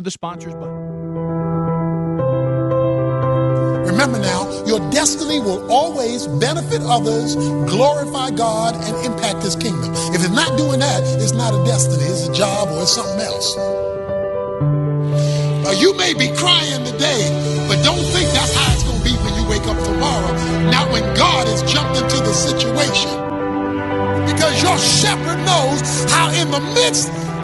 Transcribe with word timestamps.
for 0.00 0.04
the 0.04 0.10
sponsors 0.10 0.54
button. 0.54 0.96
Remember 3.84 4.18
now, 4.18 4.48
your 4.64 4.80
destiny 4.90 5.40
will 5.40 5.70
always 5.70 6.26
benefit 6.40 6.80
others, 6.82 7.36
glorify 7.68 8.30
God, 8.30 8.76
and 8.76 8.94
impact 9.04 9.42
His 9.42 9.56
kingdom. 9.56 9.92
If 10.16 10.24
it's 10.24 10.30
not 10.30 10.56
doing 10.56 10.80
that, 10.80 11.02
it's 11.20 11.32
not 11.32 11.52
a 11.52 11.62
destiny, 11.66 12.04
it's 12.04 12.28
a 12.28 12.32
job 12.32 12.68
or 12.70 12.82
it's 12.82 12.92
something 12.92 13.20
else. 13.20 13.56
Uh, 15.52 15.76
you 15.78 15.94
may 15.96 16.14
be 16.14 16.28
crying 16.36 16.84
today, 16.86 17.28
but 17.68 17.82
don't 17.84 18.00
think 18.16 18.30
that's 18.32 18.54
how 18.56 18.72
it's 18.72 18.84
going 18.84 18.98
to 18.98 19.04
be 19.04 19.12
when 19.20 19.34
you 19.36 19.44
wake 19.50 19.66
up 19.68 19.76
tomorrow. 19.84 20.32
Not 20.70 20.90
when 20.92 21.04
God 21.14 21.46
has 21.48 21.62
jumped 21.70 22.00
into 22.00 22.16
the 22.24 22.32
situation. 22.32 23.10
Because 24.26 24.62
your 24.62 24.78
shepherd 24.78 25.38
knows 25.44 25.80
how, 26.12 26.30
in 26.32 26.50
the 26.50 26.60
midst 26.74 27.12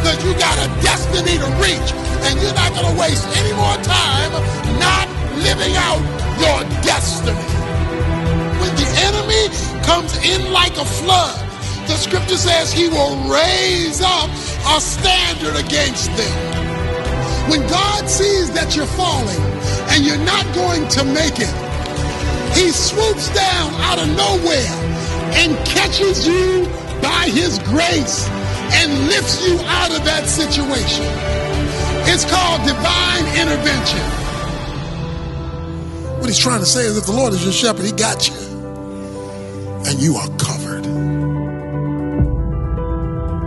because 0.00 0.24
you 0.24 0.32
got 0.40 0.56
a 0.56 0.68
destiny 0.80 1.36
to 1.36 1.48
reach. 1.60 1.92
And 2.24 2.40
you're 2.40 2.54
not 2.56 2.72
going 2.72 2.88
to 2.88 2.96
waste 3.00 3.28
any 3.36 3.52
more 3.52 3.76
time 3.84 4.32
not 4.80 5.06
living 5.44 5.76
out 5.76 6.00
your 6.40 6.64
destiny. 6.80 7.36
When 8.60 8.72
the 8.80 8.88
enemy 9.04 9.44
comes 9.84 10.16
in 10.24 10.52
like 10.52 10.76
a 10.76 10.84
flood, 10.84 11.36
the 11.86 11.96
scripture 11.96 12.36
says 12.36 12.72
he 12.72 12.88
will 12.88 13.16
raise 13.28 14.00
up 14.00 14.30
a 14.72 14.80
standard 14.80 15.56
against 15.56 16.08
them. 16.16 17.50
When 17.50 17.60
God 17.68 18.08
sees 18.08 18.50
that 18.52 18.76
you're 18.76 18.86
falling 18.96 19.40
and 19.92 20.04
you're 20.04 20.24
not 20.24 20.46
going 20.54 20.88
to 20.96 21.04
make 21.04 21.40
it, 21.40 21.52
he 22.56 22.70
swoops 22.70 23.28
down 23.34 23.72
out 23.84 23.98
of 23.98 24.08
nowhere 24.16 24.72
and 25.36 25.56
catches 25.66 26.26
you 26.26 26.64
by 27.02 27.28
his 27.32 27.58
grace 27.60 28.28
and 28.72 29.08
lifts 29.08 29.46
you 29.46 29.58
out 29.66 29.90
of 29.90 30.04
that 30.04 30.26
situation. 30.26 31.04
It's 32.08 32.24
called 32.24 32.62
divine 32.66 33.26
intervention. 33.38 34.00
What 36.18 36.28
he's 36.28 36.38
trying 36.38 36.60
to 36.60 36.66
say 36.66 36.82
is 36.82 36.96
if 36.96 37.06
the 37.06 37.12
Lord 37.12 37.32
is 37.32 37.42
your 37.42 37.52
shepherd, 37.52 37.86
he 37.86 37.92
got 37.92 38.28
you. 38.28 38.34
And 39.86 40.00
you 40.00 40.16
are 40.16 40.28
covered. 40.38 40.84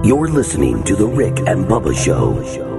You're 0.06 0.28
listening 0.28 0.84
to 0.84 0.96
The 0.96 1.08
Rick 1.08 1.40
and 1.48 1.66
Bubba 1.66 1.96
Show. 1.96 2.73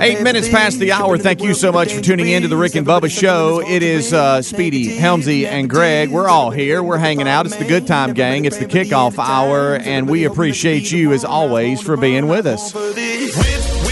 Eight 0.00 0.22
minutes 0.22 0.48
past 0.48 0.78
the 0.78 0.92
hour. 0.92 1.16
Thank 1.16 1.42
you 1.42 1.54
so 1.54 1.72
much 1.72 1.92
for 1.92 2.00
tuning 2.00 2.28
in 2.28 2.42
to 2.42 2.48
the 2.48 2.56
Rick 2.56 2.74
and 2.74 2.86
Bubba 2.86 3.10
Show. 3.10 3.60
It 3.66 3.82
is 3.82 4.12
uh, 4.12 4.42
Speedy, 4.42 4.96
Helmsy, 4.96 5.46
and 5.46 5.68
Greg. 5.68 6.10
We're 6.10 6.28
all 6.28 6.50
here. 6.50 6.82
We're 6.82 6.98
hanging 6.98 7.26
out. 7.26 7.46
It's 7.46 7.56
the 7.56 7.64
good 7.64 7.86
time 7.86 8.12
gang. 8.12 8.44
It's 8.44 8.58
the 8.58 8.66
kickoff 8.66 9.18
hour, 9.18 9.76
and 9.76 10.08
we 10.08 10.24
appreciate 10.24 10.92
you 10.92 11.12
as 11.12 11.24
always 11.24 11.80
for 11.80 11.96
being 11.96 12.28
with 12.28 12.46
us. 12.46 12.74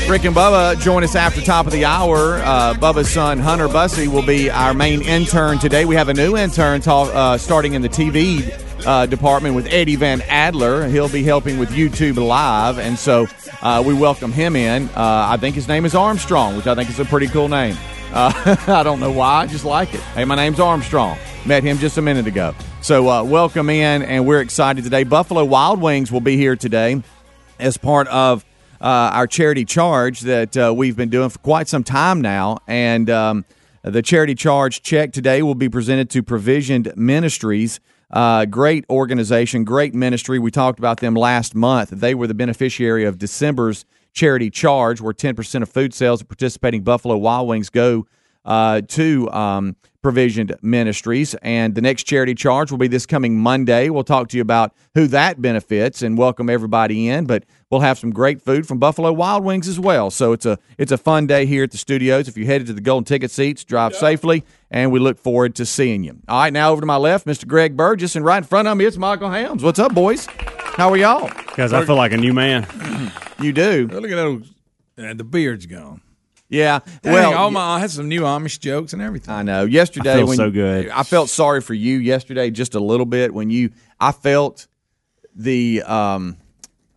Rick 0.08 0.24
and 0.24 0.34
Bubba 0.36 0.78
join 0.80 1.04
us 1.04 1.14
after 1.14 1.40
top 1.40 1.66
of 1.66 1.72
the 1.72 1.84
hour. 1.84 2.36
Uh, 2.38 2.74
Bubba's 2.74 3.08
son 3.08 3.38
Hunter 3.38 3.68
Bussey 3.68 4.08
will 4.08 4.26
be 4.26 4.50
our 4.50 4.74
main 4.74 5.00
intern 5.02 5.58
today. 5.58 5.84
We 5.84 5.94
have 5.94 6.08
a 6.08 6.14
new 6.14 6.36
intern 6.36 6.80
talk, 6.80 7.08
uh, 7.14 7.38
starting 7.38 7.74
in 7.74 7.82
the 7.82 7.88
TV 7.88 8.52
uh, 8.86 9.06
department 9.06 9.54
with 9.54 9.66
Eddie 9.66 9.96
Van 9.96 10.22
Adler. 10.22 10.88
He'll 10.88 11.08
be 11.08 11.22
helping 11.22 11.58
with 11.58 11.70
YouTube 11.70 12.16
Live, 12.16 12.78
and 12.78 12.98
so 12.98 13.26
uh, 13.62 13.82
we 13.84 13.94
welcome 13.94 14.32
him 14.32 14.56
in. 14.56 14.88
Uh, 14.90 15.26
I 15.30 15.36
think 15.36 15.54
his 15.54 15.68
name 15.68 15.84
is 15.84 15.94
Armstrong, 15.94 16.56
which 16.56 16.66
I 16.66 16.74
think 16.74 16.90
is 16.90 16.98
a 16.98 17.04
pretty 17.04 17.28
cool 17.28 17.48
name. 17.48 17.76
Uh, 18.12 18.56
I 18.66 18.82
don't 18.82 19.00
know 19.00 19.10
why, 19.10 19.42
I 19.42 19.46
just 19.46 19.64
like 19.64 19.94
it. 19.94 20.00
Hey, 20.00 20.24
my 20.24 20.34
name's 20.34 20.60
Armstrong. 20.60 21.16
Met 21.46 21.62
him 21.62 21.78
just 21.78 21.98
a 21.98 22.02
minute 22.02 22.26
ago. 22.26 22.54
So 22.80 23.08
uh, 23.08 23.22
welcome 23.22 23.70
in, 23.70 24.02
and 24.02 24.26
we're 24.26 24.40
excited 24.40 24.84
today. 24.84 25.04
Buffalo 25.04 25.44
Wild 25.44 25.80
Wings 25.80 26.10
will 26.10 26.20
be 26.20 26.36
here 26.36 26.56
today 26.56 27.02
as 27.58 27.76
part 27.76 28.08
of 28.08 28.44
our 28.80 29.26
charity 29.26 29.64
charge 29.64 30.20
that 30.20 30.74
we've 30.76 30.96
been 30.96 31.10
doing 31.10 31.28
for 31.28 31.38
quite 31.38 31.68
some 31.68 31.84
time 31.84 32.20
now. 32.20 32.58
And 32.66 33.08
um, 33.08 33.44
the 33.82 34.02
charity 34.02 34.34
charge 34.34 34.82
check 34.82 35.12
today 35.12 35.42
will 35.42 35.54
be 35.54 35.68
presented 35.68 36.10
to 36.10 36.22
Provisioned 36.22 36.92
Ministries. 36.96 37.80
Uh, 38.12 38.44
great 38.44 38.84
organization, 38.90 39.64
great 39.64 39.94
ministry. 39.94 40.38
We 40.38 40.50
talked 40.50 40.78
about 40.78 41.00
them 41.00 41.14
last 41.14 41.54
month. 41.54 41.90
They 41.90 42.14
were 42.14 42.26
the 42.26 42.34
beneficiary 42.34 43.04
of 43.04 43.18
December's 43.18 43.84
charity 44.12 44.50
charge, 44.50 45.00
where 45.00 45.14
10% 45.14 45.62
of 45.62 45.68
food 45.70 45.94
sales 45.94 46.20
of 46.20 46.28
participating 46.28 46.82
Buffalo 46.82 47.16
Wild 47.16 47.48
Wings 47.48 47.70
go 47.70 48.06
uh, 48.44 48.82
to 48.88 49.30
um, 49.30 49.76
provisioned 50.02 50.54
ministries. 50.62 51.34
And 51.42 51.74
the 51.74 51.80
next 51.80 52.04
charity 52.04 52.34
charge 52.34 52.70
will 52.70 52.78
be 52.78 52.88
this 52.88 53.06
coming 53.06 53.38
Monday. 53.38 53.88
We'll 53.88 54.04
talk 54.04 54.28
to 54.30 54.36
you 54.36 54.42
about 54.42 54.74
who 54.94 55.06
that 55.08 55.40
benefits 55.40 56.02
and 56.02 56.18
welcome 56.18 56.50
everybody 56.50 57.08
in. 57.08 57.24
But 57.26 57.44
we'll 57.70 57.80
have 57.80 57.98
some 57.98 58.10
great 58.10 58.42
food 58.42 58.66
from 58.66 58.78
Buffalo 58.78 59.12
Wild 59.12 59.44
Wings 59.44 59.68
as 59.68 59.78
well. 59.78 60.10
So 60.10 60.32
it's 60.32 60.44
a 60.44 60.58
it's 60.76 60.92
a 60.92 60.98
fun 60.98 61.26
day 61.26 61.46
here 61.46 61.62
at 61.64 61.70
the 61.70 61.78
studios. 61.78 62.28
If 62.28 62.36
you 62.36 62.44
headed 62.44 62.66
to 62.66 62.72
the 62.72 62.80
golden 62.80 63.04
ticket 63.04 63.30
seats, 63.30 63.64
drive 63.64 63.94
safely, 63.94 64.44
and 64.70 64.90
we 64.90 64.98
look 64.98 65.18
forward 65.18 65.54
to 65.56 65.66
seeing 65.66 66.02
you. 66.04 66.18
All 66.28 66.40
right, 66.40 66.52
now 66.52 66.72
over 66.72 66.80
to 66.80 66.86
my 66.86 66.96
left, 66.96 67.26
Mr. 67.26 67.46
Greg 67.46 67.76
Burgess, 67.76 68.16
and 68.16 68.24
right 68.24 68.38
in 68.38 68.44
front 68.44 68.68
of 68.68 68.76
me, 68.76 68.84
it's 68.84 68.96
Michael 68.96 69.30
Helms. 69.30 69.62
What's 69.62 69.78
up, 69.78 69.94
boys? 69.94 70.26
How 70.26 70.90
are 70.90 70.96
y'all? 70.96 71.30
Guys, 71.54 71.72
I 71.72 71.84
feel 71.84 71.96
like 71.96 72.12
a 72.12 72.16
new 72.16 72.32
man. 72.32 72.66
You 73.40 73.52
do. 73.52 73.88
Look 73.90 74.10
at 74.10 74.16
those. 74.16 74.52
Uh, 74.98 75.14
the 75.14 75.24
beard's 75.24 75.66
gone. 75.66 76.00
Yeah. 76.52 76.80
Dang, 77.00 77.14
well, 77.14 77.34
all 77.34 77.50
my, 77.50 77.60
I 77.60 77.78
had 77.78 77.90
some 77.90 78.08
new 78.08 78.22
Amish 78.22 78.60
jokes 78.60 78.92
and 78.92 79.00
everything. 79.00 79.32
I 79.32 79.42
know. 79.42 79.64
Yesterday, 79.64 80.20
I 80.20 80.22
when 80.22 80.36
so 80.36 80.50
good. 80.50 80.90
I 80.90 81.02
felt 81.02 81.30
sorry 81.30 81.62
for 81.62 81.72
you 81.72 81.96
yesterday, 81.96 82.50
just 82.50 82.74
a 82.74 82.80
little 82.80 83.06
bit 83.06 83.32
when 83.32 83.50
you. 83.50 83.70
I 83.98 84.12
felt 84.12 84.66
the. 85.34 85.82
um 85.82 86.36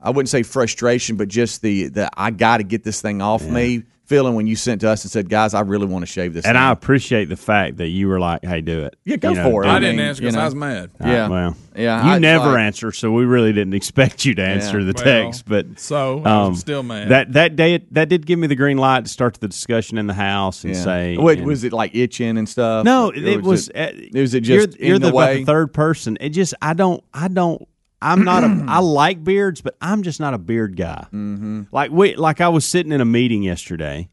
I 0.02 0.12
wouldn't 0.12 0.30
say 0.30 0.44
frustration, 0.44 1.16
but 1.16 1.30
just 1.30 1.62
the 1.64 1.88
the 1.88 2.10
I 2.16 2.30
got 2.30 2.58
to 2.58 2.64
get 2.64 2.84
this 2.84 3.02
thing 3.02 3.22
off 3.24 3.42
me 3.44 3.84
feeling 4.06 4.36
when 4.36 4.48
you 4.48 4.56
sent 4.56 4.82
to 4.82 4.90
us 4.90 5.04
and 5.04 5.12
said, 5.12 5.30
"Guys, 5.30 5.54
I 5.54 5.62
really 5.62 5.86
want 5.86 6.04
to 6.04 6.08
shave 6.08 6.34
this." 6.34 6.46
And 6.46 6.56
thing. 6.56 6.62
I 6.64 6.72
appreciate 6.72 7.26
the 7.30 7.36
fact 7.36 7.78
that 7.78 7.88
you 7.90 8.08
were 8.08 8.20
like, 8.20 8.44
"Hey, 8.46 8.62
do 8.62 8.84
it." 8.84 8.96
Yeah, 9.04 9.16
go 9.18 9.30
You 9.30 9.36
know, 9.36 9.50
for 9.52 9.64
it. 9.64 9.68
I 9.68 9.75
I 9.75 9.80
didn't 9.80 9.98
mean, 9.98 10.06
answer 10.07 10.22
you 10.22 10.28
because 10.28 10.36
know. 10.36 10.42
I 10.42 10.46
was 10.46 10.56
mad. 10.56 10.90
yeah, 11.02 11.28
Well, 11.28 11.56
yeah. 11.75 12.06
you 12.06 12.12
I- 12.13 12.19
never 12.19 12.52
like- 12.52 12.60
answer, 12.60 12.92
so 12.92 13.12
we 13.12 13.25
really 13.25 13.52
didn't 13.54 13.74
expect 13.74 14.25
you 14.25 14.36
to 14.36 14.44
answer 14.44 14.84
the 14.84 14.94
Well, 14.96 15.04
text. 15.04 15.46
But 15.48 15.80
So 15.80 16.22
I 16.25 16.38
was 16.40 16.48
um, 16.50 16.56
still 16.56 16.84
mad. 16.84 17.10
that 17.10 17.34
that 17.34 17.56
day 17.56 17.81
that 17.92 18.10
did 18.10 18.25
give 18.25 18.40
me 18.40 18.48
the 18.48 18.56
green 18.56 18.78
light 18.78 19.06
to 19.06 19.10
start 19.10 19.36
the 19.40 19.48
discussion 19.48 19.98
in 19.98 20.08
the 20.08 20.13
house 20.13 20.63
and 20.63 20.74
Yeah. 20.75 20.81
say, 20.84 21.18
Wait, 21.18 21.40
and- 21.40 21.48
was 21.48 21.63
it 21.63 21.74
like 21.74 21.96
itching 21.96 22.38
and 22.38 22.48
stuff? 22.48 22.86
no, 22.86 23.10
Or 23.10 23.16
it 23.16 23.42
was. 23.42 23.69
It, 23.69 23.75
uh, 24.16 24.19
was 24.22 24.34
it 24.34 24.46
you're, 24.46 24.66
just 24.66 24.80
you're 24.80 24.96
in 24.98 25.01
the, 25.01 25.10
the 25.12 25.13
about 25.16 25.34
the 25.36 25.46
third 25.46 25.74
person. 25.74 26.18
It 26.22 26.30
just 26.30 26.54
I 26.62 26.74
don't 26.74 27.04
I 27.13 27.28
don't. 27.28 27.68
I'm 28.01 28.24
not 28.24 28.44
a. 28.44 28.47
I 28.68 28.80
like 28.80 29.24
beards, 29.24 29.62
but 29.62 29.75
I'm 29.81 30.03
just 30.03 30.19
not 30.19 30.33
a 30.33 30.38
beard 30.38 30.75
guy. 30.75 31.07
Mm-hmm. 31.12 31.63
Like 31.71 31.92
we, 31.92 32.15
like 32.15 32.42
I 32.42 32.50
was 32.50 32.65
sitting 32.65 32.92
in 32.92 33.01
a 33.01 33.06
meeting 33.06 33.42
yesterday, 33.44 34.09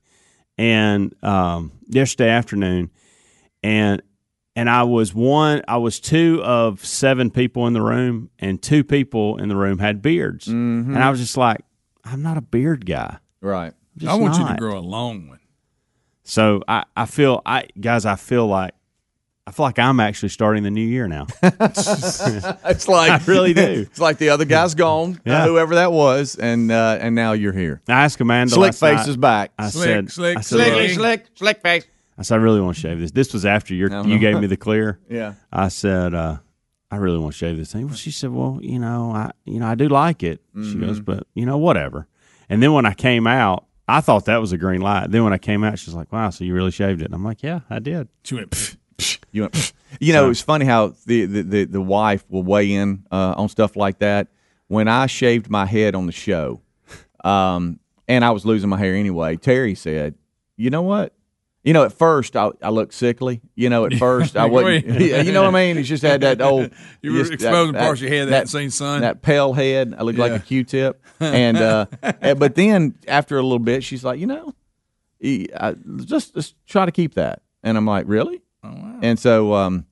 and 0.58 1.14
um, 1.24 1.72
yesterday 1.88 2.30
afternoon, 2.30 2.90
and 3.62 4.02
and 4.56 4.68
I 4.70 4.82
was 4.84 5.14
one. 5.14 5.62
I 5.68 5.76
was 5.78 6.00
two 6.00 6.40
of 6.44 6.84
seven 6.84 7.30
people 7.30 7.66
in 7.66 7.72
the 7.72 7.82
room, 7.82 8.30
and 8.38 8.62
two 8.62 8.84
people 8.84 9.38
in 9.38 9.48
the 9.48 9.56
room 9.56 9.78
had 9.78 10.00
beards, 10.02 10.46
Mm-hmm. 10.46 10.94
and 10.94 11.02
I 11.02 11.10
was 11.10 11.20
just 11.20 11.36
like, 11.36 11.60
I'm 12.04 12.22
not 12.22 12.36
a 12.36 12.42
beard 12.42 12.86
guy. 12.86 13.18
right. 13.40 13.72
I'm 13.94 13.98
just 13.98 14.10
I 14.10 14.14
want 14.14 14.38
you 14.38 14.48
to 14.48 14.54
grow 14.56 14.78
a 14.78 14.80
long 14.80 15.28
one. 15.28 15.40
So 16.24 16.62
I, 16.66 16.84
I 16.96 17.04
feel 17.04 17.42
I 17.44 17.66
guys 17.78 18.06
I 18.06 18.16
feel 18.16 18.46
like 18.46 18.72
I 19.46 19.50
feel 19.50 19.64
like 19.66 19.78
I'm 19.78 19.98
actually 19.98 20.28
starting 20.28 20.62
the 20.62 20.70
new 20.70 20.86
year 20.86 21.08
now. 21.08 21.26
It's 21.42 22.88
like 22.88 23.10
I 23.10 23.20
really 23.26 23.54
do. 23.54 23.86
It's 23.90 23.98
like 24.00 24.18
the 24.18 24.28
other 24.30 24.44
guy's 24.44 24.74
gone, 24.74 25.14
uh, 25.16 25.30
Yeah. 25.30 25.46
whoever 25.46 25.74
that 25.76 25.92
was, 25.92 26.36
and 26.36 26.70
uh, 26.70 26.98
and 27.00 27.14
now 27.14 27.32
you're 27.32 27.52
here. 27.52 27.82
I 27.88 28.04
asked 28.04 28.20
Amanda. 28.20 28.52
Slick 28.54 28.68
last 28.68 28.80
face 28.80 28.96
night, 28.98 29.08
is 29.08 29.16
back. 29.16 29.52
I 29.58 29.68
Slick, 29.70 29.84
said, 29.84 30.10
slick, 30.12 30.38
I 30.38 30.40
said, 30.42 30.56
slick. 30.56 30.72
"Look," 30.74 30.90
slick, 30.92 31.26
slick 31.34 31.60
face. 31.62 31.86
I 32.18 32.22
said, 32.22 32.34
I 32.36 32.38
really 32.38 32.60
want 32.60 32.76
to 32.76 32.80
shave 32.80 33.00
this. 33.00 33.10
This 33.10 33.32
was 33.32 33.44
after 33.46 33.74
your, 33.74 33.90
you 34.06 34.18
gave 34.18 34.38
me 34.38 34.46
the 34.46 34.56
clear. 34.56 35.00
Yeah. 35.08 35.34
I 35.50 35.68
said, 35.68 36.12
uh, 36.14 36.36
I 36.90 36.96
really 36.96 37.18
want 37.18 37.32
to 37.32 37.38
shave 37.38 37.56
this 37.56 37.72
thing. 37.72 37.86
Well, 37.86 37.96
she 37.96 38.10
said, 38.10 38.30
well, 38.30 38.58
you 38.62 38.78
know, 38.78 39.12
I, 39.12 39.30
you 39.46 39.58
know, 39.60 39.66
I 39.66 39.74
do 39.74 39.88
like 39.88 40.22
it. 40.22 40.40
She 40.54 40.74
goes, 40.74 41.00
Mm-hmm. 41.00 41.04
but 41.04 41.26
you 41.34 41.46
know, 41.46 41.56
whatever. 41.56 42.06
And 42.48 42.62
then 42.62 42.74
when 42.74 42.84
I 42.86 42.92
came 42.94 43.26
out, 43.26 43.64
I 43.88 44.00
thought 44.02 44.26
that 44.26 44.36
was 44.42 44.52
a 44.52 44.58
green 44.58 44.82
light. 44.82 45.10
Then 45.10 45.24
when 45.24 45.32
I 45.32 45.38
came 45.38 45.64
out, 45.64 45.78
she's 45.78 45.94
like, 45.94 46.12
wow, 46.12 46.30
so 46.30 46.44
you 46.44 46.54
really 46.54 46.70
shaved 46.70 47.00
it? 47.00 47.06
And 47.06 47.14
I'm 47.14 47.24
like, 47.24 47.42
yeah, 47.42 47.60
I 47.70 47.78
did. 47.78 48.08
She 48.24 48.34
went, 48.36 48.50
"Pfft, 48.50 48.76
pfft." 48.76 48.76
You, 49.32 49.42
went, 49.42 49.72
you 50.00 50.12
know, 50.12 50.30
it's 50.30 50.40
funny 50.40 50.64
how 50.64 50.94
the, 51.06 51.26
the, 51.26 51.42
the, 51.42 51.64
the 51.64 51.80
wife 51.80 52.24
will 52.28 52.42
weigh 52.42 52.72
in 52.72 53.06
uh, 53.10 53.34
on 53.36 53.48
stuff 53.48 53.76
like 53.76 53.98
that. 53.98 54.28
When 54.68 54.88
I 54.88 55.06
shaved 55.06 55.50
my 55.50 55.66
head 55.66 55.94
on 55.94 56.06
the 56.06 56.12
show, 56.12 56.60
um, 57.24 57.78
and 58.08 58.24
I 58.24 58.30
was 58.30 58.44
losing 58.44 58.68
my 58.68 58.78
hair 58.78 58.94
anyway, 58.94 59.36
Terry 59.36 59.74
said, 59.74 60.14
"You 60.56 60.70
know 60.70 60.82
what? 60.82 61.14
You 61.62 61.72
know, 61.72 61.84
at 61.84 61.92
first 61.92 62.36
I, 62.36 62.50
I 62.60 62.70
looked 62.70 62.94
sickly. 62.94 63.40
You 63.54 63.68
know, 63.68 63.84
at 63.84 63.94
first 63.98 64.36
I 64.36 64.46
wasn't. 64.46 64.86
you 65.00 65.32
know 65.32 65.42
what 65.42 65.54
I 65.54 65.66
mean? 65.66 65.78
It's 65.78 65.88
just 65.88 66.02
had 66.02 66.22
that 66.22 66.40
old. 66.40 66.70
You 67.02 67.12
were 67.12 67.18
just 67.18 67.32
exposing 67.32 67.74
parts 67.74 68.00
of 68.00 68.08
your 68.08 68.16
head 68.16 68.28
that 68.28 68.32
hadn't 68.32 68.48
seen 68.48 68.70
sun. 68.70 69.02
That 69.02 69.22
pale 69.22 69.52
head. 69.52 69.94
I 69.96 70.02
looked 70.02 70.18
like 70.18 70.32
a 70.32 70.38
Q-tip. 70.38 71.02
And 71.20 71.56
uh, 71.56 71.86
but 72.36 72.54
then 72.54 72.94
after 73.06 73.38
a 73.38 73.42
little 73.42 73.58
bit, 73.58 73.84
she's 73.84 74.04
like, 74.04 74.18
you 74.18 74.26
know, 74.26 74.54
I, 75.22 75.74
just 76.04 76.34
just 76.34 76.54
try 76.66 76.86
to 76.86 76.92
keep 76.92 77.14
that. 77.14 77.42
And 77.62 77.76
I'm 77.76 77.86
like, 77.86 78.06
really? 78.08 78.41
Oh, 78.64 78.68
wow. 78.70 78.98
And 79.02 79.18
so, 79.18 79.54
um, 79.54 79.86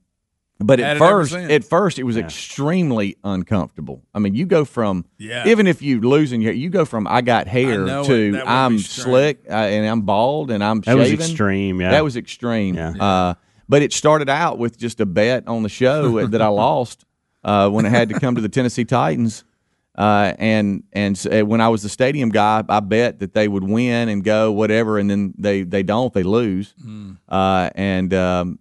but 0.62 0.78
at 0.78 0.96
it 0.96 0.98
first, 0.98 1.34
at 1.34 1.64
first, 1.64 1.98
it 1.98 2.02
was 2.02 2.16
extremely 2.18 3.16
uncomfortable. 3.24 4.02
I 4.14 4.18
mean, 4.18 4.34
you 4.34 4.44
go 4.46 4.64
from 4.66 5.06
Yeah. 5.18 5.48
even 5.48 5.66
if 5.66 5.80
you 5.80 6.00
losing 6.00 6.42
your, 6.42 6.52
you 6.52 6.68
go 6.68 6.84
from 6.84 7.06
I 7.06 7.22
got 7.22 7.46
hair 7.46 7.84
know 7.86 8.02
it. 8.02 8.06
to 8.08 8.32
That 8.32 8.46
I'm 8.48 8.78
slick 8.78 9.44
uh, 9.48 9.52
and 9.54 9.86
I'm 9.86 10.02
bald 10.02 10.50
and 10.50 10.62
I'm 10.62 10.80
That 10.82 10.96
was 10.96 11.10
extreme. 11.12 11.80
Yeah. 11.80 11.92
That 11.92 12.04
was 12.04 12.16
extreme. 12.16 12.74
Yeah. 12.74 12.90
Uh, 13.00 13.34
but 13.68 13.80
it 13.82 13.92
started 13.92 14.28
out 14.28 14.58
with 14.58 14.76
just 14.76 15.00
a 15.00 15.06
bet 15.06 15.48
on 15.48 15.62
the 15.62 15.68
show 15.70 16.26
that 16.26 16.42
I 16.42 16.48
lost 16.48 17.06
uh, 17.42 17.70
when 17.70 17.86
it 17.86 17.90
had 17.90 18.10
to 18.10 18.20
come 18.20 18.34
to 18.34 18.40
the 18.42 18.48
Tennessee 18.50 18.84
Titans. 18.84 19.44
Uh, 20.00 20.32
and 20.38 20.82
and 20.94 21.18
when 21.46 21.60
I 21.60 21.68
was 21.68 21.82
the 21.82 21.88
stadium 21.90 22.30
guy, 22.30 22.64
I 22.68 22.80
bet 22.80 23.18
that 23.18 23.34
they 23.34 23.48
would 23.48 23.64
win 23.64 24.08
and 24.08 24.24
go 24.24 24.50
whatever, 24.50 24.98
and 24.98 25.10
then 25.10 25.34
they, 25.36 25.62
they 25.62 25.82
don't, 25.82 26.12
they 26.14 26.22
lose. 26.22 26.74
Uh, 27.28 27.68
and 27.74 28.14
um, 28.14 28.58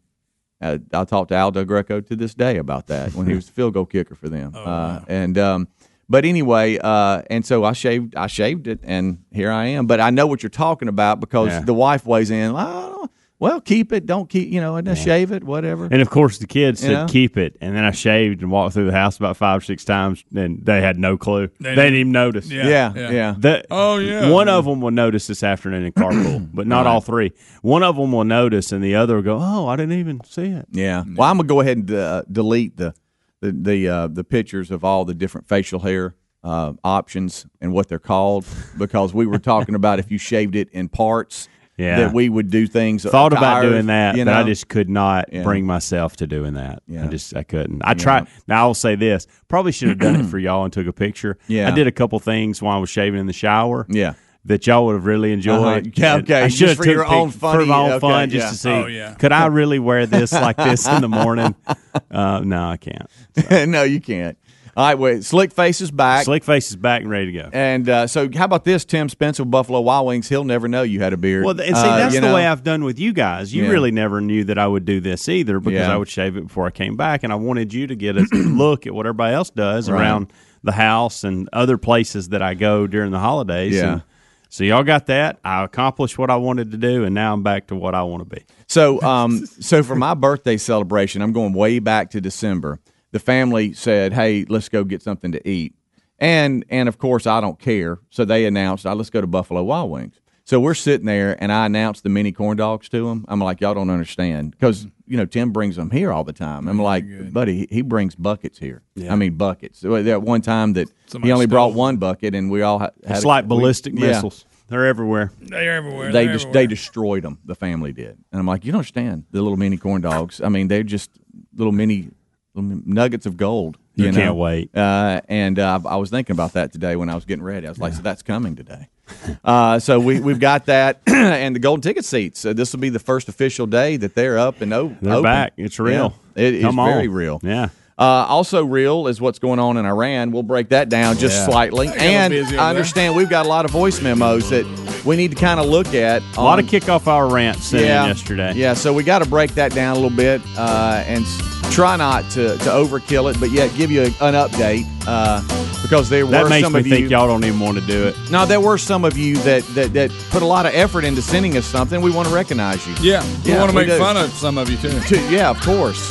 uh, 0.62 0.78
I 0.94 1.06
talked 1.06 1.30
to 1.30 1.36
Al 1.36 1.52
Del 1.52 1.64
Greco 1.64 2.02
to 2.02 2.16
this 2.18 2.34
day 2.34 2.58
about 2.58 2.88
that 2.88 3.14
when 3.16 3.26
he 3.28 3.36
was 3.36 3.46
the 3.46 3.54
field 3.58 3.74
goal 3.74 3.86
kicker 3.86 4.16
for 4.16 4.28
them. 4.28 4.52
uh, 4.54 5.00
and 5.08 5.38
um, 5.38 5.68
but 6.10 6.26
anyway, 6.26 6.78
uh, 6.78 7.22
and 7.30 7.46
so 7.46 7.64
I 7.64 7.72
shaved 7.74 8.16
I 8.18 8.28
shaved 8.28 8.68
it, 8.68 8.80
and 8.84 9.20
here 9.32 9.52
I 9.52 9.68
am. 9.68 9.88
But 9.88 10.02
I 10.02 10.10
know 10.10 10.28
what 10.28 10.44
you're 10.44 10.50
talking 10.50 10.90
about 10.90 11.20
because 11.22 11.50
Yeah. 11.50 11.62
the 11.62 11.74
wife 11.74 12.06
weighs 12.06 12.32
in. 12.32 12.52
Oh, 12.54 13.08
well, 13.40 13.62
keep 13.62 13.94
it. 13.94 14.06
Don't 14.06 14.30
keep. 14.30 14.50
You 14.52 14.60
know, 14.62 14.76
and 14.76 14.86
just 14.86 15.04
shave 15.04 15.32
it. 15.32 15.44
Whatever. 15.44 15.86
And 15.86 16.02
of 16.02 16.10
course, 16.10 16.38
the 16.40 16.48
kids 16.48 16.82
said 16.82 16.90
You 16.92 16.98
know? 16.98 17.06
keep 17.08 17.38
it, 17.38 17.56
and 17.62 17.76
then 17.76 17.84
I 17.86 17.92
shaved 17.92 18.42
and 18.42 18.52
walked 18.52 18.74
through 18.74 18.86
the 18.88 18.92
house 18.92 19.18
about 19.18 19.38
five 19.38 19.60
or 19.62 19.64
six 19.66 19.86
times, 19.86 20.24
and 20.36 20.64
they 20.66 20.82
had 20.82 20.98
no 21.00 21.18
clue. 21.18 21.48
They, 21.60 21.70
didn't- 21.70 21.76
didn't 21.78 21.94
even 22.00 22.12
notice. 22.12 22.50
Yeah. 22.52 22.68
yeah, 22.96 23.10
yeah. 23.12 23.36
The- 23.38 23.66
Oh, 23.72 23.98
yeah. 23.98 24.30
One 24.30 24.50
of 24.50 24.66
them 24.66 24.82
will 24.82 24.92
notice 24.92 25.28
this 25.28 25.42
afternoon 25.44 25.84
in 25.86 25.94
carpool, 25.94 26.50
but 26.54 26.68
not 26.68 26.86
all 26.86 27.02
three. 27.02 27.32
One 27.62 27.82
of 27.84 27.96
them 27.96 28.12
will 28.12 28.26
notice, 28.26 28.72
and 28.72 28.84
the 28.84 28.96
other 28.96 29.16
will 29.16 29.24
go, 29.24 29.38
"Oh, 29.42 29.68
I 29.68 29.76
didn't 29.76 29.98
even 30.00 30.22
see 30.26 30.48
it." 30.48 30.68
Yeah. 30.72 31.04
Well, 31.16 31.30
I'm 31.30 31.38
gonna 31.38 31.48
go 31.48 31.62
ahead 31.62 31.78
and 31.78 31.92
uh, 31.92 32.24
delete 32.32 32.78
the 32.78 32.94
the 33.42 33.52
the, 33.54 33.88
uh, 33.88 34.08
the 34.08 34.24
pictures 34.26 34.70
of 34.70 34.84
all 34.84 35.06
the 35.06 35.14
different 35.14 35.48
facial 35.48 35.80
hair 35.80 36.16
uh, 36.44 36.74
options 36.84 37.46
and 37.62 37.72
what 37.74 37.88
they're 37.88 38.00
called 38.00 38.46
because 38.78 39.14
we 39.14 39.26
were 39.26 39.40
talking 39.40 39.76
about 39.76 40.00
if 40.00 40.12
you 40.12 40.18
shaved 40.18 40.56
it 40.56 40.70
in 40.72 40.90
parts. 40.90 41.48
Yeah. 41.80 42.00
That 42.00 42.14
we 42.14 42.30
would 42.30 42.52
do 42.52 42.68
things. 42.68 43.06
I 43.06 43.10
thought 43.10 43.32
about 43.32 43.62
tires, 43.62 43.72
doing 43.72 43.86
that, 43.88 44.16
you 44.18 44.26
but 44.26 44.34
I 44.36 44.44
just 44.44 44.68
could 44.68 44.90
not 44.90 45.32
Yeah. 45.34 45.44
bring 45.44 45.66
myself 45.66 46.18
to 46.18 46.28
doing 46.28 46.54
that. 46.56 46.84
Yeah. 46.88 47.06
I 47.06 47.08
just 47.08 47.36
I 47.36 47.44
couldn't. 47.44 47.82
I 47.86 47.94
tried. 47.94 48.28
Now 48.48 48.64
I'll 48.68 48.74
say 48.74 48.96
this: 48.96 49.26
probably 49.48 49.72
should 49.72 49.90
have 49.90 50.00
done 50.00 50.18
it 50.18 50.26
for 50.26 50.38
y'all 50.46 50.64
and 50.66 50.74
took 50.74 50.86
a 50.88 50.94
picture. 50.94 51.38
Yeah. 51.48 51.68
I 51.68 51.72
did 51.72 51.88
a 51.88 51.92
couple 51.92 52.20
things 52.20 52.62
while 52.62 52.76
I 52.78 52.80
was 52.80 52.90
shaving 52.90 53.20
in 53.20 53.26
the 53.28 53.34
shower. 53.34 53.86
Yeah. 53.90 54.14
that 54.46 54.66
y'all 54.68 54.86
would 54.86 54.94
have 54.94 55.06
really 55.06 55.34
enjoyed. 55.34 55.88
Uh-huh. 55.88 55.92
Yeah, 55.96 56.16
okay. 56.16 56.44
I 56.44 56.48
Just 56.48 56.58
should 56.60 56.70
have 56.70 56.78
for 56.78 56.84
took 56.86 56.94
your 56.94 57.04
pic- 57.04 57.12
own 57.14 57.30
funny- 57.32 57.64
for 57.64 57.70
my 57.70 57.78
own 57.78 57.92
okay, 57.92 58.00
fun, 58.00 58.30
just 58.30 58.54
to 58.54 58.58
see. 58.58 58.70
Oh, 58.72 58.86
yeah. 58.88 59.14
Could 59.16 59.32
I 59.34 59.46
really 59.60 59.80
wear 59.80 60.06
this 60.06 60.32
like 60.32 60.56
this 60.58 60.88
in 60.88 61.02
the 61.02 61.10
morning? 61.10 61.56
Uh, 62.12 62.40
no, 62.44 62.70
I 62.70 62.78
can't. 62.78 63.10
no, 63.70 63.84
you 63.84 64.00
can't. 64.00 64.38
All 64.80 64.86
right, 64.86 64.98
wait. 64.98 65.26
Slick 65.26 65.52
face 65.52 65.82
is 65.82 65.92
back. 65.92 66.24
Slick 66.24 66.42
face 66.42 66.70
is 66.70 66.78
back 66.78 67.02
and 67.02 67.10
ready 67.12 67.26
to 67.26 67.32
go. 67.34 67.50
And 67.52 67.90
uh, 67.90 68.08
so, 68.08 68.30
how 68.34 68.46
about 68.46 68.64
this, 68.64 68.86
Tim 68.86 69.10
Spencer, 69.10 69.44
Buffalo 69.44 69.82
Wild 69.82 70.08
Wings? 70.08 70.30
He'll 70.30 70.46
never 70.46 70.70
know 70.70 70.84
you 70.84 71.02
had 71.02 71.12
a 71.12 71.18
beard. 71.18 71.44
Well, 71.44 71.60
and 71.60 71.76
see, 71.76 71.84
Uh, 71.84 71.98
that's 71.98 72.16
you 72.16 72.22
the 72.22 72.28
know? 72.28 72.36
way 72.36 72.48
I've 72.48 72.64
done 72.64 72.86
with 72.86 72.98
you 72.98 73.12
guys. 73.12 73.54
You 73.54 73.64
Yeah. 73.66 73.72
really 73.72 73.92
never 73.92 74.22
knew 74.22 74.46
that 74.46 74.58
I 74.58 74.66
would 74.66 74.86
do 74.86 75.02
this 75.02 75.28
either 75.28 75.60
because 75.60 75.82
Yeah. 75.82 75.94
I 75.94 75.98
would 75.98 76.08
shave 76.08 76.38
it 76.38 76.48
before 76.48 76.66
I 76.66 76.70
came 76.72 76.96
back, 76.96 77.24
and 77.26 77.34
I 77.34 77.36
wanted 77.36 77.74
you 77.74 77.88
to 77.88 77.96
get 77.98 78.16
a 78.16 78.22
look 78.32 78.88
at 78.88 78.94
what 78.94 79.06
everybody 79.06 79.36
else 79.36 79.50
does 79.50 79.90
Right. 79.90 80.00
around 80.00 80.32
the 80.64 80.72
house 80.72 81.26
and 81.26 81.50
other 81.52 81.78
places 81.78 82.30
that 82.30 82.42
I 82.42 82.54
go 82.54 82.88
during 82.88 83.12
the 83.12 83.20
holidays. 83.20 83.76
Yeah. 83.76 83.92
And 83.92 84.02
so 84.48 84.64
y'all 84.64 84.84
got 84.84 85.08
that. 85.08 85.40
I 85.44 85.66
accomplished 85.66 86.18
what 86.18 86.30
I 86.32 86.38
wanted 86.38 86.72
to 86.72 86.78
do, 86.78 87.04
and 87.04 87.14
now 87.14 87.34
I'm 87.34 87.44
back 87.44 87.68
to 87.68 87.76
what 87.76 87.96
I 87.96 88.04
want 88.04 88.30
to 88.30 88.34
be. 88.34 88.44
So, 88.68 89.02
um, 89.02 89.46
so 89.46 89.84
for 89.84 89.96
my 89.98 90.14
birthday 90.14 90.56
celebration, 90.56 91.22
I'm 91.22 91.34
going 91.34 91.52
way 91.52 91.80
back 91.80 92.12
to 92.12 92.22
December. 92.22 92.80
The 93.12 93.20
family 93.20 93.74
said, 93.74 94.14
"Hey, 94.14 94.46
let's 94.50 94.70
go 94.70 94.84
get 94.84 95.02
something 95.02 95.32
to 95.32 95.48
eat," 95.50 95.74
and 96.20 96.64
and 96.70 96.88
of 96.90 96.98
course 96.98 97.26
I 97.28 97.42
don't 97.42 97.60
care. 97.60 98.00
So 98.10 98.26
they 98.26 98.46
announced, 98.46 98.86
"Oh, 98.86 98.94
"Let's 98.94 99.10
go 99.10 99.22
to 99.22 99.28
Buffalo 99.28 99.64
Wild 99.64 99.92
Wings." 99.92 100.20
So 100.44 100.60
we're 100.60 100.74
sitting 100.74 101.06
there, 101.06 101.38
and 101.42 101.52
I 101.52 101.68
announced 101.68 102.02
the 102.02 102.10
mini 102.10 102.32
corn 102.32 102.58
dogs 102.58 102.90
to 102.90 103.08
them. 103.08 103.24
I'm 103.28 103.40
like, 103.40 103.62
"Y'all 103.62 103.76
don't 103.76 103.90
understand," 103.92 104.52
because 104.52 104.88
you 105.08 105.18
know 105.18 105.26
Tim 105.26 105.52
brings 105.52 105.76
them 105.76 105.92
here 105.92 106.12
all 106.12 106.24
the 106.24 106.34
time. 106.34 106.68
I'm 106.68 106.80
like, 106.80 107.06
"Buddy, 107.34 107.60
he- 107.60 107.68
he 107.76 107.82
brings 107.82 108.16
buckets 108.16 108.58
here. 108.60 108.82
I 109.10 109.16
mean 109.16 109.36
buckets." 109.36 109.80
So 109.80 110.02
That 110.04 110.22
one 110.24 110.42
time 110.42 110.74
that 110.74 110.88
Somebody 111.08 111.30
he 111.30 111.34
only 111.34 111.46
brought 111.48 111.70
stole 111.72 111.80
one 111.80 111.98
bucket, 111.98 112.34
and 112.36 112.50
we 112.52 112.62
all 112.62 112.80
ha- 112.80 112.90
had 113.06 113.18
It's 113.18 113.24
a- 113.26 113.28
like 113.28 113.46
we- 113.46 113.50
ballistic 113.50 113.94
yeah 113.98 114.08
missiles. 114.08 114.46
They're 114.68 114.86
everywhere. 114.86 115.32
They're 115.42 115.78
everywhere. 115.78 116.12
they 116.12 116.26
They're 116.26 116.34
just 116.34 116.46
everywhere. 116.46 116.62
they 116.64 116.68
destroyed 116.68 117.24
them. 117.24 117.40
The 117.46 117.56
family 117.56 117.92
did, 117.92 118.18
and 118.32 118.40
I'm 118.40 118.46
like, 118.46 118.66
you 118.66 118.72
don't 118.72 118.80
understand 118.80 119.24
the 119.32 119.42
little 119.42 119.58
mini 119.58 119.78
corn 119.78 120.02
dogs. 120.02 120.42
I 120.44 120.50
mean, 120.50 120.68
they're 120.68 120.84
just 120.84 121.10
little 121.56 121.74
mini 121.74 121.96
little 122.02 122.14
nuggets 122.62 123.26
of 123.26 123.38
gold. 123.38 123.78
You, 123.96 124.06
You 124.06 124.12
know? 124.12 124.18
can't 124.18 124.36
wait. 124.36 124.76
Uh, 124.76 125.22
and 125.28 125.60
uh, 125.60 125.80
I 125.86 125.98
was 125.98 126.10
thinking 126.10 126.34
about 126.34 126.54
that 126.54 126.72
today 126.72 126.96
when 126.96 127.10
I 127.10 127.16
was 127.16 127.26
getting 127.26 127.44
ready. 127.44 127.68
I 127.68 127.70
was 127.70 127.80
like, 127.80 127.94
so 127.94 128.02
that's 128.02 128.22
coming 128.24 128.56
today. 128.56 128.88
Uh, 129.44 129.80
so 129.80 130.00
we 130.00 130.20
we've 130.20 130.40
got 130.40 130.68
that, 130.68 131.02
and 131.08 131.56
the 131.56 131.60
golden 131.60 131.82
ticket 131.82 132.06
seats. 132.06 132.40
So 132.40 132.54
this 132.54 132.72
will 132.74 132.80
be 132.80 132.90
the 132.90 133.00
first 133.00 133.28
official 133.28 133.66
day 133.66 133.98
that 133.98 134.14
they're 134.14 134.38
up 134.38 134.62
and 134.62 134.72
o- 134.72 134.96
They're 135.02 135.14
open. 135.14 135.24
back. 135.24 135.54
It's 135.58 135.80
real. 135.80 136.14
Yeah, 136.36 136.44
it 136.46 136.54
is 136.56 136.62
Come 136.64 136.78
on. 136.78 136.92
very 136.94 137.08
real. 137.08 137.40
Yeah. 137.42 137.70
Uh, 138.00 138.26
also 138.30 138.64
real 138.64 139.08
is 139.08 139.20
what's 139.20 139.40
going 139.40 139.60
on 139.60 139.76
in 139.76 139.86
Iran. 139.86 140.32
We'll 140.32 140.42
break 140.44 140.70
that 140.70 140.88
down 140.88 141.18
just 141.18 141.36
Yeah. 141.36 141.46
slightly. 141.48 141.88
got 141.88 141.98
And 141.98 142.34
I 142.58 142.70
understand 142.70 143.14
we've 143.14 143.30
got 143.30 143.46
a 143.46 143.50
lot 143.50 143.66
of 143.66 143.72
voice 143.72 144.02
memos 144.02 144.50
that 144.52 144.66
we 145.04 145.18
need 145.18 145.32
to 145.32 145.36
kind 145.38 145.60
of 145.60 145.66
look 145.66 145.94
at. 145.94 146.22
A 146.38 146.42
lot 146.42 146.54
on- 146.54 146.60
of 146.60 146.66
kickoff 146.66 147.08
hour 147.08 147.28
rants 147.28 147.66
sent 147.66 147.82
in 147.84 147.88
yesterday. 147.90 148.54
yeah, 148.56 148.74
so 148.74 148.94
we 148.94 149.04
got 149.04 149.20
to 149.22 149.28
break 149.30 149.54
that 149.56 149.74
down 149.76 149.98
a 149.98 150.00
little 150.00 150.16
bit 150.16 150.42
uh, 150.58 151.04
and 151.08 151.26
try 151.72 151.98
not 151.98 152.24
to, 152.32 152.58
to 152.60 152.70
overkill 152.70 153.30
it, 153.34 153.38
but 153.40 153.52
yet 153.52 153.70
give 153.76 153.92
you 153.92 154.04
an 154.04 154.34
update 154.34 154.86
uh, 155.06 155.42
because 155.82 156.08
there 156.10 156.26
That 156.26 156.44
were 156.44 156.50
makes 156.50 156.64
some 156.64 156.72
me 156.74 156.80
of 156.80 156.86
think 156.88 157.02
you. 157.02 157.10
y'all 157.10 157.28
don't 157.28 157.44
even 157.44 157.60
want 157.60 157.78
to 157.80 157.86
do 157.86 158.08
it. 158.08 158.16
No, 158.32 158.46
there 158.46 158.62
were 158.62 158.78
some 158.78 159.04
of 159.04 159.18
you 159.18 159.36
that, 159.40 159.64
that, 159.76 159.92
that 159.94 160.12
put 160.30 160.42
a 160.42 160.46
lot 160.46 160.66
of 160.66 160.74
effort 160.74 161.04
into 161.04 161.22
sending 161.22 161.58
us 161.58 161.66
something. 161.66 162.00
We 162.02 162.12
want 162.12 162.30
to 162.30 162.34
recognize 162.34 162.86
you. 162.88 162.94
Yeah, 163.02 163.24
we 163.44 163.52
Yeah, 163.52 163.60
want 163.60 163.72
to 163.72 163.76
make 163.76 163.88
do. 163.88 163.98
fun 163.98 164.16
of 164.16 164.32
some 164.32 164.58
of 164.58 164.70
you 164.70 164.78
too. 164.78 164.98
To- 165.00 165.30
yeah, 165.30 165.50
of 165.50 165.60
course. 165.62 166.10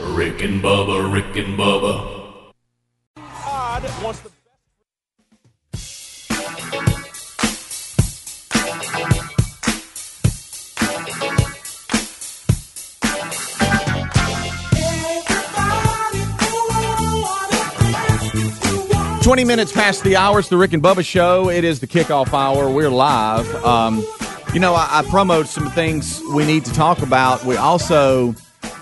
Rick 0.00 0.42
and 0.42 0.62
Bubba, 0.62 1.12
Rick 1.12 1.36
and 1.36 1.58
Bubba. 1.58 2.16
Twenty 19.22 19.44
minutes 19.44 19.72
past 19.72 20.04
the 20.04 20.16
hour. 20.16 20.38
It's 20.38 20.48
the 20.48 20.56
Rick 20.56 20.72
and 20.72 20.82
Bubba 20.82 21.04
show. 21.04 21.50
It 21.50 21.62
is 21.62 21.80
the 21.80 21.86
kickoff 21.86 22.32
hour. 22.32 22.70
We're 22.70 22.88
live. 22.88 23.54
Um, 23.62 24.02
you 24.54 24.60
know, 24.60 24.74
I, 24.74 24.88
I 24.90 25.02
promoted 25.10 25.48
some 25.48 25.70
things 25.70 26.22
we 26.32 26.46
need 26.46 26.64
to 26.64 26.72
talk 26.72 27.02
about. 27.02 27.44
We 27.44 27.56
also 27.56 28.34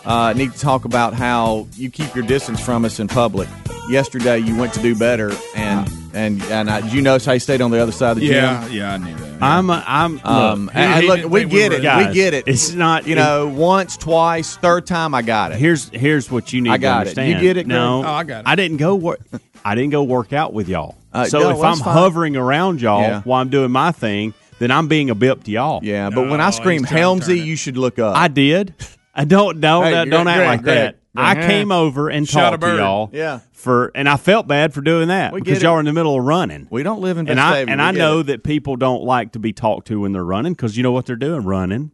uh, 0.07 0.33
need 0.35 0.53
to 0.53 0.59
talk 0.59 0.85
about 0.85 1.15
how 1.15 1.67
you 1.77 1.91
keep 1.91 2.15
your 2.15 2.25
distance 2.25 2.61
from 2.61 2.85
us 2.85 3.01
in 3.01 3.09
public. 3.09 3.49
Yesterday, 3.91 4.39
you 4.39 4.57
went 4.57 4.73
to 4.75 4.81
do 4.83 4.97
better, 4.97 5.33
and 5.55 5.89
and 6.13 6.43
and 6.45 6.69
I, 6.71 6.81
did 6.81 6.93
you 6.93 7.03
notice 7.03 7.25
how 7.25 7.33
you 7.35 7.39
stayed 7.41 7.61
on 7.61 7.71
the 7.71 7.81
other 7.81 7.93
side 7.93 8.13
of 8.13 8.17
the 8.19 8.27
Yeah, 8.27 8.65
gym? 8.65 8.73
yeah, 8.73 8.93
I 8.95 8.97
knew 8.97 9.15
that. 9.15 9.43
I'm 9.43 9.71
a, 9.71 9.85
I'm 9.87 10.21
Um, 10.25 10.65
look, 10.67 10.75
and- 10.75 10.95
and 10.95 11.07
look, 11.07 11.17
didn't 11.19 11.31
we 11.31 11.41
think 11.41 11.53
we 11.53 11.59
get 11.61 11.71
were- 11.73 11.77
it. 11.79 11.83
Guys, 11.83 12.07
we 12.09 12.15
get 12.15 12.35
it. 12.35 12.45
it's 12.49 12.73
not- 12.73 13.07
you 13.07 13.15
know, 13.15 13.47
once, 13.47 13.97
twice, 13.97 14.57
third 14.57 14.87
time, 14.87 15.15
I 15.15 15.23
got 15.23 15.53
it. 15.53 15.59
Here's 15.59 15.89
here's 15.91 16.31
what 16.31 16.53
you 16.53 16.63
need 16.63 16.71
I 16.71 16.79
got 16.79 17.05
to 17.05 17.11
it. 17.11 17.17
You 17.17 17.23
understand. 17.23 17.43
get 17.43 17.57
it, 17.59 17.65
Greg? 17.65 17.67
No, 17.69 18.03
Oh, 18.05 18.09
I 18.13 18.25
got 18.25 18.41
it. 18.41 18.49
I 18.49 18.55
didn't 18.57 18.79
go 18.79 18.95
work. 18.97 19.21
I 19.65 19.75
didn't 19.77 19.91
go 19.91 20.03
work 20.03 20.33
out 20.33 20.53
with 20.53 20.69
y'all. 20.69 20.97
Uh, 21.13 21.27
so 21.27 21.39
no, 21.39 21.51
if 21.51 21.57
well, 21.59 21.65
I'm 21.67 21.71
that's 21.73 21.83
fine. 21.83 21.95
hovering 21.95 22.37
around 22.37 22.81
y'all 22.81 23.03
Yeah. 23.03 23.21
while 23.23 23.41
I'm 23.41 23.49
doing 23.51 23.71
my 23.71 23.93
thing, 23.93 24.35
then 24.59 24.71
I'm 24.73 24.89
being 24.89 25.11
a 25.11 25.15
bip 25.15 25.45
to 25.45 25.51
y'all. 25.53 25.81
yeah, 25.85 26.11
but 26.11 26.29
when 26.29 26.41
I 26.41 26.47
No, 26.47 26.51
scream 26.51 26.81
he's 26.83 26.89
trying 26.91 27.21
to 27.21 27.27
turn 27.27 27.37
Helmsy, 27.37 27.41
it. 27.43 27.47
you 27.47 27.57
should 27.57 27.77
look 27.77 27.99
up. 28.01 28.17
I 28.17 28.29
did. 28.29 28.75
I 29.16 29.25
don't 29.25 29.61
don't 29.61 29.85
Hey, 29.85 29.94
uh, 29.94 30.04
don't, 30.04 30.25
Greg, 30.25 30.26
act 30.28 30.37
Greg, 30.38 30.46
like 30.49 30.62
Greg. 30.62 30.76
that. 30.76 30.99
I 31.16 31.35
Greg. 31.35 31.46
came 31.49 31.73
over 31.73 32.08
and 32.11 32.28
Shot 32.28 32.50
talked 32.50 32.62
to 32.62 32.76
y'all. 32.76 33.11
Yeah. 33.12 33.40
For 33.52 33.90
and 33.94 34.08
I 34.08 34.16
felt 34.18 34.46
bad 34.46 34.75
for 34.75 34.82
doing 34.82 35.08
that 35.08 35.32
We 35.32 35.40
because 35.40 35.62
y'all 35.62 35.73
are 35.73 35.80
in 35.80 35.87
the 35.87 35.92
middle 35.92 36.16
of 36.16 36.23
running. 36.25 36.68
we 36.70 36.82
don't 36.82 37.00
live 37.00 37.16
in 37.18 37.26
and 37.28 37.40
I 37.40 37.61
and 37.61 37.80
I 37.82 37.90
know 37.90 38.20
it. 38.20 38.25
that 38.25 38.42
people 38.44 38.76
don't 38.76 39.02
like 39.02 39.32
to 39.32 39.38
be 39.38 39.52
talked 39.52 39.88
to 39.88 40.00
when 40.00 40.12
they're 40.12 40.23
running 40.25 40.52
because 40.52 40.76
you 40.76 40.82
know 40.82 40.92
what 40.92 41.06
they're 41.06 41.16
doing 41.16 41.42
running. 41.44 41.90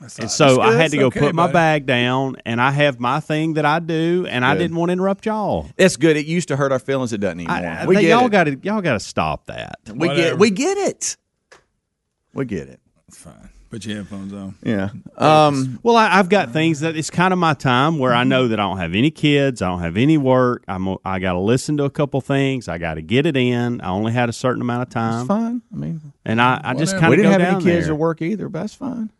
That's 0.00 0.18
And 0.18 0.30
so 0.30 0.56
that's 0.56 0.58
I 0.58 0.72
had 0.76 0.90
to 0.92 0.96
go 0.96 1.06
okay, 1.06 1.20
put 1.20 1.34
my 1.34 1.42
buddy. 1.44 1.52
bag 1.52 1.86
down, 1.86 2.36
and 2.46 2.58
I 2.58 2.70
have 2.70 2.98
my 2.98 3.20
thing 3.20 3.52
that 3.54 3.66
I 3.66 3.80
do, 3.80 4.26
and 4.30 4.46
I 4.46 4.56
didn't 4.56 4.74
want 4.76 4.88
to 4.88 4.94
interrupt 4.94 5.26
y'all. 5.26 5.68
That's 5.76 5.96
good. 5.98 6.16
It 6.16 6.24
used 6.24 6.48
to 6.48 6.56
hurt 6.56 6.72
our 6.72 6.78
feelings. 6.78 7.12
It 7.12 7.18
doesn't 7.18 7.38
anymore. 7.40 7.70
I, 7.70 7.84
we 7.86 7.96
get 7.96 8.04
y'all 8.04 8.30
got 8.30 8.44
to 8.44 8.58
y'all 8.62 8.80
got 8.80 8.94
to 8.94 9.00
stop 9.00 9.46
that. 9.46 9.78
we 9.94 10.08
get 10.08 10.38
we 10.38 10.50
get 10.50 10.78
it. 10.78 11.16
We 12.32 12.46
get 12.46 12.68
it. 12.68 12.80
It's 13.08 13.18
fine. 13.18 13.49
Put 13.70 13.86
your 13.86 13.98
headphones 13.98 14.32
on. 14.32 14.56
Yeah. 14.64 14.88
Um. 15.16 15.78
Well, 15.84 15.94
I, 15.96 16.18
I've 16.18 16.28
got 16.28 16.50
things 16.52 16.80
that 16.80 16.96
it's 16.96 17.08
kind 17.08 17.32
of 17.32 17.38
my 17.38 17.54
time 17.54 17.98
where 18.00 18.12
I 18.12 18.24
know 18.24 18.48
that 18.48 18.58
I 18.58 18.64
don't 18.64 18.78
have 18.78 18.96
any 18.96 19.12
kids, 19.12 19.62
I 19.62 19.68
don't 19.68 19.78
have 19.80 19.96
any 19.96 20.18
work. 20.18 20.64
I'm 20.66 20.96
I 21.04 21.20
got 21.20 21.34
to 21.34 21.38
listen 21.38 21.76
to 21.76 21.84
a 21.84 21.90
couple 21.90 22.20
things. 22.20 22.66
I 22.66 22.78
got 22.78 22.94
to 22.94 23.02
get 23.02 23.26
it 23.26 23.36
in. 23.36 23.80
I 23.80 23.90
only 23.90 24.10
had 24.12 24.28
a 24.28 24.32
certain 24.32 24.60
amount 24.60 24.82
of 24.82 24.88
It's 24.88 24.94
time, 24.94 25.26
fine. 25.28 25.62
I 25.72 25.76
mean, 25.76 26.00
and 26.24 26.40
I, 26.42 26.60
I 26.64 26.74
just 26.74 26.94
Whatever. 26.94 27.00
kind 27.00 27.10
we 27.10 27.14
of 27.14 27.18
didn't 27.18 27.24
go 27.26 27.30
have 27.30 27.40
down 27.52 27.62
any 27.62 27.64
kids 27.76 27.86
there. 27.86 27.94
or 27.94 27.96
work 27.98 28.22
either, 28.22 28.48
but 28.48 28.60
that's 28.62 28.74
fine. 28.74 29.10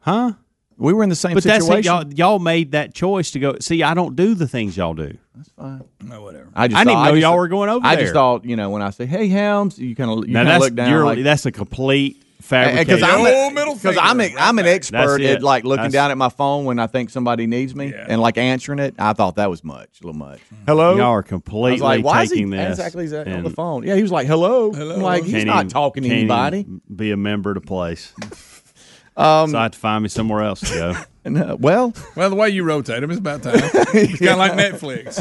huh? 0.00 0.32
We 0.78 0.92
were 0.92 1.02
in 1.02 1.08
the 1.08 1.14
same 1.16 1.32
But 1.32 1.44
that's 1.44 1.64
situation. 1.64 1.78
it. 2.10 2.18
Y'all, 2.18 2.32
y'all 2.34 2.38
made 2.38 2.72
that 2.72 2.92
choice 2.92 3.30
to 3.30 3.38
go. 3.38 3.56
See, 3.60 3.82
I 3.82 3.94
don't 3.94 4.14
do 4.14 4.34
the 4.34 4.46
things 4.46 4.76
y'all 4.76 4.92
do. 4.92 5.16
That's 5.34 5.48
fine. 5.48 5.82
No, 6.04 6.20
whatever. 6.20 6.50
I 6.54 6.68
just 6.68 6.78
I 6.78 6.84
didn't 6.84 6.96
thought- 6.96 7.04
know 7.06 7.10
just- 7.12 7.22
y'all 7.22 7.36
were 7.38 7.48
going 7.48 7.70
over 7.70 7.80
there. 7.82 7.90
I 7.92 7.94
there. 7.96 8.04
just 8.04 8.12
thought, 8.12 8.44
you 8.44 8.56
know, 8.56 8.68
when 8.68 8.82
I 8.82 8.90
say, 8.90 9.06
"Hey, 9.06 9.28
Helms," 9.28 9.78
you 9.78 9.96
kind 9.96 10.10
of 10.10 10.28
you 10.28 10.34
now 10.34 10.40
kind 10.40 10.48
of 10.48 10.52
that's 10.52 10.64
look 10.64 10.74
down 10.74 10.90
you're, 10.90 11.04
like 11.06 11.22
that's 11.22 11.46
a 11.46 11.50
complete 11.52 12.22
fabrication. 12.40 12.86
because 12.86 13.02
I'm 13.02 13.20
a- 13.26 13.54
middle 13.54 13.76
'cause 13.76 13.96
I'm. 14.00 14.20
I'm 14.20 14.58
an 14.58 14.66
expert 14.66 15.20
at 15.22 15.42
like 15.42 15.64
looking 15.64 15.76
That's- 15.84 15.92
down 15.92 16.10
at 16.10 16.18
my 16.18 16.28
phone 16.28 16.64
when 16.64 16.78
I 16.78 16.86
think 16.86 17.10
somebody 17.10 17.46
needs 17.46 17.74
me 17.74 17.90
Yeah. 17.90 18.06
and 18.08 18.20
like 18.20 18.38
answering 18.38 18.78
it. 18.78 18.94
I 18.98 19.12
thought 19.12 19.36
that 19.36 19.50
was 19.50 19.64
much, 19.64 20.00
a 20.02 20.06
little 20.06 20.18
much. 20.18 20.40
Hello, 20.66 20.96
y'all 20.96 21.06
are 21.06 21.20
I 21.24 21.28
completely 21.28 21.80
like, 21.80 22.04
why 22.04 22.22
is 22.22 22.30
he 22.30 22.36
taking 22.36 22.50
this. 22.50 22.70
exactly 22.78 23.04
is 23.04 23.10
that 23.12 23.26
on 23.28 23.42
the 23.44 23.50
phone? 23.50 23.82
Yeah, 23.84 23.94
he 23.96 24.02
was 24.02 24.12
like, 24.12 24.26
"Hello." 24.26 24.72
Hello. 24.72 24.94
I'm 24.96 25.02
like, 25.02 25.24
he's 25.24 25.44
can't 25.44 25.70
talking 25.70 26.02
to 26.04 26.08
anybody. 26.08 26.66
Be 26.94 27.10
a 27.10 27.16
member 27.16 27.54
to 27.54 27.60
place. 27.60 28.12
um, 29.16 29.50
so 29.50 29.58
I 29.58 29.62
had 29.64 29.72
to 29.72 29.78
find 29.78 30.02
me 30.02 30.08
somewhere 30.08 30.42
else 30.42 30.60
to 30.60 30.74
go. 30.74 30.94
And, 31.26 31.36
uh, 31.38 31.56
well, 31.58 31.92
Well, 32.14 32.30
the 32.30 32.36
way 32.36 32.50
you 32.50 32.62
rotate 32.62 33.00
them, 33.00 33.10
it's 33.10 33.18
about 33.18 33.42
time. 33.42 33.54
It's 33.56 34.20
kind 34.20 34.30
of 34.30 34.38
like 34.38 34.52
Netflix. 34.52 35.18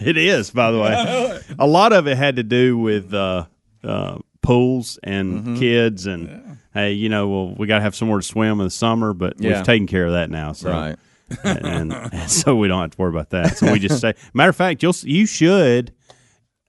It 0.00 0.16
is, 0.16 0.50
by 0.50 0.72
the 0.72 0.80
way. 0.80 1.40
A 1.60 1.66
lot 1.68 1.92
of 1.92 2.08
it 2.08 2.16
had 2.16 2.34
to 2.36 2.42
do 2.42 2.76
with 2.76 3.14
uh, 3.14 3.44
uh, 3.84 4.18
pools 4.42 4.98
and 5.02 5.40
Mm-hmm. 5.40 5.56
kids, 5.56 6.06
and 6.06 6.58
hey, 6.74 6.92
you 6.92 7.08
know, 7.08 7.28
well, 7.28 7.54
we 7.56 7.66
got 7.66 7.76
to 7.76 7.82
have 7.82 7.94
somewhere 7.94 8.20
to 8.20 8.26
swim 8.26 8.60
in 8.60 8.66
the 8.66 8.70
summer, 8.70 9.12
but 9.12 9.34
Yeah. 9.40 9.56
we've 9.56 9.66
taken 9.66 9.86
care 9.86 10.06
of 10.06 10.12
that 10.12 10.30
now. 10.30 10.52
So, 10.52 10.70
right. 10.70 10.96
and, 11.44 11.92
and 11.92 12.30
so 12.30 12.56
we 12.56 12.66
don't 12.68 12.80
have 12.80 12.90
to 12.90 12.98
worry 12.98 13.10
about 13.10 13.30
that. 13.30 13.56
So 13.58 13.70
we 13.72 13.78
just 13.78 14.00
say, 14.02 14.14
matter 14.34 14.50
of 14.50 14.56
fact, 14.56 14.82
you'll 14.82 14.94
you 15.02 15.26
should. 15.26 15.92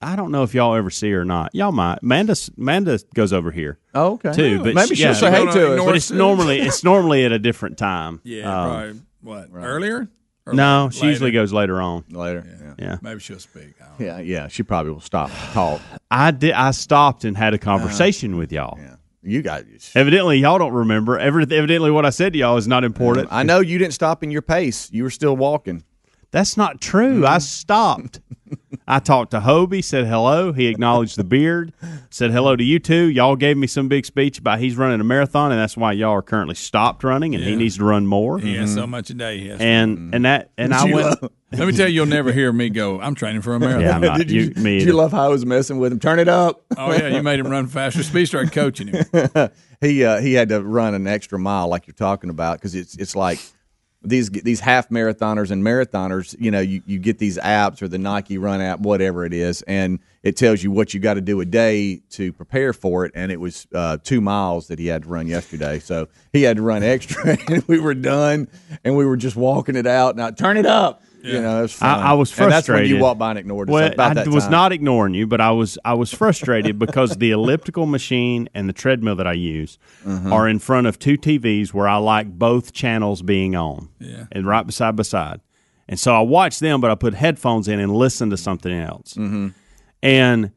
I 0.04 0.16
don't 0.16 0.32
know 0.32 0.42
if 0.44 0.54
y'all 0.56 0.74
ever 0.76 0.90
see 0.90 1.12
her 1.12 1.22
or 1.22 1.26
not. 1.26 1.54
Y'all 1.54 1.72
might. 1.72 2.00
Amanda 2.02 2.36
Amanda 2.58 3.00
goes 3.14 3.32
over 3.34 3.52
here 3.52 3.78
Oh, 3.94 4.14
okay. 4.14 4.34
too, 4.34 4.64
but 4.64 4.74
maybe 4.74 4.90
she- 4.90 4.96
she'll 4.96 5.08
yeah, 5.08 5.14
say 5.14 5.30
hey 5.32 5.46
to 5.52 5.74
us. 5.78 5.86
but 5.86 5.96
it's 5.96 6.12
normally 6.12 6.60
it's 6.60 6.84
normally 6.84 7.24
at 7.26 7.32
a 7.32 7.40
different 7.40 7.78
time. 7.78 8.20
Yeah, 8.24 8.52
Um, 8.52 8.70
probably. 8.72 9.02
What, 9.22 9.50
earlier? 9.54 10.10
Or 10.46 10.54
No, 10.54 10.86
later? 10.86 10.98
she 10.98 11.06
usually 11.06 11.32
goes 11.32 11.54
later 11.54 11.82
on. 11.82 12.04
later. 12.10 12.46
Yeah. 12.46 12.74
Yeah. 12.80 12.98
Maybe 13.02 13.20
she'll 13.20 13.40
speak. 13.40 13.76
I 13.80 13.84
know. 13.84 14.06
yeah, 14.06 14.20
yeah. 14.20 14.48
She 14.48 14.64
probably 14.64 14.92
will 14.92 15.02
stop 15.02 15.30
and 15.30 15.54
talk. 15.54 15.82
I 16.10 16.32
did. 16.32 16.54
I 16.54 16.72
stopped 16.72 17.24
and 17.26 17.38
had 17.38 17.54
a 17.54 17.58
uh-huh. 17.58 17.64
conversation 17.78 18.38
with 18.38 18.52
y'all. 18.52 18.78
Yeah, 18.80 18.96
you 19.22 19.42
got. 19.44 19.66
Evidently, 19.94 20.40
y'all 20.40 20.58
don't 20.58 20.74
remember. 20.74 21.20
Ever- 21.20 21.42
Evidently, 21.42 21.92
what 21.92 22.06
I 22.06 22.10
said 22.10 22.34
to 22.34 22.40
y'all 22.40 22.58
is 22.58 22.68
not 22.68 22.84
important. 22.84 23.28
I 23.32 23.44
know 23.44 23.60
you 23.60 23.78
didn't 23.78 23.94
stop 23.94 24.24
in 24.24 24.32
your 24.32 24.42
pace. 24.42 24.90
You 24.92 25.04
were 25.04 25.12
still 25.12 25.38
walking. 25.38 25.84
That's 26.32 26.56
not 26.58 26.80
true. 26.82 27.26
I 27.26 27.40
stopped. 27.40 28.22
I 28.88 29.00
talked 29.00 29.32
to 29.32 29.40
Hobie, 29.40 29.84
said 29.84 30.08
hello. 30.08 30.52
He 30.52 30.68
acknowledged 30.68 31.18
the 31.18 31.24
beard, 31.24 31.72
said 32.10 32.32
hello 32.32 32.56
to 32.56 32.64
you 32.64 32.80
two. 32.80 33.06
Y'all 33.10 33.36
gave 33.38 33.56
me 33.58 33.68
some 33.68 33.88
big 33.88 34.06
speech 34.06 34.40
about 34.40 34.60
he's 34.60 34.76
running 34.76 35.00
a 35.00 35.04
marathon, 35.04 35.52
and 35.52 35.60
that's 35.60 35.78
why 35.78 35.92
y'all 35.94 36.12
are 36.12 36.22
currently 36.22 36.56
stopped 36.56 37.04
running, 37.04 37.34
and 37.36 37.44
he 37.44 37.56
needs 37.56 37.78
to 37.78 37.86
run 37.86 38.06
more. 38.08 38.40
He 38.40 38.56
has 38.56 38.74
so 38.74 38.86
much 38.88 39.10
a 39.10 39.14
day. 39.14 39.40
He 39.40 39.48
has 39.50 39.60
to- 39.60 39.64
And 39.66 40.14
and 40.16 40.26
that 40.26 40.52
and 40.58 40.74
I 40.74 40.86
went. 40.86 41.22
love- 41.22 41.32
Let 41.54 41.68
me 41.68 41.74
tell 41.74 41.88
you, 41.88 41.96
you'll 41.96 42.06
never 42.06 42.32
hear 42.32 42.52
me 42.52 42.70
go. 42.70 43.00
I'm 43.02 43.14
training 43.16 43.42
for 43.42 43.54
a 43.56 43.60
marathon. 43.62 43.82
Yeah, 43.82 43.98
not. 44.10 44.18
did 44.18 44.32
you, 44.32 44.54
you, 44.56 44.62
me 44.62 44.80
did 44.80 44.88
you 44.88 44.94
love 44.94 45.12
how 45.12 45.26
I 45.26 45.28
was 45.30 45.46
messing 45.46 45.80
with 45.80 45.92
him? 45.92 46.00
Turn 46.00 46.20
it 46.20 46.28
up. 46.30 46.62
Oh 46.78 46.92
yeah, 46.94 47.08
you 47.10 47.22
made 47.24 47.40
him 47.40 47.48
run 47.48 47.68
faster. 47.68 48.04
Speed 48.04 48.26
started 48.28 48.52
coaching 48.54 48.88
him. 48.88 49.06
he 49.82 50.04
uh, 50.04 50.20
he 50.20 50.34
had 50.34 50.50
to 50.50 50.62
run 50.62 50.94
an 50.94 51.08
extra 51.08 51.38
mile, 51.40 51.68
like 51.68 51.88
you're 51.88 51.94
talking 51.94 52.30
about, 52.30 52.58
because 52.58 52.74
it's 52.76 52.96
it's 52.98 53.16
like 53.16 53.40
these 54.04 54.30
these 54.30 54.60
half 54.60 54.90
marathoners 54.90 55.52
and 55.52 55.64
marathoners. 55.64 56.36
You 56.40 56.52
know, 56.52 56.60
you, 56.60 56.82
you 56.86 57.00
get 57.00 57.20
these 57.20 57.38
apps 57.38 57.82
or 57.82 57.88
the 57.88 57.98
Nike 57.98 58.38
Run 58.38 58.62
app, 58.62 58.80
whatever 58.80 59.26
it 59.26 59.34
is, 59.34 59.62
and 59.64 60.00
it 60.24 60.36
tells 60.38 60.64
you 60.64 60.72
what 60.72 60.94
you 60.94 61.00
got 61.00 61.16
to 61.16 61.22
do 61.22 61.40
a 61.42 61.46
day 61.46 62.02
to 62.12 62.34
prepare 62.34 62.74
for 62.74 63.06
it. 63.06 63.12
And 63.16 63.32
it 63.32 63.40
was 63.40 63.68
uh, 63.74 63.98
two 64.04 64.22
miles 64.22 64.68
that 64.68 64.80
he 64.80 64.88
had 64.88 65.04
to 65.04 65.10
run 65.10 65.28
yesterday, 65.28 65.80
so 65.80 66.08
he 66.34 66.44
had 66.44 66.58
to 66.58 66.64
run 66.64 66.84
extra, 66.84 67.38
and 67.48 67.64
we 67.68 67.80
were 67.80 67.94
done, 67.94 68.48
and 68.84 68.96
we 68.98 69.06
were 69.06 69.18
just 69.18 69.36
walking 69.36 69.76
it 69.76 69.88
out. 69.88 70.16
Now 70.16 70.32
turn 70.32 70.58
it 70.58 70.66
up. 70.66 71.04
You 71.24 71.42
know, 71.42 71.60
it 71.60 71.62
was 71.64 71.74
fun. 71.74 72.00
I, 72.00 72.10
I 72.10 72.14
was 72.14 72.32
And 72.32 72.52
that's 72.52 72.66
frustrated. 72.68 72.90
when 72.92 72.96
you 72.98 73.02
walked 73.04 73.20
by 73.20 73.30
and 73.32 73.40
ignored 73.40 73.70
us. 73.70 73.74
Well, 73.74 73.92
about 73.94 74.12
I 74.12 74.24
that 74.24 74.28
was 74.28 74.44
time. 74.46 74.52
not 74.52 74.72
ignoring 74.72 75.14
you, 75.14 75.28
but 75.28 75.40
I 75.42 75.52
was 75.52 75.78
I 75.86 75.94
was 75.94 76.14
frustrated 76.14 76.80
because 76.80 77.18
the 77.18 77.32
elliptical 77.32 77.86
machine 77.86 78.50
and 78.54 78.68
the 78.68 78.74
treadmill 78.74 79.16
that 79.18 79.28
I 79.28 79.34
use 79.34 79.78
Mm-hmm. 80.06 80.34
are 80.34 80.48
in 80.48 80.60
front 80.60 80.88
of 80.88 80.98
two 81.00 81.18
TVs 81.18 81.74
where 81.74 81.88
I 81.88 81.98
like 81.98 82.28
both 82.40 82.74
channels 82.74 83.22
being 83.22 83.56
on, 83.56 83.90
Yeah. 84.00 84.26
and 84.32 84.48
right 84.48 84.66
beside 84.66 84.96
beside. 84.96 85.42
And 85.88 86.00
so 86.00 86.16
I 86.16 86.22
watched 86.22 86.60
them, 86.60 86.82
but 86.82 86.90
I 86.90 86.96
put 86.96 87.14
headphones 87.14 87.68
in 87.68 87.80
and 87.80 87.94
listened 87.94 88.32
to 88.32 88.38
something 88.38 88.72
else. 88.74 89.14
Mm-hmm. 89.14 89.50
And 90.02 90.52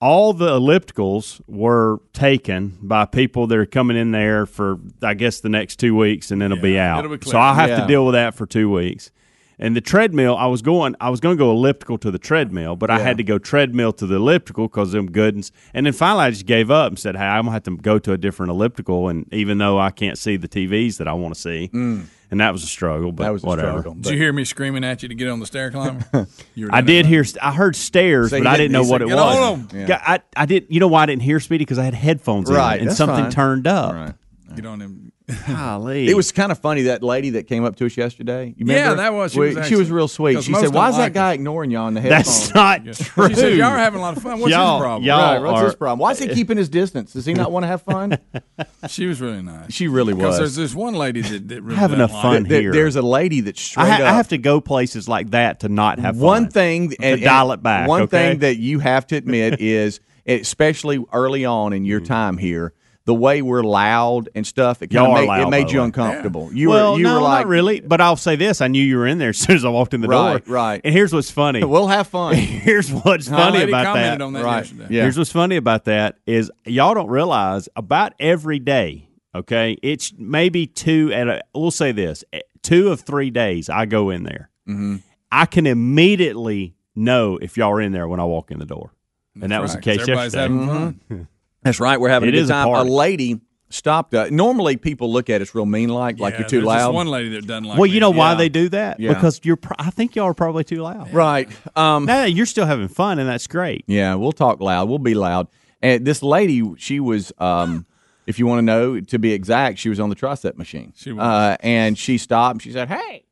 all 0.00 0.32
the 0.32 0.48
ellipticals 0.50 1.40
were 1.46 2.00
taken 2.12 2.76
by 2.82 3.04
people 3.06 3.46
that 3.46 3.56
are 3.58 3.64
coming 3.66 3.96
in 3.96 4.10
there 4.12 4.44
for 4.46 4.78
I 5.02 5.14
guess 5.14 5.40
the 5.40 5.48
next 5.48 5.76
two 5.76 5.96
weeks, 5.96 6.30
and 6.30 6.40
then 6.42 6.52
it'll 6.52 6.62
be 6.62 6.78
out. 6.78 7.04
it'll 7.04 7.16
be 7.16 7.24
so 7.30 7.38
I'll 7.38 7.54
have 7.54 7.70
Yeah. 7.70 7.80
to 7.82 7.86
deal 7.86 8.04
with 8.04 8.12
that 8.14 8.34
for 8.34 8.46
two 8.46 8.70
weeks. 8.70 9.10
And 9.58 9.74
the 9.74 9.80
treadmill, 9.80 10.36
I 10.36 10.46
was 10.48 10.60
going, 10.60 10.94
I 11.00 11.08
was 11.08 11.18
going 11.20 11.36
to 11.36 11.38
go 11.38 11.50
elliptical 11.50 11.96
to 11.98 12.10
the 12.10 12.18
treadmill, 12.18 12.76
but 12.76 12.90
I 12.90 12.98
had 12.98 13.16
to 13.16 13.24
go 13.24 13.38
treadmill 13.38 13.92
to 13.94 14.06
the 14.06 14.16
elliptical 14.16 14.68
because 14.68 14.92
them 14.92 15.10
good 15.10 15.34
ones. 15.34 15.50
And 15.72 15.86
then 15.86 15.94
finally, 15.94 16.24
I 16.26 16.30
just 16.30 16.44
gave 16.44 16.70
up 16.70 16.88
and 16.88 16.98
said, 16.98 17.16
"Hey, 17.16 17.24
I'm 17.24 17.44
gonna 17.44 17.52
have 17.52 17.62
to 17.62 17.76
go 17.76 17.98
to 17.98 18.12
a 18.12 18.18
different 18.18 18.50
elliptical." 18.50 19.08
And 19.08 19.26
even 19.32 19.56
though 19.56 19.78
I 19.78 19.90
can't 19.92 20.18
see 20.18 20.36
the 20.36 20.46
TVs 20.48 20.98
that 20.98 21.08
I 21.08 21.14
want 21.14 21.34
to 21.34 21.40
see, 21.40 21.70
and 21.72 22.40
that 22.40 22.52
was 22.52 22.64
a 22.64 22.66
struggle, 22.66 23.12
but 23.12 23.22
Mm. 23.22 23.26
That 23.28 23.32
was 23.32 23.44
a 23.44 23.46
whatever. 23.46 23.68
struggle. 23.80 23.94
Did 23.94 24.12
you 24.12 24.18
hear 24.18 24.32
me 24.34 24.44
screaming 24.44 24.84
at 24.84 25.02
you 25.02 25.08
to 25.08 25.14
get 25.14 25.28
on 25.28 25.40
the 25.40 25.46
stair 25.46 25.70
climber? 25.70 26.04
You 26.54 26.68
I 26.70 26.82
did 26.82 27.06
hear, 27.06 27.24
I 27.40 27.52
heard 27.52 27.76
stairs, 27.76 28.30
So 28.32 28.38
but 28.38 28.46
I 28.46 28.56
didn't- 28.58 28.72
didn't 28.72 28.72
know 28.72 28.90
what 28.90 29.00
said, 29.00 29.02
it 29.02 29.08
"Get 29.08 29.16
was. 29.16 29.36
on 29.36 29.52
'em." 29.60 29.68
Yeah. 29.74 29.86
Yeah, 29.88 30.02
I, 30.06 30.20
I 30.36 30.44
did. 30.46 30.66
You 30.68 30.80
know 30.80 30.88
why 30.88 31.04
I 31.04 31.06
didn't 31.06 31.22
hear 31.22 31.40
Speedy 31.40 31.64
because 31.64 31.78
I 31.78 31.84
had 31.84 31.94
headphones 31.94 32.50
Right, 32.50 32.78
in 32.80 32.88
and 32.88 32.96
something 32.96 33.24
fine. 33.24 33.30
turned 33.30 33.66
up. 33.66 33.94
Right. 33.94 34.12
Get 34.54 34.66
on 34.66 34.80
him. 34.80 35.12
Golly. 35.48 36.08
It 36.08 36.14
was 36.16 36.30
kind 36.30 36.52
of 36.52 36.58
funny 36.58 36.82
that 36.82 37.02
lady 37.02 37.30
that 37.30 37.48
came 37.48 37.64
up 37.64 37.74
to 37.76 37.86
us 37.86 37.96
yesterday. 37.96 38.54
You 38.56 38.66
Yeah, 38.66 38.94
that 38.94 39.12
was- 39.12 39.32
she 39.32 39.40
We- 39.40 39.46
was 39.46 39.54
she 39.54 39.60
actually- 39.60 39.76
was 39.78 39.90
real 39.90 40.08
sweet. 40.08 40.42
She 40.44 40.54
said, 40.54 40.72
"Why 40.72 40.88
is 40.90 40.96
that 40.98 41.12
guy 41.14 41.32
it." 41.32 41.36
ignoring 41.36 41.70
you 41.72 41.78
on 41.78 41.94
the 41.94 42.00
headphones?" 42.00 42.52
That's 42.52 42.54
not 42.54 42.84
true. 42.84 43.28
She 43.30 43.34
said, 43.34 43.56
"Y'all 43.56 43.66
are 43.72 43.76
having 43.78 43.98
a 43.98 44.02
lot 44.02 44.16
of 44.16 44.22
fun. 44.22 44.38
What's 44.38 44.52
Y'all- 44.52 44.76
his 44.78 44.82
problem?" 44.84 45.04
y'all- 45.04 45.42
Right, 45.42 45.52
what's 45.52 45.64
his 45.64 45.74
problem? 45.74 45.98
Why 45.98 46.12
is 46.12 46.18
he 46.20 46.28
keeping 46.28 46.56
his 46.56 46.68
distance? 46.68 47.12
Does 47.12 47.26
he 47.26 47.34
not 47.34 47.50
want 47.50 47.64
to 47.64 47.68
have 47.68 47.82
fun? 47.82 48.18
She 48.88 49.06
was 49.06 49.20
really 49.20 49.42
nice. 49.42 49.72
She 49.72 49.88
really 49.88 50.14
Because 50.14 50.38
was. 50.38 50.38
there's 50.38 50.54
this 50.70 50.74
one 50.74 50.94
lady 50.94 51.20
that, 51.20 51.48
that 51.48 51.60
really 51.62 51.76
Having 51.76 51.98
doesn't 51.98 52.14
a 52.14 52.14
like 52.14 52.22
fun 52.22 52.46
it. 52.46 52.48
There- 52.48 52.60
here. 52.60 52.72
there's 52.72 52.94
a 52.94 53.02
lady 53.02 53.40
that's 53.40 53.60
straight 53.60 53.82
I, 53.84 53.88
ha- 53.88 54.02
up. 54.04 54.12
I 54.12 54.12
have 54.16 54.28
to 54.28 54.38
go 54.38 54.60
places 54.60 55.08
like 55.08 55.30
that 55.32 55.60
to 55.60 55.68
not 55.68 55.98
have 55.98 56.16
one 56.18 56.44
fun. 56.44 56.52
thing 56.52 56.94
and, 57.00 57.20
dial 57.20 57.50
and 57.50 57.58
it 57.58 57.62
back, 57.64 57.88
One 57.88 58.02
okay? 58.02 58.30
thing 58.30 58.38
that 58.40 58.58
you 58.58 58.78
have 58.78 59.06
to 59.08 59.16
admit 59.16 59.60
is, 59.60 59.98
especially 60.24 61.04
early 61.12 61.44
on 61.44 61.72
in 61.72 61.82
Mm. 61.82 61.86
your 61.86 62.00
time 62.00 62.38
here, 62.38 62.72
the 63.06 63.14
way 63.14 63.40
we're 63.40 63.62
loud 63.62 64.28
and 64.34 64.46
stuff, 64.46 64.82
it 64.82 64.88
kind 64.88 65.06
of 65.06 65.14
made, 65.14 65.26
loud, 65.28 65.40
it 65.46 65.50
made 65.50 65.70
you 65.70 65.78
way. 65.78 65.84
uncomfortable. 65.86 66.50
You 66.52 66.68
well, 66.68 66.92
were 66.92 66.98
you 66.98 67.04
no, 67.04 67.14
were 67.14 67.20
like 67.22 67.44
not 67.44 67.48
really. 67.48 67.80
But 67.80 68.00
I'll 68.02 68.16
say 68.16 68.36
this: 68.36 68.60
I 68.60 68.66
knew 68.68 68.82
you 68.82 68.98
were 68.98 69.06
in 69.06 69.16
there 69.18 69.28
as 69.30 69.38
soon 69.38 69.56
as 69.56 69.64
I 69.64 69.68
walked 69.70 69.94
in 69.94 70.02
the 70.02 70.08
Right, 70.08 70.44
door. 70.44 70.54
right. 70.54 70.80
And 70.84 70.92
here's 70.92 71.12
what's 71.14 71.30
funny. 71.30 71.64
We'll 71.64 71.88
have 71.88 72.06
fun. 72.08 72.34
here's 72.36 72.92
what's 72.92 73.26
A 73.28 73.30
funny 73.30 73.62
about 73.62 73.94
that. 73.94 74.20
on 74.20 74.34
that 74.34 74.44
Right. 74.44 74.58
yesterday. 74.58 74.86
Yeah. 74.90 75.02
Here's 75.02 75.16
what's 75.16 75.32
funny 75.32 75.56
about 75.56 75.84
that 75.86 76.18
is 76.26 76.50
y'all 76.66 76.92
don't 76.94 77.08
realize 77.08 77.68
about 77.74 78.12
every 78.20 78.58
day. 78.58 79.08
Okay, 79.34 79.76
it's 79.82 80.12
maybe 80.18 80.66
two 80.66 81.10
at 81.14 81.28
a. 81.28 81.42
We'll 81.54 81.70
say 81.70 81.92
this: 81.92 82.24
eh, 82.32 82.40
two 82.62 82.88
of 82.88 83.00
three 83.02 83.30
days 83.30 83.68
I 83.70 83.86
go 83.86 84.10
in 84.10 84.24
there, 84.24 84.50
Mm-hmm. 84.68 84.96
I 85.30 85.46
can 85.46 85.66
immediately 85.66 86.74
know 86.94 87.36
if 87.36 87.56
y'all 87.56 87.70
are 87.72 87.80
in 87.80 87.92
there 87.92 88.08
when 88.08 88.20
I 88.20 88.24
walk 88.24 88.50
in 88.50 88.58
the 88.58 88.64
door. 88.66 88.92
And 89.40 89.52
that 89.52 89.60
was 89.60 89.72
the 89.72 89.76
Right, 89.78 89.84
case 89.84 89.98
'cause 89.98 90.08
everybody's 90.34 90.34
yesterday. 90.34 91.26
Having 91.66 91.72
fun. 91.72 91.72
That's 91.72 91.80
right. 91.80 92.00
We're 92.00 92.08
having 92.08 92.28
It 92.28 92.34
a 92.34 92.36
good 92.38 92.42
is 92.44 92.50
a 92.50 92.52
time. 92.52 92.68
A, 92.68 92.70
party. 92.72 92.90
lady 92.90 93.40
stopped. 93.68 94.14
Uh, 94.14 94.28
normally, 94.30 94.76
people 94.76 95.12
look 95.12 95.28
at 95.28 95.42
us 95.42 95.54
real 95.54 95.66
mean, 95.66 95.88
like 95.88 96.18
like 96.20 96.38
you're 96.38 96.48
too 96.48 96.58
there's 96.62 96.68
just 96.74 96.84
loud. 96.86 96.94
one 96.94 97.08
lady 97.08 97.30
that 97.30 97.46
doesn't 97.46 97.64
like. 97.64 97.78
well, 97.78 97.86
you 97.86 97.94
me. 97.94 98.00
know 98.00 98.10
why 98.10 98.34
they 98.34 98.48
do 98.48 98.68
that? 98.70 99.00
Yeah. 99.00 99.12
Because 99.14 99.40
you're. 99.44 99.56
Pro- 99.56 99.76
I 99.78 99.90
think 99.90 100.14
y'all 100.16 100.26
are 100.26 100.34
probably 100.34 100.64
too 100.64 100.82
loud. 100.82 101.12
right. 101.12 101.48
Um, 101.76 102.04
No, 102.06 102.24
you're 102.24 102.46
still 102.46 102.66
having 102.66 102.88
fun, 102.88 103.18
and 103.18 103.28
that's 103.28 103.46
great. 103.46 103.84
Yeah, 103.86 104.14
we'll 104.14 104.32
talk 104.32 104.60
loud. 104.60 104.88
We'll 104.88 104.98
be 104.98 105.14
loud. 105.14 105.48
And 105.82 106.06
this 106.06 106.22
lady, 106.22 106.62
she 106.78 107.00
was, 107.00 107.32
um, 107.38 107.84
if 108.26 108.38
you 108.38 108.46
want 108.46 108.58
to 108.58 108.62
know, 108.62 108.98
to 109.00 109.18
be 109.18 109.32
exact, 109.32 109.78
she 109.78 109.88
was 109.90 110.00
on 110.00 110.08
the 110.08 110.16
tricep 110.16 110.56
machine. 110.56 110.92
She 110.96 111.12
was. 111.12 111.20
Uh, 111.22 111.56
and 111.60 111.98
she 111.98 112.16
stopped 112.18 112.54
and 112.54 112.62
she 112.62 112.72
said, 112.72 112.88
"Hey." 112.88 113.24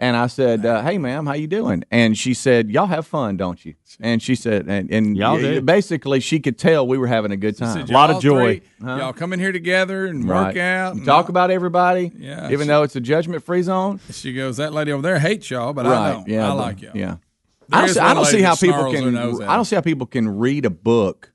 And 0.00 0.16
I 0.16 0.28
said, 0.28 0.64
uh, 0.64 0.80
"Hey, 0.82 0.96
ma'am, 0.96 1.26
how 1.26 1.32
you 1.32 1.48
doing?" 1.48 1.82
And 1.90 2.16
she 2.16 2.32
said, 2.32 2.70
"Y'all 2.70 2.86
have 2.86 3.04
fun, 3.04 3.36
don't 3.36 3.64
you?" 3.64 3.74
And 3.98 4.22
she 4.22 4.36
said, 4.36 4.66
"And, 4.68 4.88
and 4.92 5.16
Y'all 5.16 5.34
y- 5.42 5.58
Basically, 5.58 6.20
she 6.20 6.38
could 6.38 6.56
tell 6.56 6.86
we 6.86 6.98
were 6.98 7.08
having 7.08 7.32
a 7.32 7.36
good 7.36 7.58
time. 7.58 7.86
Said, 7.86 7.90
lot 7.90 8.08
of 8.10 8.22
joy. 8.22 8.60
three, 8.78 8.86
Y'all 8.88 9.12
come 9.12 9.32
in 9.32 9.40
here 9.40 9.50
together 9.50 10.06
and 10.06 10.28
Right. 10.28 10.46
work 10.48 10.56
out. 10.56 10.94
And 10.94 11.04
talk 11.04 11.24
all- 11.24 11.30
about 11.30 11.50
everybody, 11.50 12.12
Yeah, 12.16 12.46
even 12.50 12.66
she- 12.66 12.68
though 12.68 12.84
it's 12.84 12.94
a 12.94 13.00
judgment-free 13.00 13.62
zone. 13.62 13.98
She 14.12 14.32
goes, 14.34 14.56
that 14.58 14.72
lady 14.72 14.92
over 14.92 15.02
there 15.02 15.18
hates 15.18 15.50
y'all, 15.50 15.72
but 15.72 15.84
I 15.84 16.12
don't. 16.12 16.28
Yeah, 16.28 16.46
I 16.46 16.48
but- 16.50 16.56
like 16.56 16.82
y'all. 16.82 16.92
Yeah. 16.94 17.16
There 17.68 17.80
I 17.80 17.80
don't, 17.86 17.94
see, 17.94 18.00
I 18.00 18.14
don't 18.14 18.24
see 18.24 18.40
how 18.40 18.54
people 18.54 18.92
can. 18.92 19.16
I 19.16 19.56
don't 19.56 19.64
see 19.64 19.74
how 19.74 19.82
people 19.82 20.06
can 20.06 20.28
read 20.38 20.64
a 20.64 20.70
book 20.70 21.32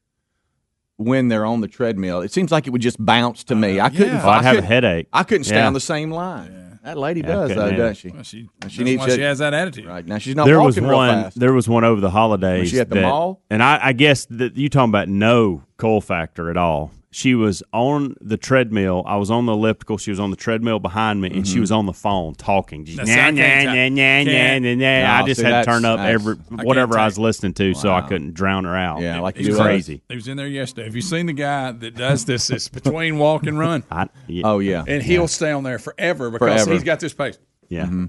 when 0.95 1.27
they're 1.27 1.45
on 1.45 1.59
the 1.61 1.67
treadmill. 1.67 2.21
It 2.21 2.31
seems 2.31 2.49
like 2.51 2.65
it 2.65 2.69
would 2.69 2.81
just 2.81 3.03
bounce 3.03 3.43
to 3.45 3.55
me. 3.55 3.79
I 3.81 3.89
couldn't. 3.89 4.07
yeah. 4.07 4.19
Well, 4.25 4.29
I'd 4.29 4.39
I 4.39 4.43
have 4.43 4.53
a 4.53 4.55
couldn't- 4.57 4.67
headache. 4.69 5.07
I 5.11 5.23
couldn't 5.23 5.43
stay 5.43 5.57
Yeah. 5.57 5.67
on 5.67 5.73
the 5.73 5.79
same 5.81 6.11
line. 6.11 6.72
That 6.83 6.97
lady 6.97 7.21
Yeah, 7.21 7.27
does, 7.27 7.47
couldn't 7.49 7.57
though, 7.65 7.73
either. 7.73 7.87
does 7.89 7.97
she? 7.97 8.09
Well, 8.09 8.23
she, 8.23 8.49
she 8.67 8.83
needs 8.83 8.99
why 8.99 9.05
to- 9.07 9.15
she 9.15 9.21
has 9.21 9.39
that 9.39 9.53
attitude. 9.53 9.85
Right 9.85 10.05
now, 10.05 10.17
she's 10.17 10.35
not 10.35 10.45
there 10.45 10.59
was 10.61 10.75
walking 10.75 10.89
real 10.89 10.97
one. 10.97 11.23
fast. 11.23 11.39
There 11.39 11.53
was 11.53 11.69
one 11.69 11.83
over 11.85 12.01
the 12.01 12.09
holidays. 12.09 12.59
Was 12.61 12.69
she 12.71 12.79
at 12.81 12.89
the 12.89 12.95
that- 12.95 13.01
mall? 13.03 13.41
And 13.49 13.63
I, 13.63 13.79
I 13.81 13.93
guess 13.93 14.25
that 14.31 14.57
you 14.57 14.67
talking 14.67 14.89
about 14.89 15.07
no 15.07 15.63
coal 15.77 16.01
factor 16.01 16.49
at 16.49 16.57
all. 16.57 16.91
She 17.13 17.35
was 17.35 17.61
on 17.71 18.15
the 18.21 18.37
treadmill. 18.37 19.03
I 19.05 19.17
was 19.17 19.29
on 19.29 19.45
the 19.45 19.53
elliptical. 19.53 19.97
She 19.99 20.09
was 20.09 20.19
on 20.19 20.31
the 20.31 20.35
treadmill 20.35 20.79
behind 20.79 21.21
me, 21.21 21.29
and 21.29 21.47
she 21.47 21.59
was 21.59 21.71
on 21.71 21.85
the 21.85 21.93
phone 21.93 22.33
talking. 22.33 22.85
Just 22.85 22.97
That's- 22.97 23.15
nah, 23.15 23.23
I 23.27 23.31
nah, 23.31 23.41
can't- 23.41 23.93
nah, 23.95 24.03
nah, 24.03 24.23
nah, 24.23 24.59
nah, 24.59 24.75
nah. 24.75 25.07
No, 25.17 25.23
I 25.23 25.27
just 25.27 25.39
see, 25.39 25.45
had 25.45 25.63
to 25.63 25.65
turn 25.71 25.85
up 25.85 25.99
every 25.99 26.37
I 26.57 26.63
whatever 26.63 26.97
I 26.97 27.05
was 27.05 27.19
listening 27.19 27.53
to, 27.53 27.73
so 27.75 27.93
I 27.93 28.01
couldn't 28.01 28.33
drown 28.33 28.65
her 28.65 28.75
out. 28.75 29.01
Yeah, 29.01 29.19
like 29.19 29.37
it's 29.37 29.47
you 29.47 29.55
crazy. 29.55 30.01
He 30.09 30.15
was 30.15 30.27
in 30.27 30.37
there 30.37 30.47
yesterday. 30.47 30.85
Have 30.85 30.95
you 30.95 31.01
seen 31.03 31.27
the 31.27 31.33
guy 31.33 31.71
that 31.71 31.95
does 31.95 32.25
this? 32.25 32.49
It's 32.49 32.67
between 32.67 33.19
walk 33.19 33.45
and 33.45 33.59
run, 33.59 33.83
I, 33.91 34.09
yeah, 34.27 34.41
Oh 34.45 34.57
yeah, 34.59 34.83
and 34.87 35.03
he'll 35.03 35.27
stay 35.27 35.51
on 35.51 35.63
there 35.63 35.77
forever 35.79 36.31
because 36.31 36.63
Forever. 36.63 36.73
he's 36.73 36.83
got 36.83 36.99
this 36.99 37.13
pace. 37.13 37.37
yeah, 37.69 37.85
Mm-hmm. 37.85 38.05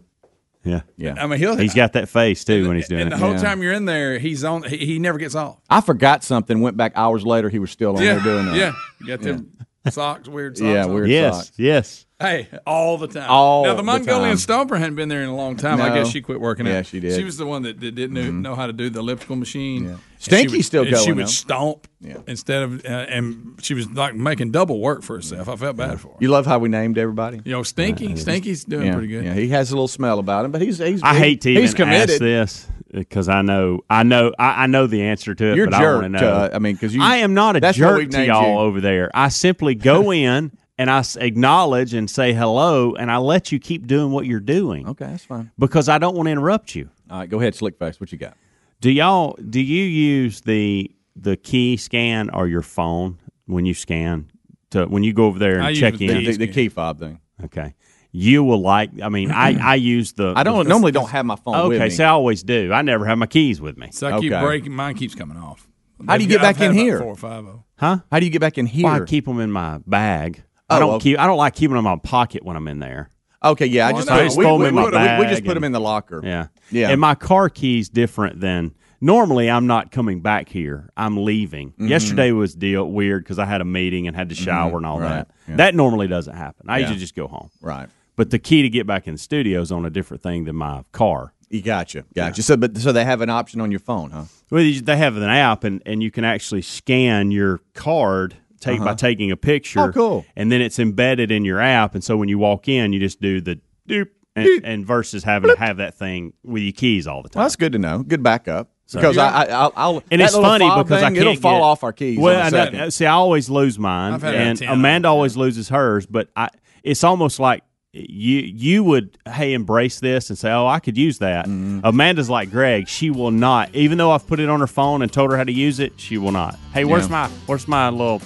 Yeah. 0.64 0.80
yeah. 0.96 1.14
I 1.18 1.26
mean, 1.26 1.38
he'll. 1.38 1.56
He's 1.56 1.74
got 1.74 1.92
that 1.94 2.08
face 2.08 2.44
too 2.44 2.66
when 2.68 2.76
he's 2.76 2.88
doing 2.88 3.02
and 3.02 3.12
it. 3.12 3.16
the 3.16 3.24
whole 3.24 3.34
Yeah. 3.34 3.40
time 3.42 3.62
you're 3.62 3.72
in 3.72 3.84
there, 3.84 4.18
he's 4.18 4.42
on. 4.44 4.62
He, 4.64 4.78
he 4.78 4.98
never 4.98 5.18
gets 5.18 5.34
off. 5.34 5.58
I 5.70 5.80
forgot 5.80 6.24
something. 6.24 6.60
Went 6.60 6.76
back 6.76 6.92
hours 6.96 7.24
later. 7.24 7.48
He 7.48 7.58
was 7.58 7.70
still 7.70 7.96
on 7.96 8.02
Yeah, 8.02 8.14
there 8.14 8.22
doing 8.24 8.46
that. 8.46 8.56
yeah. 8.56 8.72
You 9.00 9.06
got 9.06 9.20
them 9.20 9.50
socks, 9.90 10.28
weird 10.28 10.56
socks. 10.56 10.66
Yeah, 10.66 10.84
on. 10.84 10.94
weird 10.94 11.10
yes, 11.10 11.36
socks. 11.36 11.52
yes. 11.58 12.06
Hey, 12.24 12.48
all 12.66 12.96
the 12.98 13.06
time. 13.08 13.26
All 13.30 13.64
now 13.64 13.70
the 13.70 13.76
the 13.76 13.82
Mongolian 13.82 14.36
time. 14.36 14.66
Stomper 14.68 14.78
hadn't 14.78 14.94
been 14.96 15.08
there 15.08 15.22
in 15.22 15.28
a 15.28 15.36
long 15.36 15.56
time. 15.56 15.80
I 15.80 15.94
guess 15.94 16.08
she 16.10 16.20
quit 16.20 16.40
working 16.40 16.66
Yeah, 16.66 16.78
out. 16.78 16.86
she 16.86 17.00
did. 17.00 17.10
Mm-hmm. 17.10 17.18
She 17.18 17.24
was 17.24 17.36
the 17.36 17.46
one 17.46 17.62
that, 17.62 17.80
that 17.80 17.94
didn't 17.94 18.14
know, 18.14 18.30
know 18.30 18.54
how 18.54 18.66
to 18.66 18.72
do 18.72 18.88
the 18.90 19.00
elliptical 19.00 19.36
machine. 19.36 19.86
And 19.86 19.98
Stinky's 20.18 20.50
she 20.50 20.56
would- 20.56 20.64
still 20.64 20.82
and 20.86 20.96
She 20.96 21.04
going, 21.06 21.16
would 21.16 21.26
though. 21.26 21.30
stomp 21.30 21.88
Yeah. 22.00 22.16
instead 22.26 22.62
of, 22.62 22.84
uh, 22.84 22.88
and 22.88 23.58
she 23.62 23.74
was 23.74 23.90
like 23.90 24.14
making 24.14 24.52
double 24.52 24.80
work 24.80 25.02
for 25.02 25.16
herself. 25.16 25.48
I 25.48 25.56
felt 25.56 25.76
bad 25.76 26.00
for 26.00 26.08
her. 26.08 26.14
You 26.20 26.28
love 26.28 26.46
how 26.46 26.58
we 26.58 26.68
named 26.68 26.96
everybody. 26.98 27.40
You 27.44 27.52
know, 27.52 27.62
Stinky, 27.62 28.16
Stinky's 28.16 28.64
doing 28.64 28.86
yeah, 28.86 28.92
pretty 28.94 29.08
good. 29.08 29.24
yeah. 29.24 29.34
He 29.34 29.48
has 29.48 29.70
a 29.70 29.74
little 29.74 29.88
smell 29.88 30.18
about 30.18 30.44
him, 30.46 30.50
but 30.52 30.62
he's 30.62 30.78
he's. 30.78 31.02
I 31.02 31.12
he- 31.14 31.18
hate 31.20 31.40
to 31.42 31.50
even 31.50 31.62
he's 31.62 31.74
committed. 31.74 32.10
ask 32.10 32.20
this 32.20 32.68
because 32.92 33.28
I 33.28 33.42
know, 33.42 33.80
I 33.90 34.02
know, 34.04 34.32
I, 34.38 34.62
I 34.64 34.66
know 34.66 34.86
the 34.86 35.02
answer 35.02 35.34
to 35.34 35.44
it, 35.52 35.56
You're 35.56 35.66
but 35.66 35.74
a 35.74 35.76
I 35.76 35.80
jerk. 35.80 36.02
want 36.02 36.14
to 36.14 36.20
know. 36.20 36.28
uh, 36.32 36.50
I 36.54 36.58
mean, 36.60 36.74
because 36.74 36.94
you. 36.94 37.02
I 37.02 37.16
am 37.16 37.34
not 37.34 37.56
a 37.56 37.72
jerk 37.72 38.08
to 38.10 38.24
y'all 38.24 38.52
you. 38.52 38.58
over 38.60 38.80
there. 38.80 39.10
I 39.12 39.28
simply 39.28 39.74
go 39.74 40.10
in 40.12 40.52
and 40.78 40.90
I 40.90 41.04
acknowledge 41.18 41.94
and 41.94 42.08
say 42.10 42.32
hello, 42.32 42.94
and 42.94 43.10
I 43.10 43.18
let 43.18 43.52
you 43.52 43.58
keep 43.58 43.86
doing 43.86 44.10
what 44.12 44.26
you're 44.26 44.40
doing 44.40 44.88
Okay, 44.88 45.06
that's 45.06 45.24
fine. 45.24 45.50
because 45.58 45.88
I 45.88 45.98
don't 45.98 46.16
want 46.16 46.26
to 46.26 46.32
interrupt 46.32 46.74
you. 46.74 46.90
All 47.10 47.18
right, 47.18 47.28
go 47.28 47.38
ahead, 47.40 47.54
slick 47.54 47.78
face. 47.78 48.00
What 48.00 48.10
you 48.12 48.18
got? 48.18 48.36
Do 48.80 48.90
y'all? 48.90 49.36
Do 49.48 49.60
you 49.60 49.84
use 49.84 50.40
the 50.42 50.90
the 51.16 51.36
key 51.36 51.76
scan 51.76 52.30
or 52.30 52.48
your 52.48 52.62
phone 52.62 53.18
when 53.46 53.64
you 53.66 53.74
scan 53.74 54.30
to 54.70 54.86
when 54.86 55.02
you 55.04 55.12
go 55.12 55.26
over 55.26 55.38
there 55.38 55.60
I 55.60 55.68
and 55.68 55.76
use 55.76 55.80
check 55.80 55.94
the 55.96 56.08
in? 56.10 56.24
The, 56.24 56.36
the 56.36 56.48
key 56.48 56.68
fob 56.68 56.98
thing. 56.98 57.20
Okay, 57.44 57.74
you 58.12 58.42
will 58.44 58.60
like. 58.60 58.90
I 59.02 59.08
mean, 59.08 59.30
I 59.30 59.56
I 59.62 59.74
use 59.76 60.12
the. 60.14 60.32
I 60.36 60.42
don't 60.42 60.64
the- 60.64 60.68
normally 60.70 60.92
don't 60.92 61.08
have 61.10 61.24
my 61.24 61.36
phone 61.36 61.68
with 61.68 61.76
Okay, 61.76 61.84
me. 61.84 61.90
so 61.90 62.04
I 62.04 62.08
always 62.08 62.42
do. 62.42 62.72
I 62.72 62.82
never 62.82 63.06
have 63.06 63.16
my 63.18 63.26
keys 63.26 63.60
with 63.60 63.76
me. 63.78 63.88
So 63.92 64.08
I 64.08 64.18
keep 64.20 64.32
Okay. 64.32 64.42
breaking. 64.44 64.72
Mine 64.72 64.94
keeps 64.96 65.14
coming 65.14 65.36
off. 65.36 65.68
How 66.06 66.16
do 66.18 66.24
you 66.24 66.28
get 66.28 66.42
back 66.42 66.56
I've 66.60 66.70
in 66.70 66.74
here? 66.74 66.98
Four 66.98 67.12
or 67.12 67.16
five 67.16 67.46
of. 67.46 67.60
Huh? 67.78 67.98
How 68.10 68.18
do 68.18 68.26
you 68.26 68.30
get 68.32 68.40
back 68.40 68.58
in 68.58 68.66
here? 68.66 68.84
Well, 68.84 69.02
I 69.02 69.04
keep 69.04 69.24
them 69.26 69.40
in 69.40 69.50
my 69.52 69.78
bag. 69.86 70.42
Oh, 70.70 70.76
I 70.76 70.78
don't 70.78 70.94
okay. 70.94 71.02
keep. 71.02 71.18
I 71.18 71.26
don't 71.26 71.36
like 71.36 71.54
keeping 71.54 71.76
them 71.76 71.84
in 71.86 71.90
my 71.92 71.96
pocket 71.96 72.42
when 72.44 72.56
I'm 72.56 72.68
in 72.68 72.78
there. 72.78 73.10
okay, 73.42 73.66
yeah. 73.66 73.88
I 73.88 73.92
Well, 73.92 73.96
just 74.00 74.08
no, 74.08 74.16
put- 74.16 74.24
just 74.24 74.38
we, 74.38 74.44
throw 74.44 74.54
'em 74.54 74.60
we, 74.62 74.68
in 74.68 74.74
my 74.74 74.82
put- 74.84 74.92
we- 74.94 74.98
we 75.00 75.04
bag 75.04 75.28
just 75.28 75.44
put 75.44 75.54
them 75.54 75.64
in 75.64 75.72
the 75.72 75.80
locker. 75.80 76.20
Yeah, 76.24 76.46
Yeah. 76.70 76.88
And 76.90 77.00
my 77.00 77.14
car 77.14 77.48
key's 77.50 77.88
different 77.90 78.40
than 78.40 78.74
normally. 79.02 79.50
I'm 79.50 79.66
not 79.66 79.90
coming 79.90 80.20
back 80.20 80.48
here. 80.48 80.88
I'm 80.96 81.22
leaving. 81.24 81.70
Mm-hmm. 81.72 81.88
Yesterday 81.88 82.32
was 82.32 82.54
deal 82.54 82.90
weird 82.90 83.24
because 83.24 83.38
I 83.38 83.44
had 83.44 83.60
a 83.60 83.64
meeting 83.66 84.06
and 84.08 84.16
had 84.16 84.30
to 84.30 84.34
shower 84.34 84.76
and 84.78 84.86
all 84.86 84.98
Right. 85.00 85.08
that. 85.10 85.30
Yeah. 85.48 85.56
That 85.56 85.74
normally 85.74 86.08
doesn't 86.08 86.34
happen. 86.34 86.66
I 86.70 86.78
Yeah. 86.78 86.80
usually 86.82 87.00
just 87.00 87.14
go 87.14 87.26
home. 87.28 87.50
Right. 87.60 87.88
But 88.16 88.30
the 88.30 88.38
key 88.38 88.62
to 88.62 88.70
get 88.70 88.86
back 88.86 89.06
in 89.06 89.14
the 89.14 89.18
studio 89.18 89.60
is 89.60 89.70
on 89.70 89.84
a 89.84 89.90
different 89.90 90.22
thing 90.22 90.44
than 90.44 90.56
my 90.56 90.84
car. 90.92 91.34
You 91.50 91.60
gotcha. 91.60 92.04
Gotcha. 92.14 92.42
So, 92.42 92.56
but 92.56 92.76
so 92.78 92.90
they 92.92 93.04
have 93.04 93.20
an 93.20 93.28
option 93.28 93.60
on 93.60 93.70
your 93.70 93.80
phone, 93.80 94.10
huh? 94.12 94.24
Well, 94.50 94.72
they 94.82 94.96
have 94.96 95.16
an 95.16 95.22
app, 95.24 95.62
and, 95.64 95.82
and 95.84 96.02
you 96.02 96.10
can 96.10 96.24
actually 96.24 96.62
scan 96.62 97.30
your 97.30 97.60
card 97.74 98.36
take 98.64 98.80
by 98.80 98.94
taking 98.94 99.30
a 99.30 99.36
picture. 99.36 99.80
Oh, 99.80 99.92
cool. 99.92 100.26
And 100.36 100.50
then 100.50 100.60
it's 100.60 100.78
embedded 100.78 101.30
in 101.30 101.44
your 101.44 101.60
app, 101.60 101.94
and 101.94 102.02
so 102.02 102.16
when 102.16 102.28
you 102.28 102.38
walk 102.38 102.68
in, 102.68 102.92
you 102.92 103.00
just 103.00 103.20
do 103.20 103.40
the 103.40 103.60
doop, 103.88 104.08
and, 104.36 104.64
and 104.64 104.86
versus 104.86 105.22
having 105.24 105.54
to 105.54 105.58
have 105.60 105.76
that 105.78 105.94
thing 105.94 106.32
with 106.42 106.62
your 106.62 106.72
keys 106.72 107.06
all 107.06 107.22
the 107.22 107.28
time. 107.28 107.40
Well, 107.40 107.44
that's 107.46 107.56
good 107.56 107.72
to 107.72 107.78
know. 107.78 108.02
Good 108.02 108.22
backup. 108.22 108.70
Because 108.92 109.16
I, 109.16 109.28
I, 109.28 109.44
I'll, 109.46 109.72
I'll 109.76 110.02
and 110.10 110.20
it's 110.20 110.34
funny 110.34 110.68
fob 110.68 110.86
because 110.86 111.02
I 111.02 111.06
thing, 111.06 111.14
can't 111.14 111.26
it'll 111.28 111.40
fall 111.40 111.58
get- 111.60 111.64
off 111.64 111.84
our 111.84 111.92
keys. 111.92 112.18
Well, 112.18 112.34
in 112.34 112.40
a 112.40 112.44
I 112.44 112.50
second. 112.50 112.78
know, 112.78 112.88
see, 112.90 113.06
I 113.06 113.12
always 113.12 113.48
lose 113.48 113.78
mine, 113.78 114.12
I've 114.12 114.22
had 114.22 114.34
and 114.34 114.58
a 114.58 114.60
10 114.60 114.68
of 114.68 114.74
Amanda 114.78 115.06
them. 115.06 115.12
always 115.12 115.36
loses 115.38 115.70
hers. 115.70 116.04
But 116.04 116.28
I, 116.36 116.50
it's 116.82 117.02
almost 117.02 117.40
like 117.40 117.62
you 117.92 118.40
you 118.40 118.84
would 118.84 119.16
hey 119.26 119.54
embrace 119.54 120.00
this 120.00 120.28
and 120.28 120.36
say, 120.38 120.50
oh, 120.50 120.66
I 120.66 120.80
could 120.80 120.98
use 120.98 121.18
that. 121.20 121.46
Mm-hmm. 121.46 121.80
Amanda's 121.84 122.28
like 122.28 122.50
Greg; 122.50 122.86
she 122.88 123.08
will 123.10 123.30
not, 123.30 123.74
even 123.74 123.96
though 123.98 124.10
I've 124.10 124.26
put 124.26 124.38
it 124.38 124.48
on 124.50 124.60
her 124.60 124.66
phone 124.66 125.00
and 125.00 125.10
told 125.10 125.30
her 125.30 125.36
how 125.38 125.44
to 125.44 125.52
use 125.52 125.80
it, 125.80 125.94
she 125.98 126.18
will 126.18 126.32
not. 126.32 126.58
Hey, 126.74 126.84
where's 126.84 127.04
Yeah. 127.06 127.12
my 127.12 127.28
where's 127.46 127.66
my 127.66 127.88
little 127.88 128.20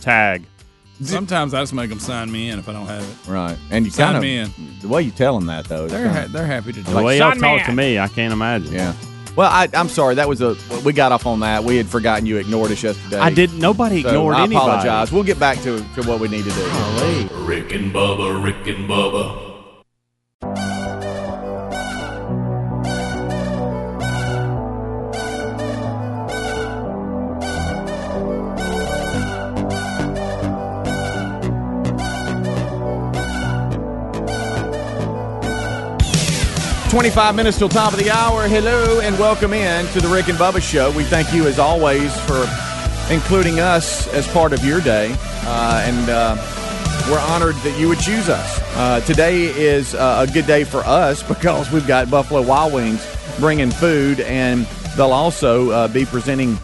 tag? 0.00 0.44
Sometimes 1.00 1.54
I 1.54 1.60
just 1.60 1.72
make 1.74 1.90
them 1.90 2.00
sign 2.00 2.30
me 2.32 2.50
in 2.50 2.58
if 2.58 2.68
I 2.68 2.72
don't 2.72 2.86
have 2.86 3.02
it. 3.02 3.30
Right. 3.30 3.56
And 3.70 3.84
you 3.84 3.90
Sign 3.92 4.14
kind 4.14 4.22
me 4.22 4.38
of 4.40 4.58
in. 4.58 4.80
the 4.80 4.88
way 4.88 5.02
you 5.02 5.12
tell 5.12 5.38
them 5.38 5.46
that 5.46 5.66
though. 5.66 5.84
it's 5.84 5.92
They're 5.92 6.06
kinda- 6.06 6.20
ha- 6.22 6.26
they're 6.30 6.46
happy 6.46 6.72
to 6.72 6.82
do. 6.82 6.92
The 6.92 6.98
it. 6.98 7.04
way 7.04 7.18
y'all 7.18 7.30
sign 7.32 7.40
me 7.40 7.48
talk 7.48 7.60
in. 7.60 7.66
to 7.66 7.72
me, 7.72 7.98
I 8.00 8.08
can't 8.08 8.32
imagine. 8.32 8.72
yeah. 8.72 8.92
Well, 9.36 9.48
I, 9.48 9.68
I'm 9.74 9.88
sorry. 9.88 10.16
That 10.16 10.28
was 10.28 10.40
a 10.40 10.56
we 10.84 10.92
got 10.92 11.12
off 11.12 11.24
on 11.24 11.38
that. 11.40 11.62
We 11.62 11.76
had 11.76 11.86
forgotten 11.86 12.26
you 12.26 12.38
ignored 12.38 12.72
us 12.72 12.82
yesterday. 12.82 13.18
I 13.20 13.32
didn't. 13.32 13.60
Nobody 13.60 14.02
So 14.02 14.08
ignored 14.08 14.34
I 14.34 14.42
anybody. 14.42 14.56
apologize. 14.66 15.12
We'll 15.12 15.22
get 15.22 15.38
back 15.38 15.58
to 15.58 15.78
to 15.94 16.02
what 16.08 16.18
we 16.18 16.26
need 16.26 16.42
to 16.42 16.50
do. 16.50 16.66
Golly. 16.66 17.28
Rick 17.44 17.72
and 17.72 17.94
Bubba, 17.94 18.42
Rick 18.42 18.66
and 18.66 18.88
Bubba. 18.90 19.44
25 36.98 37.36
minutes 37.36 37.56
till 37.56 37.68
top 37.68 37.92
of 37.92 37.98
the 38.00 38.10
hour. 38.10 38.48
Hello 38.48 38.98
and 38.98 39.16
welcome 39.20 39.52
in 39.52 39.86
to 39.92 40.00
the 40.00 40.08
Rick 40.08 40.26
and 40.26 40.36
Bubba 40.36 40.60
Show. 40.60 40.90
We 40.90 41.04
thank 41.04 41.32
you 41.32 41.46
as 41.46 41.60
always 41.60 42.12
for 42.22 42.44
including 43.08 43.60
us 43.60 44.12
as 44.12 44.26
part 44.32 44.52
of 44.52 44.64
your 44.64 44.80
day, 44.80 45.14
uh, 45.44 45.84
and 45.86 46.10
uh, 46.10 46.36
we're 47.08 47.20
honored 47.20 47.54
that 47.62 47.78
you 47.78 47.86
would 47.88 48.00
choose 48.00 48.28
us. 48.28 48.60
Uh, 48.74 48.98
today 49.02 49.44
is 49.44 49.94
uh, 49.94 50.26
a 50.28 50.32
good 50.32 50.44
day 50.48 50.64
for 50.64 50.78
us 50.78 51.22
because 51.28 51.70
we've 51.70 51.86
got 51.86 52.10
Buffalo 52.10 52.42
Wild 52.42 52.72
Wings 52.72 53.06
bringing 53.38 53.70
food, 53.70 54.18
and 54.22 54.66
they'll 54.96 55.12
also 55.12 55.70
uh, 55.70 55.86
be 55.86 56.04
presenting 56.04 56.58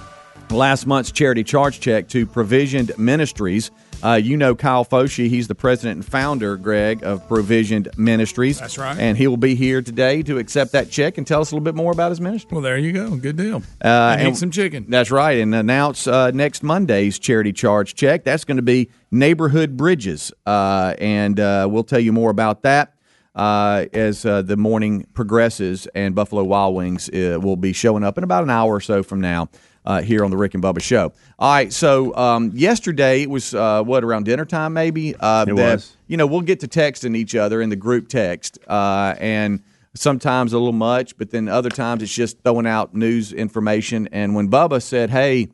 last 0.51 0.85
month's 0.85 1.13
charity 1.13 1.45
charge 1.45 1.79
check 1.79 2.09
to 2.09 2.27
Provisioned 2.27 2.91
Ministries. 2.99 3.71
Uh, 4.05 4.15
you 4.17 4.37
know 4.37 4.55
Kyle 4.55 4.85
Foshi. 4.85 5.29
He's 5.31 5.49
the 5.49 5.55
president 5.55 5.97
and 5.97 6.05
founder, 6.05 6.57
Greg, 6.57 7.03
of 7.03 7.27
Provisioned 7.27 7.89
Ministries. 7.97 8.61
That's 8.61 8.77
right. 8.77 8.99
And 8.99 9.17
he 9.17 9.27
will 9.27 9.39
be 9.39 9.55
here 9.55 9.81
today 9.81 10.23
to 10.25 10.37
accept 10.39 10.73
that 10.73 10.91
check 10.91 11.17
and 11.17 11.27
tell 11.27 11.41
us 11.41 11.51
a 11.51 11.55
little 11.55 11.65
bit 11.65 11.75
more 11.75 11.91
about 11.91 12.11
his 12.11 12.21
ministry. 12.21 12.51
Well, 12.53 12.61
there 12.61 12.77
you 12.77 12.93
go. 12.93 13.17
Good 13.17 13.37
deal. 13.37 13.63
Uh, 13.83 13.89
and 14.19 14.21
and- 14.21 14.29
eat 14.31 14.37
some 14.37 14.51
chicken. 14.51 14.87
That's 14.89 15.11
right. 15.11 15.39
And 15.39 15.55
announce 15.55 16.07
uh, 16.07 16.31
next 16.33 16.63
Monday's 16.63 17.19
charity 17.19 17.53
charge 17.55 17.95
check. 17.95 18.25
That's 18.25 18.45
going 18.45 18.59
to 18.59 18.63
be 18.63 18.91
Neighborhood 19.11 19.77
Bridges. 19.77 20.33
Uh, 20.45 20.95
and 20.99 21.41
uh, 21.41 21.67
we'll 21.71 21.85
tell 21.85 22.01
you 22.01 22.13
more 22.13 22.31
about 22.31 22.63
that. 22.63 22.91
uh, 23.35 23.87
as 23.93 24.25
uh, 24.25 24.43
the 24.43 24.57
morning 24.57 25.05
progresses, 25.15 25.89
and 25.95 26.15
Buffalo 26.15 26.45
Wild 26.45 26.75
Wings 26.77 27.09
uh, 27.09 27.39
will 27.43 27.57
be 27.57 27.73
showing 27.73 28.05
up 28.05 28.17
in 28.17 28.23
about 28.23 28.45
an 28.45 28.51
hour 28.51 28.75
or 28.75 28.81
so 28.81 29.03
from 29.03 29.21
now. 29.21 29.49
Uh, 29.87 30.01
here 30.01 30.25
on 30.25 30.31
the 30.31 30.37
Rick 30.39 30.55
and 30.55 30.63
Bubba 30.63 30.81
show. 30.81 31.13
All 31.39 31.53
right, 31.53 31.71
so 31.71 32.17
um, 32.17 32.53
yesterday 32.55 33.21
it 33.21 33.29
was 33.29 33.53
uh, 33.55 33.83
what 33.83 34.03
around 34.03 34.25
dinner 34.25 34.47
time, 34.47 34.73
maybe. 34.73 35.15
Uh, 35.15 35.45
It 35.47 35.55
that, 35.57 35.75
was. 35.75 35.95
You 36.07 36.17
know, 36.17 36.27
we'll 36.27 36.41
get 36.41 36.61
to 36.61 36.69
texting 36.69 37.15
each 37.15 37.35
other 37.35 37.61
in 37.61 37.69
the 37.69 37.77
group 37.77 38.09
text, 38.09 38.59
uh, 38.67 39.15
and 39.19 39.63
sometimes 39.95 40.55
a 40.55 40.59
little 40.59 40.73
much, 40.73 41.19
but 41.19 41.31
then 41.33 41.49
other 41.49 41.69
times 41.69 42.03
it's 42.03 42.15
just 42.15 42.43
throwing 42.43 42.67
out 42.67 42.95
news 42.95 43.31
information. 43.35 44.09
And 44.11 44.35
when 44.35 44.49
Bubba 44.49 44.81
said, 44.81 45.11
"Hey," 45.11 45.49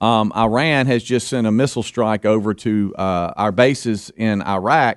um, 0.00 0.32
Iran 0.34 0.86
has 0.86 1.04
just 1.04 1.28
sent 1.28 1.46
a 1.46 1.52
missile 1.52 1.82
strike 1.82 2.24
over 2.24 2.54
to 2.54 2.94
uh, 2.96 3.34
our 3.36 3.52
bases 3.52 4.10
in 4.16 4.40
Iraq. 4.42 4.96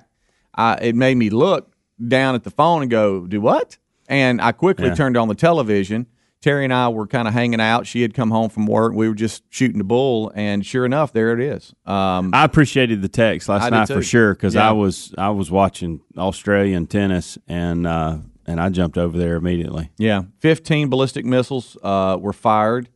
It 0.58 0.94
made 0.96 1.16
me 1.16 1.28
look 1.28 1.72
down 2.08 2.34
at 2.34 2.42
the 2.44 2.50
phone 2.50 2.80
and 2.80 2.90
go, 2.90 3.26
"Do 3.26 3.42
what?" 3.42 3.76
And 4.08 4.40
I 4.40 4.52
quickly 4.52 4.86
Yeah. 4.86 4.94
turned 4.94 5.18
on 5.18 5.28
the 5.28 5.34
television. 5.34 6.06
Terry 6.44 6.64
and 6.64 6.74
I 6.74 6.90
were 6.90 7.06
kind 7.06 7.26
of 7.26 7.32
hanging 7.32 7.58
out. 7.58 7.86
She 7.86 8.02
had 8.02 8.12
come 8.12 8.30
home 8.30 8.50
from 8.50 8.66
work. 8.66 8.92
We 8.92 9.08
were 9.08 9.14
just 9.14 9.44
shooting 9.48 9.78
the 9.78 9.84
bull, 9.84 10.30
and 10.34 10.64
sure 10.64 10.84
enough, 10.84 11.10
there 11.10 11.32
it 11.32 11.40
is. 11.40 11.72
Um, 11.86 12.32
I 12.34 12.44
appreciated 12.44 13.00
the 13.00 13.08
text 13.08 13.48
last 13.48 13.62
I 13.64 13.70
night 13.70 13.88
for 13.88 14.02
sure 14.02 14.34
because 14.34 14.54
Yeah. 14.54 14.68
I 14.68 14.72
was 14.72 15.14
I 15.16 15.30
was 15.30 15.50
watching 15.50 16.02
Australian 16.18 16.86
tennis 16.86 17.38
and 17.48 17.86
uh, 17.86 18.18
and 18.46 18.60
I 18.60 18.68
jumped 18.68 18.98
over 18.98 19.16
there 19.16 19.36
immediately. 19.36 19.90
Yeah, 19.96 20.24
15 20.40 20.90
ballistic 20.90 21.24
missiles 21.24 21.78
uh, 21.82 22.18
were 22.20 22.34
fired. 22.34 22.90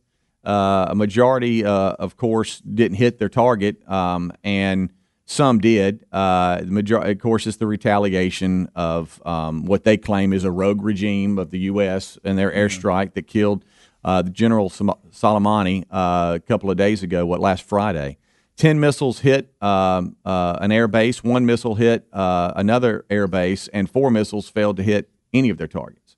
Uh, 0.45 0.85
a 0.89 0.95
majority, 0.95 1.65
uh, 1.65 1.71
of 1.93 2.17
course, 2.17 2.59
didn't 2.59 2.97
hit 2.97 3.17
their 3.17 3.29
target, 3.29 3.77
um, 3.89 4.31
and 4.43 4.91
some 5.29 5.59
did. 5.59 6.05
Uh, 6.11 6.57
the 6.61 6.71
majority, 6.71 7.11
of 7.11 7.19
course, 7.19 7.45
it's 7.45 7.57
the 7.57 7.67
retaliation 7.67 8.67
of 8.73 9.21
um, 9.27 9.63
what 9.63 9.83
they 9.83 9.95
claim 9.95 10.33
is 10.33 10.43
a 10.43 10.49
rogue 10.49 10.81
regime 10.81 11.37
of 11.37 11.51
the 11.51 11.59
U.S. 11.59 12.17
and 12.23 12.35
their 12.35 12.51
airstrike 12.51 13.13
that 13.13 13.27
killed 13.27 13.63
uh, 14.03 14.23
the 14.23 14.31
General 14.31 14.71
Soleimani 14.71 15.85
uh, 15.91 16.33
a 16.35 16.39
couple 16.39 16.71
of 16.71 16.77
days 16.77 17.03
ago. 17.03 17.27
What 17.27 17.41
last 17.41 17.63
Friday? 17.63 18.17
Ten 18.57 18.79
missiles 18.79 19.19
hit 19.19 19.53
um, 19.61 20.15
uh, 20.25 20.57
an 20.61 20.71
air 20.71 20.87
base. 20.87 21.23
One 21.23 21.45
missile 21.45 21.75
hit 21.75 22.07
uh, 22.11 22.53
another 22.55 23.05
air 23.07 23.27
base, 23.27 23.67
and 23.67 23.87
four 23.87 24.09
missiles 24.09 24.49
failed 24.49 24.77
to 24.77 24.83
hit 24.83 25.11
any 25.31 25.51
of 25.51 25.57
their 25.57 25.67
targets. 25.67 26.15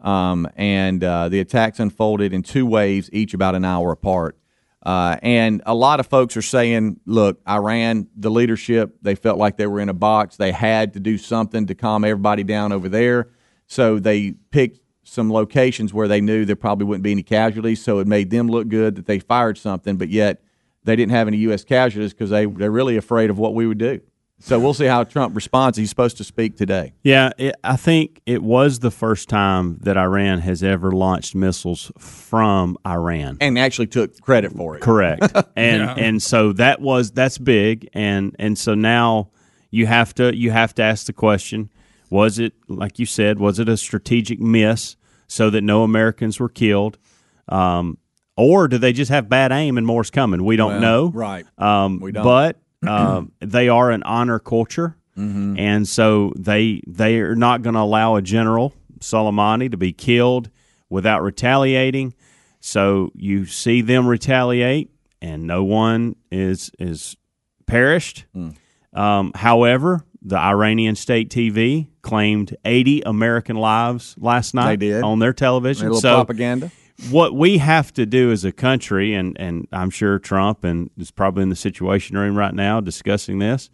Um, 0.00 0.48
and 0.56 1.02
uh, 1.04 1.28
the 1.28 1.38
attacks 1.38 1.78
unfolded 1.78 2.32
in 2.32 2.42
two 2.42 2.66
waves, 2.66 3.08
each 3.12 3.34
about 3.34 3.54
an 3.54 3.64
hour 3.64 3.92
apart. 3.92 4.37
Uh, 4.88 5.18
and 5.22 5.60
a 5.66 5.74
lot 5.74 6.00
of 6.00 6.06
folks 6.06 6.34
are 6.34 6.40
saying, 6.40 6.98
look, 7.04 7.42
Iran, 7.46 8.08
the 8.16 8.30
leadership, 8.30 8.96
they 9.02 9.14
felt 9.14 9.36
like 9.36 9.58
they 9.58 9.66
were 9.66 9.80
in 9.80 9.90
a 9.90 9.94
box. 9.94 10.38
They 10.38 10.50
had 10.50 10.94
to 10.94 11.00
do 11.00 11.18
something 11.18 11.66
to 11.66 11.74
calm 11.74 12.04
everybody 12.04 12.42
down 12.42 12.72
over 12.72 12.88
there. 12.88 13.28
So 13.66 13.98
they 13.98 14.32
picked 14.50 14.80
some 15.04 15.30
locations 15.30 15.92
where 15.92 16.08
they 16.08 16.22
knew 16.22 16.46
there 16.46 16.56
probably 16.56 16.86
wouldn't 16.86 17.02
be 17.02 17.12
any 17.12 17.22
casualties. 17.22 17.84
So 17.84 17.98
it 17.98 18.06
made 18.06 18.30
them 18.30 18.48
look 18.48 18.68
good 18.68 18.94
that 18.94 19.04
they 19.04 19.18
fired 19.18 19.58
something, 19.58 19.98
but 19.98 20.08
yet 20.08 20.40
they 20.84 20.96
didn't 20.96 21.12
have 21.12 21.28
any 21.28 21.36
U.S. 21.36 21.64
casualties 21.64 22.14
because 22.14 22.30
they, 22.30 22.46
they're 22.46 22.70
really 22.70 22.96
afraid 22.96 23.28
of 23.28 23.38
what 23.38 23.54
we 23.54 23.66
would 23.66 23.76
do. 23.76 24.00
So 24.40 24.58
we'll 24.60 24.74
see 24.74 24.86
how 24.86 25.02
Trump 25.04 25.34
responds. 25.34 25.76
He's 25.76 25.88
supposed 25.90 26.16
to 26.18 26.24
speak 26.24 26.56
today. 26.56 26.92
Yeah, 27.02 27.30
it, 27.38 27.56
I 27.64 27.76
think 27.76 28.20
it 28.24 28.40
was 28.42 28.78
the 28.78 28.90
first 28.92 29.28
time 29.28 29.78
that 29.82 29.96
Iran 29.96 30.38
has 30.40 30.62
ever 30.62 30.92
launched 30.92 31.34
missiles 31.34 31.90
from 31.98 32.76
Iran. 32.86 33.36
And 33.40 33.58
actually 33.58 33.88
took 33.88 34.20
credit 34.20 34.52
for 34.52 34.76
it. 34.76 34.82
Correct. 34.82 35.22
And 35.56 35.82
and 35.98 36.22
so 36.22 36.52
that 36.54 36.80
was 36.80 37.10
that's 37.10 37.36
big 37.38 37.88
and 37.94 38.34
and 38.38 38.56
so 38.56 38.74
now 38.74 39.30
you 39.72 39.86
have 39.86 40.14
to 40.14 40.34
you 40.36 40.52
have 40.52 40.72
to 40.76 40.82
ask 40.84 41.06
the 41.06 41.12
question 41.12 41.70
was 42.10 42.38
it 42.38 42.52
like 42.68 42.98
you 43.00 43.06
said 43.06 43.38
was 43.40 43.58
it 43.58 43.68
a 43.68 43.76
strategic 43.76 44.38
miss 44.40 44.94
so 45.26 45.50
that 45.50 45.62
no 45.62 45.82
Americans 45.82 46.38
were 46.38 46.48
killed 46.48 46.96
um, 47.48 47.98
or 48.36 48.68
do 48.68 48.78
they 48.78 48.92
just 48.92 49.10
have 49.10 49.28
bad 49.28 49.50
aim 49.52 49.76
and 49.78 49.86
more's 49.86 50.10
coming 50.10 50.44
we 50.44 50.54
don't 50.56 50.72
Well, 50.72 50.80
know 50.80 51.10
right. 51.10 51.44
um, 51.58 51.98
We 52.00 52.12
don't. 52.12 52.22
but 52.24 52.56
um, 52.86 53.32
they 53.40 53.68
are 53.68 53.90
an 53.90 54.02
honor 54.04 54.38
culture 54.38 54.96
Mm-hmm. 55.18 55.58
and 55.58 55.88
so 55.88 56.32
they 56.36 56.80
they 56.86 57.18
are 57.18 57.34
not 57.34 57.62
going 57.62 57.74
to 57.74 57.80
allow 57.80 58.14
a 58.14 58.22
general 58.22 58.72
Soleimani 59.00 59.68
to 59.72 59.76
be 59.76 59.92
killed 59.92 60.48
without 60.88 61.22
retaliating. 61.22 62.14
So 62.60 63.10
you 63.14 63.44
see 63.44 63.80
them 63.80 64.06
retaliate, 64.06 64.90
and 65.20 65.44
no 65.44 65.64
one 65.64 66.14
is 66.30 66.70
is 66.78 67.16
perished. 67.66 68.26
Hmm. 68.32 68.50
Um, 68.92 69.32
however, 69.34 70.04
the 70.22 70.38
Iranian 70.38 70.94
state 70.94 71.30
TV 71.30 71.88
claimed 72.02 72.56
80 72.64 73.02
American 73.02 73.56
lives 73.56 74.14
last 74.18 74.54
night 74.54 74.78
did. 74.78 75.02
on 75.02 75.18
their 75.18 75.32
television. 75.32 75.86
A 75.86 75.90
little 75.90 76.00
so 76.00 76.14
propaganda. 76.14 76.70
What 77.10 77.34
we 77.34 77.58
have 77.58 77.92
to 77.94 78.04
do 78.04 78.32
as 78.32 78.44
a 78.44 78.52
country, 78.52 79.14
and, 79.14 79.36
and 79.38 79.68
I'm 79.72 79.90
sure 79.90 80.18
Trump 80.18 80.64
and 80.64 80.90
is 80.98 81.10
probably 81.10 81.44
in 81.44 81.48
the 81.48 81.56
Situation 81.56 82.18
Room 82.18 82.36
right 82.36 82.54
now 82.54 82.80
discussing 82.80 83.38
this. 83.38 83.70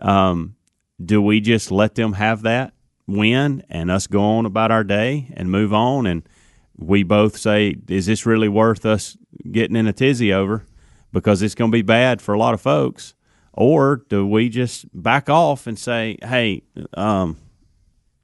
Um, 0.00 0.56
do 1.02 1.22
we 1.22 1.40
just 1.40 1.70
let 1.70 1.94
them 1.94 2.12
have 2.14 2.42
that 2.42 2.74
win 3.06 3.64
and 3.70 3.90
us 3.90 4.06
go 4.06 4.22
on 4.22 4.46
about 4.46 4.70
our 4.70 4.84
day 4.84 5.32
and 5.34 5.50
move 5.50 5.72
on? 5.72 6.06
And 6.06 6.28
we 6.76 7.02
both 7.02 7.36
say, 7.36 7.76
is 7.88 8.06
this 8.06 8.26
really 8.26 8.48
worth 8.48 8.84
us 8.84 9.16
getting 9.50 9.76
in 9.76 9.86
a 9.86 9.92
tizzy 9.92 10.32
over? 10.32 10.64
Because 11.12 11.40
it's 11.42 11.54
going 11.54 11.70
to 11.70 11.76
be 11.76 11.82
bad 11.82 12.20
for 12.20 12.34
a 12.34 12.38
lot 12.38 12.54
of 12.54 12.60
folks. 12.60 13.14
Or 13.54 14.04
do 14.08 14.26
we 14.26 14.50
just 14.50 14.86
back 14.92 15.28
off 15.28 15.66
and 15.66 15.78
say, 15.78 16.18
hey, 16.22 16.62
um, 16.94 17.38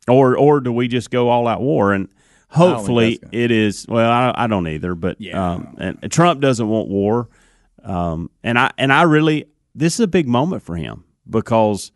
or 0.06 0.36
or 0.36 0.60
do 0.60 0.70
we 0.70 0.86
just 0.86 1.10
go 1.10 1.28
all 1.28 1.48
out 1.48 1.60
war 1.60 1.92
and 1.92 2.08
hopefully 2.54 3.18
it 3.32 3.50
is 3.50 3.86
well 3.88 4.10
I, 4.10 4.44
I 4.44 4.46
don't 4.46 4.68
either 4.68 4.94
but 4.94 5.16
um, 5.34 5.76
and, 5.78 5.98
and 6.02 6.12
Trump 6.12 6.40
doesn't 6.40 6.68
want 6.68 6.88
war. 6.88 7.28
Um, 7.82 8.30
and 8.42 8.58
I 8.58 8.70
and 8.78 8.92
I 8.92 9.02
really 9.02 9.46
this 9.74 9.94
is 9.94 10.00
a 10.00 10.06
big 10.06 10.26
moment 10.26 10.62
for 10.62 10.76
him 10.76 11.04
because 11.28 11.92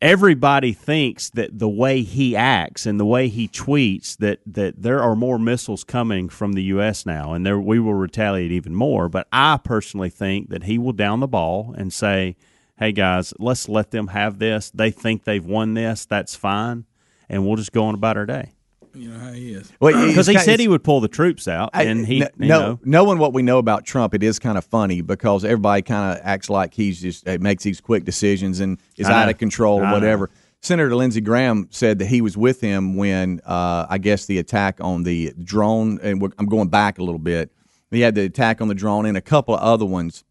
everybody 0.00 0.72
thinks 0.72 1.30
that 1.30 1.58
the 1.58 1.68
way 1.68 2.02
he 2.02 2.34
acts 2.34 2.84
and 2.86 2.98
the 2.98 3.06
way 3.06 3.28
he 3.28 3.46
tweets 3.46 4.16
that 4.18 4.40
that 4.46 4.82
there 4.82 5.02
are 5.02 5.14
more 5.14 5.38
missiles 5.38 5.84
coming 5.84 6.28
from 6.28 6.54
the 6.54 6.64
US 6.64 7.06
now 7.06 7.32
and 7.32 7.46
there 7.46 7.60
we 7.60 7.78
will 7.78 7.94
retaliate 7.94 8.50
even 8.52 8.74
more. 8.74 9.08
But 9.08 9.28
I 9.30 9.58
personally 9.62 10.10
think 10.10 10.48
that 10.48 10.64
he 10.64 10.78
will 10.78 10.92
down 10.92 11.20
the 11.20 11.28
ball 11.28 11.74
and 11.76 11.92
say 11.92 12.36
hey 12.78 12.92
guys 12.92 13.32
let's 13.38 13.68
let 13.68 13.90
them 13.90 14.08
have 14.08 14.38
this. 14.38 14.70
They 14.70 14.90
think 14.90 15.24
they've 15.24 15.44
won 15.44 15.74
this. 15.74 16.06
That's 16.06 16.34
fine 16.34 16.86
and 17.28 17.46
we'll 17.46 17.56
just 17.56 17.72
go 17.72 17.84
on 17.86 17.94
about 17.94 18.16
our 18.16 18.26
day 18.26 18.52
You 18.94 19.10
know 19.10 19.18
how 19.18 19.32
he 19.32 19.52
is. 19.52 19.70
because 19.80 20.26
he 20.26 20.38
said 20.38 20.58
he 20.60 20.68
would 20.68 20.82
pull 20.84 21.00
the 21.00 21.08
troops 21.08 21.46
out 21.48 21.70
I- 21.74 21.84
and 21.84 22.06
he 22.06 22.20
kn- 22.20 22.30
you 22.38 22.46
know, 22.48 22.60
know 22.60 22.80
knowing 22.84 23.18
what 23.18 23.32
we 23.32 23.42
know 23.42 23.58
about 23.58 23.84
Trump, 23.84 24.14
it 24.14 24.22
is 24.22 24.38
kind 24.38 24.56
of 24.58 24.64
funny 24.64 25.00
because 25.02 25.44
everybody 25.44 25.82
kind 25.82 26.16
of 26.18 26.24
acts 26.24 26.48
like 26.50 26.74
he's 26.74 27.00
just 27.00 27.28
uh, 27.28 27.36
makes 27.40 27.62
these 27.64 27.80
quick 27.80 28.04
decisions 28.04 28.60
and 28.60 28.78
is 28.96 29.06
out 29.08 29.28
of 29.28 29.38
control 29.38 29.80
or 29.80 29.92
whatever. 29.92 30.30
Senator 30.62 30.96
Lindsey 30.96 31.20
Graham 31.20 31.68
said 31.70 31.98
that 32.00 32.06
he 32.06 32.20
was 32.22 32.36
with 32.36 32.60
him 32.60 32.96
when 32.96 33.40
uh, 33.46 33.86
I 33.88 33.98
guess 33.98 34.26
the 34.26 34.38
attack 34.38 34.78
on 34.80 35.02
the 35.04 35.32
drone, 35.44 36.00
and 36.02 36.20
we're, 36.20 36.30
I'm 36.38 36.46
going 36.46 36.68
back 36.68 36.98
a 36.98 37.04
little 37.04 37.20
bit. 37.20 37.52
He 37.90 38.00
had 38.00 38.14
the 38.16 38.22
attack 38.22 38.60
on 38.60 38.66
the 38.66 38.74
drone 38.74 39.06
and 39.06 39.16
a 39.16 39.20
couple 39.20 39.54
of 39.54 39.60
other 39.60 39.84
ones, 39.84 40.24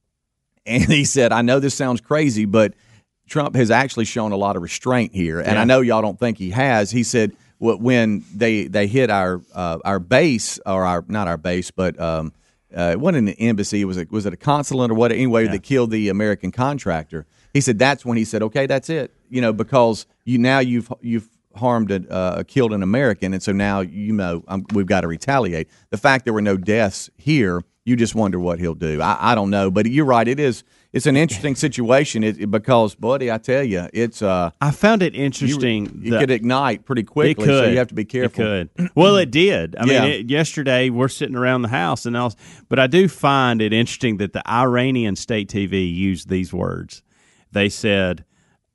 and 0.66 0.84
he 0.86 1.06
said, 1.06 1.32
"I 1.32 1.42
know 1.42 1.60
this 1.60 1.76
sounds 1.76 2.02
crazy, 2.02 2.44
but 2.46 2.74
Trump 3.28 3.56
has 3.56 3.72
actually 3.72 4.06
shown 4.06 4.32
a 4.32 4.38
lot 4.38 4.56
of 4.56 4.62
restraint 4.62 5.14
here, 5.14 5.40
and 5.40 5.54
Yeah. 5.54 5.62
I 5.62 5.66
know 5.66 5.82
y'all 5.82 6.02
don't 6.02 6.20
think 6.20 6.38
he 6.38 6.52
has." 6.52 6.92
He 6.92 7.04
said, 7.04 7.32
"Wh- 7.60 7.80
"When 7.80 8.24
they 8.34 8.68
they 8.68 8.88
hit 8.88 9.10
our 9.10 9.42
uh, 9.54 9.80
our 9.84 10.00
base 10.00 10.60
or 10.66 10.86
our 10.86 11.04
not 11.08 11.28
our 11.28 11.38
base, 11.38 11.72
but 11.72 12.00
um, 12.00 12.34
uh, 12.76 12.92
it 12.92 13.00
wasn't 13.00 13.30
an 13.30 13.36
embassy. 13.36 13.82
It 13.82 13.86
was 13.86 13.98
a, 13.98 14.06
was 14.10 14.26
it 14.26 14.34
a 14.34 14.38
consulate 14.38 14.92
or 14.92 14.96
what? 14.96 15.12
Anyway, 15.12 15.48
that 15.48 15.64
killed 15.64 15.92
the 15.92 16.10
American 16.10 16.52
contractor." 16.52 17.26
He 17.54 17.62
said, 17.62 17.80
"That's 17.80 18.06
when 18.06 18.18
he 18.18 18.26
said, 18.26 18.44
okay, 18.44 18.66
that's 18.68 18.90
it. 18.90 19.12
You 19.30 19.42
know, 19.42 19.54
because 19.54 20.06
you 20.26 20.38
now 20.38 20.60
you've 20.60 20.92
you've." 21.02 21.30
Harmed, 21.58 21.90
a, 21.90 22.12
uh, 22.12 22.44
killed 22.44 22.74
an 22.74 22.84
American, 22.84 23.34
and 23.34 23.42
so 23.42 23.54
now 23.54 23.80
you 23.80 24.12
know 24.12 24.44
um, 24.50 24.66
we've 24.74 24.88
got 24.88 25.02
to 25.02 25.08
retaliate. 25.08 25.70
The 25.90 25.96
fact 25.96 26.26
there 26.26 26.34
were 26.34 26.42
no 26.42 26.58
deaths 26.58 27.10
here, 27.16 27.62
you 27.86 27.96
just 27.96 28.14
wonder 28.14 28.42
what 28.42 28.60
he'll 28.60 28.76
do. 28.76 29.02
I, 29.02 29.32
I 29.32 29.36
don't 29.36 29.50
know, 29.50 29.72
but 29.72 29.86
you're 29.86 30.04
right. 30.04 30.28
It 30.28 30.38
is 30.38 30.66
it's 30.96 31.06
an 31.06 31.16
interesting 31.18 31.56
situation 31.56 32.24
it, 32.24 32.40
it- 32.42 32.50
because, 32.50 32.96
buddy, 32.96 33.32
I 33.32 33.38
tell 33.38 33.64
you, 33.64 33.88
it's 33.94 34.22
uh, 34.22 34.50
I 34.62 34.72
found 34.72 35.04
it 35.04 35.14
you, 35.14 35.24
interesting 35.26 36.02
it 36.04 36.10
that- 36.12 36.20
could 36.22 36.32
ignite 36.32 36.86
pretty 36.86 37.04
quickly. 37.04 37.32
It 37.44 37.48
could. 37.48 37.64
So 37.66 37.70
you 37.70 37.78
have 37.78 37.90
to 37.90 37.94
be 37.94 38.06
careful. 38.06 38.44
It 38.46 38.70
could. 38.78 38.90
Well, 38.96 39.18
it 39.18 39.30
did. 39.30 39.76
I 39.76 39.86
Yeah. 39.86 40.02
mean, 40.02 40.12
it, 40.12 40.30
yesterday 40.32 40.90
we're 40.90 41.08
sitting 41.10 41.36
around 41.36 41.62
the 41.64 41.68
house 41.68 42.06
and 42.06 42.16
else, 42.16 42.36
but 42.70 42.80
I 42.80 42.88
do 42.88 43.08
find 43.08 43.62
it 43.62 43.74
interesting 43.74 44.18
that 44.18 44.34
the 44.34 44.42
Iranian 44.50 45.16
state 45.16 45.50
TV 45.50 45.94
used 45.94 46.30
these 46.30 46.54
words. 46.54 47.04
They 47.52 47.70
said, 47.70 48.24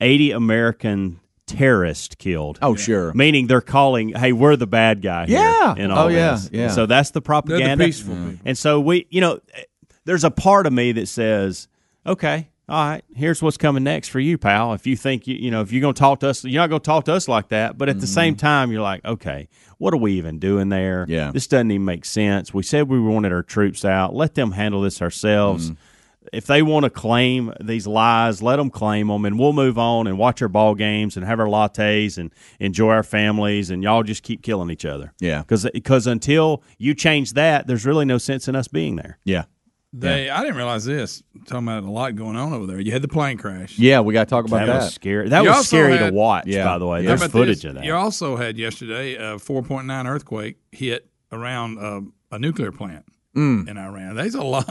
"80 0.01 0.31
American 0.31 1.21
terrorists 1.47 2.15
killed." 2.15 2.59
Oh, 2.63 2.77
sure. 2.77 3.13
Meaning 3.15 3.47
they're 3.47 3.61
calling, 3.61 4.11
"Hey, 4.11 4.33
we're 4.33 4.57
the 4.57 4.67
bad 4.67 5.03
guy 5.03 5.27
here." 5.27 5.39
Yeah. 5.41 5.75
In 5.77 5.91
all 5.91 6.05
Oh, 6.05 6.09
yeah, 6.09 6.33
this. 6.33 6.51
yeah. 6.53 6.69
So 6.69 6.87
that's 6.87 7.11
the 7.11 7.21
propaganda. 7.21 7.85
peaceful 7.85 8.15
people. 8.15 8.39
And 8.45 8.57
so 8.57 8.79
we, 8.81 9.07
you 9.11 9.21
know, 9.21 9.41
there's 10.05 10.25
a 10.25 10.31
part 10.31 10.67
of 10.67 10.73
me 10.73 10.93
that 10.93 11.09
says, 11.09 11.69
"Okay, 12.07 12.49
all 12.71 12.89
right, 12.89 13.05
here's 13.17 13.43
what's 13.43 13.57
coming 13.57 13.83
next 13.83 14.11
for 14.11 14.21
you, 14.21 14.39
pal. 14.39 14.75
If 14.75 14.87
you 14.87 14.97
think 14.97 15.27
you, 15.27 15.35
you 15.35 15.51
know, 15.51 15.61
if 15.61 15.73
you're 15.73 15.81
going 15.81 15.95
to 15.95 15.99
talk 15.99 16.21
to 16.21 16.29
us, 16.29 16.45
you're 16.45 16.63
not 16.63 16.69
going 16.71 16.81
to 16.81 16.87
talk 16.87 17.05
to 17.07 17.13
us 17.13 17.27
like 17.27 17.49
that. 17.49 17.77
But 17.77 17.89
at 17.89 17.99
the 17.99 18.07
same 18.07 18.35
mm-hmm. 18.35 18.47
time, 18.47 18.71
you're 18.71 18.81
like, 18.81 19.05
okay, 19.05 19.49
what 19.79 19.93
are 19.93 19.97
we 19.97 20.13
even 20.13 20.39
doing 20.39 20.69
there? 20.69 21.05
Yeah. 21.09 21.33
this 21.33 21.49
doesn't 21.49 21.73
even 21.73 21.85
make 21.85 22.05
sense. 22.05 22.55
We 22.55 22.63
said 22.63 22.89
we 22.89 23.01
wanted 23.01 23.33
our 23.33 23.43
troops 23.43 23.85
out. 23.85 24.15
Let 24.15 24.37
them 24.37 24.53
handle 24.53 24.83
this 24.83 25.03
ourselves. 25.03 25.73
Mm-hmm. 25.73 25.81
If 26.33 26.47
they 26.47 26.63
want 26.63 26.85
to 26.85 26.91
claim 26.91 27.53
these 27.61 27.89
lies, 27.89 28.41
let 28.41 28.57
them 28.57 28.71
claim 28.71 29.09
them, 29.09 29.25
and 29.25 29.37
we'll 29.37 29.53
move 29.53 29.77
on 29.77 30.07
and 30.07 30.17
watch 30.17 30.41
our 30.41 30.49
ball 30.49 30.77
games 30.77 31.17
and 31.17 31.27
have 31.27 31.41
our 31.41 31.47
lattes 31.47 32.19
and 32.19 32.31
enjoy 32.61 32.91
our 32.91 33.03
families. 33.03 33.71
And 33.71 33.83
y'all 33.83 34.05
just 34.05 34.23
keep 34.23 34.43
killing 34.43 34.71
each 34.71 34.85
other. 34.85 35.13
Yeah. 35.19 35.43
because 35.49 36.07
until 36.07 36.63
you 36.79 36.95
change 36.95 37.33
that, 37.33 37.67
there's 37.67 37.85
really 37.85 38.05
no 38.05 38.19
sense 38.19 38.47
in 38.47 38.55
us 38.55 38.69
being 38.69 38.95
there. 38.95 39.19
Yeah. 39.25 39.47
They, 39.93 40.31
I 40.31 40.41
didn't 40.43 40.57
realize 40.57 40.85
this. 40.85 41.23
Talking 41.47 41.67
about 41.67 41.83
a 41.83 41.91
lot 41.91 42.15
going 42.15 42.37
on 42.37 42.53
over 42.53 42.65
there. 42.67 42.79
You 42.79 42.93
had 42.93 43.03
the 43.03 43.09
plane 43.09 43.37
crash. 43.39 43.77
Yeah, 43.79 44.01
we 44.01 44.15
got 44.15 44.25
to 44.25 44.31
talk 44.31 44.45
about 44.47 44.61
That 44.61 44.67
that. 44.67 44.83
was 44.85 44.95
scary. 44.95 45.29
That 45.29 45.43
You 45.43 45.51
was 45.51 45.67
scary 45.67 45.97
had- 45.97 46.11
to 46.11 46.15
watch. 46.15 46.47
Yeah. 46.47 46.65
By 46.65 46.79
the 46.79 46.87
way, 46.87 47.05
there's 47.05 47.21
How 47.23 47.29
footage 47.29 47.63
this? 47.63 47.65
of 47.65 47.75
that. 47.75 47.85
You 47.85 47.95
also 47.95 48.37
had 48.37 48.57
yesterday 48.57 49.15
a 49.17 49.37
4.9 49.37 50.07
earthquake 50.07 50.59
hit 50.71 51.09
around 51.33 51.79
uh, 51.79 52.03
a 52.31 52.39
nuclear 52.39 52.71
plant 52.71 53.05
in 53.35 53.77
Iran. 53.79 54.17
There's 54.17 54.35
a 54.35 54.43
lot. 54.43 54.67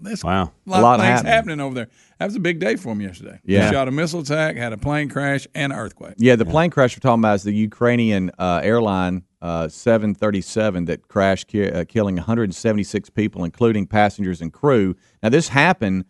That's 0.00 0.24
Wow. 0.24 0.52
a 0.66 0.70
lot, 0.70 0.80
A 0.80 0.82
lot 0.82 1.00
of 1.00 1.06
things 1.06 1.20
happening. 1.20 1.32
happening. 1.32 1.60
over 1.60 1.74
there. 1.74 1.88
That 2.18 2.26
was 2.26 2.34
a 2.36 2.40
big 2.40 2.58
day 2.58 2.76
for 2.76 2.88
them 2.88 3.00
yesterday. 3.00 3.38
Yeah. 3.44 3.66
They 3.66 3.72
shot 3.72 3.88
a 3.88 3.90
missile 3.90 4.20
attack, 4.20 4.56
had 4.56 4.72
a 4.72 4.78
plane 4.78 5.08
crash, 5.08 5.46
and 5.54 5.72
an 5.72 5.78
earthquake. 5.78 6.14
Yeah, 6.18 6.36
the 6.36 6.44
plane 6.46 6.70
crash 6.70 6.96
we're 6.96 7.00
talking 7.00 7.20
about 7.20 7.36
is 7.36 7.42
the 7.44 7.52
Ukrainian 7.54 8.30
uh, 8.38 8.60
airline 8.64 9.22
uh, 9.42 9.68
737 9.68 10.84
that 10.86 11.08
crashed, 11.08 11.48
ki- 11.48 11.70
uh, 11.70 11.84
killing 11.84 12.16
176 12.16 13.10
people, 13.10 13.44
including 13.44 13.86
passengers 13.86 14.40
and 14.40 14.52
crew. 14.52 14.96
Now, 15.22 15.30
this 15.30 15.48
happened 15.48 16.04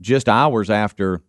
just 0.00 0.28
hours 0.28 0.70
after 0.70 1.22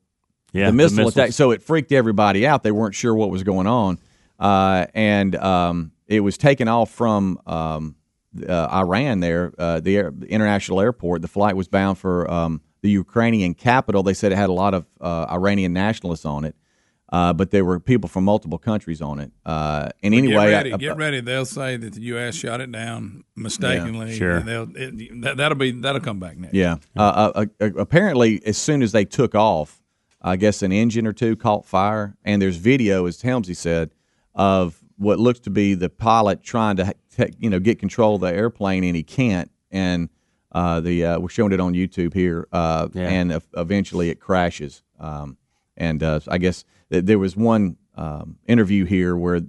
yeah, 0.53 0.67
the 0.67 0.73
missile 0.73 0.97
missiles. 0.97 1.17
attack, 1.17 1.31
so 1.33 1.51
it 1.51 1.61
freaked 1.61 1.91
everybody 1.91 2.47
out. 2.47 2.63
They 2.63 2.71
weren't 2.71 2.95
sure 2.95 3.13
what 3.13 3.29
was 3.29 3.43
going 3.43 3.67
on, 3.67 3.99
uh, 4.39 4.85
and 4.93 5.35
um, 5.35 5.91
it 6.07 6.21
was 6.21 6.37
taken 6.37 6.67
off 6.67 6.91
from 6.91 7.39
um, 7.45 7.95
uh, 8.47 8.67
Iran. 8.71 9.19
There, 9.19 9.53
uh, 9.57 9.79
the, 9.79 9.97
air, 9.97 10.11
the 10.15 10.27
international 10.27 10.79
airport. 10.79 11.21
The 11.21 11.27
flight 11.27 11.55
was 11.55 11.67
bound 11.67 11.97
for 11.97 12.29
um, 12.29 12.61
the 12.81 12.89
Ukrainian 12.89 13.53
capital. 13.53 14.03
They 14.03 14.13
said 14.13 14.31
it 14.31 14.35
had 14.35 14.49
a 14.49 14.53
lot 14.53 14.73
of 14.73 14.85
uh, 15.01 15.25
Iranian 15.29 15.73
nationalists 15.73 16.25
on 16.25 16.45
it. 16.45 16.55
Uh, 17.13 17.31
but 17.31 17.51
there 17.51 17.63
were 17.63 17.79
people 17.79 18.07
from 18.09 18.23
multiple 18.23 18.57
countries 18.57 18.99
on 18.99 19.19
it. 19.19 19.31
Uh, 19.45 19.87
and 20.01 20.15
anyway, 20.15 20.33
get 20.49 20.57
ready, 20.57 20.73
I- 20.73 20.77
get 20.77 20.97
ready. 20.97 21.21
They'll 21.21 21.45
say 21.45 21.77
that 21.77 21.93
the 21.93 22.01
U.S. 22.01 22.33
shot 22.33 22.59
it 22.59 22.71
down 22.71 23.23
mistakenly. 23.35 24.15
sure. 24.17 24.37
And 24.37 24.47
They'll, 24.47 24.67
it, 24.75 25.21
that, 25.21 25.37
that'll 25.37 25.57
be 25.57 25.69
that'll 25.71 26.01
come 26.01 26.19
back 26.19 26.37
next. 26.37 26.55
Yeah. 26.55 26.77
Uh, 26.97 27.31
uh, 27.35 27.45
uh, 27.61 27.67
apparently, 27.77 28.41
as 28.47 28.57
soon 28.57 28.81
as 28.81 28.93
they 28.93 29.05
took 29.05 29.35
off, 29.35 29.83
I 30.23 30.37
guess 30.37 30.63
an 30.63 30.71
engine 30.71 31.05
or 31.05 31.13
two 31.13 31.35
caught 31.35 31.65
fire, 31.67 32.15
and 32.25 32.41
there's 32.41 32.57
video, 32.57 33.05
as 33.05 33.21
Helmsy 33.21 33.55
said, 33.55 33.91
of 34.33 34.79
what 34.97 35.19
looks 35.19 35.39
to 35.41 35.51
be 35.51 35.75
the 35.75 35.89
pilot 35.89 36.41
trying 36.41 36.77
to 36.77 36.95
ta- 37.15 37.25
you 37.37 37.49
know 37.51 37.59
get 37.59 37.77
control 37.77 38.15
of 38.15 38.21
the 38.21 38.33
airplane, 38.33 38.83
and 38.83 38.95
he 38.95 39.03
can't. 39.03 39.51
And 39.71 40.09
uh, 40.51 40.79
the 40.81 41.05
uh, 41.05 41.19
we're 41.19 41.29
showing 41.29 41.51
it 41.51 41.59
on 41.59 41.73
YouTube 41.75 42.15
here, 42.15 42.47
uh, 42.51 42.87
Yeah. 42.93 43.07
and 43.09 43.31
uh, 43.33 43.39
eventually 43.55 44.09
it 44.09 44.19
crashes. 44.19 44.81
Um, 44.99 45.37
and 45.77 46.01
uh, 46.03 46.19
I 46.27 46.37
guess 46.37 46.65
th- 46.91 47.05
there 47.05 47.19
was 47.19 47.35
one 47.35 47.77
um, 47.95 48.37
interview 48.47 48.85
here 48.85 49.15
where 49.15 49.41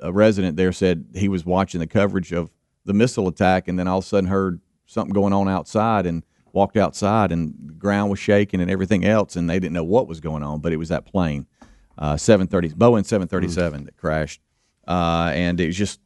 a 0.00 0.12
resident 0.12 0.56
there 0.56 0.72
said 0.72 1.06
he 1.14 1.28
was 1.28 1.44
watching 1.44 1.80
the 1.80 1.86
coverage 1.86 2.32
of 2.32 2.50
the 2.84 2.94
missile 2.94 3.28
attack 3.28 3.68
and 3.68 3.78
then 3.78 3.88
all 3.88 3.98
of 3.98 4.04
a 4.04 4.06
sudden 4.06 4.28
heard 4.28 4.60
something 4.86 5.14
going 5.14 5.32
on 5.32 5.48
outside 5.48 6.06
and 6.06 6.24
walked 6.52 6.76
outside 6.76 7.32
and 7.32 7.54
the 7.66 7.72
ground 7.72 8.10
was 8.10 8.18
shaking 8.18 8.60
and 8.60 8.70
everything 8.70 9.04
else 9.04 9.36
and 9.36 9.48
they 9.48 9.58
didn't 9.58 9.72
know 9.72 9.84
what 9.84 10.06
was 10.06 10.20
going 10.20 10.42
on 10.42 10.60
but 10.60 10.72
it 10.72 10.76
was 10.76 10.88
that 10.88 11.06
plane 11.06 11.46
uh, 11.98 12.16
730 12.16 12.70
Boeing 12.70 13.04
737 13.04 13.84
that 13.84 13.96
crashed. 13.96 14.40
Uh, 14.86 15.30
and 15.34 15.60
it 15.60 15.66
was 15.66 15.76
just 15.76 16.00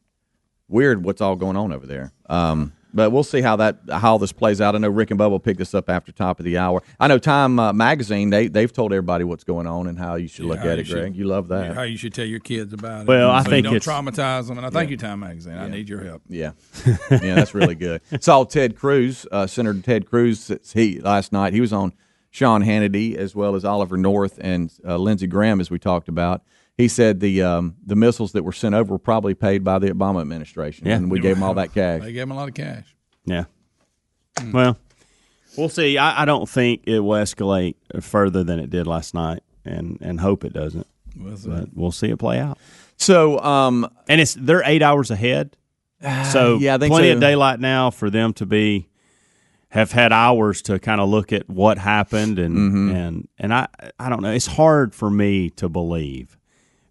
weird 0.69 1.05
what's 1.05 1.21
all 1.21 1.37
going 1.37 1.57
on 1.57 1.73
over 1.73 1.87
there. 1.87 2.13
Um, 2.29 2.73
but 2.95 3.11
we'll 3.11 3.23
see 3.25 3.41
how 3.43 3.57
that 3.57 3.79
how 3.91 4.19
this 4.19 4.33
plays 4.33 4.61
out. 4.61 4.75
I 4.75 4.79
know 4.79 4.89
Rick 4.89 5.11
and 5.11 5.21
Bubba 5.21 5.31
will 5.31 5.41
pick 5.41 5.57
this 5.59 5.75
up 5.75 5.89
after 5.91 6.11
top 6.13 6.39
of 6.39 6.45
the 6.45 6.57
hour. 6.59 6.83
I 6.99 7.09
know 7.09 7.19
Time 7.19 7.59
uh, 7.59 7.73
Magazine 7.73 8.31
they 8.31 8.49
they've 8.49 8.73
told 8.73 8.93
everybody 8.93 9.25
what's 9.25 9.45
going 9.45 9.67
on 9.67 9.87
and 9.87 9.99
how 9.99 10.15
you 10.17 10.29
should 10.29 10.47
look 10.47 10.61
at 10.61 10.79
it. 10.79 10.87
should- 10.87 10.95
Greg, 10.99 11.17
you 11.17 11.25
love 11.25 11.49
that. 11.49 11.75
How 11.75 11.83
you 11.83 11.97
should 11.97 12.15
tell 12.15 12.25
your 12.27 12.41
kids 12.41 12.73
about 12.73 13.03
it. 13.03 13.09
Well, 13.09 13.31
I 13.31 13.43
So 13.43 13.49
you 13.49 13.51
think 13.51 13.65
don't 13.65 13.77
it's- 13.77 13.87
traumatize 13.87 14.49
them. 14.49 14.59
And 14.59 14.67
I 14.67 14.71
thank 14.71 14.91
you, 14.91 14.97
Time 14.97 15.21
Magazine. 15.21 15.59
I 15.59 15.69
need 15.69 15.89
your 15.89 16.03
help. 16.03 16.23
Yeah, 16.29 16.53
yeah, 17.11 17.35
that's 17.35 17.55
really 17.55 17.75
good. 17.75 18.01
Saw 18.21 18.45
Ted 18.45 18.77
Cruz, 18.77 19.27
uh, 19.33 19.47
Senator 19.47 19.81
Ted 19.81 20.07
Cruz. 20.09 20.51
He 20.73 21.01
last 21.01 21.33
night 21.33 21.53
he 21.53 21.61
was 21.61 21.73
on 21.73 21.93
Sean 22.31 22.63
Hannity 22.63 23.17
as 23.17 23.35
well 23.35 23.55
as 23.55 23.65
Oliver 23.65 23.97
North 23.97 24.39
and 24.41 24.71
uh, 24.87 24.97
Lindsey 24.97 25.27
Graham, 25.27 25.61
as 25.61 25.71
we 25.71 25.79
talked 25.79 26.09
about. 26.09 26.43
He 26.79 26.89
said 26.89 27.21
the 27.21 27.43
um, 27.43 27.75
the 27.85 27.97
missiles 27.97 28.33
that 28.33 28.45
were 28.45 28.53
sent 28.53 28.75
over 28.75 28.93
were 28.95 28.99
probably 28.99 29.35
paid 29.35 29.65
by 29.65 29.79
the 29.81 29.91
Obama 29.91 30.21
administration, 30.23 30.87
Yeah. 30.87 30.95
and 30.97 31.11
we 31.11 31.19
gave 31.21 31.35
them 31.35 31.43
all 31.43 31.55
that 31.55 31.75
cash. 31.75 32.01
They 32.03 32.13
gave 32.13 32.23
them 32.23 32.31
a 32.31 32.37
lot 32.37 32.49
of 32.49 32.55
cash. 32.55 32.95
Yeah. 33.27 33.45
Well, 34.53 34.79
we'll 35.57 35.69
see. 35.69 35.99
I, 35.99 36.23
I 36.23 36.25
don't 36.25 36.49
think 36.49 36.83
it 36.87 37.01
will 37.01 37.21
escalate 37.21 37.75
further 38.01 38.45
than 38.45 38.61
it 38.61 38.71
did 38.71 38.87
last 38.87 39.13
night, 39.15 39.43
and 39.65 39.99
and 40.01 40.21
hope 40.21 40.45
it 40.45 40.53
doesn't. 40.53 40.87
Well, 41.19 41.37
so- 41.37 41.51
But 41.51 41.69
we'll 41.75 41.93
see 41.93 42.09
it 42.11 42.19
play 42.19 42.39
out. 42.39 42.59
So, 42.97 43.39
um, 43.41 43.89
And 44.09 44.21
it's 44.21 44.35
they're 44.35 44.63
eight 44.65 44.83
hours 44.83 45.11
ahead, 45.11 45.57
so 46.33 46.59
yeah, 46.59 46.75
I 46.77 46.79
think 46.79 46.93
plenty 46.93 47.09
so. 47.09 47.15
of 47.15 47.21
daylight 47.21 47.61
now 47.61 47.91
for 47.91 48.09
them 48.11 48.33
to 48.35 48.47
be 48.47 48.89
have 49.71 49.93
had 49.93 50.13
hours 50.13 50.63
to 50.63 50.79
kind 50.79 51.01
of 51.01 51.09
look 51.09 51.33
at 51.33 51.49
what 51.51 51.77
happened 51.79 52.39
and 52.39 52.57
Mm-hmm. 52.57 52.91
and 52.97 53.29
and 53.39 53.53
I 53.55 53.67
I 53.99 54.09
don't 54.09 54.23
know. 54.23 54.31
It's 54.33 54.47
hard 54.47 54.95
for 54.95 55.11
me 55.11 55.51
to 55.51 55.69
believe 55.69 56.38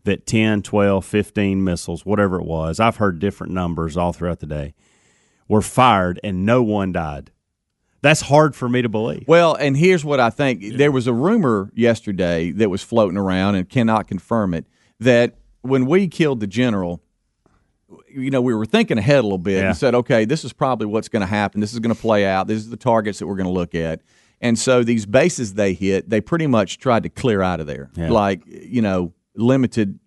that 0.08 0.26
10, 0.26 0.64
12, 0.64 1.06
15 1.06 1.64
missiles, 1.64 2.06
whatever 2.06 2.40
it 2.40 2.46
was, 2.46 2.80
I've 2.80 2.98
heard 2.98 3.20
different 3.20 3.54
numbers 3.54 3.96
all 3.96 4.12
throughout 4.12 4.40
the 4.40 4.46
day, 4.48 4.74
were 5.48 5.62
fired 5.62 6.20
and 6.24 6.46
no 6.46 6.62
one 6.64 6.92
died. 6.92 7.32
That's 8.02 8.22
hard 8.22 8.56
for 8.56 8.68
me 8.70 8.82
to 8.82 8.90
believe. 8.90 9.24
Well, 9.28 9.56
and 9.56 9.76
here's 9.76 10.04
what 10.06 10.20
I 10.20 10.30
think. 10.30 10.78
There 10.78 10.92
was 10.92 11.08
a 11.08 11.14
rumor 11.14 11.72
yesterday 11.74 12.52
that 12.52 12.70
was 12.70 12.82
floating 12.84 13.18
around 13.18 13.56
and 13.56 13.68
cannot 13.70 14.08
confirm 14.08 14.54
it 14.54 14.66
that 15.00 15.36
when 15.62 15.86
we 15.86 16.08
killed 16.08 16.40
the 16.40 16.48
general, 16.48 17.02
you 18.10 18.30
know, 18.30 18.42
we 18.42 18.54
were 18.54 18.66
thinking 18.66 18.98
ahead 18.98 19.20
a 19.20 19.24
little 19.24 19.38
bit 19.38 19.60
Yeah. 19.62 19.68
and 19.70 19.78
said, 19.78 19.96
okay, 19.96 20.26
this 20.26 20.44
is 20.46 20.54
probably 20.54 20.86
what's 20.88 21.08
going 21.10 21.22
to 21.22 21.26
happen. 21.28 21.60
This 21.62 21.74
is 21.74 21.80
going 21.80 21.94
to 21.96 22.00
play 22.00 22.26
out. 22.26 22.48
These 22.48 22.68
are 22.68 22.70
the 22.70 22.78
targets 22.78 23.20
that 23.20 23.28
we're 23.28 23.36
going 23.36 23.48
to 23.48 23.52
look 23.54 23.74
at. 23.76 24.02
And 24.42 24.58
so 24.60 24.84
these 24.84 25.06
bases 25.08 25.56
they 25.56 25.74
hit, 25.74 26.10
they 26.10 26.22
pretty 26.22 26.46
much 26.48 26.78
tried 26.78 27.04
to 27.04 27.10
clear 27.10 27.42
out 27.42 27.60
of 27.60 27.66
there. 27.68 27.90
Yeah. 27.96 28.12
Like, 28.12 28.44
you 28.46 28.82
know, 28.84 29.14
limited 29.38 30.00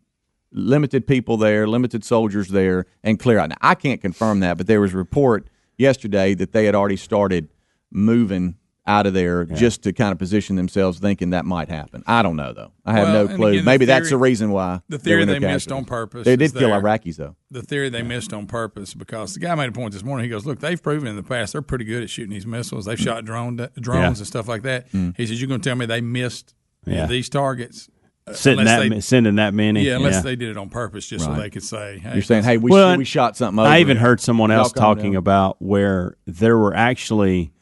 limited 0.52 1.06
people 1.06 1.36
there, 1.36 1.66
limited 1.68 2.04
soldiers 2.04 2.48
there, 2.48 2.84
and 3.04 3.18
clear 3.20 3.38
out. 3.38 3.50
Now, 3.50 3.56
I 3.60 3.74
can't 3.76 4.00
confirm 4.00 4.40
that, 4.40 4.56
but 4.58 4.66
there 4.66 4.80
was 4.80 4.92
a 4.94 4.96
report 4.96 5.48
yesterday 5.78 6.34
that 6.34 6.52
they 6.52 6.64
had 6.66 6.74
already 6.74 6.96
started 6.96 7.48
moving 7.90 8.56
out 8.86 9.06
of 9.06 9.14
there 9.14 9.44
just 9.44 9.82
to 9.84 9.92
kind 9.92 10.10
of 10.10 10.18
position 10.18 10.56
themselves, 10.56 10.98
thinking 10.98 11.30
that 11.30 11.44
might 11.44 11.68
happen. 11.68 12.02
I 12.06 12.22
don't 12.22 12.34
know 12.34 12.52
though. 12.52 12.72
I 12.84 12.94
have 12.94 13.08
Well, 13.08 13.28
no 13.28 13.36
clue. 13.36 13.46
again, 13.48 13.64
the 13.64 13.70
Maybe 13.70 13.84
that's 13.84 14.10
the 14.10 14.16
reason 14.16 14.50
why 14.50 14.80
the 14.88 14.98
theory 14.98 15.24
they 15.24 15.38
their 15.38 15.52
missed 15.52 15.70
on 15.70 15.84
purpose 15.84 16.24
They 16.24 16.34
did 16.34 16.52
kill 16.52 16.70
there. 16.70 16.80
Iraqis 16.80 17.16
though. 17.16 17.36
the 17.52 17.62
theory 17.62 17.88
they 17.88 18.02
missed 18.02 18.32
on 18.32 18.46
purpose 18.46 18.94
because 18.94 19.34
the 19.34 19.40
guy 19.40 19.54
made 19.54 19.68
a 19.68 19.72
point 19.72 19.92
this 19.92 20.02
morning. 20.02 20.24
He 20.24 20.30
goes, 20.30 20.44
"Look, 20.46 20.58
they've 20.58 20.82
proven 20.82 21.06
in 21.06 21.14
the 21.14 21.22
past 21.22 21.52
they're 21.52 21.62
pretty 21.62 21.84
good 21.84 22.02
at 22.02 22.10
shooting 22.10 22.32
these 22.32 22.46
missiles. 22.46 22.86
They've 22.86 22.98
mm. 22.98 23.04
shot 23.04 23.24
drone 23.24 23.56
drones 23.78 24.00
Yeah. 24.02 24.06
and 24.08 24.26
stuff 24.26 24.48
like 24.48 24.62
that." 24.62 24.90
Mm. 24.90 25.16
He 25.16 25.26
says, 25.26 25.40
"You're 25.40 25.48
going 25.48 25.60
to 25.60 25.68
tell 25.68 25.76
me 25.76 25.86
they 25.86 26.00
missed 26.00 26.54
Yeah. 26.84 27.06
these 27.06 27.28
targets?" 27.28 27.88
Uh, 28.30 28.34
Sending 28.34 28.64
that 28.66 28.78
they- 28.80 28.88
ma- 28.88 29.00
sending 29.00 29.34
that 29.36 29.54
many. 29.54 29.82
yeah, 29.84 29.96
unless 29.96 30.22
they 30.22 30.36
did 30.36 30.48
it 30.50 30.56
on 30.56 30.68
purpose, 30.68 31.06
just 31.06 31.24
so 31.24 31.34
they 31.34 31.50
could 31.50 31.62
say, 31.62 31.98
hey, 31.98 32.14
You're 32.14 32.22
saying, 32.22 32.44
hey, 32.44 32.56
we 32.58 32.70
Well, 32.70 32.96
we 32.96 33.04
shot 33.04 33.36
something. 33.36 33.58
Over. 33.58 33.68
I 33.68 33.80
even 33.80 33.96
heard 33.96 34.20
someone 34.20 34.50
else 34.50 34.72
talking 34.72 35.12
down. 35.12 35.16
about 35.18 35.56
where 35.60 36.16
there 36.26 36.56
were 36.58 36.74
actually 36.74 37.52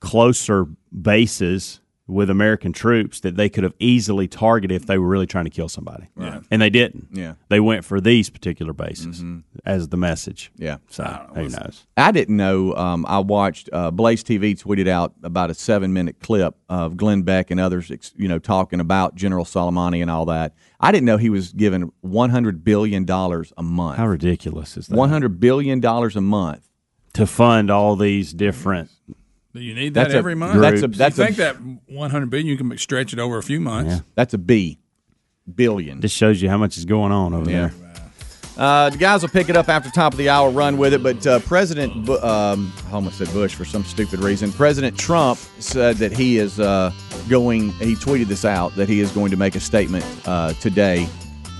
closer 0.00 0.66
bases 1.00 1.80
with 2.06 2.28
American 2.28 2.70
troops 2.70 3.20
that 3.20 3.34
they 3.36 3.48
could 3.48 3.64
have 3.64 3.72
easily 3.78 4.28
targeted 4.28 4.74
if 4.76 4.86
they 4.86 4.98
were 4.98 5.08
really 5.08 5.26
trying 5.26 5.44
to 5.44 5.50
kill 5.50 5.70
somebody. 5.70 6.06
Right. 6.14 6.42
And 6.50 6.60
they 6.60 6.68
didn't. 6.68 7.08
Yeah. 7.12 7.34
They 7.48 7.60
went 7.60 7.82
for 7.82 7.98
these 7.98 8.28
particular 8.28 8.74
bases 8.74 9.24
as 9.64 9.88
the 9.88 9.96
message. 9.96 10.52
Yeah. 10.56 10.76
So 10.90 11.02
who 11.34 11.48
knows? 11.48 11.86
I 11.96 12.12
didn't 12.12 12.36
know. 12.36 12.74
Um, 12.76 13.06
I 13.08 13.20
watched 13.20 13.70
uh, 13.72 13.90
Blaze 13.90 14.22
TV 14.22 14.52
tweeted 14.62 14.86
out 14.86 15.14
about 15.22 15.48
a 15.48 15.54
seven 15.54 15.94
minute 15.94 16.20
clip 16.20 16.54
of 16.68 16.98
Glenn 16.98 17.22
Beck 17.22 17.50
and 17.50 17.58
others, 17.58 17.90
you 18.16 18.28
know, 18.28 18.38
talking 18.38 18.80
about 18.80 19.14
General 19.14 19.46
Soleimani 19.46 20.02
and 20.02 20.10
all 20.10 20.26
that. 20.26 20.54
I 20.80 20.92
didn't 20.92 21.06
know 21.06 21.16
he 21.16 21.30
was 21.30 21.54
given 21.54 21.90
one 22.02 22.28
hundred 22.28 22.62
billion 22.64 23.06
dollars 23.06 23.50
a 23.56 23.62
month. 23.62 23.96
How 23.96 24.08
ridiculous 24.08 24.76
is 24.76 24.88
that? 24.88 24.96
One 24.96 25.08
hundred 25.08 25.40
billion 25.40 25.80
dollars 25.80 26.16
a 26.16 26.20
month. 26.20 26.68
to 27.14 27.26
fund 27.26 27.70
all 27.70 27.96
these 27.96 28.34
different 28.34 28.90
Do 29.06 29.14
you 29.60 29.74
need 29.74 29.94
that 29.94 30.04
That's 30.04 30.14
a- 30.14 30.18
every 30.18 30.34
month? 30.34 30.60
that's 30.60 30.82
a- 30.82 30.88
Do 30.88 30.96
that's 30.98 31.18
a- 31.18 31.22
you 31.22 31.26
think 31.26 31.36
that 31.38 31.56
100 31.92 32.30
billion 32.30 32.46
you 32.48 32.56
can 32.56 32.76
stretch 32.78 33.12
it 33.12 33.18
over 33.18 33.38
a 33.38 33.42
few 33.42 33.60
months? 33.60 34.02
That's 34.14 34.34
a 34.34 34.38
B. 34.38 34.78
Billion. 35.54 36.00
This 36.00 36.12
shows 36.12 36.40
you 36.40 36.48
how 36.48 36.56
much 36.56 36.78
is 36.78 36.84
going 36.84 37.12
on 37.12 37.34
over 37.34 37.50
Yeah. 37.50 37.68
there. 37.68 37.74
Uh, 38.56 38.88
the 38.88 38.96
guys 38.98 39.20
will 39.20 39.28
pick 39.28 39.48
it 39.48 39.56
up 39.56 39.68
after 39.68 39.90
top 39.90 40.12
of 40.12 40.18
the 40.18 40.28
hour, 40.28 40.48
run 40.48 40.76
with 40.78 40.94
it. 40.94 41.02
But 41.02 41.26
uh, 41.26 41.40
President, 41.40 42.06
Bu- 42.06 42.20
um, 42.22 42.72
I 42.88 42.92
almost 42.94 43.18
said 43.18 43.30
Bush 43.32 43.52
for 43.52 43.64
some 43.64 43.82
stupid 43.84 44.20
reason. 44.20 44.52
President 44.52 44.96
Trump 44.96 45.40
said 45.58 45.96
that 45.96 46.12
he 46.12 46.38
is 46.38 46.60
uh, 46.60 46.92
going. 47.28 47.70
He 47.72 47.94
tweeted 47.96 48.26
this 48.26 48.44
out 48.44 48.74
that 48.76 48.88
he 48.88 49.00
is 49.00 49.10
going 49.10 49.32
to 49.32 49.36
make 49.36 49.56
a 49.56 49.60
statement 49.60 50.04
uh, 50.24 50.52
today, 50.54 51.08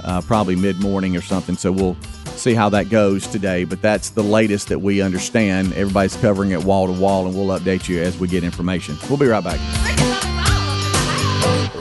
uh, 0.05 0.21
probably 0.21 0.55
mid 0.55 0.81
morning 0.81 1.17
or 1.17 1.21
something. 1.21 1.57
So 1.57 1.73
we'll 1.73 1.97
see 2.39 2.55
how 2.55 2.69
that 2.71 2.91
goes 2.91 3.27
today. 3.27 3.65
But 3.65 3.83
that's 3.83 4.11
the 4.11 4.23
latest 4.23 4.69
that 4.69 4.81
we 4.81 5.01
understand. 5.01 5.73
Everybody's 5.75 6.17
covering 6.17 6.51
it 6.51 6.65
wall 6.65 6.87
to 6.87 6.93
wall, 6.93 7.27
and 7.27 7.35
we'll 7.35 7.59
update 7.59 7.89
you 7.89 8.03
as 8.03 8.19
we 8.19 8.29
get 8.29 8.45
information. 8.45 8.97
We'll 9.09 9.19
be 9.19 9.27
right 9.27 9.43
back. 9.43 9.61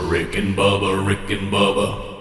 Rick 0.10 0.36
and 0.38 0.56
Bubba, 0.56 1.06
Rick 1.06 1.30
and 1.30 1.52
Bubba. 1.52 2.12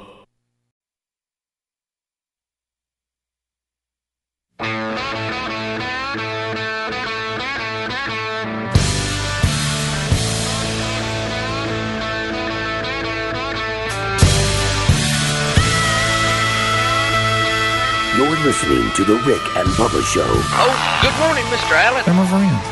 You're 18.43 18.51
listening 18.51 18.91
to 18.95 19.05
The 19.05 19.15
Rick 19.25 19.57
and 19.57 19.69
Bubba 19.77 20.03
Show. 20.03 20.27
Oh, 20.27 20.99
good 21.01 21.17
morning, 21.25 21.45
Mr. 21.45 21.77
Allen. 21.77 22.03
They're 22.05 22.13
my. 22.13 22.63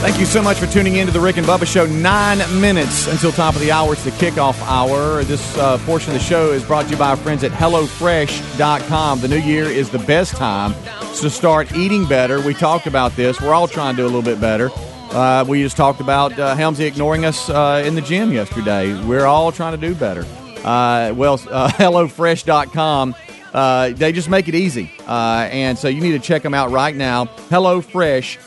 Thank 0.00 0.18
you 0.18 0.24
so 0.24 0.40
much 0.40 0.56
for 0.56 0.66
tuning 0.68 0.96
in 0.96 1.06
to 1.06 1.12
the 1.12 1.20
Rick 1.20 1.36
and 1.36 1.46
Bubba 1.46 1.66
Show. 1.66 1.84
Nine 1.84 2.38
minutes 2.58 3.08
until 3.08 3.30
top 3.30 3.54
of 3.54 3.60
the 3.60 3.72
hour. 3.72 3.92
It's 3.92 4.04
the 4.04 4.10
kickoff 4.12 4.58
hour. 4.62 5.22
This 5.24 5.58
uh, 5.58 5.76
portion 5.84 6.14
of 6.14 6.18
the 6.18 6.24
show 6.24 6.50
is 6.50 6.64
brought 6.64 6.86
to 6.86 6.92
you 6.92 6.96
by 6.96 7.10
our 7.10 7.16
friends 7.16 7.44
at 7.44 7.52
HelloFresh.com. 7.52 9.20
The 9.20 9.28
new 9.28 9.36
year 9.36 9.64
is 9.64 9.90
the 9.90 9.98
best 9.98 10.34
time 10.34 10.72
to 11.16 11.28
start 11.28 11.74
eating 11.74 12.06
better. 12.06 12.40
We 12.40 12.54
talked 12.54 12.86
about 12.86 13.16
this. 13.16 13.38
We're 13.38 13.52
all 13.52 13.68
trying 13.68 13.96
to 13.96 14.02
do 14.02 14.06
a 14.06 14.08
little 14.08 14.22
bit 14.22 14.40
better. 14.40 14.70
Uh, 15.10 15.44
we 15.48 15.62
just 15.62 15.76
talked 15.76 16.00
about 16.00 16.38
uh, 16.38 16.54
Helmsy 16.54 16.86
ignoring 16.86 17.24
us 17.24 17.50
uh, 17.50 17.82
in 17.84 17.94
the 17.94 18.00
gym 18.00 18.32
yesterday. 18.32 18.94
We're 19.04 19.26
all 19.26 19.50
trying 19.50 19.78
to 19.78 19.88
do 19.88 19.94
better. 19.94 20.24
Uh, 20.64 21.12
well, 21.16 21.34
uh, 21.50 21.68
HelloFresh.com. 21.72 23.14
Uh, 23.52 23.88
they 23.90 24.12
just 24.12 24.28
make 24.28 24.46
it 24.46 24.54
easy. 24.54 24.92
Uh, 25.08 25.48
and 25.50 25.76
so 25.76 25.88
you 25.88 26.00
need 26.00 26.12
to 26.12 26.20
check 26.20 26.42
them 26.42 26.54
out 26.54 26.70
right 26.70 26.94
now. 26.94 27.24
HelloFresh 27.48 28.38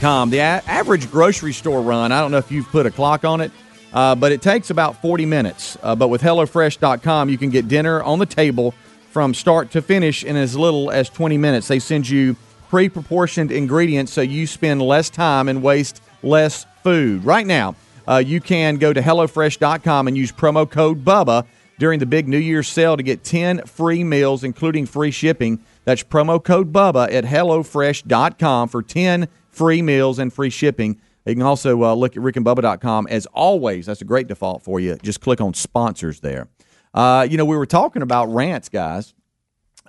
com. 0.00 0.30
The 0.30 0.38
a- 0.38 0.62
average 0.66 1.10
grocery 1.10 1.52
store 1.52 1.82
run, 1.82 2.12
I 2.12 2.20
don't 2.20 2.30
know 2.30 2.38
if 2.38 2.50
you've 2.50 2.68
put 2.68 2.86
a 2.86 2.90
clock 2.90 3.24
on 3.24 3.40
it, 3.40 3.50
uh, 3.92 4.14
but 4.14 4.32
it 4.32 4.40
takes 4.40 4.70
about 4.70 5.02
40 5.02 5.26
minutes. 5.26 5.76
Uh, 5.82 5.94
but 5.94 6.08
with 6.08 6.22
HelloFresh.com, 6.22 7.28
you 7.28 7.38
can 7.38 7.50
get 7.50 7.68
dinner 7.68 8.02
on 8.02 8.18
the 8.18 8.26
table 8.26 8.74
from 9.10 9.34
start 9.34 9.72
to 9.72 9.82
finish 9.82 10.24
in 10.24 10.36
as 10.36 10.56
little 10.56 10.90
as 10.90 11.08
20 11.10 11.38
minutes. 11.38 11.68
They 11.68 11.78
send 11.78 12.08
you 12.08 12.36
pre 12.68 12.88
proportioned 12.88 13.50
ingredients 13.50 14.12
so 14.12 14.20
you 14.20 14.46
spend 14.46 14.82
less 14.82 15.10
time 15.10 15.48
and 15.48 15.62
waste 15.62 16.02
less 16.22 16.66
food. 16.82 17.24
Right 17.24 17.46
now, 17.46 17.74
uh, 18.06 18.18
you 18.18 18.40
can 18.40 18.76
go 18.76 18.92
to 18.92 19.00
HelloFresh.com 19.00 20.08
and 20.08 20.16
use 20.16 20.32
promo 20.32 20.68
code 20.68 21.04
BUBBA 21.04 21.46
during 21.78 22.00
the 22.00 22.06
big 22.06 22.26
New 22.26 22.38
Year's 22.38 22.68
sale 22.68 22.96
to 22.96 23.02
get 23.02 23.22
10 23.22 23.62
free 23.66 24.02
meals, 24.02 24.44
including 24.44 24.86
free 24.86 25.10
shipping. 25.10 25.60
That's 25.84 26.02
promo 26.02 26.42
code 26.42 26.72
BUBBA 26.72 27.12
at 27.12 27.24
HelloFresh.com 27.24 28.68
for 28.68 28.82
10 28.82 29.28
free 29.50 29.82
meals 29.82 30.18
and 30.18 30.32
free 30.32 30.50
shipping. 30.50 31.00
You 31.26 31.34
can 31.34 31.42
also 31.42 31.82
uh, 31.84 31.94
look 31.94 32.16
at 32.16 32.22
rickandbubba.com. 32.22 33.06
As 33.08 33.26
always, 33.26 33.86
that's 33.86 34.00
a 34.00 34.06
great 34.06 34.28
default 34.28 34.62
for 34.62 34.80
you. 34.80 34.96
Just 35.02 35.20
click 35.20 35.40
on 35.40 35.52
sponsors 35.54 36.20
there. 36.20 36.48
Uh, 36.94 37.26
you 37.28 37.36
know, 37.36 37.44
we 37.44 37.56
were 37.56 37.66
talking 37.66 38.00
about 38.00 38.32
rants, 38.32 38.68
guys, 38.70 39.12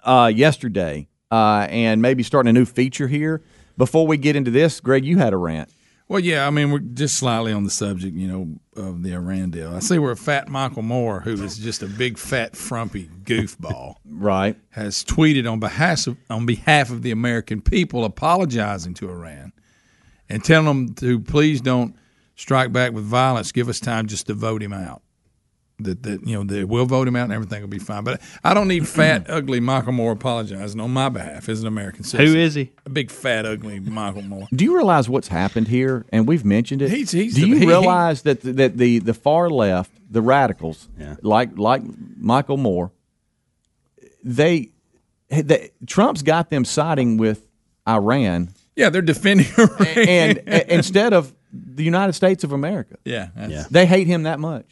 uh, 0.03 0.31
yesterday, 0.33 1.07
uh, 1.31 1.67
and 1.69 2.01
maybe 2.01 2.23
starting 2.23 2.49
a 2.49 2.53
new 2.53 2.65
feature 2.65 3.07
here. 3.07 3.41
Before 3.77 4.05
we 4.07 4.17
get 4.17 4.35
into 4.35 4.51
this, 4.51 4.79
Greg, 4.79 5.05
you 5.05 5.17
had 5.17 5.33
a 5.33 5.37
rant. 5.37 5.69
Well, 6.09 6.19
yeah, 6.19 6.47
I 6.47 6.49
mean, 6.49 6.71
we're 6.71 6.79
just 6.79 7.17
slightly 7.17 7.53
on 7.53 7.65
the 7.65 7.69
subject, 7.69 8.15
you 8.17 8.27
know, 8.27 8.59
of 8.75 9.03
the 9.03 9.13
Iran 9.13 9.51
deal. 9.51 9.75
I 9.75 9.79
see 9.79 9.99
where 9.99 10.11
a 10.11 10.17
fat 10.17 10.47
Michael 10.49 10.81
Moore, 10.81 11.19
who 11.19 11.33
is 11.43 11.57
just 11.59 11.83
a 11.83 11.85
big 11.87 12.17
fat 12.17 12.55
frumpy 12.55 13.09
goofball, 13.25 13.95
Right. 14.05 14.57
has 14.71 15.03
tweeted 15.03 15.49
on 15.49 15.59
behalf 15.59 16.07
of, 16.07 16.17
on 16.29 16.47
behalf 16.47 16.89
of 16.89 17.03
the 17.03 17.11
American 17.11 17.61
people, 17.61 18.05
apologizing 18.05 18.95
to 18.95 19.09
Iran 19.09 19.53
and 20.27 20.43
telling 20.43 20.65
them 20.65 20.95
to 20.95 21.19
please 21.19 21.61
don't 21.61 21.95
strike 22.35 22.71
back 22.73 22.91
with 22.91 23.03
violence. 23.03 23.51
Give 23.51 23.69
us 23.69 23.79
time 23.79 24.07
just 24.07 24.25
to 24.27 24.33
vote 24.33 24.63
him 24.63 24.73
out. 24.73 25.03
That 25.81 26.03
that 26.03 26.27
you 26.27 26.35
know 26.35 26.43
they 26.43 26.63
will 26.65 26.85
vote 26.85 27.07
him 27.07 27.15
out 27.15 27.23
and 27.23 27.33
everything 27.33 27.61
will 27.61 27.69
be 27.69 27.79
fine. 27.79 28.03
But 28.03 28.21
I 28.43 28.53
don't 28.53 28.67
need 28.67 28.87
fat, 28.87 29.25
ugly 29.29 29.59
Michael 29.59 29.93
Moore 29.93 30.11
apologizing 30.11 30.79
on 30.81 30.91
my 30.91 31.07
behalf 31.09 31.47
as 31.47 31.61
an 31.61 31.67
American 31.67 32.03
citizen. 32.03 32.35
Who 32.35 32.41
is 32.41 32.53
he? 32.55 32.71
A 32.85 32.89
big 32.89 33.09
fat, 33.11 33.45
ugly 33.45 33.79
Michael 33.79 34.23
Moore. 34.23 34.47
Do 34.53 34.65
you 34.65 34.75
realize 34.75 35.07
what's 35.07 35.29
happened 35.29 35.69
here? 35.69 36.05
And 36.11 36.27
we've 36.27 36.43
mentioned 36.43 36.81
it. 36.81 36.89
He's- 36.91 37.11
he's 37.11 37.35
Do 37.35 37.41
the- 37.41 37.47
you 37.47 37.53
he- 37.55 37.59
he- 37.61 37.65
realize 37.67 38.23
that 38.23 38.41
the, 38.41 38.51
that 38.53 38.77
the 38.77 38.99
the 38.99 39.13
far 39.13 39.49
left, 39.49 39.91
the 40.11 40.21
radicals, 40.21 40.89
Yeah. 40.99 41.15
like 41.21 41.57
like 41.57 41.81
Michael 42.17 42.57
Moore, 42.57 42.91
they, 44.23 44.71
they 45.29 45.69
Trump's 45.87 46.21
got 46.23 46.49
them 46.49 46.65
siding 46.65 47.17
with 47.17 47.47
Iran, 47.87 48.49
Yeah, 48.75 48.89
they're 48.89 49.01
defending 49.01 49.47
Iran. 49.57 49.87
and 49.97 50.37
a- 50.47 50.73
instead 50.73 51.13
of 51.13 51.33
the 51.51 51.83
United 51.83 52.13
States 52.13 52.43
of 52.43 52.51
America, 52.51 52.97
yeah, 53.05 53.29
Yeah. 53.47 53.63
they 53.71 53.85
hate 53.85 54.07
him 54.07 54.23
that 54.23 54.39
much. 54.39 54.65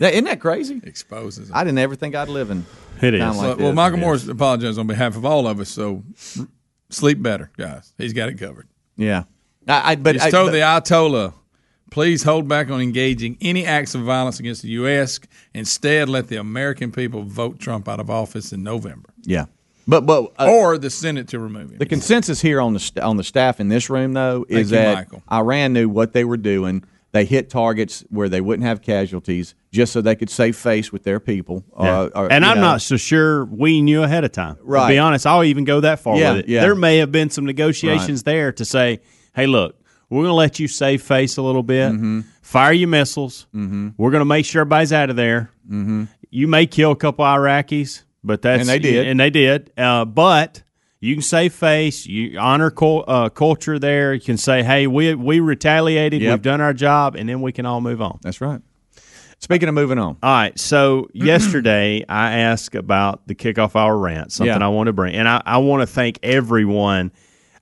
That, 0.00 0.14
isn't 0.14 0.24
that 0.24 0.40
crazy? 0.40 0.80
exposes. 0.82 1.50
It. 1.50 1.54
I 1.54 1.62
didn't 1.62 1.78
ever 1.78 1.94
think 1.94 2.14
I'd 2.14 2.28
live 2.28 2.50
in. 2.50 2.64
It 3.02 3.12
town 3.18 3.30
is. 3.32 3.36
like 3.36 3.46
well, 3.46 3.56
this. 3.56 3.62
well, 3.64 3.72
Michael 3.74 3.98
Moore's 3.98 4.26
apologized 4.28 4.78
on 4.78 4.86
behalf 4.86 5.14
of 5.14 5.24
all 5.26 5.46
of 5.46 5.60
us. 5.60 5.68
So 5.68 6.02
sleep 6.88 7.22
better, 7.22 7.50
guys. 7.56 7.92
He's 7.98 8.12
got 8.14 8.28
it 8.30 8.38
covered. 8.38 8.66
Yeah, 8.96 9.24
I, 9.68 9.92
I 9.92 9.96
but 9.96 10.14
He's 10.16 10.24
I, 10.24 10.30
told 10.30 10.48
but- 10.48 10.52
the 10.52 10.58
Ayatollah, 10.60 11.34
please 11.90 12.22
hold 12.22 12.48
back 12.48 12.70
on 12.70 12.80
engaging 12.80 13.36
any 13.42 13.64
acts 13.66 13.94
of 13.94 14.00
violence 14.02 14.40
against 14.40 14.62
the 14.62 14.68
U.S. 14.70 15.20
Instead, 15.54 16.08
let 16.08 16.28
the 16.28 16.36
American 16.36 16.92
people 16.92 17.22
vote 17.22 17.58
Trump 17.58 17.86
out 17.88 18.00
of 18.00 18.08
office 18.10 18.52
in 18.54 18.62
November, 18.62 19.10
yeah, 19.22 19.46
but 19.86 20.06
but 20.06 20.32
uh, 20.38 20.50
or 20.50 20.78
the 20.78 20.90
Senate 20.90 21.28
to 21.28 21.38
remove 21.38 21.72
him. 21.72 21.78
The 21.78 21.86
consensus 21.86 22.40
here 22.40 22.60
on 22.60 22.72
the 22.72 22.80
st- 22.80 23.04
on 23.04 23.16
the 23.18 23.24
staff 23.24 23.60
in 23.60 23.68
this 23.68 23.90
room, 23.90 24.14
though, 24.14 24.46
is 24.48 24.70
you, 24.70 24.76
that 24.78 24.94
Michael. 24.94 25.22
Iran 25.30 25.74
knew 25.74 25.88
what 25.90 26.12
they 26.14 26.24
were 26.24 26.38
doing. 26.38 26.84
They 27.12 27.24
hit 27.24 27.50
targets 27.50 28.04
where 28.08 28.28
they 28.28 28.40
wouldn't 28.40 28.64
have 28.66 28.82
casualties, 28.82 29.54
just 29.72 29.92
so 29.92 30.00
they 30.00 30.14
could 30.14 30.30
save 30.30 30.56
face 30.56 30.92
with 30.92 31.02
their 31.02 31.18
people. 31.18 31.64
Yeah. 31.78 32.00
Uh, 32.02 32.10
or, 32.14 32.32
and 32.32 32.44
I'm 32.44 32.56
know. 32.58 32.62
not 32.62 32.82
so 32.82 32.96
sure 32.96 33.44
we 33.46 33.82
knew 33.82 34.02
ahead 34.04 34.22
of 34.24 34.30
time. 34.32 34.56
To 34.56 34.62
Right. 34.62 34.88
be 34.90 34.98
honest, 34.98 35.26
I'll 35.26 35.42
even 35.42 35.64
go 35.64 35.80
that 35.80 35.98
far 36.00 36.16
Yeah, 36.16 36.32
with 36.34 36.44
it. 36.44 36.48
yeah. 36.48 36.60
There 36.60 36.74
may 36.76 36.98
have 36.98 37.10
been 37.10 37.28
some 37.30 37.44
negotiations 37.46 38.22
there 38.22 38.52
to 38.52 38.64
say, 38.64 39.00
hey, 39.34 39.46
look, 39.48 39.76
we're 40.08 40.18
going 40.22 40.28
to 40.30 40.34
let 40.34 40.60
you 40.60 40.68
save 40.68 41.02
face 41.02 41.36
a 41.36 41.42
little 41.42 41.62
bit, 41.64 41.90
Mm-hmm. 41.92 42.20
fire 42.42 42.72
your 42.72 42.88
missiles. 42.88 43.46
We're 43.52 44.10
going 44.10 44.20
to 44.20 44.24
make 44.24 44.44
sure 44.46 44.60
everybody's 44.60 44.92
out 44.92 45.10
of 45.10 45.16
there. 45.16 45.50
Mm-hmm. 45.68 46.04
You 46.30 46.46
may 46.46 46.66
kill 46.66 46.92
a 46.92 46.96
couple 46.96 47.24
Iraqis, 47.24 48.02
but 48.22 48.42
that's 48.42 48.60
And 48.60 48.68
they 48.68 48.78
did. 48.78 49.08
and 49.08 49.18
they 49.18 49.30
did. 49.30 49.72
Uh, 49.76 50.04
but 50.04 50.62
you 51.00 51.14
can 51.14 51.22
save 51.22 51.54
face. 51.54 52.06
You 52.06 52.38
honor 52.38 52.72
uh, 52.78 53.30
culture 53.30 53.78
there. 53.78 54.12
You 54.12 54.20
can 54.20 54.36
say, 54.36 54.62
hey, 54.62 54.86
we 54.86 55.14
we 55.14 55.40
retaliated. 55.40 56.20
Yep. 56.20 56.32
We've 56.32 56.42
done 56.42 56.60
our 56.60 56.74
job, 56.74 57.16
and 57.16 57.28
then 57.28 57.40
we 57.40 57.52
can 57.52 57.66
all 57.66 57.80
move 57.80 58.02
on. 58.02 58.18
That's 58.22 58.40
right. 58.40 58.60
Speaking 59.38 59.70
of 59.70 59.74
moving 59.74 59.98
on, 59.98 60.18
All 60.22 60.30
right. 60.30 60.58
So 60.58 61.08
yesterday 61.14 62.04
I 62.06 62.40
asked 62.40 62.74
about 62.74 63.26
the 63.26 63.34
kickoff 63.34 63.74
hour 63.74 63.96
rant, 63.96 64.32
something 64.32 64.60
Yeah. 64.60 64.64
I 64.64 64.68
want 64.68 64.88
to 64.88 64.92
bring, 64.92 65.14
and 65.14 65.26
I, 65.26 65.42
I 65.46 65.58
want 65.58 65.80
to 65.80 65.86
thank 65.86 66.18
everyone. 66.22 67.10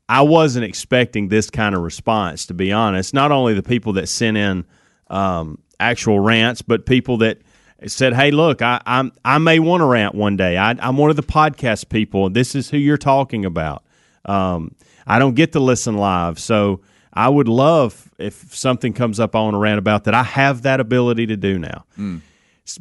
I 0.09 0.23
wasn't 0.23 0.65
expecting 0.65 1.29
this 1.29 1.51
kind 1.51 1.75
of 1.75 1.83
response, 1.83 2.47
to 2.47 2.55
be 2.55 2.73
honest. 2.73 3.15
Not 3.15 3.31
only 3.31 3.55
the 3.55 3.63
people 3.63 3.93
that 3.93 4.09
sent 4.09 4.37
in 4.37 4.65
um, 5.09 5.59
actual 5.79 6.19
rants, 6.19 6.63
but 6.63 6.87
people 6.87 7.19
that 7.19 7.39
said, 7.87 8.15
"Hey, 8.15 8.31
look, 8.31 8.63
I, 8.63 8.81
I'm 8.87 9.13
I 9.25 9.39
may 9.39 9.59
want 9.59 9.81
to 9.81 9.87
rant 9.87 10.15
one 10.15 10.37
day. 10.37 10.57
I, 10.57 10.71
I'm 10.81 10.97
one 10.97 11.11
of 11.11 11.17
the 11.17 11.23
podcast 11.23 11.89
people. 11.89 12.31
This 12.31 12.55
is 12.55 12.71
who 12.71 12.77
you're 12.77 12.99
talking 12.99 13.45
about. 13.45 13.85
Um, 14.25 14.75
I 15.07 15.19
don't 15.19 15.35
get 15.35 15.53
to 15.53 15.61
listen 15.61 15.97
live, 15.97 16.39
so." 16.39 16.81
I 17.11 17.29
would 17.29 17.49
love 17.49 18.13
if 18.19 18.55
something 18.55 18.93
comes 18.93 19.19
up 19.19 19.35
I 19.35 19.41
want 19.41 19.55
to 19.55 19.59
rant 19.59 19.79
about 19.79 20.05
that 20.05 20.15
I 20.15 20.23
have 20.23 20.63
that 20.63 20.79
ability 20.79 21.27
to 21.29 21.37
do 21.37 21.59
now 21.59 21.85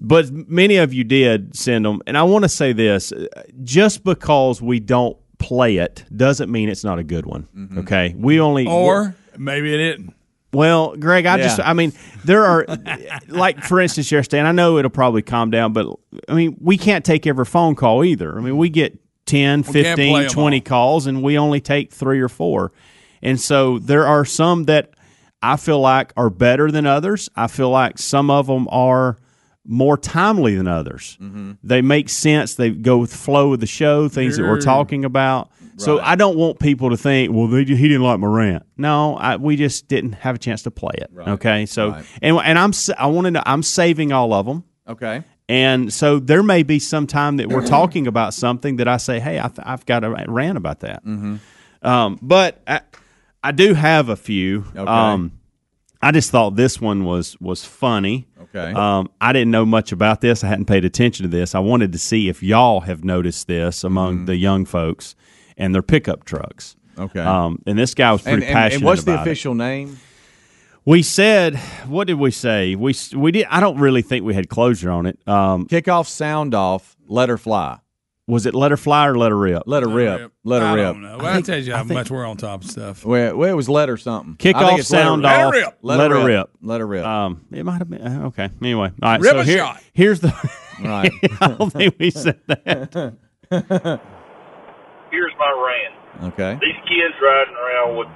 but 0.01 0.31
many 0.31 0.77
of 0.77 0.93
you 0.93 1.03
did 1.03 1.55
send 1.55 1.85
them. 1.85 2.01
And 2.05 2.17
I 2.17 2.23
want 2.23 2.43
to 2.43 2.49
say 2.49 2.73
this 2.73 3.11
uh, 3.11 3.27
just 3.63 4.03
because 4.03 4.61
we 4.61 4.79
don't 4.79 5.17
play 5.37 5.77
it 5.77 6.03
doesn't 6.15 6.51
mean 6.51 6.67
it's 6.67 6.83
not 6.83 6.99
a 6.99 7.03
good 7.03 7.25
one. 7.25 7.47
Okay. 7.77 8.13
We 8.17 8.39
only. 8.39 8.67
or 8.67 9.15
maybe 9.37 9.73
it 9.73 9.77
didn't. 9.77 10.13
Well, 10.53 10.95
Greg, 10.95 11.25
I 11.25 11.37
just, 11.37 11.59
I 11.59 11.73
mean, 11.73 11.91
there 12.23 12.45
are, 12.45 12.65
like, 13.27 13.63
for 13.63 13.79
instance, 13.81 14.11
yesterday, 14.11 14.39
and 14.39 14.47
I 14.47 14.53
know 14.53 14.77
it'll 14.77 14.89
probably 14.89 15.21
calm 15.21 15.51
down, 15.51 15.73
but 15.73 15.87
I 16.29 16.33
mean, 16.33 16.57
we 16.61 16.77
can't 16.77 17.03
take 17.03 17.27
every 17.27 17.45
phone 17.45 17.75
call 17.75 18.03
either. 18.03 18.37
I 18.37 18.41
mean, 18.41 18.57
we 18.57 18.69
get 18.69 18.97
10, 19.25 19.63
play 19.63 19.83
15, 19.83 20.17
'em 20.23 20.29
20 20.29 20.57
all. 20.57 20.61
calls, 20.63 21.05
and 21.07 21.21
we 21.21 21.37
only 21.37 21.59
take 21.59 21.91
three 21.91 22.21
or 22.21 22.29
four. 22.29 22.71
And 23.21 23.39
so 23.39 23.77
there 23.79 24.07
are 24.07 24.23
some 24.25 24.63
that 24.65 24.91
I 25.41 25.57
feel 25.57 25.79
like 25.79 26.13
are 26.17 26.29
better 26.29 26.71
than 26.71 26.85
others. 26.85 27.29
I 27.35 27.47
feel 27.47 27.69
like 27.69 27.97
some 27.97 28.29
of 28.31 28.47
them 28.47 28.67
are 28.71 29.17
more 29.65 29.97
timely 29.97 30.55
than 30.55 30.67
others. 30.67 31.17
Mm-hmm. 31.21 31.53
They 31.61 31.81
make 31.81 32.07
sense. 32.09 32.55
They 32.55 32.69
go 32.71 32.99
with 32.99 33.11
the 33.11 33.17
flow 33.17 33.53
of 33.53 33.59
the 33.59 33.67
show, 33.67 34.07
things 34.07 34.37
that 34.37 34.43
we're 34.43 34.61
talking 34.61 35.03
about. 35.03 35.51
So 35.77 35.99
I 35.99 36.15
don't 36.15 36.37
want 36.37 36.59
people 36.59 36.89
to 36.89 36.97
think, 36.97 37.31
well, 37.31 37.47
they, 37.47 37.63
he 37.63 37.87
didn't 37.87 38.01
like 38.03 38.19
my 38.19 38.27
rant. 38.27 38.63
No, 38.77 39.15
I, 39.15 39.35
we 39.35 39.55
just 39.55 39.87
didn't 39.87 40.13
have 40.13 40.35
a 40.35 40.39
chance 40.39 40.63
to 40.63 40.71
play 40.71 40.93
it. 40.97 41.11
Okay, 41.15 41.65
so 41.67 41.89
Right. 41.91 42.05
and 42.21 42.37
and 42.37 42.57
I'm 42.59 42.69
s- 42.69 42.89
I 42.97 43.05
wanted 43.07 43.35
to, 43.35 43.47
I'm 43.47 43.61
saving 43.63 44.11
all 44.11 44.33
of 44.33 44.45
them. 44.47 44.63
Okay. 44.87 45.23
And 45.49 45.93
so 45.93 46.19
there 46.19 46.43
may 46.43 46.63
be 46.63 46.79
some 46.79 47.07
time 47.07 47.37
that 47.37 47.47
we're 47.49 47.65
talking 47.65 48.05
about 48.07 48.33
something 48.33 48.77
that 48.77 48.87
I 48.87 48.97
say, 48.97 49.19
hey, 49.19 49.39
I 49.39 49.47
th- 49.47 49.59
I've 49.63 49.85
got 49.85 50.03
a 50.03 50.09
rant 50.27 50.57
about 50.57 50.79
that. 50.81 51.05
Mm-hmm. 51.05 51.37
Um, 51.87 52.19
but 52.21 52.61
I, 52.67 52.81
I 53.43 53.51
do 53.51 53.73
have 53.73 54.09
a 54.09 54.15
few. 54.17 54.65
Okay. 54.75 54.79
Um, 54.85 55.31
I 56.01 56.11
just 56.11 56.31
thought 56.31 56.55
this 56.55 56.81
one 56.81 57.05
was 57.05 57.39
was 57.39 57.63
funny. 57.65 58.27
Okay. 58.43 58.71
Um, 58.73 59.09
I 59.21 59.31
didn't 59.33 59.51
know 59.51 59.65
much 59.65 59.91
about 59.91 60.21
this. 60.21 60.43
I 60.43 60.47
hadn't 60.47 60.65
paid 60.65 60.85
attention 60.85 61.23
to 61.23 61.29
this. 61.29 61.55
I 61.55 61.59
wanted 61.59 61.91
to 61.93 61.97
see 61.97 62.29
if 62.29 62.43
y'all 62.43 62.81
have 62.81 63.03
noticed 63.03 63.47
this 63.47 63.83
among 63.83 64.25
the 64.25 64.35
young 64.35 64.65
folks 64.65 65.15
and 65.57 65.73
their 65.75 65.81
pickup 65.81 66.23
trucks. 66.23 66.75
Okay. 66.97 67.19
Um, 67.19 67.61
and 67.67 67.77
this 67.77 67.93
guy 67.93 68.11
was 68.11 68.21
pretty 68.23 68.35
and, 68.37 68.43
and, 68.45 68.53
passionate 68.53 68.75
and 68.77 68.85
what's 68.85 69.03
the 69.03 69.11
about 69.13 69.27
it. 69.27 69.29
official 69.29 69.53
name? 69.53 69.99
We 70.85 71.03
said, 71.03 71.57
what 71.87 72.07
did 72.07 72.13
we 72.15 72.31
say? 72.31 72.75
We 72.75 72.95
we 73.15 73.31
did. 73.33 73.45
I 73.49 73.59
don't 73.59 73.77
really 73.77 74.01
think 74.01 74.23
we 74.23 74.33
had 74.33 74.47
closure 74.49 74.89
on 74.89 75.05
it. 75.05 75.19
Um, 75.27 75.67
Kickoff, 75.67 76.07
sound 76.07 76.55
off, 76.55 76.95
let 77.07 77.27
her 77.27 77.37
fly. 77.37 77.79
was 78.25 78.45
it 78.45 78.55
let 78.55 78.71
her 78.71 78.77
fly 78.77 79.05
or 79.07 79.17
let 79.17 79.31
her 79.31 79.37
rip? 79.37 79.63
Let 79.65 79.83
her 79.83 79.89
rip. 79.89 80.31
Let 80.45 80.61
her 80.61 80.67
I 80.69 80.73
rip. 80.75 80.85
don't 80.85 81.01
know. 81.01 81.17
Well, 81.17 81.25
I, 81.27 81.33
think- 81.33 81.45
tell 81.45 81.59
you 81.59 81.73
how 81.73 81.79
think- 81.83 81.93
much 81.93 82.09
we're 82.09 82.25
on 82.25 82.37
top 82.37 82.63
of 82.63 82.69
stuff. 82.71 83.05
Well, 83.05 83.35
well, 83.35 83.49
it 83.49 83.53
was 83.53 83.67
let 83.67 83.89
her 83.89 83.97
something. 83.97 84.35
Kick 84.37 84.55
I 84.55 84.59
think 84.59 84.71
off, 84.71 84.79
it's 84.79 84.91
let 84.91 84.99
her 84.99 85.05
sound 85.09 85.23
rip. 85.23 85.31
off, 85.31 85.53
rip. 85.53 85.77
let, 85.81 86.11
her 86.11 86.25
rip. 86.25 86.49
Let 86.61 86.79
her 86.79 86.87
rip. 86.87 87.05
Um, 87.05 87.45
it 87.51 87.65
might 87.65 87.79
have 87.79 87.89
been 87.89 88.01
uh, 88.01 88.27
okay. 88.27 88.49
Anyway, 88.61 88.91
all 89.03 89.11
right. 89.11 89.19
Rip 89.19 89.31
so 89.33 89.39
a 89.39 89.43
here, 89.43 89.57
shot. 89.57 89.83
here's 89.93 90.21
the. 90.21 90.33
right. 90.81 91.11
I 91.41 91.47
don't 91.57 91.71
think 91.73 91.95
we 91.99 92.11
said 92.11 92.39
that. 92.47 94.01
Here's 95.11 95.33
my 95.39 95.51
rant. 95.51 95.95
Okay. 96.33 96.53
These 96.59 96.79
kids 96.89 97.15
riding 97.21 97.55
around 97.55 97.97
with 97.97 98.09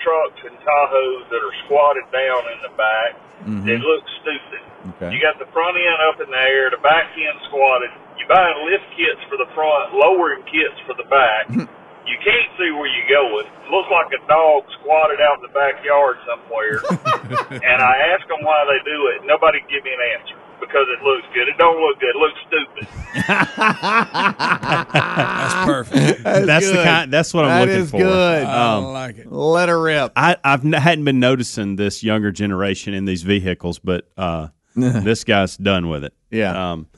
trucks 0.00 0.40
and 0.44 0.56
Tahoes 0.60 1.24
that 1.32 1.40
are 1.40 1.56
squatted 1.64 2.06
down 2.12 2.42
in 2.52 2.58
the 2.64 2.72
back. 2.76 3.12
Mm-hmm. 3.44 3.64
They 3.64 3.78
look 3.80 4.04
stupid. 4.20 4.62
Okay. 4.96 5.10
You 5.16 5.18
got 5.20 5.40
the 5.40 5.48
front 5.52 5.76
end 5.80 6.00
up 6.12 6.20
in 6.20 6.28
the 6.28 6.44
air, 6.44 6.68
the 6.68 6.82
back 6.84 7.12
end 7.16 7.36
squatted. 7.48 7.92
You 8.20 8.28
buying 8.28 8.68
lift 8.68 8.84
kits 8.96 9.20
for 9.32 9.40
the 9.40 9.48
front, 9.56 9.96
lowering 9.96 10.44
kits 10.48 10.76
for 10.84 10.92
the 10.96 11.08
back. 11.08 11.48
you 12.08 12.16
can't 12.20 12.50
see 12.60 12.68
where 12.76 12.88
you're 12.88 13.12
going. 13.12 13.48
Looks 13.72 13.90
like 13.90 14.12
a 14.12 14.22
dog 14.28 14.68
squatted 14.80 15.24
out 15.24 15.40
in 15.40 15.44
the 15.48 15.54
backyard 15.56 16.20
somewhere. 16.28 16.78
and 17.64 17.78
I 17.80 17.94
ask 18.12 18.28
them 18.28 18.44
why 18.44 18.60
they 18.68 18.80
do 18.84 18.98
it. 19.16 19.24
Nobody 19.24 19.64
give 19.72 19.82
me 19.82 19.92
an 19.92 20.04
answer 20.20 20.43
because 20.66 20.86
it 20.88 21.02
looks 21.02 21.26
good. 21.34 21.48
It 21.48 21.56
don't 21.58 21.80
look 21.80 22.00
good. 22.00 22.14
It 22.14 22.18
looks 22.18 22.38
stupid. 22.48 22.88
That's 24.34 25.54
perfect. 25.66 26.22
That's 26.24 26.66
the 26.66 26.72
good. 26.72 26.84
kind. 26.84 27.12
That's 27.12 27.34
what 27.34 27.44
I'm 27.44 27.50
That 27.50 27.60
looking 27.68 27.82
is 27.82 27.90
for. 27.90 27.98
good. 27.98 28.44
I 28.44 28.76
Um, 28.76 28.84
like 28.92 29.18
it. 29.18 29.30
let 29.30 29.68
her 29.68 29.80
rip. 29.80 30.12
I 30.16 30.36
I've 30.44 30.64
n- 30.64 30.72
hadn't 30.72 31.04
been 31.04 31.20
noticing 31.20 31.76
this 31.76 32.02
younger 32.02 32.32
generation 32.32 32.94
in 32.94 33.04
these 33.04 33.22
vehicles, 33.22 33.78
but 33.78 34.08
uh, 34.16 34.48
this 34.76 35.24
guy's 35.24 35.56
done 35.56 35.88
with 35.88 36.04
it. 36.04 36.12
Yeah. 36.30 36.72
Um, 36.72 36.88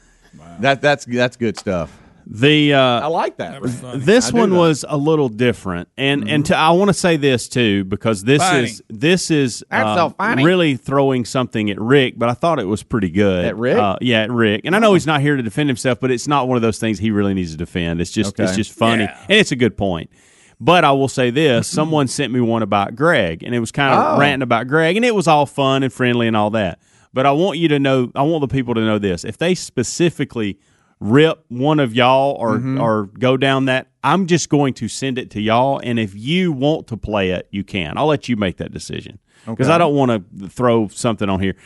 That 0.60 0.80
that's 0.80 1.04
that's 1.04 1.36
good 1.36 1.58
stuff. 1.58 1.96
The 2.29 2.74
uh, 2.74 2.81
I 2.81 3.07
like 3.07 3.37
that. 3.37 3.62
That 3.62 4.01
this 4.05 4.33
I 4.35 4.37
one 4.39 4.51
that. 4.51 4.57
was 4.59 4.85
a 4.89 4.97
little 4.97 5.29
different, 5.29 5.89
and 5.97 6.29
and 6.29 6.45
to, 6.47 6.57
I 6.57 6.70
want 6.70 6.89
to 6.89 6.95
say 6.95 7.16
this 7.16 7.49
too 7.49 7.85
because 7.85 8.24
this 8.24 8.43
Funny. 8.43 8.64
is 8.64 8.83
this 8.89 9.31
is 9.31 9.64
That's 9.70 9.87
uh, 9.87 9.97
so 9.97 10.11
funny. 10.11 10.45
really 10.45 10.77
throwing 10.77 11.24
something 11.24 11.70
at 11.70 11.81
Rick, 11.81 12.14
but 12.18 12.29
I 12.29 12.35
thought 12.35 12.59
it 12.59 12.64
was 12.66 12.83
pretty 12.83 13.11
good 13.11 13.45
At 13.45 13.57
Rick? 13.57 13.79
Uh, 13.79 13.97
yeah, 14.01 14.22
at 14.22 14.33
Rick, 14.33 14.62
and 14.64 14.74
I 14.74 14.81
know 14.81 14.95
he's 14.95 15.07
not 15.07 15.20
here 15.20 15.37
to 15.37 15.43
defend 15.43 15.68
himself, 15.68 16.01
but 16.01 16.11
it's 16.11 16.27
not 16.27 16.49
one 16.49 16.57
of 16.57 16.62
those 16.62 16.79
things 16.79 16.99
he 16.99 17.12
really 17.12 17.33
needs 17.33 17.53
to 17.53 17.57
defend. 17.57 18.01
It's 18.01 18.11
just 18.11 18.39
it's 18.41 18.57
just 18.57 18.72
funny, 18.72 19.05
Yeah. 19.05 19.18
and 19.29 19.39
it's 19.39 19.53
a 19.53 19.57
good 19.57 19.77
point. 19.77 20.11
But 20.59 20.85
I 20.85 20.91
will 20.93 21.09
say 21.09 21.31
this: 21.31 21.68
someone 21.68 22.09
sent 22.09 22.33
me 22.33 22.41
one 22.41 22.62
about 22.62 22.97
Greg, 22.97 23.45
and 23.45 23.55
it 23.55 23.61
was 23.61 23.70
kind 23.70 23.95
of 23.95 24.16
Oh. 24.16 24.20
ranting 24.20 24.43
about 24.43 24.66
Greg, 24.66 24.97
and 24.97 25.05
it 25.05 25.14
was 25.14 25.29
all 25.29 25.47
fun 25.47 25.85
and 25.85 25.93
friendly 25.93 26.27
and 26.27 26.37
all 26.37 26.51
that. 26.51 26.81
But 27.12 27.24
I 27.24 27.31
want 27.33 27.59
you 27.59 27.68
to 27.68 27.79
know, 27.79 28.11
I 28.16 28.22
want 28.22 28.41
the 28.41 28.49
people 28.49 28.74
to 28.74 28.81
know 28.81 28.99
this: 28.99 29.24
if 29.24 29.39
they 29.39 29.55
specifically 29.55 30.59
rip 31.01 31.44
one 31.49 31.78
of 31.80 31.94
y'all 31.94 32.36
or 32.38 32.57
Mm-hmm. 32.57 32.80
or 32.80 33.05
go 33.07 33.36
down 33.36 33.66
that, 33.66 33.88
I'm 34.03 34.26
just 34.26 34.49
going 34.49 34.74
to 34.74 34.88
send 34.88 35.18
it 35.18 35.30
to 35.32 35.40
y'all, 35.40 35.78
and 35.82 35.99
if 35.99 36.14
you 36.14 36.53
want 36.53 36.86
to 36.88 36.97
play 36.97 37.30
it, 37.30 37.49
you 37.51 37.64
can. 37.64 37.99
I'll 37.99 38.07
let 38.07 38.28
you 38.28 38.36
make 38.36 38.57
that 38.59 38.72
decision 38.72 39.18
because 39.47 39.68
I 39.68 39.78
don't 39.78 39.94
want 39.94 40.11
to 40.40 40.49
throw 40.49 40.88
something 40.88 41.28
on 41.28 41.40
here. 41.40 41.57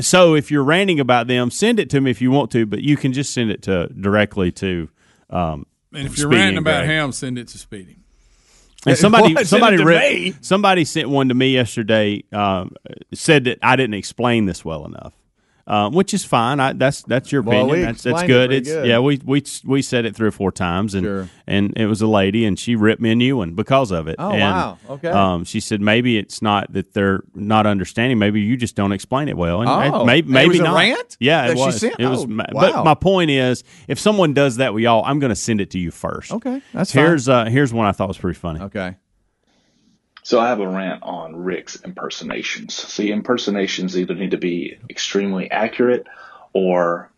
So 0.00 0.34
if 0.34 0.50
you're 0.50 0.64
ranting 0.64 0.98
about 0.98 1.26
them, 1.26 1.50
send 1.50 1.78
it 1.78 1.90
to 1.90 2.00
me 2.00 2.10
if 2.10 2.20
you 2.22 2.30
want 2.30 2.50
to, 2.52 2.64
but 2.66 2.80
you 2.82 2.96
can 2.96 3.12
just 3.12 3.32
send 3.34 3.50
it 3.50 3.62
to 3.62 3.88
directly 3.88 4.50
to. 4.52 4.88
Um, 5.28 5.66
And 5.92 6.06
if 6.06 6.16
you're 6.18 6.28
Speedy 6.30 6.36
ranting 6.40 6.58
about 6.58 6.86
him, 6.86 7.12
send 7.12 7.38
it 7.38 7.48
to 7.48 7.58
Speedy. 7.58 7.96
And 8.86 8.96
somebody, 8.96 9.34
What? 9.34 9.46
Somebody, 9.46 9.74
it 9.74 9.78
to 9.80 9.84
ripped- 9.84 10.14
me? 10.14 10.34
somebody 10.40 10.84
sent 10.86 11.10
one 11.10 11.28
to 11.28 11.34
me 11.34 11.50
yesterday. 11.50 12.24
Um, 12.32 12.72
said 13.12 13.44
that 13.44 13.58
I 13.62 13.76
didn't 13.76 13.94
explain 13.94 14.46
this 14.46 14.64
well 14.64 14.86
enough, 14.86 15.12
um, 15.70 15.92
which 15.94 16.12
is 16.12 16.24
fine. 16.24 16.58
I, 16.58 16.72
that's 16.72 17.02
that's 17.02 17.30
your 17.30 17.42
Well, 17.42 17.66
opinion. 17.66 17.86
that's 17.86 18.02
that's 18.02 18.22
explained 18.22 18.30
it 18.30 18.34
good. 18.48 18.52
It's 18.52 18.68
good. 18.68 18.86
yeah. 18.88 18.98
We 18.98 19.20
we 19.24 19.44
we 19.64 19.82
said 19.82 20.04
it 20.04 20.16
three 20.16 20.26
or 20.28 20.32
four 20.32 20.50
times, 20.50 20.94
and 20.94 21.04
Sure. 21.04 21.28
and 21.46 21.72
it 21.76 21.86
was 21.86 22.02
a 22.02 22.06
lady, 22.08 22.44
and 22.44 22.58
she 22.58 22.74
ripped 22.74 23.00
me 23.00 23.12
a 23.12 23.14
new 23.14 23.36
one 23.36 23.54
because 23.54 23.90
of 23.92 24.08
it. 24.08 24.16
Oh, 24.18 24.30
And, 24.30 24.40
wow. 24.40 24.78
Okay. 24.90 25.08
Um, 25.08 25.44
she 25.44 25.60
said 25.60 25.80
maybe 25.80 26.18
it's 26.18 26.42
not 26.42 26.72
that 26.72 26.92
they're 26.92 27.22
not 27.34 27.66
understanding. 27.66 28.18
Maybe 28.18 28.40
you 28.40 28.56
just 28.56 28.74
don't 28.74 28.92
explain 28.92 29.28
it 29.28 29.36
well. 29.36 29.60
And 29.62 29.70
Oh. 29.94 30.04
maybe 30.04 30.28
It 30.28 30.32
maybe 30.32 30.58
not. 30.58 30.74
rant 30.74 31.16
Yeah, 31.20 31.46
it 31.50 31.56
was. 31.56 31.82
It 31.82 31.98
was. 32.00 32.24
Oh, 32.24 32.26
wow. 32.28 32.46
But 32.52 32.84
my 32.84 32.94
point 32.94 33.30
is, 33.30 33.62
if 33.86 33.98
someone 34.00 34.34
does 34.34 34.56
that 34.56 34.74
with 34.74 34.82
y'all, 34.82 35.04
I'm 35.04 35.20
going 35.20 35.30
to 35.30 35.36
send 35.36 35.60
it 35.60 35.70
to 35.70 35.78
you 35.78 35.90
first. 35.92 36.32
Okay, 36.32 36.60
that's 36.74 36.92
fine. 36.92 37.04
Here's 37.04 37.28
uh, 37.28 37.44
here's 37.44 37.72
one 37.72 37.86
I 37.86 37.92
thought 37.92 38.08
was 38.08 38.18
pretty 38.18 38.38
funny. 38.38 38.60
Okay. 38.60 38.96
So 40.22 40.38
I 40.38 40.48
have 40.48 40.60
a 40.60 40.68
rant 40.68 41.02
on 41.02 41.36
Rick's 41.36 41.76
impersonations. 41.76 42.74
See, 42.74 43.10
impersonations 43.10 43.98
either 43.98 44.14
need 44.14 44.32
to 44.32 44.38
be 44.38 44.78
extremely 44.88 45.50
accurate 45.50 46.06
or 46.52 47.10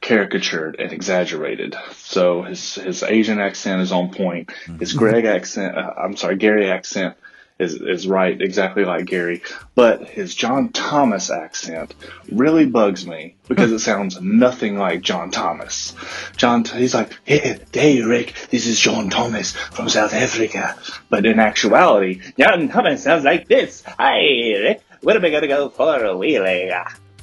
caricatured 0.00 0.76
and 0.78 0.92
exaggerated. 0.92 1.76
So 1.92 2.42
his 2.42 2.74
his 2.76 3.02
Asian 3.02 3.38
accent 3.38 3.82
is 3.82 3.92
on 3.92 4.12
point. 4.12 4.50
His 4.78 4.92
Greg 4.92 5.24
accent, 5.24 5.76
uh, 5.76 5.92
I'm 5.96 6.16
sorry, 6.16 6.36
Gary 6.36 6.70
accent 6.70 7.16
is 7.58 7.74
is 7.74 8.06
right, 8.06 8.40
exactly 8.40 8.84
like 8.84 9.06
Gary. 9.06 9.42
But 9.74 10.08
his 10.08 10.34
John 10.34 10.70
Thomas 10.70 11.30
accent 11.30 11.94
really 12.32 12.66
bugs 12.66 13.06
me 13.06 13.36
because 13.48 13.70
it 13.70 13.78
sounds 13.78 14.20
nothing 14.20 14.76
like 14.76 15.02
John 15.02 15.30
Thomas. 15.30 15.94
John, 16.36 16.64
he's 16.64 16.94
like, 16.94 17.12
hey, 17.24 17.58
hey, 17.72 18.02
Rick, 18.02 18.34
this 18.50 18.66
is 18.66 18.80
John 18.80 19.08
Thomas 19.10 19.52
from 19.52 19.88
South 19.88 20.12
Africa. 20.14 20.76
But 21.08 21.26
in 21.26 21.38
actuality, 21.38 22.20
John 22.38 22.68
Thomas 22.68 23.04
sounds 23.04 23.24
like 23.24 23.46
this. 23.46 23.82
Hi, 23.98 24.18
Rick. 24.18 24.82
where 25.02 25.16
are 25.16 25.20
we 25.20 25.30
gonna 25.30 25.46
go 25.48 25.68
for 25.68 25.96
a 26.04 26.14
wheelie? 26.14 26.72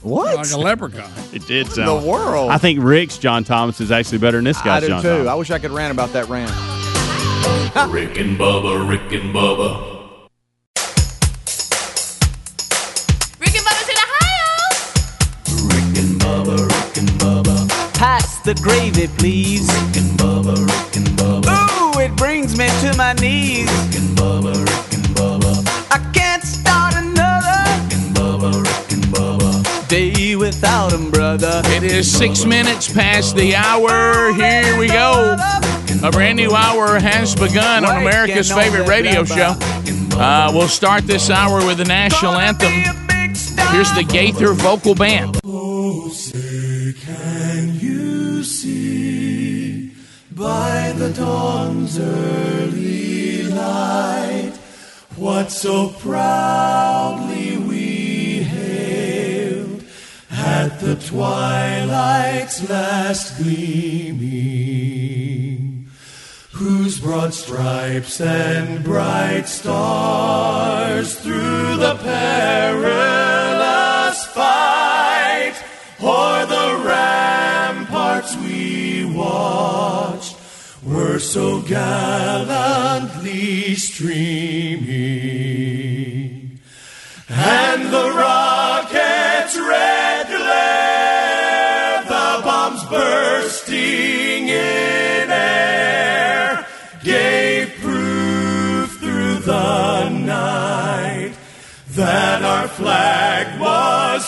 What? 0.02 0.36
Like 0.36 0.52
a 0.52 0.58
leprechaun. 0.58 1.12
It 1.32 1.46
did 1.46 1.68
the 1.68 1.72
sound. 1.72 2.04
The 2.04 2.10
world. 2.10 2.50
I 2.52 2.58
think 2.58 2.80
Rick's 2.82 3.18
John 3.18 3.44
Thomas 3.44 3.80
is 3.82 3.92
actually 3.92 4.18
better 4.18 4.38
than 4.38 4.46
this 4.46 4.58
I 4.60 4.64
guy's 4.66 4.82
do 4.84 4.88
John 4.88 5.02
too. 5.02 5.10
Thomas. 5.10 5.28
I 5.28 5.36
wish 5.36 5.52
I 5.52 5.60
could 5.60 5.72
rant 5.72 5.92
about 5.92 6.14
that 6.14 6.28
rant. 6.30 6.52
Rick 7.92 8.18
and 8.18 8.38
Bubba, 8.38 8.88
Rick 8.88 9.12
and 9.14 9.34
Bubba, 9.34 9.91
the 18.44 18.56
gravy, 18.56 19.08
please. 19.18 19.68
Rick 19.68 19.98
and 19.98 20.20
Bubba, 20.20 20.56
Rick 20.58 20.96
and 20.98 21.08
Bubba, 21.18 21.96
Ooh, 21.96 22.00
it 22.00 22.16
brings 22.16 22.58
me 22.58 22.68
to 22.82 22.96
my 22.98 23.14
knees. 23.14 23.70
Rick 23.70 24.02
and 24.02 24.18
Bubba, 24.18 24.54
Rick 24.54 24.94
and 24.94 25.06
Bubba, 25.16 25.54
I 25.92 26.00
can't 26.14 26.44
start 26.44 26.96
another 26.96 27.58
Rick 27.70 27.94
and 27.94 28.16
Bubba, 28.16 28.64
Rick 28.64 28.92
and 28.94 29.04
Bubba. 29.14 29.88
day 29.88 30.36
without 30.36 30.94
'em, 30.94 31.12
brother. 31.12 31.62
It 31.66 31.84
is 31.84 32.12
six 32.12 32.46
minutes 32.46 32.88
past 32.88 33.36
the 33.36 33.56
hour. 33.56 34.34
Here 34.34 34.78
we 34.78 34.88
go. 34.88 35.38
A 36.04 36.10
brand 36.10 36.38
new 36.38 36.52
hour 36.56 36.98
has 37.00 37.36
begun 37.36 37.86
on 37.86 37.98
America's 38.02 38.52
favorite 38.52 38.88
radio 38.88 39.24
show. 39.24 39.56
Uh, 40.18 40.52
we'll 40.54 40.68
start 40.68 41.06
this 41.06 41.30
hour 41.30 41.64
with 41.66 41.78
the 41.78 41.86
national 41.86 42.34
anthem. 42.40 42.72
Here's 43.72 43.92
the 43.94 44.04
Gaither 44.04 44.54
Vocal 44.54 44.96
Band. 44.96 45.41
Dawn's 51.22 52.00
early 52.00 53.44
light 53.44 54.54
what 55.16 55.52
so 55.52 55.90
proudly 55.90 57.58
we 57.58 58.42
hailed 58.42 59.84
at 60.32 60.80
the 60.80 60.96
twilight's 60.96 62.68
last 62.68 63.38
gleaming? 63.38 64.32
Whose 66.54 67.00
broad 67.00 67.36
stripes 67.36 68.20
and 68.20 68.84
bright 68.84 69.48
stars 69.48 71.20
through 71.20 71.78
the 71.86 71.96
perilous 72.02 73.46
fight 74.26 75.54
were 80.84 81.20
so 81.20 81.62
gallantly 81.62 82.56
streaming, 83.76 84.90
and 87.30 87.94
the 87.94 88.12
rocket's 88.18 89.56
red 89.58 90.26
glare, 90.28 92.04
the 92.04 92.42
bombs 92.44 92.84
bursting 92.86 94.48
in 94.48 95.30
air, 95.30 96.66
gave 97.04 97.70
proof 97.82 98.98
through 99.00 99.36
the 99.36 100.10
night 100.10 101.34
that 101.90 102.42
our 102.42 102.68
flag 102.68 103.60
was 103.60 104.26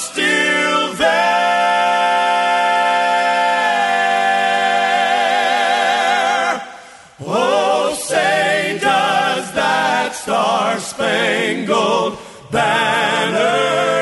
spangled 10.84 12.18
banner 12.52 13.93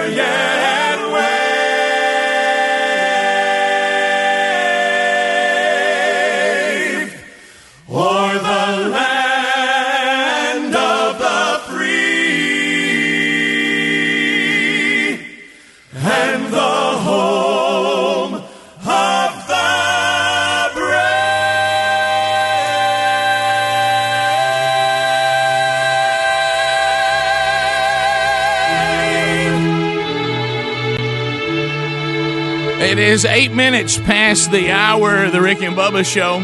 is 33.11 33.25
eight 33.25 33.51
minutes 33.51 33.97
past 33.97 34.53
the 34.53 34.71
hour 34.71 35.25
of 35.25 35.33
the 35.33 35.41
Rick 35.41 35.61
and 35.61 35.75
Bubba 35.75 36.05
Show. 36.05 36.39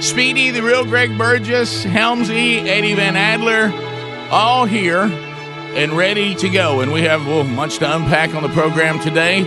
Speedy, 0.00 0.50
the 0.50 0.64
real 0.64 0.84
Greg 0.84 1.16
Burgess, 1.16 1.84
Helmsy, 1.84 2.66
Eddie 2.66 2.94
Van 2.94 3.14
Adler, 3.14 3.72
all 4.32 4.64
here 4.64 5.02
and 5.04 5.92
ready 5.92 6.34
to 6.34 6.48
go. 6.48 6.80
And 6.80 6.92
we 6.92 7.02
have 7.02 7.24
well, 7.24 7.44
much 7.44 7.78
to 7.78 7.94
unpack 7.94 8.34
on 8.34 8.42
the 8.42 8.48
program 8.48 8.98
today. 8.98 9.44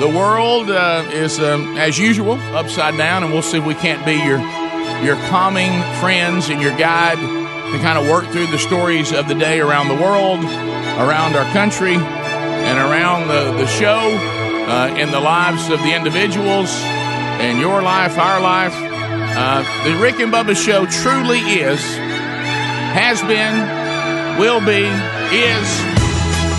The 0.00 0.08
world 0.08 0.70
uh, 0.70 1.04
is, 1.12 1.38
um, 1.38 1.76
as 1.76 1.98
usual, 1.98 2.40
upside 2.56 2.96
down, 2.96 3.22
and 3.22 3.30
we'll 3.30 3.42
see 3.42 3.58
if 3.58 3.66
we 3.66 3.74
can't 3.74 4.06
be 4.06 4.14
your 4.14 4.38
your 5.04 5.16
calming 5.28 5.82
friends 6.00 6.48
and 6.48 6.62
your 6.62 6.74
guide 6.78 7.18
to 7.18 7.78
kind 7.80 7.98
of 7.98 8.08
work 8.08 8.26
through 8.28 8.46
the 8.46 8.58
stories 8.58 9.12
of 9.12 9.28
the 9.28 9.34
day 9.34 9.60
around 9.60 9.88
the 9.88 10.02
world, 10.02 10.42
around 10.42 11.36
our 11.36 11.52
country, 11.52 11.96
and 11.96 12.78
around 12.78 13.28
the, 13.28 13.52
the 13.58 13.66
show, 13.66 14.45
uh, 14.66 14.94
in 14.98 15.10
the 15.10 15.20
lives 15.20 15.70
of 15.70 15.80
the 15.82 15.94
individuals, 15.94 16.74
in 17.40 17.58
your 17.58 17.82
life, 17.82 18.18
our 18.18 18.40
life. 18.40 18.74
Uh, 18.74 19.62
the 19.84 19.96
Rick 20.00 20.18
and 20.20 20.32
Bubba 20.32 20.56
Show 20.56 20.86
truly 20.86 21.38
is, 21.38 21.80
has 22.92 23.20
been, 23.22 23.54
will 24.38 24.60
be, 24.60 24.86
is 25.34 25.96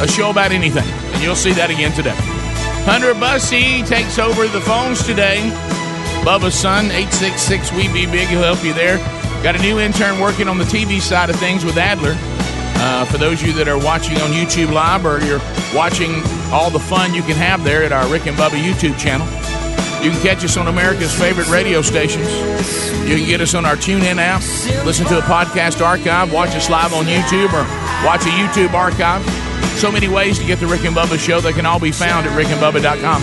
a 0.02 0.08
show 0.08 0.30
about 0.30 0.52
anything. 0.52 0.88
And 1.14 1.22
you'll 1.24 1.36
see 1.36 1.52
that 1.54 1.70
again 1.70 1.92
today. 1.92 2.16
Hunter 2.86 3.14
Bussey 3.14 3.84
takes 3.84 4.18
over 4.20 4.48
the 4.48 4.62
phones 4.62 5.06
today. 5.06 5.40
Bubba's 6.24 6.56
son, 6.56 6.86
866 6.86 7.74
We 7.74 7.92
Be 7.92 8.06
Big, 8.06 8.28
he'll 8.30 8.44
help 8.44 8.64
you 8.64 8.74
there. 8.74 8.98
Got 9.44 9.56
a 9.56 9.62
new 9.62 9.80
intern 9.80 10.20
working 10.20 10.48
on 10.48 10.58
the 10.58 10.64
TV 10.66 11.02
side 11.02 11.30
of 11.30 11.36
things 11.38 11.66
with 11.66 11.78
Adler. 11.78 12.16
Uh, 12.80 13.06
for 13.06 13.18
those 13.18 13.42
of 13.42 13.48
you 13.48 13.54
that 13.54 13.68
are 13.68 13.78
watching 13.78 14.18
on 14.18 14.32
YouTube 14.32 14.72
Live 14.72 15.06
or 15.06 15.20
you're 15.26 15.42
watching 15.74 16.22
all 16.52 16.70
the 16.70 16.80
fun 16.80 17.14
you 17.14 17.22
can 17.22 17.36
have 17.36 17.64
there 17.64 17.84
at 17.84 17.92
our 17.92 18.08
Rick 18.08 18.28
and 18.28 18.38
Bubba 18.38 18.62
YouTube 18.62 18.98
channel, 18.98 19.28
you 20.04 20.12
can 20.12 20.22
catch 20.22 20.44
us 20.44 20.58
on 20.58 20.68
America's 20.68 21.14
favorite 21.18 21.50
radio 21.50 21.82
stations. 21.82 22.28
You 23.08 23.18
can 23.18 23.28
get 23.28 23.42
us 23.42 23.56
on 23.56 23.66
our 23.66 23.76
TuneIn 23.76 24.18
app, 24.18 24.42
listen 24.86 25.06
to 25.08 25.18
a 25.18 25.22
podcast 25.22 25.86
archive, 25.86 26.32
watch 26.32 26.56
us 26.56 26.70
live 26.70 26.94
on 26.94 27.06
YouTube, 27.06 27.52
or 27.54 27.64
watch 28.06 28.26
a 28.26 28.30
YouTube 28.30 28.74
archive. 28.74 29.24
So 29.80 29.92
many 29.92 30.08
ways 30.08 30.40
to 30.40 30.46
get 30.46 30.60
the 30.60 30.68
Rick 30.68 30.86
and 30.86 30.96
Bubba 30.96 31.20
show. 31.20 31.40
They 31.40 31.54
can 31.54 31.66
all 31.66 31.80
be 31.80 31.92
found 31.92 32.26
at 32.28 32.38
rickandbubba.com. 32.38 33.22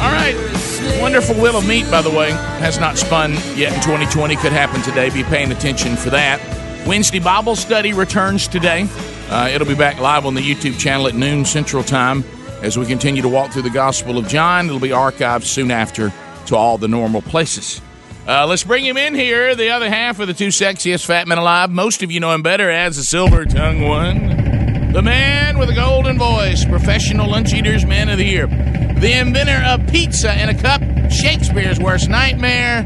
All 0.00 0.12
right. 0.12 1.00
Wonderful 1.00 1.34
Wheel 1.36 1.56
of 1.56 1.66
Meat, 1.66 1.90
by 1.90 2.02
the 2.02 2.10
way, 2.10 2.30
has 2.60 2.78
not 2.78 2.96
spun 2.96 3.32
yet 3.54 3.72
in 3.72 3.80
2020. 3.80 4.36
Could 4.36 4.52
happen 4.52 4.82
today. 4.82 5.10
Be 5.10 5.22
paying 5.24 5.52
attention 5.52 5.96
for 5.96 6.10
that. 6.10 6.40
Wednesday 6.86 7.18
Bible 7.18 7.56
study 7.56 7.92
returns 7.92 8.48
today. 8.48 8.88
Uh, 9.28 9.50
it'll 9.52 9.66
be 9.66 9.74
back 9.74 9.98
live 9.98 10.24
on 10.24 10.34
the 10.34 10.40
YouTube 10.40 10.78
channel 10.78 11.08
at 11.08 11.14
noon 11.14 11.44
Central 11.44 11.82
Time 11.82 12.24
as 12.62 12.78
we 12.78 12.86
continue 12.86 13.22
to 13.22 13.28
walk 13.28 13.52
through 13.52 13.62
the 13.62 13.70
Gospel 13.70 14.18
of 14.18 14.28
John. 14.28 14.66
It'll 14.66 14.78
be 14.78 14.90
archived 14.90 15.44
soon 15.44 15.70
after 15.70 16.12
to 16.46 16.56
all 16.56 16.78
the 16.78 16.88
normal 16.88 17.22
places. 17.22 17.80
Uh, 18.28 18.46
let's 18.46 18.64
bring 18.64 18.84
him 18.84 18.96
in 18.96 19.14
here, 19.14 19.54
the 19.54 19.70
other 19.70 19.88
half 19.88 20.18
of 20.20 20.26
the 20.26 20.34
two 20.34 20.48
sexiest 20.48 21.06
fat 21.06 21.28
men 21.28 21.38
alive. 21.38 21.70
Most 21.70 22.02
of 22.02 22.10
you 22.10 22.20
know 22.20 22.32
him 22.32 22.42
better 22.42 22.70
as 22.70 22.96
the 22.96 23.02
silver 23.02 23.44
tongue 23.44 23.82
one. 23.82 24.92
The 24.92 25.02
man 25.02 25.58
with 25.58 25.70
a 25.70 25.74
golden 25.74 26.18
voice, 26.18 26.64
professional 26.64 27.30
lunch 27.30 27.52
eaters 27.52 27.84
man 27.84 28.08
of 28.08 28.18
the 28.18 28.24
year. 28.24 28.46
The 28.46 29.12
inventor 29.18 29.62
of 29.66 29.86
pizza 29.88 30.40
in 30.40 30.48
a 30.48 30.54
cup, 30.60 30.80
Shakespeare's 31.10 31.78
worst 31.78 32.08
nightmare, 32.08 32.84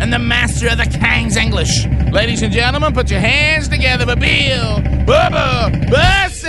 and 0.00 0.12
the 0.12 0.18
master 0.18 0.68
of 0.68 0.78
the 0.78 0.86
King's 0.86 1.36
English. 1.36 1.86
Ladies 2.10 2.42
and 2.42 2.52
gentlemen, 2.52 2.92
put 2.94 3.10
your 3.10 3.20
hands 3.20 3.68
together 3.68 4.06
for 4.06 4.16
Bill 4.16 4.80
Bubba 5.04 5.70
Bussey! 5.90 6.48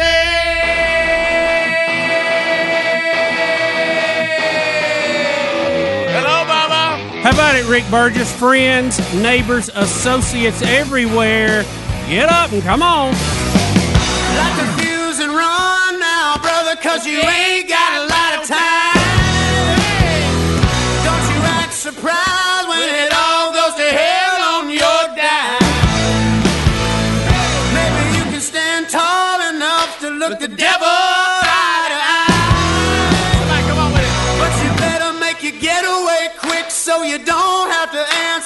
Hello, 6.10 6.45
Bubba. 6.45 7.22
How 7.22 7.32
about 7.32 7.56
it, 7.56 7.68
Rick 7.68 7.84
Burgess? 7.91 8.34
Friends, 8.36 8.97
neighbors, 9.16 9.70
associates 9.76 10.62
everywhere. 10.62 11.64
Get 12.08 12.30
up 12.30 12.52
and 12.54 12.64
come 12.64 12.82
on. 12.82 13.12
Light 13.12 14.56
the 14.58 14.82
fuse 14.82 15.20
and 15.20 15.32
run 15.32 15.99
now, 15.99 16.38
brother, 16.41 16.76
cause 16.82 17.06
you 17.06 17.20
ain't 17.20 17.68
got 17.68 18.04
a 18.04 18.08
lot 18.08 18.41
of 18.41 18.47
time. 18.47 18.80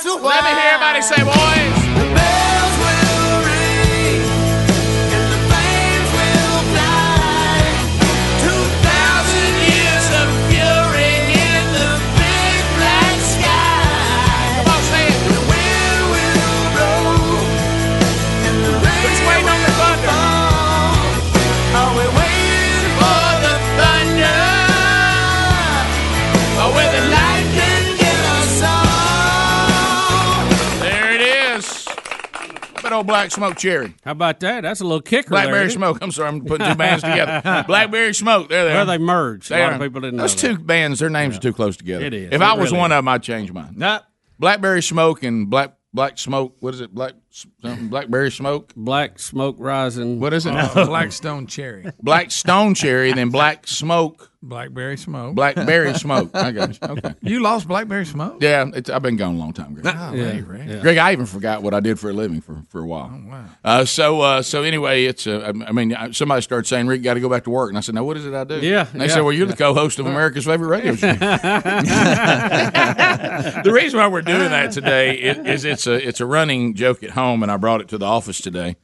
Let 0.03 0.43
me 0.43 0.49
hear 0.49 0.71
everybody 0.73 1.01
say, 1.01 1.23
boys. 1.23 2.14
Old 32.95 33.07
Black 33.07 33.31
Smoke 33.31 33.57
Cherry. 33.57 33.93
How 34.03 34.11
about 34.11 34.39
that? 34.41 34.61
That's 34.61 34.81
a 34.81 34.83
little 34.83 35.01
kicker. 35.01 35.29
Blackberry 35.29 35.59
there. 35.65 35.69
Smoke. 35.69 35.99
I'm 36.01 36.11
sorry, 36.11 36.29
I'm 36.29 36.43
putting 36.43 36.67
two 36.67 36.75
bands 36.75 37.03
together. 37.03 37.63
Blackberry 37.67 38.13
Smoke. 38.13 38.49
There 38.49 38.65
they 38.65 38.71
Well, 38.73 38.83
are. 38.83 38.85
they 38.85 38.97
merged. 38.97 39.49
They 39.49 39.59
a 39.61 39.63
lot 39.63 39.71
are. 39.73 39.75
of 39.75 39.81
people 39.81 40.01
didn't 40.01 40.17
Those 40.17 40.41
know 40.43 40.53
two 40.53 40.57
bands, 40.59 40.99
their 40.99 41.09
names 41.09 41.37
are 41.37 41.41
too 41.41 41.53
close 41.53 41.77
together. 41.77 42.05
It 42.05 42.13
is. 42.13 42.27
If 42.27 42.33
It 42.33 42.41
I 42.41 42.53
was 42.53 42.71
really 42.71 42.79
one 42.79 42.91
is. 42.91 42.95
of 42.95 42.97
them, 42.99 43.07
I'd 43.09 43.23
change 43.23 43.51
mine. 43.51 43.73
Nah. 43.75 43.99
Blackberry 44.39 44.81
Smoke 44.81 45.23
and 45.23 45.49
Black 45.49 45.73
Black 45.93 46.17
Smoke. 46.17 46.57
What 46.59 46.73
is 46.73 46.81
it? 46.81 46.93
Black 46.93 47.13
something 47.29 47.87
blackberry 47.87 48.29
smoke. 48.31 48.73
Black 48.75 49.17
smoke 49.19 49.55
rising. 49.59 50.19
What 50.19 50.33
is 50.33 50.45
it? 50.45 50.53
Uh, 50.55 50.85
Blackstone 50.85 51.47
cherry, 51.47 51.85
Black 52.01 52.31
stone 52.31 52.73
cherry, 52.73 53.13
then 53.13 53.29
black 53.29 53.65
smoke, 53.67 54.29
blackberry 54.47 54.97
smoke. 54.97 55.35
blackberry 55.35 55.93
smoke. 55.97 56.31
I 56.33 56.51
got 56.51 56.69
you. 56.69 56.77
Okay. 56.81 57.13
You 57.21 57.41
lost 57.41 57.67
blackberry 57.67 58.05
smoke. 58.05 58.37
Yeah, 58.41 58.69
it's, 58.73 58.89
I've 58.89 59.01
been 59.01 59.15
gone 59.17 59.35
a 59.35 59.37
long 59.37 59.53
time, 59.53 59.73
Greg. 59.73 59.83
Golly, 59.95 60.41
Rick. 60.41 60.81
Greg, 60.81 60.97
I 60.97 61.11
even 61.11 61.25
forgot 61.25 61.63
what 61.63 61.73
I 61.73 61.79
did 61.79 61.99
for 61.99 62.09
a 62.09 62.13
living 62.13 62.41
for, 62.41 62.63
for 62.69 62.81
a 62.81 62.85
while. 62.85 63.11
Oh, 63.13 63.29
wow. 63.29 63.45
Uh, 63.63 63.85
so 63.85 64.21
uh, 64.21 64.41
so 64.41 64.63
anyway, 64.63 65.05
it's 65.05 65.27
uh, 65.27 65.51
I 65.67 65.71
mean 65.71 65.95
somebody 66.13 66.41
started 66.41 66.67
saying 66.67 66.87
Rick 66.87 67.03
got 67.03 67.15
to 67.15 67.19
go 67.19 67.29
back 67.29 67.43
to 67.45 67.49
work, 67.49 67.69
and 67.69 67.77
I 67.77 67.81
said, 67.81 67.95
"No, 67.95 68.03
what 68.03 68.17
is 68.17 68.25
it 68.25 68.33
I 68.33 68.43
do?" 68.43 68.59
Yeah, 68.59 68.87
and 68.91 69.01
they 69.01 69.07
yeah, 69.07 69.13
said, 69.13 69.21
"Well, 69.21 69.33
you're 69.33 69.47
the 69.47 69.55
co-host 69.55 69.99
of 69.99 70.05
America's 70.05 70.45
favorite 70.45 70.67
radio 70.67 70.95
show." 70.95 71.13
the 73.63 73.71
reason 73.73 73.99
why 73.99 74.07
we're 74.07 74.21
doing 74.21 74.49
that 74.49 74.71
today 74.71 75.15
is, 75.15 75.37
is 75.37 75.65
it's 75.65 75.87
a 75.87 76.07
it's 76.07 76.21
a 76.21 76.25
running 76.25 76.73
joke 76.73 77.03
at 77.03 77.11
home, 77.11 77.43
and 77.43 77.51
I 77.51 77.57
brought 77.57 77.81
it 77.81 77.87
to 77.89 77.97
the 77.97 78.05
office 78.05 78.39
today. 78.39 78.75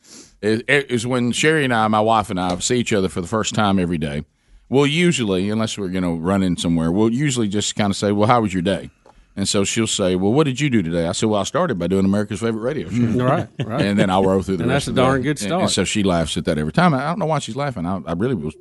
Is, 0.42 0.64
is 0.68 1.06
when 1.06 1.32
Sherry 1.32 1.64
and 1.64 1.74
I, 1.74 1.88
my 1.88 2.02
wife 2.02 2.32
and 2.32 2.40
I, 2.40 2.58
see 2.60 2.78
each 2.78 2.94
other 2.94 3.10
for 3.10 3.22
the 3.22 3.28
first 3.28 3.54
time 3.54 3.78
every 3.78 4.00
day. 4.00 4.24
We'll 4.72 4.88
usually, 4.88 5.50
unless 5.50 5.78
we're 5.78 5.90
going 5.90 6.04
to 6.06 6.14
run 6.16 6.44
in 6.44 6.56
somewhere, 6.56 6.92
we'll 6.92 7.12
usually 7.12 7.50
just 7.50 7.76
kind 7.76 7.92
of 7.92 7.98
say, 7.98 8.12
"Well, 8.14 8.28
how 8.28 8.40
was 8.42 8.54
your 8.54 8.62
day?" 8.64 8.90
And 9.36 9.48
so 9.48 9.64
she'll 9.66 9.86
say, 9.86 10.16
"Well, 10.16 10.32
what 10.32 10.46
did 10.46 10.60
you 10.62 10.70
do 10.70 10.82
today?" 10.82 11.08
I 11.08 11.12
said, 11.12 11.28
"Well, 11.30 11.42
I 11.42 11.44
started 11.44 11.78
by 11.78 11.88
doing 11.88 12.06
America's 12.06 12.40
favorite 12.40 12.62
radio 12.62 12.90
show." 12.90 13.24
Right, 13.24 13.48
right. 13.66 13.82
And 13.82 14.00
then 14.00 14.10
I'll 14.10 14.24
roll 14.24 14.42
through 14.42 14.58
the 14.58 14.64
And 14.64 14.72
rest 14.72 14.86
that's 14.86 14.88
a 14.88 14.92
of 14.92 14.96
the 14.96 15.02
darn 15.02 15.22
day. 15.22 15.24
good 15.26 15.42
And- 15.44 15.52
And, 15.52 15.60
start. 15.60 15.72
so 15.72 15.84
she 15.84 16.04
laughs 16.04 16.38
at 16.38 16.46
that 16.46 16.58
every 16.58 16.72
time. 16.74 16.94
I 16.94 17.02
don't 17.02 17.20
know 17.20 17.26
why 17.26 17.40
she's 17.40 17.56
laughing. 17.58 17.86
I, 17.86 18.00
I 18.08 18.14
really 18.14 18.34
was. 18.36 18.56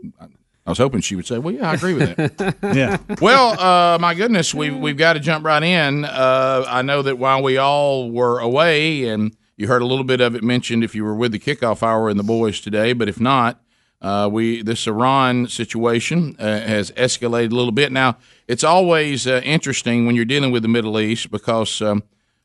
I 0.67 0.71
was 0.71 0.79
hoping 0.79 1.01
she 1.01 1.15
would 1.17 1.27
say, 1.29 1.39
"Well, 1.39 1.55
yeah, 1.55 1.71
I 1.71 1.75
agree 1.75 1.95
with 1.95 2.17
that." 2.17 2.57
Yeah. 2.75 2.99
well, 3.21 3.59
uh, 3.61 3.99
my 3.99 4.15
goodness, 4.15 4.53
we 4.53 4.71
we've 4.71 4.97
got 4.97 5.13
to 5.15 5.21
jump 5.21 5.45
right 5.45 5.63
in. 5.63 6.05
Uh, 6.05 6.65
I 6.67 6.83
know 6.83 7.03
that 7.03 7.19
while 7.19 7.43
we 7.43 7.57
all 7.57 8.11
were 8.11 8.39
away, 8.41 9.07
and 9.09 9.35
you 9.57 9.69
heard 9.69 9.83
a 9.83 9.87
little 9.87 10.05
bit 10.05 10.21
of 10.21 10.35
it 10.35 10.43
mentioned 10.43 10.83
if 10.85 10.95
you 10.95 11.05
were 11.05 11.15
with 11.15 11.31
the 11.33 11.39
kickoff 11.39 11.83
hour 11.85 12.09
and 12.09 12.19
the 12.19 12.25
boys 12.25 12.61
today, 12.61 12.93
but 12.95 13.09
if 13.09 13.21
not, 13.21 13.61
uh, 14.03 14.29
we 14.33 14.63
this 14.63 14.87
Iran 14.87 15.47
situation 15.49 16.37
uh, 16.39 16.45
has 16.61 16.91
escalated 16.93 17.53
a 17.53 17.55
little 17.55 17.73
bit. 17.73 17.93
Now, 17.93 18.17
it's 18.49 18.65
always 18.65 19.27
uh, 19.27 19.41
interesting 19.45 20.07
when 20.07 20.17
you're 20.17 20.25
dealing 20.25 20.53
with 20.53 20.63
the 20.63 20.69
Middle 20.69 20.99
East 20.99 21.31
because 21.31 21.83
um, 21.83 22.03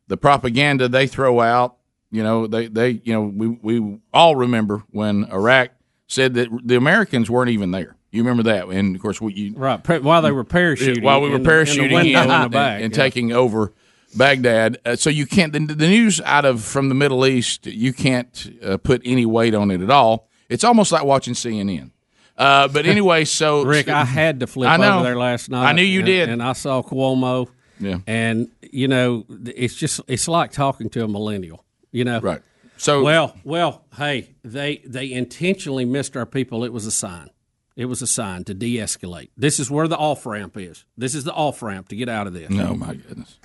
the 0.08 0.18
propaganda 0.18 0.88
they 0.90 1.08
throw 1.08 1.40
out. 1.42 1.78
You 2.12 2.24
know, 2.24 2.48
they 2.48 2.68
they 2.68 3.02
you 3.04 3.14
know 3.14 3.22
we 3.24 3.48
we 3.48 4.00
all 4.14 4.36
remember 4.36 4.84
when 4.92 5.26
Iraq 5.32 5.72
said 6.08 6.34
that 6.36 6.50
the 6.64 6.76
Americans 6.76 7.30
weren't 7.30 7.50
even 7.50 7.72
there. 7.72 7.96
You 8.12 8.22
remember 8.24 8.44
that, 8.44 8.68
and 8.70 8.96
of 8.96 9.02
course, 9.02 9.20
we, 9.20 9.34
you, 9.34 9.54
Right, 9.58 10.02
while 10.02 10.22
they 10.22 10.32
were 10.32 10.46
parachuting. 10.46 11.04
while 11.04 11.20
we 11.22 11.30
were 11.30 11.36
in 11.36 11.44
the- 11.44 11.50
in 11.50 11.58
the 11.66 11.72
parachuting 11.72 11.92
in, 12.02 12.08
in 12.08 12.14
the 12.14 12.34
and, 12.34 12.52
back, 12.52 12.82
and 12.82 12.96
yeah. 12.96 13.04
taking 13.04 13.34
over 13.34 13.74
Baghdad. 14.16 14.78
Uh, 14.86 14.96
so 14.96 15.10
you 15.10 15.26
can't 15.26 15.52
the, 15.52 15.60
the 15.60 15.88
news 15.88 16.22
out 16.22 16.46
of 16.46 16.64
from 16.64 16.88
the 16.90 16.96
Middle 16.96 17.26
East. 17.26 17.66
You 17.66 17.92
can't 17.92 18.58
uh, 18.64 18.78
put 18.78 19.02
any 19.04 19.26
weight 19.26 19.54
on 19.54 19.72
it 19.72 19.82
at 19.82 19.90
all. 19.90 20.30
It's 20.50 20.64
almost 20.64 20.92
like 20.92 21.04
watching 21.04 21.34
CNN. 21.34 21.92
Uh, 22.38 22.68
but 22.68 22.86
anyway, 22.86 23.26
so 23.40 23.64
Rick, 23.64 23.88
I 23.90 24.04
had 24.22 24.40
to 24.42 24.48
flip 24.48 24.70
I 24.70 24.78
know. 24.78 24.96
over 24.96 25.04
there 25.04 25.18
last 25.18 25.50
night. 25.50 25.66
I 25.68 25.72
knew 25.74 25.84
you 25.84 26.00
and- 26.00 26.06
did. 26.06 26.30
and 26.30 26.44
I 26.44 26.54
saw 26.54 26.82
Cuomo. 26.82 27.48
Yeah. 27.80 27.98
and 28.08 28.48
you 28.72 28.88
know, 28.88 29.26
it's 29.30 29.76
just 29.76 30.00
it's 30.08 30.30
like 30.30 30.52
talking 30.54 30.90
to 30.92 31.04
a 31.04 31.08
millennial. 31.10 31.64
You 31.92 32.06
know, 32.06 32.20
right? 32.22 32.42
So 32.78 33.04
well, 33.04 33.36
well, 33.44 33.84
hey, 33.98 34.30
they 34.44 34.78
they 34.86 35.12
intentionally 35.12 35.84
missed 35.86 36.16
our 36.16 36.26
people. 36.26 36.64
It 36.64 36.72
was 36.74 36.86
a 36.86 36.92
sign. 36.92 37.30
It 37.76 37.86
was 37.86 38.02
a 38.02 38.08
sign 38.08 38.46
to 38.46 38.54
de-escalate. 38.54 39.30
This 39.36 39.60
is 39.60 39.70
where 39.70 39.88
the 39.90 39.98
off 39.98 40.26
ramp 40.26 40.56
is. 40.56 40.86
This 40.98 41.14
is 41.14 41.26
the 41.26 41.34
off 41.34 41.62
ramp 41.62 41.90
to 41.90 41.96
get 41.98 42.08
out 42.08 42.26
of 42.28 42.32
this. 42.34 42.50
No, 42.50 42.74
my 42.74 42.94
goodness. 42.96 43.38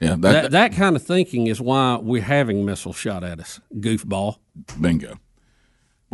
Yeah, 0.00 0.16
that, 0.20 0.50
that 0.52 0.72
kind 0.72 0.96
of 0.96 1.02
thinking 1.02 1.46
is 1.48 1.60
why 1.60 1.98
we're 2.00 2.22
having 2.22 2.64
missiles 2.64 2.96
shot 2.96 3.22
at 3.22 3.40
us. 3.40 3.60
Goofball. 3.74 4.36
Bingo. 4.80 5.18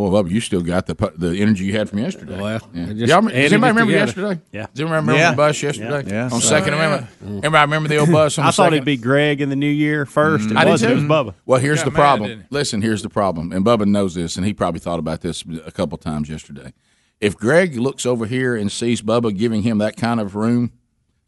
Boy, 0.01 0.23
Bubba, 0.23 0.31
you 0.31 0.41
still 0.41 0.63
got 0.63 0.87
the 0.87 0.95
the 1.17 1.37
energy 1.43 1.65
you 1.65 1.73
had 1.77 1.91
from 1.91 1.99
yesterday. 1.99 2.41
Well, 2.41 2.61
yeah. 2.73 2.87
just 2.87 3.07
Y'all, 3.07 3.21
does 3.21 3.33
anybody 3.33 3.57
remember 3.57 3.81
together. 3.93 4.07
yesterday? 4.07 4.41
Yeah. 4.51 4.67
Does 4.73 4.81
anyone 4.81 4.97
remember 4.97 5.21
Yeah. 5.21 5.31
the 5.33 5.37
bus 5.37 5.63
yesterday? 5.63 6.05
Yeah. 6.11 6.25
On 6.25 6.41
So- 6.41 6.49
Second 6.49 6.73
Amendment. 6.75 7.07
Everybody 7.45 7.63
remember 7.63 7.89
the 7.91 7.97
old 7.99 8.11
bus 8.13 8.39
on 8.39 8.45
I 8.45 8.49
the 8.49 8.53
thought 8.53 8.63
second? 8.65 8.73
it'd 8.75 8.85
be 8.87 8.97
Greg 8.97 9.41
in 9.43 9.51
the 9.51 9.57
new 9.57 9.67
year 9.69 10.07
first. 10.07 10.45
Mm-hmm. 10.49 10.57
It 10.57 10.61
I 10.61 10.65
did 10.65 10.71
wasn't. 10.71 10.93
It 10.93 10.95
was 10.95 11.05
Bubba. 11.05 11.35
Well, 11.45 11.61
here's 11.61 11.85
the 11.85 11.91
problem. 11.91 12.31
didn't 12.31 12.47
Listen, 12.51 12.81
here's 12.81 13.03
the 13.03 13.11
problem, 13.11 13.53
and 13.53 13.63
Bubba 13.63 13.85
knows 13.87 14.15
this, 14.15 14.37
and 14.37 14.47
he 14.47 14.55
probably 14.55 14.81
thought 14.81 14.99
about 14.99 15.21
this 15.21 15.45
a 15.67 15.71
couple 15.71 15.99
times 15.99 16.31
yesterday. 16.31 16.73
If 17.21 17.37
Greg 17.37 17.77
looks 17.77 18.07
over 18.07 18.25
here 18.25 18.57
and 18.57 18.73
sees 18.73 19.03
Bubba 19.03 19.37
giving 19.37 19.61
him 19.63 19.77
that 19.79 19.97
kind 19.99 20.19
of 20.21 20.35
room, 20.35 20.73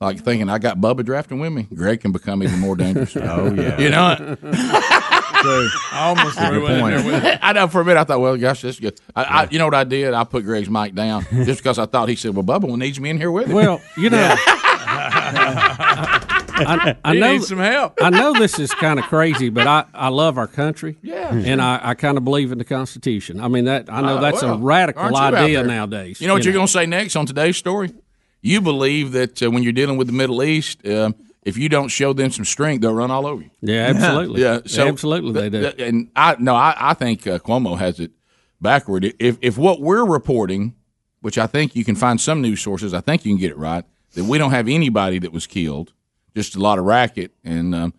like 0.00 0.18
thinking 0.24 0.48
I 0.48 0.58
got 0.58 0.78
Bubba 0.78 1.04
drafting 1.04 1.38
with 1.38 1.52
me, 1.52 1.68
Greg 1.74 2.00
can 2.00 2.10
become 2.10 2.42
even 2.42 2.58
more 2.58 2.74
dangerous. 2.74 3.14
Oh, 3.20 3.52
yeah. 3.52 3.78
you 3.78 3.90
know. 3.90 4.36
I 5.92 6.08
almost 6.08 6.38
Good 6.38 6.48
threw 6.48 6.66
it 6.66 6.70
in 6.72 6.80
point. 6.80 6.96
there 6.96 7.06
with 7.12 7.24
it. 7.24 7.38
I 7.42 7.52
know 7.52 7.66
for 7.68 7.80
a 7.80 7.84
minute 7.84 8.00
I 8.00 8.04
thought, 8.04 8.20
well, 8.20 8.36
gosh, 8.36 8.62
this 8.62 8.76
is 8.76 8.80
good. 8.80 9.00
I, 9.16 9.22
I, 9.24 9.48
you 9.50 9.58
know 9.58 9.64
what 9.66 9.74
I 9.74 9.84
did? 9.84 10.14
I 10.14 10.24
put 10.24 10.44
Greg's 10.44 10.70
mic 10.70 10.94
down 10.94 11.24
just 11.30 11.58
because 11.60 11.78
I 11.78 11.86
thought 11.86 12.08
he 12.08 12.16
said, 12.16 12.34
"Well, 12.34 12.44
Bubba 12.44 12.76
needs 12.76 12.98
me 13.00 13.10
in 13.10 13.18
here 13.18 13.30
with 13.30 13.46
him." 13.48 13.54
Well, 13.54 13.80
you 13.96 14.10
know, 14.10 14.34
I, 16.54 16.96
I 17.04 17.14
He 17.14 17.20
know 17.20 17.32
needs 17.32 17.48
some 17.48 17.58
help. 17.58 17.98
I 18.00 18.10
know 18.10 18.32
this 18.34 18.58
is 18.58 18.70
kind 18.72 18.98
of 18.98 19.04
crazy, 19.06 19.48
but 19.48 19.66
I, 19.66 19.84
I 19.94 20.08
love 20.08 20.38
our 20.38 20.46
country. 20.46 20.96
Yeah. 21.02 21.32
and 21.34 21.60
I, 21.60 21.80
I 21.82 21.94
kind 21.94 22.16
of 22.18 22.24
believe 22.24 22.52
in 22.52 22.58
the 22.58 22.64
Constitution. 22.64 23.40
I 23.40 23.48
mean 23.48 23.64
that 23.64 23.90
I 23.92 24.00
know 24.00 24.18
Uh, 24.18 24.20
that's 24.20 24.42
well, 24.42 24.54
a 24.54 24.58
radical 24.58 25.02
aren't 25.02 25.16
you 25.16 25.22
out 25.22 25.34
idea 25.34 25.62
nowadays. 25.64 26.20
You 26.20 26.28
know 26.28 26.34
what 26.34 26.44
you 26.44 26.50
are 26.50 26.54
going 26.54 26.66
to 26.66 26.72
say 26.72 26.86
next 26.86 27.16
on 27.16 27.26
today's 27.26 27.56
story? 27.56 27.92
You 28.42 28.60
believe 28.60 29.12
that 29.12 29.42
uh, 29.42 29.50
when 29.50 29.62
you're 29.62 29.72
dealing 29.72 29.96
with 29.96 30.08
the 30.08 30.12
Middle 30.12 30.42
East, 30.42 30.86
um, 30.86 31.14
if 31.42 31.56
you 31.56 31.68
don't 31.68 31.88
show 31.88 32.12
them 32.12 32.30
some 32.30 32.44
strength, 32.44 32.82
they'll 32.82 32.94
run 32.94 33.10
all 33.10 33.26
over 33.26 33.42
you. 33.42 33.50
Yeah, 33.60 33.86
absolutely. 33.94 34.42
Yeah, 34.42 34.60
so 34.66 34.86
absolutely 34.86 35.32
they 35.32 35.50
do. 35.50 35.60
th- 35.60 35.76
th- 35.76 35.88
and 35.88 36.10
I 36.14 36.36
no, 36.38 36.54
I, 36.54 36.74
I 36.78 36.94
think 36.94 37.26
uh, 37.26 37.38
Cuomo 37.38 37.78
has 37.78 38.00
it 38.00 38.12
backward. 38.60 39.14
If 39.18 39.38
if 39.40 39.58
what 39.58 39.80
we're 39.80 40.04
reporting, 40.04 40.74
which 41.20 41.38
I 41.38 41.46
think 41.46 41.74
you 41.74 41.84
can 41.84 41.96
find 41.96 42.20
some 42.20 42.40
news 42.40 42.60
sources, 42.60 42.94
I 42.94 43.00
think 43.00 43.24
you 43.24 43.32
can 43.32 43.40
get 43.40 43.50
it 43.50 43.58
right 43.58 43.84
that 44.14 44.24
we 44.24 44.38
don't 44.38 44.50
have 44.50 44.68
anybody 44.68 45.18
that 45.20 45.32
was 45.32 45.46
killed, 45.46 45.92
just 46.36 46.54
a 46.54 46.60
lot 46.60 46.78
of 46.78 46.84
racket, 46.84 47.32
and 47.44 47.74
um, 47.74 47.94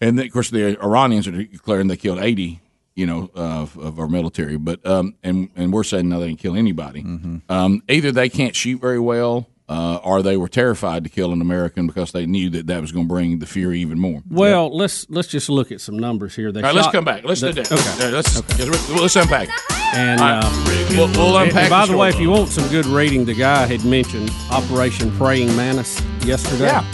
and 0.00 0.18
then, 0.18 0.26
of 0.26 0.32
course 0.32 0.50
the 0.50 0.80
Iranians 0.82 1.28
are 1.28 1.32
declaring 1.32 1.88
they 1.88 1.96
killed 1.96 2.18
eighty. 2.18 2.60
You 2.96 3.06
know, 3.06 3.28
of, 3.34 3.76
of 3.76 3.98
our 3.98 4.06
military, 4.06 4.56
but 4.56 4.86
um, 4.86 5.16
and 5.24 5.50
and 5.56 5.72
we're 5.72 5.82
saying 5.82 6.08
no, 6.08 6.20
they 6.20 6.28
didn't 6.28 6.38
kill 6.38 6.54
anybody. 6.54 7.02
Mm-hmm. 7.02 7.38
Um, 7.48 7.82
either 7.88 8.12
they 8.12 8.28
can't 8.28 8.54
shoot 8.54 8.80
very 8.80 9.00
well, 9.00 9.48
uh, 9.68 9.96
or 10.04 10.22
they 10.22 10.36
were 10.36 10.48
terrified 10.48 11.04
to 11.04 11.10
kill 11.10 11.32
an 11.32 11.40
American 11.40 11.86
because 11.86 12.12
they 12.12 12.26
knew 12.26 12.50
that 12.50 12.66
that 12.66 12.80
was 12.80 12.92
going 12.92 13.06
to 13.06 13.08
bring 13.08 13.38
the 13.38 13.46
fury 13.46 13.80
even 13.80 13.98
more. 13.98 14.22
Well, 14.30 14.74
let's 14.76 15.08
let's 15.08 15.28
just 15.28 15.48
look 15.48 15.72
at 15.72 15.80
some 15.80 15.98
numbers 15.98 16.34
here. 16.36 16.52
They 16.52 16.60
All 16.60 16.66
right, 16.66 16.74
let's 16.74 16.90
come 16.90 17.04
back. 17.04 17.24
Let's 17.24 17.40
the- 17.40 17.52
do 17.52 17.62
that. 17.62 17.72
Okay. 17.72 18.04
Yeah, 18.04 18.14
let's, 18.14 18.58
yeah, 18.58 19.00
let's 19.00 19.16
unpack. 19.16 19.48
And 19.94 20.20
All 20.20 20.26
right. 20.28 20.44
uh, 20.44 20.86
we'll, 20.90 21.08
we'll 21.12 21.38
unpack. 21.38 21.62
and 21.62 21.70
by 21.70 21.86
the, 21.86 21.96
way, 21.96 22.08
if 22.08 22.18
you 22.18 22.30
want 22.30 22.48
some 22.48 22.68
good 22.68 22.86
reading, 22.86 23.24
the 23.24 23.34
guy 23.34 23.66
had 23.66 23.84
mentioned 23.84 24.30
Operation 24.50 25.10
Praying 25.16 25.54
Mantis 25.56 26.00
yesterday. 26.24 26.66
Yeah. 26.66 26.84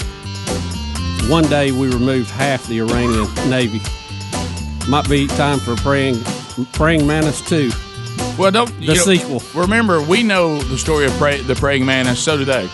One 1.28 1.44
day 1.44 1.72
we 1.72 1.88
removed 1.88 2.30
half 2.30 2.66
the 2.66 2.80
Iranian 2.80 3.26
navy. 3.48 3.80
Might 4.88 5.08
be 5.08 5.26
time 5.28 5.58
for 5.60 5.76
praying 5.76 6.20
praying 6.72 7.06
mantis 7.06 7.40
too. 7.48 7.70
Well, 8.38 8.50
don't 8.50 8.70
the 8.76 8.82
you 8.82 8.94
know, 8.94 9.02
sequel. 9.02 9.42
Remember, 9.54 10.00
we 10.02 10.22
know 10.22 10.58
the 10.58 10.78
story 10.78 11.06
of 11.06 11.12
pray, 11.12 11.40
the 11.40 11.54
praying 11.54 11.84
mantis. 11.86 12.22
So 12.22 12.36
do 12.36 12.44
they. 12.44 12.68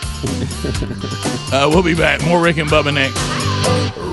uh, 1.52 1.68
we'll 1.68 1.82
be 1.82 1.94
back. 1.94 2.24
More 2.26 2.40
Rick 2.42 2.58
and 2.58 2.68
Bubba 2.68 2.92
next. 2.94 3.16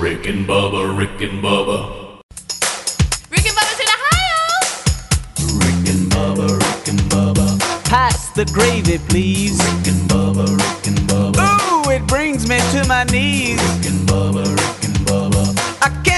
Rick 0.00 0.26
and 0.26 0.46
Bubba, 0.46 0.96
Rick 0.96 1.20
and 1.20 1.42
Bubba. 1.42 2.20
Rick 3.30 3.46
and 3.46 3.56
Bubba's 3.56 3.80
in 3.80 3.88
Ohio. 3.96 4.40
Rick 5.58 5.88
and 5.94 6.10
Bubba, 6.12 6.48
Rick 6.58 6.88
and 6.88 7.00
Bubba. 7.10 7.84
Pass 7.84 8.30
the 8.30 8.44
gravy, 8.46 8.98
please. 9.08 9.58
Rick 9.58 9.88
and 9.88 10.10
Bubba, 10.10 10.46
Rick 10.46 10.86
and 10.88 10.98
Bubba. 11.08 11.86
Ooh, 11.86 11.90
it 11.90 12.06
brings 12.06 12.48
me 12.48 12.58
to 12.72 12.84
my 12.88 13.04
knees. 13.04 13.60
Rick 13.60 13.92
and 13.92 14.08
Bubba, 14.08 14.44
Rick 14.44 14.84
and 14.84 14.96
Bubba. 15.06 15.44
I 15.82 15.88
can't 16.02 16.13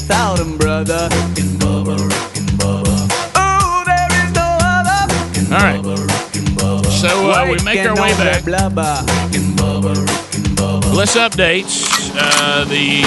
without 0.00 0.40
'em, 0.40 0.56
brother. 0.56 1.08
Rick 1.10 1.38
and 1.44 1.60
Bubba, 1.60 1.96
Rick 1.96 2.36
and 2.36 2.50
Bubba. 2.60 2.96
Ooh, 3.36 3.84
there 3.84 4.08
is 4.24 4.32
no 4.32 4.48
other. 4.60 5.14
Rick 5.14 5.38
and 5.38 5.52
All 5.52 5.60
right. 5.60 5.82
Bubba, 5.82 5.96
Rick 5.98 6.36
and 6.36 6.48
Bubba. 6.58 6.86
So 6.86 7.30
uh, 7.30 7.46
we 7.46 7.62
make 7.64 7.86
our 7.86 7.94
way 7.94 8.12
back. 8.14 8.44
Blubber. 8.44 8.96
Rick 9.06 9.36
and 9.36 9.58
Bubba, 9.58 9.94
Rick 9.94 10.34
and 10.36 10.46
Bubba. 10.58 10.94
Let's 10.94 11.16
update 11.16 11.68
uh, 12.16 12.64
the 12.64 13.04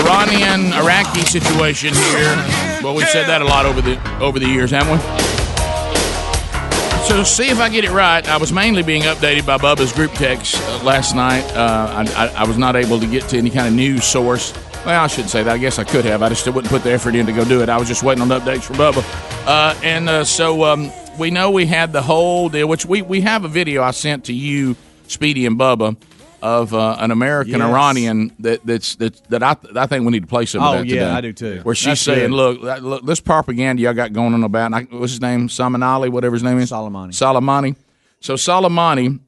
Iranian 0.00 0.72
Iraqi 0.74 1.20
situation 1.22 1.94
here. 1.94 2.34
Well, 2.82 2.94
we've 2.94 3.08
said 3.08 3.26
that 3.26 3.42
a 3.42 3.44
lot 3.44 3.66
over 3.66 3.80
the 3.80 3.98
over 4.20 4.38
the 4.38 4.48
years, 4.48 4.70
haven't 4.70 4.98
we? 4.98 5.26
So, 7.06 7.22
see 7.22 7.50
if 7.50 7.60
I 7.60 7.68
get 7.68 7.84
it 7.84 7.92
right. 7.92 8.28
I 8.28 8.36
was 8.36 8.52
mainly 8.52 8.82
being 8.82 9.02
updated 9.02 9.46
by 9.46 9.58
Bubba's 9.58 9.92
group 9.92 10.10
text 10.12 10.56
uh, 10.56 10.82
last 10.82 11.14
night. 11.14 11.44
Uh, 11.54 12.04
I, 12.04 12.24
I, 12.24 12.42
I 12.42 12.44
was 12.44 12.58
not 12.58 12.74
able 12.74 12.98
to 12.98 13.06
get 13.06 13.28
to 13.28 13.38
any 13.38 13.48
kind 13.48 13.68
of 13.68 13.74
news 13.74 14.04
source. 14.04 14.52
Well, 14.86 15.02
I 15.02 15.08
shouldn't 15.08 15.30
say 15.30 15.42
that. 15.42 15.52
I 15.52 15.58
guess 15.58 15.80
I 15.80 15.84
could 15.84 16.04
have. 16.04 16.22
I 16.22 16.28
just 16.28 16.46
wouldn't 16.46 16.68
put 16.68 16.84
the 16.84 16.92
effort 16.92 17.16
in 17.16 17.26
to 17.26 17.32
go 17.32 17.44
do 17.44 17.60
it. 17.60 17.68
I 17.68 17.76
was 17.76 17.88
just 17.88 18.04
waiting 18.04 18.22
on 18.22 18.28
updates 18.28 18.62
from 18.62 18.76
Bubba. 18.76 19.02
Uh, 19.44 19.74
and 19.82 20.08
uh, 20.08 20.22
so 20.22 20.62
um, 20.62 20.92
we 21.18 21.32
know 21.32 21.50
we 21.50 21.66
had 21.66 21.92
the 21.92 22.02
whole 22.02 22.48
deal, 22.48 22.68
which 22.68 22.86
we, 22.86 23.02
we 23.02 23.20
have 23.22 23.44
a 23.44 23.48
video 23.48 23.82
I 23.82 23.90
sent 23.90 24.26
to 24.26 24.32
you, 24.32 24.76
Speedy 25.08 25.44
and 25.44 25.58
Bubba, 25.58 25.96
of 26.40 26.72
uh, 26.72 26.98
an 27.00 27.10
American 27.10 27.54
Yes. 27.58 27.62
Iranian 27.62 28.30
that 28.38 28.64
that's 28.64 28.94
that 28.96 29.16
that 29.30 29.42
I 29.42 29.56
I 29.74 29.86
think 29.86 30.04
we 30.04 30.12
need 30.12 30.20
to 30.22 30.26
play 30.28 30.46
some 30.46 30.62
Oh, 30.62 30.74
of 30.74 30.78
that 30.80 30.86
yeah, 30.86 31.00
today. 31.00 31.10
I 31.10 31.20
do 31.20 31.32
too. 31.32 31.60
Where 31.64 31.74
she's 31.74 31.86
That's 31.86 32.00
saying, 32.02 32.30
look, 32.30 32.60
look, 32.80 33.04
this 33.04 33.18
propaganda 33.18 33.82
y'all 33.82 33.92
got 33.94 34.12
going 34.12 34.34
on 34.34 34.44
about, 34.44 34.72
I, 34.72 34.82
what's 34.82 35.12
his 35.14 35.20
name, 35.20 35.48
Samanali, 35.48 36.10
whatever 36.10 36.34
his 36.36 36.44
name 36.44 36.58
is, 36.58 36.70
Soleimani. 36.70 37.08
Soleimani. 37.08 37.74
So 38.20 38.34
Soleimani, 38.34 39.18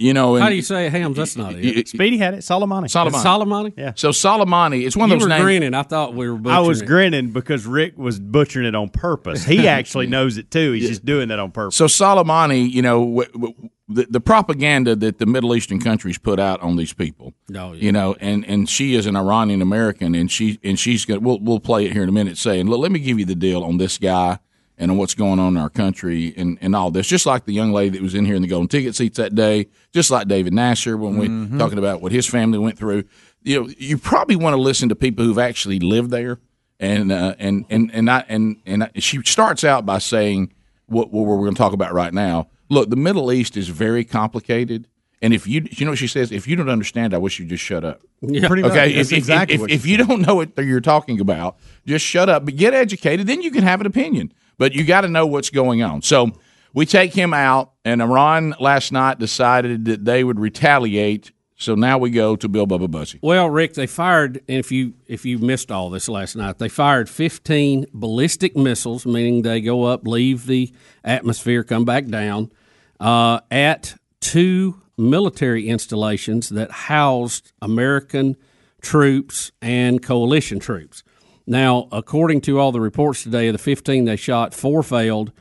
you 0.00 0.14
know, 0.14 0.36
How 0.36 0.48
do 0.48 0.54
you 0.56 0.62
say 0.62 0.86
it, 0.86 0.92
Hams? 0.92 1.16
That's 1.16 1.36
not 1.36 1.54
it. 1.54 1.88
Speedy 1.88 2.16
had 2.18 2.34
it. 2.34 2.38
Soleimani. 2.40 2.84
Soleimani. 2.86 3.22
Soleimani? 3.22 3.72
Yeah. 3.76 3.92
So 3.96 4.10
Soleimani, 4.10 4.86
it's 4.86 4.96
one 4.96 5.08
you 5.10 5.14
of 5.14 5.20
those 5.20 5.26
were 5.26 5.34
names. 5.34 5.42
grinning. 5.44 5.74
I 5.74 5.82
thought 5.82 6.14
we 6.14 6.28
were 6.28 6.36
butchering 6.36 6.56
I 6.56 6.60
was 6.66 6.82
it. 6.82 6.86
grinning 6.86 7.30
because 7.30 7.66
Rick 7.66 7.98
was 7.98 8.18
butchering 8.18 8.66
it 8.66 8.74
on 8.74 8.88
purpose. 8.88 9.44
He 9.44 9.68
actually 9.76 10.06
knows 10.06 10.38
it 10.38 10.50
too. 10.50 10.72
He's 10.72 10.88
just 10.88 11.04
doing 11.04 11.28
that 11.28 11.38
on 11.38 11.50
purpose. 11.52 11.76
So 11.76 11.86
Soleimani, 11.86 12.70
you 12.70 12.82
know, 12.82 13.00
w- 13.04 13.32
w- 13.32 13.54
the, 13.92 14.06
the 14.08 14.20
propaganda 14.20 14.94
that 14.96 15.18
the 15.18 15.26
Middle 15.26 15.54
Eastern 15.54 15.80
countries 15.80 16.16
put 16.16 16.38
out 16.38 16.60
on 16.60 16.76
these 16.76 16.92
people, 16.92 17.34
Oh, 17.54 17.72
yeah. 17.72 17.82
you 17.84 17.90
know, 17.92 18.14
and, 18.20 18.44
and 18.46 18.68
she 18.68 18.94
is 18.94 19.04
an 19.06 19.16
Iranian 19.16 19.60
American, 19.62 20.14
and 20.14 20.30
she 20.30 20.60
and 20.62 20.78
she's 20.78 21.04
going. 21.04 21.18
to 21.20 21.26
We'll 21.26 21.40
we'll 21.40 21.58
play 21.60 21.86
it 21.86 21.92
here 21.92 22.04
in 22.04 22.08
a 22.08 22.12
minute, 22.12 22.38
saying, 22.38 22.68
look, 22.68 22.78
let 22.80 22.92
me 22.92 23.00
give 23.00 23.18
you 23.18 23.24
the 23.24 23.34
deal 23.34 23.64
on 23.64 23.78
this 23.78 23.98
guy 23.98 24.38
and 24.80 24.90
on 24.90 24.96
what's 24.96 25.14
going 25.14 25.38
on 25.38 25.54
in 25.56 25.62
our 25.62 25.70
country 25.70 26.34
and, 26.36 26.58
and 26.60 26.74
all 26.74 26.90
this. 26.90 27.06
Just 27.06 27.26
like 27.26 27.44
the 27.44 27.52
young 27.52 27.70
lady 27.70 27.90
that 27.90 28.02
was 28.02 28.14
in 28.16 28.24
here 28.24 28.34
in 28.34 28.42
the 28.42 28.48
golden 28.48 28.66
ticket 28.66 28.96
seats 28.96 29.18
that 29.18 29.34
day, 29.36 29.68
just 29.92 30.10
like 30.10 30.26
David 30.26 30.52
Nasser 30.54 30.96
when 30.96 31.16
we 31.18 31.28
Mhm. 31.28 31.58
talking 31.58 31.78
about 31.78 32.00
what 32.02 32.10
his 32.10 32.26
family 32.26 32.58
went 32.58 32.76
through. 32.78 33.04
You 33.44 33.62
know, 33.64 33.70
you 33.78 33.96
probably 33.98 34.36
want 34.36 34.54
to 34.54 34.60
listen 34.60 34.88
to 34.88 34.94
people 34.96 35.24
who've 35.24 35.38
actually 35.38 35.78
lived 35.78 36.10
there, 36.10 36.40
and 36.80 37.12
uh, 37.12 37.34
and 37.38 37.64
and 37.70 37.90
and 37.92 38.10
I 38.10 38.24
and 38.28 38.56
and 38.66 38.84
I, 38.84 38.90
she 38.96 39.20
starts 39.24 39.62
out 39.64 39.86
by 39.86 39.98
saying 39.98 40.52
what, 40.86 41.12
what 41.12 41.26
we're 41.26 41.36
going 41.36 41.54
to 41.54 41.58
talk 41.58 41.72
about 41.72 41.92
right 41.94 42.12
now. 42.12 42.48
Look, 42.68 42.90
the 42.90 42.96
Middle 42.96 43.30
East 43.32 43.56
is 43.56 43.68
very 43.68 44.04
complicated. 44.04 44.86
And 45.22 45.34
if 45.34 45.46
you, 45.46 45.66
you 45.70 45.84
know 45.84 45.92
what 45.92 45.98
she 45.98 46.06
says, 46.06 46.32
if 46.32 46.48
you 46.48 46.56
don't 46.56 46.70
understand, 46.70 47.12
I 47.12 47.18
wish 47.18 47.38
you 47.38 47.44
just 47.44 47.62
shut 47.62 47.84
up. 47.84 48.00
Yeah. 48.22 48.46
Pretty 48.48 48.64
okay. 48.64 48.86
much. 48.86 48.88
If, 48.92 49.12
if- 49.12 49.18
exactly 49.18 49.56
if, 49.56 49.68
if 49.68 49.86
you 49.86 49.98
don't 49.98 50.26
know 50.26 50.34
what 50.34 50.56
you're 50.56 50.80
talking 50.80 51.20
about, 51.20 51.58
just 51.86 52.06
shut 52.06 52.30
up. 52.30 52.46
But 52.46 52.56
get 52.56 52.72
educated, 52.72 53.26
then 53.26 53.42
you 53.42 53.50
can 53.50 53.62
have 53.62 53.82
an 53.82 53.86
opinion. 53.86 54.32
But 54.60 54.74
you 54.74 54.84
got 54.84 55.00
to 55.00 55.08
know 55.08 55.26
what's 55.26 55.48
going 55.48 55.82
on. 55.82 56.02
So 56.02 56.32
we 56.74 56.84
take 56.84 57.14
him 57.14 57.32
out, 57.32 57.72
and 57.82 58.02
Iran 58.02 58.54
last 58.60 58.92
night 58.92 59.18
decided 59.18 59.86
that 59.86 60.04
they 60.04 60.22
would 60.22 60.38
retaliate. 60.38 61.32
So 61.56 61.74
now 61.74 61.96
we 61.96 62.10
go 62.10 62.36
to 62.36 62.46
Bill 62.46 62.66
Bubba 62.66 62.90
Bussey. 62.90 63.18
Well, 63.22 63.48
Rick, 63.48 63.72
they 63.72 63.86
fired. 63.86 64.42
And 64.48 64.58
if 64.58 64.70
you 64.70 64.92
if 65.06 65.24
you 65.24 65.38
missed 65.38 65.72
all 65.72 65.88
this 65.88 66.10
last 66.10 66.36
night, 66.36 66.58
they 66.58 66.68
fired 66.68 67.08
15 67.08 67.86
ballistic 67.94 68.54
missiles, 68.54 69.06
meaning 69.06 69.40
they 69.40 69.62
go 69.62 69.84
up, 69.84 70.06
leave 70.06 70.44
the 70.44 70.70
atmosphere, 71.02 71.64
come 71.64 71.86
back 71.86 72.04
down, 72.08 72.52
uh, 73.00 73.40
at 73.50 73.94
two 74.20 74.82
military 74.98 75.68
installations 75.68 76.50
that 76.50 76.70
housed 76.70 77.52
American 77.62 78.36
troops 78.82 79.52
and 79.62 80.02
coalition 80.02 80.60
troops. 80.60 81.02
Now, 81.50 81.88
according 81.90 82.42
to 82.42 82.60
all 82.60 82.70
the 82.70 82.80
reports 82.80 83.24
today, 83.24 83.48
of 83.48 83.54
the 83.54 83.58
15 83.58 84.04
they 84.04 84.14
shot, 84.14 84.54
four 84.54 84.84
failed. 84.84 85.32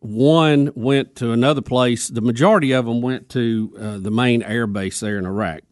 One 0.00 0.70
went 0.74 1.16
to 1.16 1.32
another 1.32 1.62
place. 1.62 2.08
The 2.08 2.20
majority 2.20 2.72
of 2.72 2.84
them 2.84 3.00
went 3.00 3.30
to 3.30 3.74
uh, 3.80 3.98
the 3.98 4.10
main 4.10 4.42
air 4.42 4.66
base 4.66 5.00
there 5.00 5.16
in 5.16 5.24
Iraq. 5.24 5.62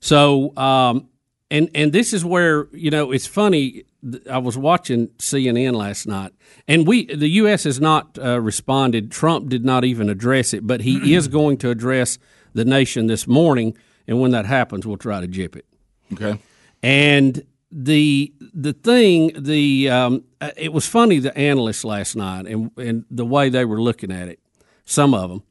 So, 0.00 0.56
um, 0.56 1.10
and 1.50 1.68
and 1.74 1.92
this 1.92 2.14
is 2.14 2.24
where 2.24 2.68
you 2.72 2.90
know 2.90 3.12
it's 3.12 3.26
funny. 3.26 3.84
I 4.30 4.38
was 4.38 4.56
watching 4.56 5.08
CNN 5.18 5.74
last 5.74 6.06
night, 6.06 6.32
and 6.66 6.86
we 6.86 7.04
the 7.04 7.28
U.S. 7.28 7.64
has 7.64 7.78
not 7.78 8.18
uh, 8.18 8.40
responded. 8.40 9.10
Trump 9.10 9.50
did 9.50 9.62
not 9.62 9.84
even 9.84 10.08
address 10.08 10.54
it, 10.54 10.66
but 10.66 10.80
he 10.80 11.14
is 11.14 11.28
going 11.28 11.58
to 11.58 11.68
address 11.68 12.18
the 12.54 12.64
nation 12.64 13.08
this 13.08 13.26
morning. 13.26 13.76
And 14.08 14.22
when 14.22 14.30
that 14.30 14.46
happens, 14.46 14.86
we'll 14.86 14.96
try 14.96 15.20
to 15.20 15.26
jip 15.26 15.54
it. 15.54 15.66
Okay. 16.14 16.40
And 16.82 17.44
the 17.76 18.32
the 18.38 18.72
thing 18.72 19.32
the 19.36 19.90
um, 19.90 20.24
uh, 20.40 20.50
it 20.56 20.72
was 20.72 20.86
funny 20.86 21.18
the 21.18 21.36
analysts 21.36 21.84
last 21.84 22.14
night 22.14 22.46
and 22.46 22.70
and 22.78 23.04
the 23.10 23.26
way 23.26 23.48
they 23.48 23.64
were 23.64 23.82
looking 23.82 24.12
at 24.12 24.28
it, 24.28 24.38
some 24.84 25.12
of 25.12 25.28
them 25.28 25.42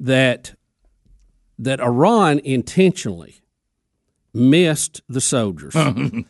that 0.00 0.54
that 1.58 1.78
Iran 1.80 2.38
intentionally 2.38 3.42
missed 4.32 5.02
the 5.08 5.20
soldiers. 5.20 5.76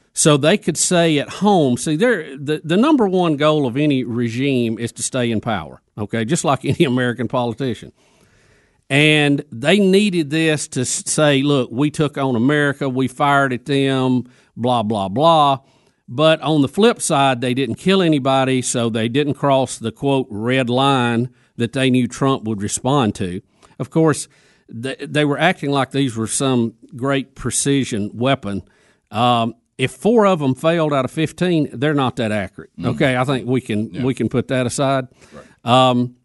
so 0.13 0.37
they 0.37 0.59
could 0.59 0.77
say 0.77 1.19
at 1.19 1.29
home, 1.29 1.77
see 1.77 1.95
they're, 1.95 2.37
the 2.37 2.61
the 2.65 2.77
number 2.77 3.07
one 3.07 3.37
goal 3.37 3.67
of 3.67 3.77
any 3.77 4.03
regime 4.03 4.77
is 4.77 4.91
to 4.93 5.05
stay 5.05 5.31
in 5.31 5.41
power, 5.41 5.81
okay? 5.97 6.25
Just 6.25 6.45
like 6.45 6.65
any 6.65 6.85
American 6.85 7.29
politician. 7.29 7.93
And 8.91 9.45
they 9.53 9.79
needed 9.79 10.31
this 10.31 10.67
to 10.69 10.87
say, 10.87 11.43
look, 11.43 11.69
we 11.71 11.91
took 11.91 12.17
on 12.17 12.35
America, 12.35 12.89
we 12.89 13.07
fired 13.07 13.53
at 13.53 13.67
them, 13.67 14.31
blah, 14.59 14.83
blah, 14.83 15.09
blah. 15.09 15.61
But 16.11 16.41
on 16.41 16.63
the 16.63 16.69
flip 16.69 17.01
side, 17.03 17.41
they 17.41 17.53
didn't 17.55 17.77
kill 17.77 18.01
anybody, 18.03 18.63
so 18.63 18.89
they 18.91 19.09
didn't 19.09 19.35
cross 19.35 19.79
the 19.79 19.93
quote 19.93 20.27
red 20.31 20.69
line 20.71 21.31
that 21.57 21.73
they 21.73 21.91
knew 21.91 22.07
Trump 22.09 22.45
would 22.45 22.63
respond 22.63 23.15
to. 23.17 23.41
Of 23.79 23.91
course, 23.91 24.29
they, 24.71 24.97
they 25.01 25.25
were 25.25 25.39
acting 25.39 25.71
like 25.71 25.91
these 25.91 26.17
were 26.17 26.27
some 26.27 26.75
great 26.97 27.35
precision 27.35 28.11
weapon. 28.15 28.63
Um, 29.11 29.55
if 29.77 29.93
four 29.93 30.27
of 30.27 30.41
them 30.41 30.55
failed 30.55 30.93
out 30.93 31.05
of 31.05 31.11
fifteen, 31.11 31.69
they're 31.73 31.95
not 31.95 32.17
that 32.17 32.33
accurate. 32.33 32.71
Mhm. 32.79 32.87
Okay, 32.95 33.17
I 33.17 33.25
think 33.25 33.47
we 33.47 33.61
can 33.61 34.03
we 34.03 34.13
can 34.15 34.29
put 34.29 34.49
that 34.49 34.67
aside. 34.67 35.07
Um, 35.65 36.17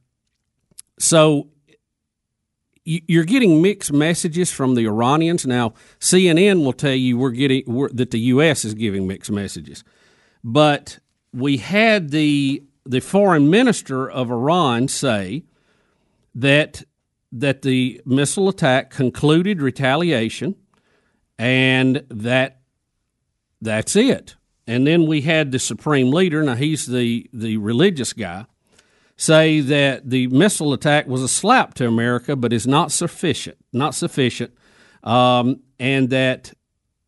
so 0.99 1.49
you're 2.85 3.23
getting 3.23 3.61
mixed 3.61 3.93
messages 3.93 4.51
from 4.51 4.75
the 4.75 4.85
Iranians. 4.85 5.45
Now, 5.45 5.73
CNN 5.99 6.63
will 6.65 6.73
tell 6.73 6.93
you 6.93 7.17
we're 7.17 7.31
getting 7.31 7.63
we're, 7.65 7.89
that 7.89 8.11
the 8.11 8.19
U.S. 8.19 8.65
is 8.65 8.73
giving 8.73 9.07
mixed 9.07 9.31
messages, 9.31 9.83
but 10.43 10.99
we 11.31 11.57
had 11.57 12.11
the 12.11 12.63
the 12.85 12.99
foreign 12.99 13.49
minister 13.49 14.09
of 14.09 14.29
Iran 14.29 14.87
say 14.87 15.43
that 16.35 16.83
that 17.31 17.61
the 17.61 18.01
missile 18.05 18.49
attack 18.49 18.89
concluded 18.89 19.61
retaliation, 19.61 20.55
and 21.37 22.03
that 22.09 22.61
that's 23.61 23.95
it. 23.95 24.35
And 24.67 24.87
then 24.87 25.07
we 25.07 25.21
had 25.21 25.51
the 25.51 25.59
supreme 25.59 26.11
leader. 26.11 26.43
Now 26.43 26.55
he's 26.55 26.85
the 26.85 27.29
the 27.31 27.57
religious 27.57 28.11
guy 28.11 28.45
say 29.15 29.59
that 29.61 30.09
the 30.09 30.27
missile 30.27 30.73
attack 30.73 31.07
was 31.07 31.21
a 31.23 31.27
slap 31.27 31.73
to 31.75 31.87
America, 31.87 32.35
but 32.35 32.51
is 32.53 32.65
not 32.67 32.91
sufficient, 32.91 33.57
not 33.71 33.95
sufficient, 33.95 34.53
um, 35.03 35.61
and 35.79 36.09
that 36.09 36.53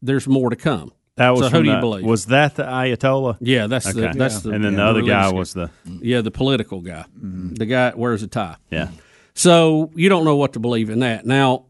there's 0.01 0.27
more 0.27 0.49
to 0.49 0.55
come. 0.55 0.91
That 1.17 1.29
was 1.29 1.41
so. 1.41 1.49
Who 1.49 1.63
do 1.63 1.69
you 1.69 1.75
the- 1.75 1.81
believe? 1.81 2.05
Was 2.05 2.25
that 2.25 2.55
the 2.55 2.63
Ayatollah? 2.63 3.37
Yeah, 3.39 3.67
that's 3.67 3.91
the 3.93 4.09
Okay. 4.09 4.17
that's 4.17 4.41
the. 4.41 4.51
And 4.51 4.63
then 4.63 4.73
yeah, 4.73 4.77
the 4.77 4.83
other 4.85 5.01
guy 5.01 5.31
was 5.31 5.53
the 5.53 5.69
yeah 5.85 6.21
the 6.21 6.31
political 6.31 6.81
guy, 6.81 7.05
the 7.15 7.65
guy 7.65 7.85
that 7.85 7.97
wears 7.97 8.21
a 8.21 8.27
tie. 8.27 8.57
Yeah. 8.69 8.89
So 9.33 9.91
you 9.95 10.09
don't 10.09 10.25
know 10.25 10.35
what 10.35 10.53
to 10.53 10.59
believe 10.59 10.89
in 10.89 10.99
that. 10.99 11.25
Now, 11.25 11.65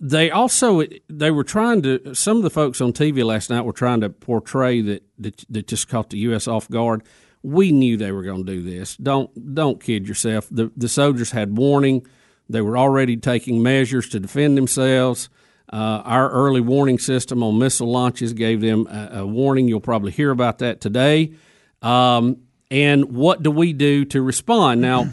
they 0.00 0.30
also 0.30 0.82
they 1.10 1.30
were 1.30 1.44
trying 1.44 1.82
to. 1.82 2.14
Some 2.14 2.38
of 2.38 2.42
the 2.44 2.50
folks 2.50 2.80
on 2.80 2.92
TV 2.94 3.22
last 3.24 3.50
night 3.50 3.62
were 3.66 3.72
trying 3.74 4.00
to 4.00 4.08
portray 4.08 4.80
that 4.80 5.02
that, 5.18 5.44
that 5.50 5.66
just 5.68 5.88
caught 5.88 6.08
the 6.10 6.18
U.S. 6.18 6.48
off 6.48 6.68
guard. 6.70 7.02
We 7.42 7.72
knew 7.72 7.96
they 7.96 8.12
were 8.12 8.22
going 8.22 8.46
to 8.46 8.52
do 8.52 8.62
this. 8.62 8.96
Don't 8.96 9.54
don't 9.54 9.82
kid 9.82 10.06
yourself. 10.06 10.48
The 10.50 10.70
the 10.76 10.88
soldiers 10.88 11.30
had 11.30 11.56
warning. 11.56 12.06
They 12.48 12.60
were 12.60 12.76
already 12.76 13.16
taking 13.16 13.62
measures 13.62 14.08
to 14.10 14.20
defend 14.20 14.56
themselves. 14.56 15.28
Uh, 15.72 16.02
our 16.04 16.30
early 16.30 16.60
warning 16.60 16.98
system 16.98 17.42
on 17.42 17.58
missile 17.58 17.90
launches 17.90 18.34
gave 18.34 18.60
them 18.60 18.86
a, 18.88 19.20
a 19.20 19.26
warning. 19.26 19.68
You'll 19.68 19.80
probably 19.80 20.12
hear 20.12 20.30
about 20.30 20.58
that 20.58 20.80
today. 20.80 21.32
Um, 21.80 22.42
and 22.70 23.06
what 23.06 23.42
do 23.42 23.50
we 23.50 23.72
do 23.72 24.04
to 24.06 24.20
respond? 24.20 24.80
Now, 24.80 25.08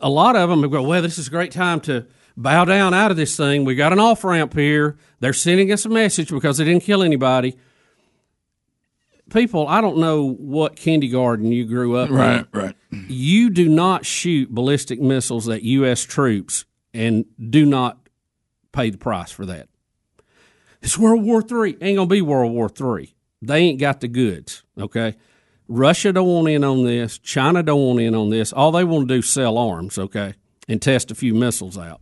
a 0.00 0.08
lot 0.08 0.36
of 0.36 0.48
them 0.48 0.68
go, 0.70 0.82
well, 0.82 1.02
this 1.02 1.18
is 1.18 1.28
a 1.28 1.30
great 1.30 1.52
time 1.52 1.80
to 1.80 2.06
bow 2.36 2.64
down 2.64 2.94
out 2.94 3.10
of 3.10 3.16
this 3.16 3.36
thing. 3.36 3.64
We 3.64 3.74
got 3.74 3.92
an 3.92 3.98
off 3.98 4.24
ramp 4.24 4.54
here. 4.54 4.96
They're 5.20 5.32
sending 5.32 5.70
us 5.70 5.84
a 5.84 5.90
message 5.90 6.30
because 6.30 6.56
they 6.56 6.64
didn't 6.64 6.82
kill 6.82 7.02
anybody. 7.02 7.56
People, 9.30 9.66
I 9.68 9.80
don't 9.80 9.98
know 9.98 10.32
what 10.32 10.76
kindergarten 10.76 11.52
you 11.52 11.64
grew 11.64 11.96
up 11.96 12.10
Right, 12.10 12.38
in. 12.40 12.46
right. 12.52 12.64
Right. 12.64 12.76
You 13.08 13.50
do 13.50 13.68
not 13.68 14.04
shoot 14.04 14.50
ballistic 14.52 15.00
missiles 15.00 15.48
at 15.48 15.62
U.S. 15.62 16.02
troops 16.02 16.64
and 16.92 17.24
do 17.48 17.64
not 17.64 17.98
pay 18.72 18.90
the 18.90 18.98
price 18.98 19.30
for 19.30 19.46
that. 19.46 19.68
It's 20.82 20.98
World 20.98 21.22
War 21.22 21.42
Three. 21.42 21.76
Ain't 21.80 21.96
gonna 21.96 22.06
be 22.06 22.22
World 22.22 22.52
War 22.52 22.68
Three. 22.68 23.14
They 23.42 23.58
ain't 23.60 23.80
got 23.80 24.00
the 24.00 24.08
goods. 24.08 24.62
Okay. 24.78 25.14
Russia 25.68 26.12
don't 26.12 26.26
want 26.26 26.48
in 26.48 26.64
on 26.64 26.84
this. 26.84 27.16
China 27.18 27.62
don't 27.62 27.80
want 27.80 28.00
in 28.00 28.14
on 28.14 28.30
this. 28.30 28.52
All 28.52 28.72
they 28.72 28.82
want 28.82 29.06
to 29.08 29.14
do 29.14 29.18
is 29.20 29.28
sell 29.28 29.56
arms, 29.56 29.98
okay, 29.98 30.34
and 30.68 30.82
test 30.82 31.10
a 31.12 31.14
few 31.14 31.32
missiles 31.34 31.78
out. 31.78 32.00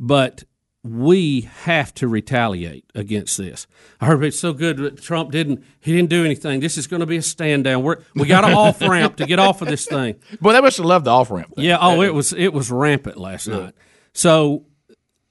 But 0.00 0.44
we 0.86 1.42
have 1.62 1.92
to 1.94 2.06
retaliate 2.06 2.84
against 2.94 3.38
this. 3.38 3.66
I 4.00 4.06
heard 4.06 4.24
it's 4.24 4.38
so 4.38 4.52
good 4.52 4.76
that 4.78 5.02
Trump 5.02 5.32
didn't. 5.32 5.64
He 5.80 5.92
didn't 5.92 6.10
do 6.10 6.24
anything. 6.24 6.60
This 6.60 6.78
is 6.78 6.86
going 6.86 7.00
to 7.00 7.06
be 7.06 7.16
a 7.16 7.22
stand 7.22 7.64
down. 7.64 7.82
We're, 7.82 7.98
we 8.14 8.26
got 8.26 8.44
an 8.44 8.54
off 8.54 8.80
ramp 8.80 9.16
to 9.16 9.26
get 9.26 9.38
off 9.38 9.62
of 9.62 9.68
this 9.68 9.86
thing. 9.86 10.16
Boy, 10.40 10.52
they 10.52 10.60
must 10.60 10.76
have 10.76 10.86
loved 10.86 11.06
the 11.06 11.10
off 11.10 11.30
ramp. 11.30 11.54
Yeah. 11.56 11.78
Oh, 11.80 12.02
it 12.02 12.14
was 12.14 12.32
it 12.32 12.52
was 12.52 12.70
rampant 12.70 13.16
last 13.16 13.48
night. 13.48 13.74
So 14.12 14.64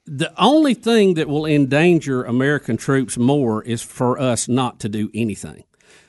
the 0.05 0.33
only 0.37 0.73
thing 0.73 1.15
that 1.15 1.27
will 1.27 1.45
endanger 1.45 2.23
American 2.23 2.77
troops 2.77 3.17
more 3.17 3.63
is 3.63 3.81
for 3.81 4.19
us 4.19 4.47
not 4.47 4.79
to 4.81 4.89
do 4.89 5.09
anything. 5.13 5.63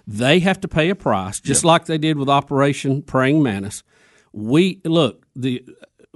They 0.07 0.41
have 0.41 0.61
to 0.61 0.69
pay 0.69 0.91
a 0.91 0.95
price, 0.95 1.41
just 1.41 1.65
like 1.65 1.87
they 1.87 1.99
did 1.99 2.17
with 2.17 2.29
Operation 2.29 3.03
Praying 3.03 3.43
Mantis. 3.43 3.83
We 4.33 4.81
look 4.85 5.27
the 5.35 5.65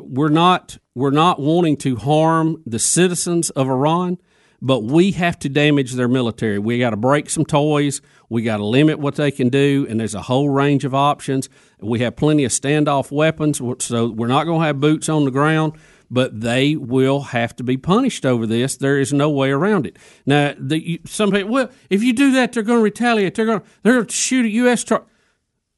we're 0.04 0.28
not 0.28 0.78
we're 0.94 1.10
not 1.10 1.40
wanting 1.40 1.76
to 1.78 1.96
harm 1.96 2.62
the 2.66 2.78
citizens 2.78 3.50
of 3.50 3.68
Iran, 3.68 4.18
but 4.60 4.80
we 4.80 5.12
have 5.12 5.38
to 5.40 5.48
damage 5.48 5.92
their 5.92 6.08
military. 6.08 6.58
We 6.58 6.78
got 6.78 6.90
to 6.90 6.96
break 6.96 7.30
some 7.30 7.44
toys. 7.44 8.00
We 8.28 8.42
got 8.42 8.58
to 8.58 8.64
limit 8.64 8.98
what 8.98 9.14
they 9.14 9.30
can 9.30 9.48
do, 9.48 9.86
and 9.88 9.98
there's 9.98 10.14
a 10.14 10.22
whole 10.22 10.50
range 10.50 10.84
of 10.84 10.94
options. 10.94 11.48
We 11.80 12.00
have 12.00 12.16
plenty 12.16 12.44
of 12.44 12.52
standoff 12.52 13.10
weapons, 13.10 13.60
so 13.82 14.10
we're 14.10 14.26
not 14.26 14.44
going 14.44 14.60
to 14.60 14.66
have 14.66 14.80
boots 14.80 15.08
on 15.08 15.24
the 15.24 15.30
ground. 15.30 15.74
But 16.12 16.40
they 16.40 16.74
will 16.74 17.20
have 17.20 17.54
to 17.54 17.62
be 17.62 17.76
punished 17.76 18.26
over 18.26 18.44
this. 18.44 18.76
There 18.76 18.98
is 18.98 19.12
no 19.12 19.30
way 19.30 19.52
around 19.52 19.86
it. 19.86 19.96
Now, 20.26 20.54
the, 20.58 21.00
some 21.06 21.30
people, 21.30 21.52
well, 21.52 21.70
if 21.88 22.02
you 22.02 22.12
do 22.12 22.32
that, 22.32 22.52
they're 22.52 22.64
going 22.64 22.80
to 22.80 22.82
retaliate. 22.82 23.36
They're 23.36 23.46
going 23.46 23.60
to 23.60 23.66
they're 23.84 23.92
going 23.92 24.06
to 24.06 24.12
shoot 24.12 24.44
at 24.44 24.50
U.S. 24.50 24.82
Tar- 24.82 25.04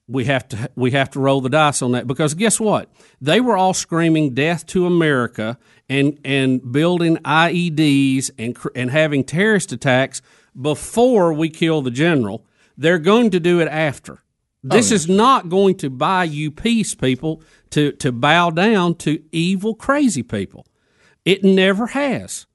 we 0.08 0.24
have 0.24 0.48
to 0.48 0.70
we 0.74 0.90
have 0.92 1.10
to 1.10 1.20
roll 1.20 1.40
the 1.40 1.48
dice 1.48 1.82
on 1.82 1.92
that 1.92 2.06
because 2.06 2.34
guess 2.34 2.58
what? 2.58 2.90
They 3.20 3.40
were 3.40 3.56
all 3.56 3.74
screaming 3.74 4.34
death 4.34 4.66
to 4.68 4.86
America 4.86 5.58
and 5.88 6.18
and 6.24 6.72
building 6.72 7.16
IEDs 7.18 8.30
and 8.38 8.56
and 8.74 8.90
having 8.90 9.24
terrorist 9.24 9.72
attacks 9.72 10.20
before 10.60 11.32
we 11.32 11.48
kill 11.48 11.82
the 11.82 11.90
general. 11.90 12.44
They're 12.76 12.98
going 12.98 13.30
to 13.30 13.40
do 13.40 13.60
it 13.60 13.68
after. 13.68 14.22
Oh, 14.64 14.74
this 14.76 14.90
is 14.90 15.08
not 15.08 15.48
going 15.48 15.76
to 15.78 15.90
buy 15.90 16.24
you 16.24 16.50
peace, 16.50 16.94
people, 16.94 17.42
to 17.70 17.92
to 17.92 18.12
bow 18.12 18.50
down 18.50 18.96
to 18.96 19.22
evil, 19.32 19.74
crazy 19.74 20.22
people. 20.22 20.66
It 21.24 21.44
never 21.44 21.88
has. 21.88 22.46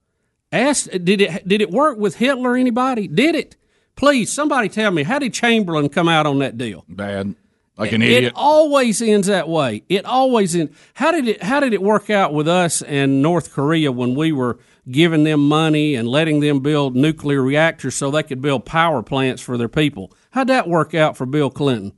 Ask 0.52 0.89
did 0.89 1.22
it 1.22 1.48
did 1.48 1.62
it 1.62 1.72
work 1.72 1.98
with 1.98 2.16
Hitler? 2.16 2.56
Anybody 2.56 3.08
did 3.08 3.36
it? 3.36 3.56
Please, 3.98 4.32
somebody 4.32 4.70
tell 4.70 4.91
me 4.91 5.04
how 5.04 5.20
did 5.20 5.34
Chamberlain 5.34 5.89
come 5.89 6.08
out 6.08 6.26
on 6.26 6.39
that 6.39 6.58
deal? 6.58 6.86
Bad, 6.88 7.36
like 7.78 7.91
an 7.91 8.02
It- 8.02 8.06
idiot. 8.12 8.24
It 8.26 8.34
always 8.36 9.02
ends 9.02 9.28
that 9.28 9.50
way. 9.50 9.84
It 9.89 10.06
always 10.06 10.56
ends. 10.56 10.72
How 10.93 11.12
did 11.12 11.28
it? 11.28 11.43
How 11.43 11.60
did 11.60 11.74
it 11.74 11.82
work 11.82 12.10
out 12.10 12.34
with 12.34 12.48
us 12.48 12.82
and 12.84 13.22
North 13.22 13.52
Korea 13.52 13.91
when 13.91 14.16
we 14.16 14.32
were 14.32 14.58
giving 14.89 15.26
them 15.26 15.45
money 15.48 15.95
and 15.95 16.08
letting 16.08 16.39
them 16.39 16.60
build 16.62 16.95
nuclear 16.95 17.41
reactors 17.41 17.95
so 17.95 18.10
they 18.10 18.24
could 18.24 18.41
build 18.41 18.64
power 18.66 19.04
plants 19.04 19.41
for 19.41 19.58
their 19.58 19.68
people? 19.68 20.14
How'd 20.32 20.48
that 20.48 20.70
work 20.70 20.93
out 20.93 21.18
for 21.18 21.26
Bill 21.26 21.50
Clinton? 21.50 21.91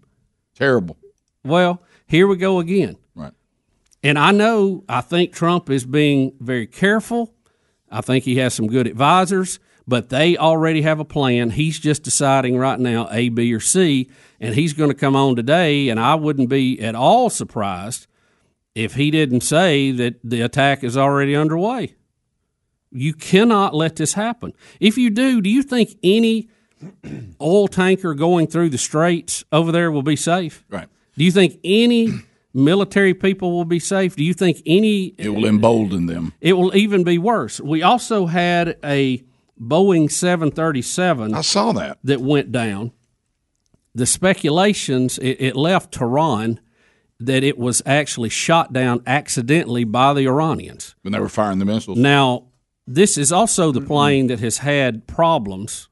Terrible. 0.56 0.98
Well, 1.44 1.84
here 2.08 2.28
we 2.28 2.36
go 2.38 2.60
again. 2.60 2.96
Right. 3.14 3.34
And 4.04 4.18
I 4.18 4.32
know, 4.32 4.84
I 4.90 5.02
think 5.02 5.34
Trump 5.34 5.70
is 5.70 5.86
being 5.86 6.34
very 6.40 6.66
careful. 6.66 7.34
I 7.92 8.02
think 8.02 8.24
he 8.24 8.38
has 8.38 8.54
some 8.54 8.68
good 8.68 8.88
advisors, 8.88 9.60
but 9.90 10.10
they 10.10 10.38
already 10.38 10.84
have 10.84 11.00
a 11.00 11.06
plan. 11.06 11.50
He's 11.50 11.80
just 11.80 12.04
deciding 12.04 12.58
right 12.58 12.80
now 12.80 13.08
A, 13.12 13.30
B, 13.30 13.52
or 13.54 13.60
C, 13.60 14.08
and 14.40 14.54
he's 14.54 14.74
going 14.74 14.92
to 14.92 14.96
come 14.96 15.16
on 15.16 15.36
today. 15.36 15.90
And 15.90 16.00
I 16.00 16.14
wouldn't 16.14 16.48
be 16.48 16.80
at 16.80 16.94
all 16.94 17.32
surprised 17.32 18.06
if 18.76 18.94
he 18.94 19.10
didn't 19.10 19.42
say 19.42 19.90
that 19.92 20.20
the 20.24 20.42
attack 20.42 20.84
is 20.84 20.96
already 20.96 21.36
underway. 21.36 21.96
You 22.92 23.14
cannot 23.14 23.74
let 23.74 23.96
this 23.96 24.14
happen. 24.14 24.54
If 24.80 24.96
you 24.98 25.10
do, 25.10 25.42
do 25.42 25.50
you 25.50 25.64
think 25.64 25.98
any 26.04 26.50
oil 27.42 27.68
tanker 27.68 28.14
going 28.14 28.46
through 28.46 28.70
the 28.70 28.78
straits 28.78 29.44
over 29.52 29.72
there 29.72 29.92
will 29.92 30.04
be 30.04 30.16
safe? 30.16 30.66
Right. 30.70 30.88
Do 31.18 31.24
you 31.24 31.32
think 31.32 31.60
any 31.64 32.12
military 32.54 33.16
people 33.16 33.52
will 33.54 33.66
be 33.66 33.80
safe? 33.80 34.16
Do 34.16 34.24
you 34.24 34.36
think 34.36 34.62
any 34.68 35.16
It 35.18 35.30
will 35.30 35.46
embolden 35.46 36.06
them. 36.06 36.34
it 36.42 36.54
will 36.54 36.76
even 36.76 37.04
be 37.04 37.18
worse. 37.18 37.60
We 37.60 37.82
also 37.82 38.28
had 38.28 38.78
a 38.84 39.24
Boeing 39.60 40.12
737. 40.12 41.34
I 41.34 41.42
saw 41.42 41.72
that. 41.74 42.00
That 42.04 42.22
went 42.22 42.52
down. 42.52 42.92
The 43.94 44.06
speculations, 44.06 45.18
it, 45.18 45.38
it 45.40 45.56
left 45.56 45.94
Tehran 45.94 46.60
that 47.20 47.44
it 47.44 47.58
was 47.58 47.82
actually 47.86 48.30
shot 48.30 48.72
down 48.72 49.04
accidentally 49.06 49.84
by 49.84 50.14
the 50.14 50.26
Iranians. 50.28 50.96
When 51.02 51.12
they 51.12 51.20
were 51.20 51.28
firing 51.28 51.60
the 51.60 51.66
missiles. 51.66 51.98
Now, 51.98 52.48
this 52.88 53.18
is 53.18 53.32
also 53.32 53.72
the 53.72 53.82
plane 53.82 54.28
that 54.28 54.40
has 54.40 54.60
had 54.60 55.06
problems 55.06 55.90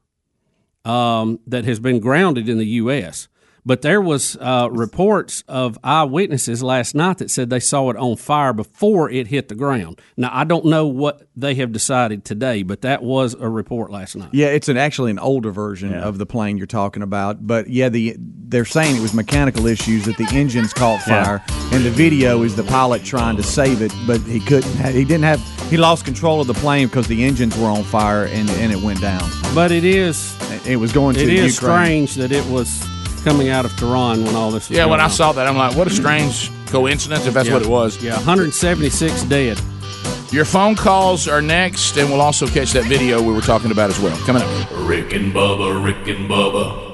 um, 0.84 1.38
that 1.46 1.64
has 1.64 1.78
been 1.78 2.00
grounded 2.00 2.48
in 2.48 2.58
the 2.58 2.66
U.S. 2.66 3.28
But 3.68 3.82
there 3.82 4.00
was 4.00 4.34
uh, 4.40 4.70
reports 4.72 5.44
of 5.46 5.76
eyewitnesses 5.84 6.62
last 6.62 6.94
night 6.94 7.18
that 7.18 7.30
said 7.30 7.50
they 7.50 7.60
saw 7.60 7.90
it 7.90 7.98
on 7.98 8.16
fire 8.16 8.54
before 8.54 9.10
it 9.10 9.26
hit 9.26 9.48
the 9.48 9.54
ground. 9.54 10.00
Now 10.16 10.30
I 10.32 10.44
don't 10.44 10.64
know 10.64 10.86
what 10.86 11.28
they 11.36 11.54
have 11.56 11.70
decided 11.70 12.24
today, 12.24 12.62
but 12.62 12.80
that 12.80 13.02
was 13.02 13.34
a 13.34 13.46
report 13.46 13.90
last 13.90 14.16
night. 14.16 14.30
Yeah, 14.32 14.46
it's 14.46 14.70
an 14.70 14.78
actually 14.78 15.10
an 15.10 15.18
older 15.18 15.50
version 15.50 15.92
of 15.92 16.16
the 16.16 16.24
plane 16.24 16.56
you're 16.56 16.66
talking 16.66 17.02
about. 17.02 17.46
But 17.46 17.68
yeah, 17.68 17.90
the 17.90 18.16
they're 18.18 18.64
saying 18.64 18.96
it 18.96 19.02
was 19.02 19.12
mechanical 19.12 19.66
issues 19.66 20.06
that 20.06 20.16
the 20.16 20.26
engines 20.32 20.72
caught 20.72 21.06
Yeah. 21.06 21.24
fire, 21.24 21.44
and 21.70 21.84
the 21.84 21.90
video 21.90 22.44
is 22.44 22.56
the 22.56 22.64
pilot 22.64 23.04
trying 23.04 23.36
to 23.36 23.42
save 23.42 23.82
it, 23.82 23.92
but 24.06 24.22
he 24.22 24.40
couldn't. 24.40 24.72
He 24.94 25.04
didn't 25.04 25.24
have. 25.24 25.40
He 25.68 25.76
lost 25.76 26.06
control 26.06 26.40
of 26.40 26.46
the 26.46 26.54
plane 26.54 26.86
because 26.86 27.06
the 27.06 27.22
engines 27.22 27.54
were 27.58 27.68
on 27.68 27.82
fire 27.84 28.24
and 28.24 28.48
and 28.48 28.72
it 28.72 28.80
went 28.80 29.02
down. 29.02 29.28
But 29.54 29.72
it 29.72 29.84
is 29.84 30.34
It 30.66 30.76
was 30.76 30.90
going 30.90 31.16
to 31.16 31.22
it 31.22 31.28
is 31.28 31.60
Ukraine. 31.60 32.06
strange 32.06 32.14
that 32.14 32.32
it 32.32 32.46
was 32.50 32.82
coming 33.18 33.48
out 33.48 33.64
of 33.64 33.76
Tehran 33.76 34.24
when 34.24 34.34
all 34.34 34.50
this. 34.50 34.68
Was 34.68 34.76
Yeah, 34.76 34.84
when 34.86 34.98
going 34.98 35.10
I 35.10 35.12
saw 35.12 35.32
that, 35.32 35.46
I'm 35.46 35.56
like, 35.56 35.76
what 35.76 35.86
a 35.86 35.90
strange 35.90 36.50
coincidence 36.66 37.26
if 37.26 37.34
that's 37.34 37.48
Yeah. 37.48 37.54
what 37.54 37.62
it 37.62 37.68
was. 37.68 38.02
Yeah, 38.02 38.16
176 38.16 39.22
dead. 39.24 39.60
Your 40.30 40.44
phone 40.44 40.74
calls 40.74 41.26
are 41.26 41.40
next, 41.40 41.96
and 41.96 42.10
we'll 42.10 42.20
also 42.20 42.46
catch 42.46 42.72
that 42.72 42.84
video 42.84 43.22
we 43.22 43.32
were 43.32 43.40
talking 43.40 43.70
about 43.70 43.88
as 43.90 43.98
well. 43.98 44.16
Coming 44.26 44.42
up. 44.42 44.48
Rick 44.72 45.12
and 45.14 45.32
Bubba, 45.32 45.82
Rick 45.82 46.06
and 46.14 46.28
Bubba. 46.28 46.87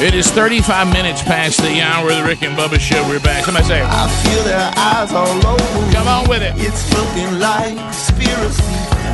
It 0.00 0.14
is 0.14 0.30
35 0.30 0.90
minutes 0.94 1.22
past 1.22 1.58
the 1.60 1.82
hour 1.82 2.08
of 2.10 2.16
the 2.16 2.24
Rick 2.24 2.42
and 2.42 2.56
Bubba 2.56 2.80
show. 2.80 3.06
We're 3.06 3.20
back. 3.20 3.44
Somebody 3.44 3.66
say, 3.66 3.82
I 3.84 4.08
feel 4.24 4.42
their 4.44 4.72
eyes 4.74 5.12
all 5.12 5.28
over. 5.46 5.92
Come 5.92 6.08
on 6.08 6.26
with 6.26 6.40
it. 6.40 6.54
It's 6.56 6.90
looking 6.94 7.38
like 7.38 7.76
conspiracy. 7.76 8.62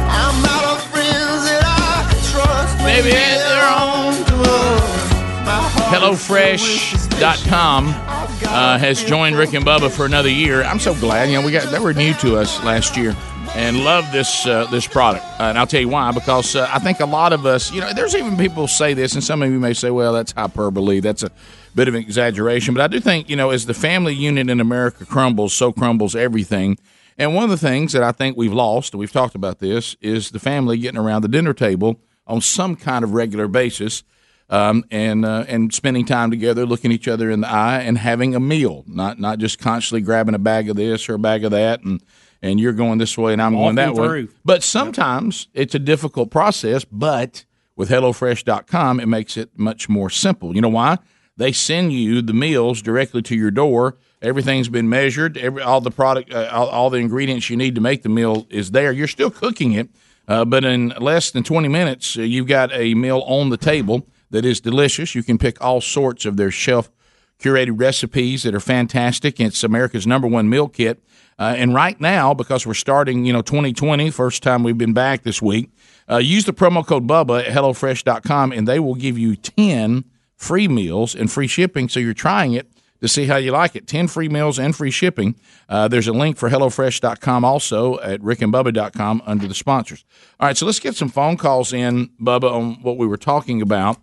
I'm 0.06 0.44
out 0.44 0.76
of 0.76 0.82
friends 0.92 1.42
that 1.50 1.64
I 1.66 2.06
trust. 2.30 2.78
Maybe 2.84 3.10
they're 3.10 3.36
they're 3.36 3.66
on 3.68 4.14
drugs. 4.30 5.10
My 5.44 5.58
heart 5.58 5.92
HelloFresh.com 5.92 7.88
uh, 7.88 8.78
has 8.78 9.02
joined 9.02 9.34
Rick 9.34 9.54
and 9.54 9.64
Bubba 9.64 9.90
for 9.90 10.06
another 10.06 10.30
year. 10.30 10.62
I'm 10.62 10.78
so 10.78 10.94
glad. 10.94 11.28
You 11.28 11.40
know, 11.40 11.44
we 11.44 11.50
got 11.50 11.68
they 11.72 11.80
were 11.80 11.94
new 11.94 12.14
to 12.14 12.36
us 12.36 12.62
last 12.62 12.96
year 12.96 13.16
and 13.54 13.84
love 13.84 14.10
this 14.12 14.46
uh, 14.46 14.66
this 14.66 14.86
product. 14.86 15.24
Uh, 15.38 15.44
and 15.44 15.58
I'll 15.58 15.66
tell 15.66 15.80
you 15.80 15.88
why. 15.88 16.12
Because 16.12 16.56
uh, 16.56 16.68
I 16.72 16.78
think 16.78 17.00
a 17.00 17.06
lot 17.06 17.32
of 17.32 17.46
us, 17.46 17.72
you 17.72 17.80
know, 17.80 17.92
there's 17.92 18.14
even 18.14 18.36
people 18.36 18.66
say 18.68 18.94
this, 18.94 19.14
and 19.14 19.22
some 19.22 19.42
of 19.42 19.50
you 19.50 19.58
may 19.58 19.72
say, 19.72 19.90
"Well, 19.90 20.12
that's 20.12 20.32
hyperbole. 20.32 21.00
That's 21.00 21.22
a 21.22 21.30
bit 21.74 21.88
of 21.88 21.94
an 21.94 22.00
exaggeration." 22.00 22.74
But 22.74 22.82
I 22.82 22.86
do 22.88 23.00
think, 23.00 23.28
you 23.28 23.36
know, 23.36 23.50
as 23.50 23.66
the 23.66 23.74
family 23.74 24.14
unit 24.14 24.50
in 24.50 24.60
America 24.60 25.04
crumbles, 25.04 25.54
so 25.54 25.72
crumbles 25.72 26.16
everything. 26.16 26.78
And 27.18 27.34
one 27.34 27.44
of 27.44 27.50
the 27.50 27.56
things 27.56 27.92
that 27.92 28.02
I 28.02 28.12
think 28.12 28.36
we've 28.36 28.52
lost, 28.52 28.92
and 28.92 29.00
we've 29.00 29.12
talked 29.12 29.34
about 29.34 29.58
this, 29.58 29.96
is 30.00 30.30
the 30.30 30.38
family 30.38 30.76
getting 30.78 31.00
around 31.00 31.22
the 31.22 31.28
dinner 31.28 31.54
table 31.54 32.00
on 32.26 32.40
some 32.40 32.76
kind 32.76 33.04
of 33.04 33.14
regular 33.14 33.48
basis 33.48 34.02
um, 34.48 34.84
and 34.90 35.24
uh, 35.24 35.44
and 35.48 35.72
spending 35.74 36.04
time 36.04 36.30
together, 36.30 36.66
looking 36.66 36.92
each 36.92 37.08
other 37.08 37.30
in 37.30 37.40
the 37.40 37.48
eye, 37.48 37.80
and 37.80 37.98
having 37.98 38.34
a 38.34 38.40
meal, 38.40 38.84
not 38.86 39.18
not 39.18 39.38
just 39.38 39.58
constantly 39.58 40.02
grabbing 40.02 40.34
a 40.34 40.38
bag 40.38 40.68
of 40.68 40.76
this 40.76 41.08
or 41.08 41.14
a 41.14 41.18
bag 41.18 41.44
of 41.44 41.50
that, 41.50 41.82
and 41.82 42.02
and 42.50 42.60
you're 42.60 42.72
going 42.72 42.98
this 42.98 43.16
way 43.18 43.32
and 43.32 43.42
I'm 43.42 43.54
going 43.54 43.76
that 43.76 43.94
Walking 43.94 44.26
way. 44.26 44.28
But 44.44 44.62
sometimes 44.62 45.48
it's 45.54 45.74
a 45.74 45.78
difficult 45.78 46.30
process. 46.30 46.84
But 46.84 47.44
with 47.74 47.90
HelloFresh.com, 47.90 49.00
it 49.00 49.06
makes 49.06 49.36
it 49.36 49.50
much 49.58 49.88
more 49.88 50.10
simple. 50.10 50.54
You 50.54 50.60
know 50.60 50.68
why? 50.68 50.98
They 51.36 51.52
send 51.52 51.92
you 51.92 52.22
the 52.22 52.32
meals 52.32 52.80
directly 52.80 53.20
to 53.22 53.36
your 53.36 53.50
door. 53.50 53.96
Everything's 54.22 54.68
been 54.70 54.88
measured. 54.88 55.36
Every 55.36 55.62
all 55.62 55.82
the 55.82 55.90
product, 55.90 56.32
uh, 56.32 56.48
all, 56.50 56.68
all 56.68 56.90
the 56.90 56.98
ingredients 56.98 57.50
you 57.50 57.56
need 57.56 57.74
to 57.74 57.80
make 57.80 58.02
the 58.02 58.08
meal 58.08 58.46
is 58.48 58.70
there. 58.70 58.90
You're 58.90 59.06
still 59.06 59.30
cooking 59.30 59.72
it, 59.72 59.90
uh, 60.26 60.46
but 60.46 60.64
in 60.64 60.94
less 60.98 61.30
than 61.30 61.44
20 61.44 61.68
minutes, 61.68 62.16
uh, 62.16 62.22
you've 62.22 62.46
got 62.46 62.72
a 62.72 62.94
meal 62.94 63.22
on 63.26 63.50
the 63.50 63.58
table 63.58 64.06
that 64.30 64.46
is 64.46 64.60
delicious. 64.60 65.14
You 65.14 65.22
can 65.22 65.36
pick 65.36 65.62
all 65.62 65.82
sorts 65.82 66.24
of 66.24 66.38
their 66.38 66.50
shelf 66.50 66.90
curated 67.38 67.78
recipes 67.78 68.42
that 68.44 68.54
are 68.54 68.60
fantastic. 68.60 69.38
It's 69.38 69.62
America's 69.62 70.06
number 70.06 70.26
one 70.26 70.48
meal 70.48 70.68
kit. 70.68 71.02
Uh, 71.38 71.54
and 71.56 71.74
right 71.74 72.00
now, 72.00 72.32
because 72.32 72.66
we're 72.66 72.74
starting, 72.74 73.24
you 73.26 73.32
know, 73.32 73.42
2020, 73.42 74.10
first 74.10 74.42
time 74.42 74.62
we've 74.62 74.78
been 74.78 74.94
back 74.94 75.22
this 75.22 75.42
week, 75.42 75.70
uh, 76.10 76.16
use 76.16 76.44
the 76.44 76.52
promo 76.52 76.86
code 76.86 77.06
BUBBA 77.06 77.48
at 77.48 77.52
HelloFresh.com 77.52 78.52
and 78.52 78.66
they 78.66 78.80
will 78.80 78.94
give 78.94 79.18
you 79.18 79.36
10 79.36 80.04
free 80.36 80.68
meals 80.68 81.14
and 81.14 81.30
free 81.30 81.46
shipping. 81.46 81.88
So 81.88 82.00
you're 82.00 82.14
trying 82.14 82.52
it 82.54 82.70
to 83.02 83.08
see 83.08 83.26
how 83.26 83.36
you 83.36 83.50
like 83.52 83.76
it. 83.76 83.86
10 83.86 84.08
free 84.08 84.28
meals 84.28 84.58
and 84.58 84.74
free 84.74 84.90
shipping. 84.90 85.34
Uh, 85.68 85.88
there's 85.88 86.08
a 86.08 86.12
link 86.14 86.38
for 86.38 86.48
HelloFresh.com 86.48 87.44
also 87.44 88.00
at 88.00 88.20
rickandbubba.com 88.22 89.22
under 89.26 89.46
the 89.46 89.54
sponsors. 89.54 90.04
All 90.40 90.46
right, 90.46 90.56
so 90.56 90.64
let's 90.64 90.80
get 90.80 90.96
some 90.96 91.10
phone 91.10 91.36
calls 91.36 91.74
in, 91.74 92.08
Bubba, 92.20 92.50
on 92.50 92.74
what 92.82 92.96
we 92.96 93.06
were 93.06 93.18
talking 93.18 93.60
about 93.60 93.98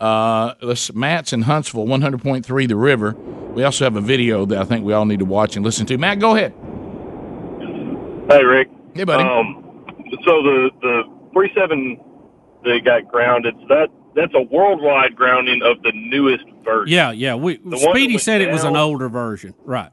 Uh, 0.00 0.54
let's, 0.62 0.94
Matt's 0.94 1.32
in 1.32 1.42
Huntsville, 1.42 1.86
100.3 1.86 2.68
The 2.68 2.76
River. 2.76 3.12
We 3.52 3.64
also 3.64 3.84
have 3.84 3.96
a 3.96 4.00
video 4.00 4.46
that 4.46 4.58
I 4.58 4.64
think 4.64 4.84
we 4.86 4.92
all 4.92 5.04
need 5.04 5.18
to 5.18 5.24
watch 5.24 5.56
and 5.56 5.64
listen 5.64 5.86
to. 5.86 5.98
Matt, 5.98 6.20
go 6.20 6.36
ahead. 6.36 6.54
Hey, 8.28 8.44
Rick. 8.44 8.68
Hey, 8.94 9.04
buddy. 9.04 9.22
Um, 9.24 9.84
so 10.24 10.42
the 10.42 10.70
the 10.82 11.02
47 11.32 11.98
that 12.64 12.80
got 12.84 13.08
grounded, 13.08 13.54
so 13.62 13.66
that 13.68 13.88
that's 14.14 14.34
a 14.34 14.42
worldwide 14.42 15.14
grounding 15.16 15.62
of 15.62 15.82
the 15.82 15.92
newest 15.94 16.44
version. 16.64 16.92
Yeah, 16.92 17.10
yeah. 17.12 17.34
We 17.34 17.56
The 17.58 17.76
Speedy 17.78 18.14
went 18.14 18.22
said 18.22 18.40
it 18.40 18.50
was 18.50 18.64
an 18.64 18.76
older 18.76 19.08
version, 19.08 19.54
right? 19.64 19.90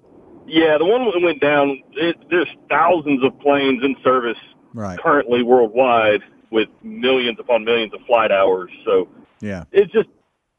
Yeah, 0.47 0.77
the 0.77 0.85
one 0.85 1.05
that 1.05 1.19
went 1.21 1.41
down. 1.41 1.81
It, 1.93 2.17
there's 2.29 2.49
thousands 2.69 3.23
of 3.23 3.39
planes 3.39 3.83
in 3.83 3.95
service 4.03 4.37
Right. 4.73 4.99
currently 4.99 5.41
worldwide 5.41 6.19
with 6.51 6.67
millions 6.83 7.37
upon 7.39 7.63
millions 7.63 7.93
of 7.93 8.01
flight 8.05 8.29
hours. 8.31 8.69
So 8.83 9.07
Yeah. 9.41 9.63
it's 9.71 9.91
just 9.93 10.09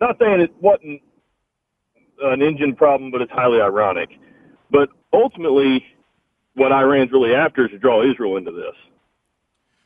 not 0.01 0.17
saying 0.19 0.41
it 0.41 0.55
wasn't 0.61 1.03
an 2.23 2.41
engine 2.41 2.75
problem, 2.75 3.11
but 3.11 3.21
it's 3.21 3.31
highly 3.33 3.61
ironic. 3.61 4.09
But 4.71 4.89
ultimately, 5.13 5.85
what 6.57 6.73
Iran's 6.73 7.13
really 7.13 7.35
after 7.35 7.67
is 7.67 7.71
to 7.71 7.79
draw 7.79 8.09
Israel 8.09 8.37
into 8.37 8.51
this. 8.51 8.75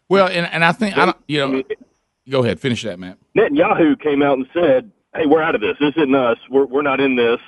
Well, 0.08 0.26
and, 0.26 0.46
and 0.46 0.64
I 0.64 0.72
think, 0.72 0.96
I 0.96 1.04
don't, 1.06 1.16
you 1.28 1.38
know, 1.38 1.62
go 2.28 2.42
ahead, 2.42 2.58
finish 2.58 2.82
that, 2.82 2.98
Matt. 2.98 3.18
Netanyahu 3.36 4.00
came 4.00 4.22
out 4.22 4.38
and 4.38 4.46
said, 4.52 4.90
"Hey, 5.14 5.26
we're 5.26 5.42
out 5.42 5.54
of 5.54 5.60
this. 5.60 5.76
This 5.78 5.92
isn't 5.96 6.14
us. 6.14 6.38
We're 6.50 6.66
we're 6.66 6.82
not 6.82 7.00
in 7.00 7.14
this." 7.16 7.38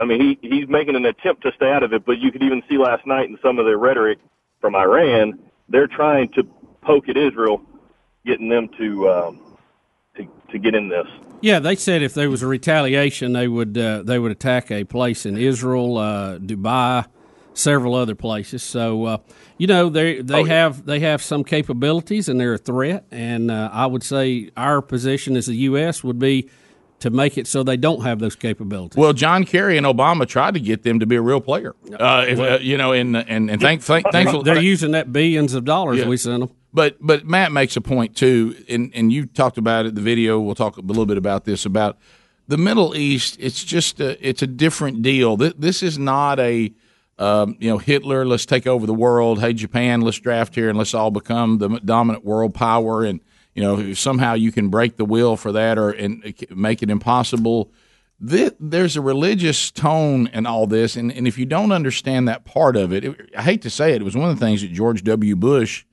I 0.00 0.04
mean, 0.04 0.20
he 0.20 0.48
he's 0.48 0.68
making 0.68 0.96
an 0.96 1.06
attempt 1.06 1.42
to 1.42 1.52
stay 1.56 1.70
out 1.70 1.82
of 1.82 1.92
it, 1.92 2.04
but 2.04 2.18
you 2.18 2.32
could 2.32 2.42
even 2.42 2.62
see 2.68 2.76
last 2.76 3.06
night 3.06 3.28
in 3.28 3.38
some 3.42 3.58
of 3.58 3.64
their 3.64 3.78
rhetoric 3.78 4.18
from 4.60 4.74
Iran, 4.74 5.38
they're 5.68 5.86
trying 5.86 6.28
to 6.32 6.44
poke 6.82 7.08
at 7.08 7.16
Israel, 7.16 7.62
getting 8.26 8.48
them 8.48 8.68
to 8.78 9.08
um, 9.08 9.40
to 10.16 10.26
to 10.50 10.58
get 10.58 10.74
in 10.74 10.88
this. 10.88 11.06
Yeah, 11.40 11.58
they 11.58 11.76
said 11.76 12.02
if 12.02 12.14
there 12.14 12.30
was 12.30 12.42
a 12.42 12.46
retaliation, 12.46 13.32
they 13.32 13.48
would 13.48 13.76
uh, 13.76 14.02
they 14.02 14.18
would 14.18 14.32
attack 14.32 14.70
a 14.70 14.84
place 14.84 15.26
in 15.26 15.36
Israel, 15.36 15.98
uh, 15.98 16.38
Dubai, 16.38 17.06
several 17.54 17.94
other 17.94 18.14
places. 18.14 18.62
So 18.62 19.04
uh, 19.04 19.16
you 19.58 19.66
know 19.66 19.88
they 19.88 20.18
Oh, 20.18 20.22
they 20.22 20.44
have 20.44 20.84
they 20.86 21.00
have 21.00 21.22
some 21.22 21.44
capabilities 21.44 22.28
and 22.28 22.40
they're 22.40 22.54
a 22.54 22.58
threat. 22.58 23.04
And 23.10 23.50
uh, 23.50 23.70
I 23.72 23.86
would 23.86 24.02
say 24.02 24.50
our 24.56 24.82
position 24.82 25.36
as 25.36 25.46
the 25.46 25.54
U.S. 25.56 26.02
would 26.02 26.18
be 26.18 26.48
to 27.00 27.10
make 27.10 27.36
it 27.36 27.48
so 27.48 27.64
they 27.64 27.76
don't 27.76 28.02
have 28.02 28.20
those 28.20 28.36
capabilities. 28.36 28.96
Well, 28.96 29.12
John 29.12 29.44
Kerry 29.44 29.76
and 29.76 29.84
Obama 29.84 30.26
tried 30.26 30.54
to 30.54 30.60
get 30.60 30.84
them 30.84 31.00
to 31.00 31.06
be 31.06 31.16
a 31.16 31.20
real 31.20 31.40
player. 31.40 31.74
Uh, 31.98 32.24
if, 32.28 32.38
uh, 32.38 32.58
you 32.60 32.76
know, 32.78 32.92
and 32.92 33.16
and 33.16 33.50
and 33.50 33.60
thank, 33.60 33.82
thank 33.82 34.10
thankfully 34.12 34.44
they're 34.44 34.60
using 34.62 34.92
that 34.92 35.12
billions 35.12 35.54
of 35.54 35.64
dollars 35.64 35.98
Yeah. 35.98 36.06
we 36.06 36.16
sent 36.16 36.40
them. 36.40 36.50
But 36.72 36.96
but 37.00 37.26
Matt 37.26 37.50
makes 37.52 37.76
a 37.76 37.80
point 37.80 38.16
too, 38.16 38.54
and 38.68 38.92
and 38.94 39.12
you 39.12 39.26
talked 39.26 39.58
about 39.58 39.84
it. 39.86 39.94
The 39.94 40.00
video. 40.00 40.40
We'll 40.40 40.54
talk 40.54 40.76
a 40.76 40.80
little 40.80 41.04
bit 41.04 41.18
about 41.18 41.44
this 41.44 41.66
about 41.66 41.98
the 42.48 42.56
Middle 42.56 42.96
East. 42.96 43.36
It's 43.40 43.62
just 43.64 44.00
a, 44.00 44.16
it's 44.26 44.40
a 44.42 44.46
different 44.46 45.02
deal. 45.02 45.36
This, 45.36 45.54
this 45.58 45.82
is 45.82 45.98
not 45.98 46.38
a 46.38 46.72
um, 47.18 47.56
you 47.60 47.68
know 47.68 47.78
Hitler. 47.78 48.24
Let's 48.24 48.46
take 48.46 48.66
over 48.66 48.86
the 48.86 48.94
world. 48.94 49.40
Hey 49.40 49.52
Japan, 49.52 50.00
let's 50.00 50.18
draft 50.18 50.54
here 50.54 50.68
and 50.68 50.78
let's 50.78 50.94
all 50.94 51.10
become 51.10 51.58
the 51.58 51.68
dominant 51.84 52.24
world 52.24 52.54
power. 52.54 53.04
And 53.04 53.20
you 53.54 53.62
know 53.62 53.92
somehow 53.94 54.34
you 54.34 54.52
can 54.52 54.68
break 54.68 54.96
the 54.96 55.04
will 55.04 55.36
for 55.36 55.52
that 55.52 55.78
or 55.78 55.90
and 55.90 56.34
make 56.50 56.82
it 56.82 56.90
impossible. 56.90 57.70
Thi- 58.24 58.52
there's 58.60 58.96
a 58.96 59.00
religious 59.00 59.70
tone 59.70 60.28
in 60.28 60.46
all 60.46 60.66
this, 60.66 60.94
and, 60.94 61.10
and 61.10 61.26
if 61.26 61.38
you 61.38 61.44
don't 61.44 61.72
understand 61.72 62.28
that 62.28 62.44
part 62.44 62.76
of 62.76 62.92
it, 62.92 63.04
it, 63.04 63.30
I 63.36 63.42
hate 63.42 63.62
to 63.62 63.70
say 63.70 63.94
it, 63.94 64.00
it 64.00 64.04
was 64.04 64.16
one 64.16 64.30
of 64.30 64.38
the 64.38 64.44
things 64.44 64.62
that 64.62 64.72
George 64.72 65.02
W. 65.02 65.34
Bush 65.34 65.84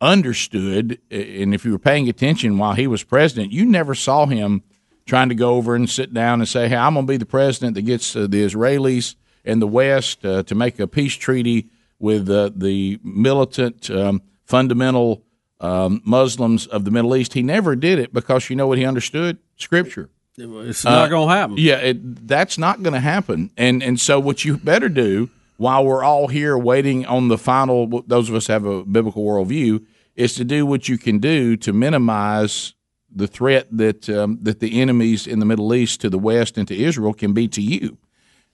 understood, 0.00 1.00
and 1.10 1.54
if 1.54 1.64
you 1.64 1.70
were 1.70 1.78
paying 1.78 2.08
attention 2.08 2.58
while 2.58 2.74
he 2.74 2.88
was 2.88 3.04
president, 3.04 3.52
you 3.52 3.64
never 3.66 3.94
saw 3.94 4.26
him 4.26 4.64
trying 5.06 5.28
to 5.28 5.34
go 5.36 5.54
over 5.54 5.76
and 5.76 5.88
sit 5.88 6.12
down 6.12 6.40
and 6.40 6.48
say, 6.48 6.68
"Hey, 6.68 6.76
I'm 6.76 6.94
going 6.94 7.06
to 7.06 7.10
be 7.12 7.16
the 7.16 7.24
president 7.26 7.74
that 7.74 7.82
gets 7.82 8.14
uh, 8.16 8.26
the 8.28 8.44
Israelis 8.44 9.14
and 9.48 9.60
the 9.60 9.66
West 9.66 10.24
uh, 10.24 10.42
to 10.44 10.54
make 10.54 10.78
a 10.78 10.86
peace 10.86 11.14
treaty 11.14 11.68
with 11.98 12.30
uh, 12.30 12.50
the 12.54 13.00
militant, 13.02 13.90
um, 13.90 14.22
fundamental 14.44 15.24
um, 15.60 16.00
Muslims 16.04 16.66
of 16.66 16.84
the 16.84 16.90
Middle 16.90 17.16
East." 17.16 17.34
He 17.34 17.42
never 17.42 17.74
did 17.74 17.98
it 17.98 18.12
because 18.12 18.48
you 18.50 18.56
know 18.56 18.66
what 18.66 18.78
he 18.78 18.84
understood? 18.84 19.38
Scripture. 19.56 20.10
It's 20.36 20.84
not 20.84 21.10
going 21.10 21.28
to 21.28 21.34
happen. 21.34 21.56
Yeah, 21.58 21.78
it, 21.78 22.28
that's 22.28 22.58
not 22.58 22.82
going 22.82 22.94
to 22.94 23.00
happen. 23.00 23.50
And 23.56 23.82
and 23.82 23.98
so 23.98 24.20
what 24.20 24.44
you 24.44 24.56
better 24.56 24.88
do 24.88 25.30
while 25.56 25.84
we're 25.84 26.04
all 26.04 26.28
here 26.28 26.56
waiting 26.56 27.04
on 27.06 27.28
the 27.28 27.36
final, 27.36 28.04
those 28.06 28.28
of 28.28 28.36
us 28.36 28.46
have 28.46 28.64
a 28.64 28.84
biblical 28.84 29.24
worldview, 29.24 29.84
is 30.14 30.34
to 30.34 30.44
do 30.44 30.64
what 30.64 30.88
you 30.88 30.96
can 30.96 31.18
do 31.18 31.56
to 31.56 31.72
minimize 31.72 32.74
the 33.14 33.26
threat 33.26 33.66
that 33.72 34.08
um, 34.08 34.38
that 34.42 34.60
the 34.60 34.80
enemies 34.80 35.26
in 35.26 35.40
the 35.40 35.46
Middle 35.46 35.74
East 35.74 36.00
to 36.02 36.10
the 36.10 36.18
West 36.18 36.56
and 36.56 36.68
to 36.68 36.76
Israel 36.76 37.12
can 37.12 37.32
be 37.32 37.48
to 37.48 37.62
you. 37.62 37.98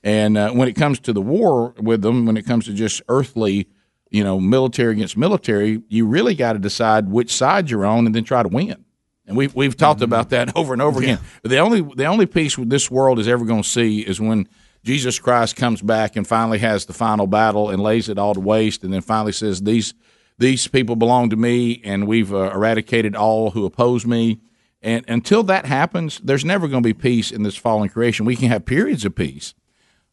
And 0.05 0.37
uh, 0.37 0.51
when 0.53 0.69
it 0.69 0.75
comes 0.75 1.01
to 1.01 1.15
the 1.15 1.23
war 1.23 1.75
with 1.81 2.03
them, 2.03 2.27
when 2.27 2.37
it 2.37 2.45
comes 2.47 2.67
to 2.67 2.75
just 2.75 3.01
earthly, 3.09 3.67
you 4.11 4.23
know, 4.23 4.39
military 4.39 4.93
against 4.93 5.17
military, 5.17 5.83
you 5.89 6.07
really 6.07 6.35
got 6.35 6.53
to 6.53 6.59
decide 6.59 7.09
which 7.09 7.35
side 7.35 7.71
you're 7.71 7.87
on 7.87 8.05
and 8.05 8.15
then 8.15 8.23
try 8.23 8.43
to 8.43 8.49
win. 8.49 8.85
And 9.27 9.35
we've 9.35 9.55
we've 9.55 9.77
talked 9.77 10.03
about 10.03 10.29
that 10.31 10.55
over 10.57 10.75
and 10.75 10.83
over 10.83 11.01
again. 11.01 11.21
The 11.43 11.59
only 11.59 11.81
the 11.81 12.05
only 12.05 12.27
peace 12.27 12.57
this 12.57 12.91
world 12.91 13.19
is 13.19 13.27
ever 13.27 13.47
going 13.47 13.63
to 13.63 13.69
see 13.69 14.01
is 14.01 14.21
when 14.21 14.47
Jesus 14.85 15.19
Christ 15.19 15.57
comes 15.57 15.81
back 15.81 16.15
and 16.15 16.27
finally 16.27 16.59
has 16.59 16.85
the 16.85 16.93
final 16.93 17.27
battle 17.27 17.71
and 17.71 17.83
lays 17.83 18.11
it 18.11 18.19
all 18.19 18.35
to 18.35 18.41
waste, 18.41 18.85
and 18.85 18.93
then 18.93 19.01
finally 19.01 19.33
says 19.33 19.63
these 19.63 19.95
these 20.37 20.69
people 20.69 20.97
belong 20.97 21.31
to 21.31 21.37
me, 21.37 21.81
and 21.83 22.07
we've 22.07 22.35
uh, 22.35 22.51
eradicated 22.53 23.17
all 23.17 23.53
who 23.53 23.65
oppose 23.65 24.05
me. 24.05 24.41
And 24.83 25.03
until 25.09 25.43
that 25.45 25.65
happens, 25.65 26.21
there's 26.23 26.45
never 26.45 26.69
going 26.69 26.83
to 26.83 26.87
be 26.87 26.93
peace 26.93 27.31
in 27.31 27.43
this 27.43 27.57
fallen 27.57 27.89
creation. 27.89 28.27
We 28.27 28.37
can 28.37 28.49
have 28.49 28.67
periods 28.67 29.07
of 29.07 29.15
peace, 29.15 29.55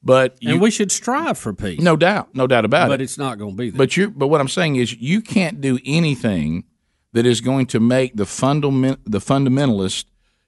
but 0.03 0.37
you, 0.39 0.51
and 0.51 0.61
we 0.61 0.71
should 0.71 0.91
strive 0.91 1.37
for 1.37 1.53
peace. 1.53 1.79
no 1.79 1.95
doubt, 1.95 2.33
no 2.33 2.47
doubt 2.47 2.65
about 2.65 2.87
it. 2.87 2.89
but 2.89 3.01
it's 3.01 3.17
not 3.17 3.37
going 3.37 3.51
to 3.51 3.57
be 3.57 3.69
there. 3.69 3.77
But 3.77 3.97
you 3.97 4.09
but 4.09 4.27
what 4.27 4.41
I'm 4.41 4.47
saying 4.47 4.77
is 4.77 4.93
you 4.93 5.21
can't 5.21 5.61
do 5.61 5.79
anything 5.85 6.63
that 7.13 7.25
is 7.25 7.41
going 7.41 7.65
to 7.67 7.79
make 7.79 8.15
the 8.15 8.25
fundament 8.25 8.99
the 9.05 9.19
fundamentalist 9.19 10.05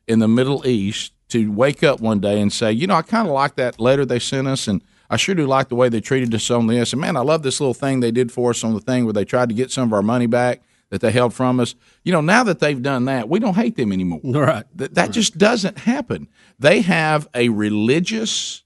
in 0.08 0.20
the 0.20 0.28
Middle 0.28 0.66
East 0.68 1.14
to 1.30 1.51
wake 1.51 1.84
up 1.84 1.99
one 1.99 2.20
day 2.20 2.39
and 2.39 2.51
say, 2.54 2.72
you 2.72 2.88
know, 2.88 2.95
I 2.95 3.01
kind 3.01 3.28
of 3.28 3.34
like 3.34 3.56
that 3.56 3.80
letter 3.80 4.06
they 4.06 4.20
sent 4.20 4.47
us, 4.47 4.68
and 4.68 4.82
I 5.10 5.18
sure 5.18 5.36
do 5.36 5.45
like 5.47 5.70
the 5.70 5.76
way 5.76 5.89
they 5.89 6.01
treated 6.01 6.34
us 6.34 6.49
on 6.51 6.68
this. 6.68 6.93
And 6.93 7.01
man, 7.01 7.16
I 7.18 7.22
love 7.22 7.43
this 7.43 7.60
little 7.60 7.74
thing 7.74 7.99
they 7.99 8.12
did 8.12 8.32
for 8.32 8.51
us 8.51 8.64
on 8.64 8.74
the 8.74 8.80
thing 8.80 9.06
where 9.06 9.14
they 9.14 9.26
tried 9.26 9.49
to 9.49 9.56
get 9.56 9.72
some 9.72 9.88
of 9.88 9.93
our 9.93 10.01
money 10.01 10.28
back 10.28 10.62
that 10.89 11.01
they 11.01 11.12
held 11.12 11.34
from 11.34 11.60
us. 11.60 11.76
You 12.04 12.12
know, 12.12 12.22
now 12.22 12.43
that 12.43 12.60
they've 12.60 12.82
done 12.82 13.06
that, 13.06 13.28
we 13.30 13.39
don't 13.39 13.56
hate 13.56 13.76
them 13.76 13.91
anymore. 13.91 14.22
Right. 14.24 14.66
That, 14.76 14.93
that 14.95 15.12
just 15.12 15.38
doesn't 15.38 15.80
happen. 15.80 16.28
They 16.60 16.82
have 16.82 17.28
a 17.34 17.49
religious 17.49 18.62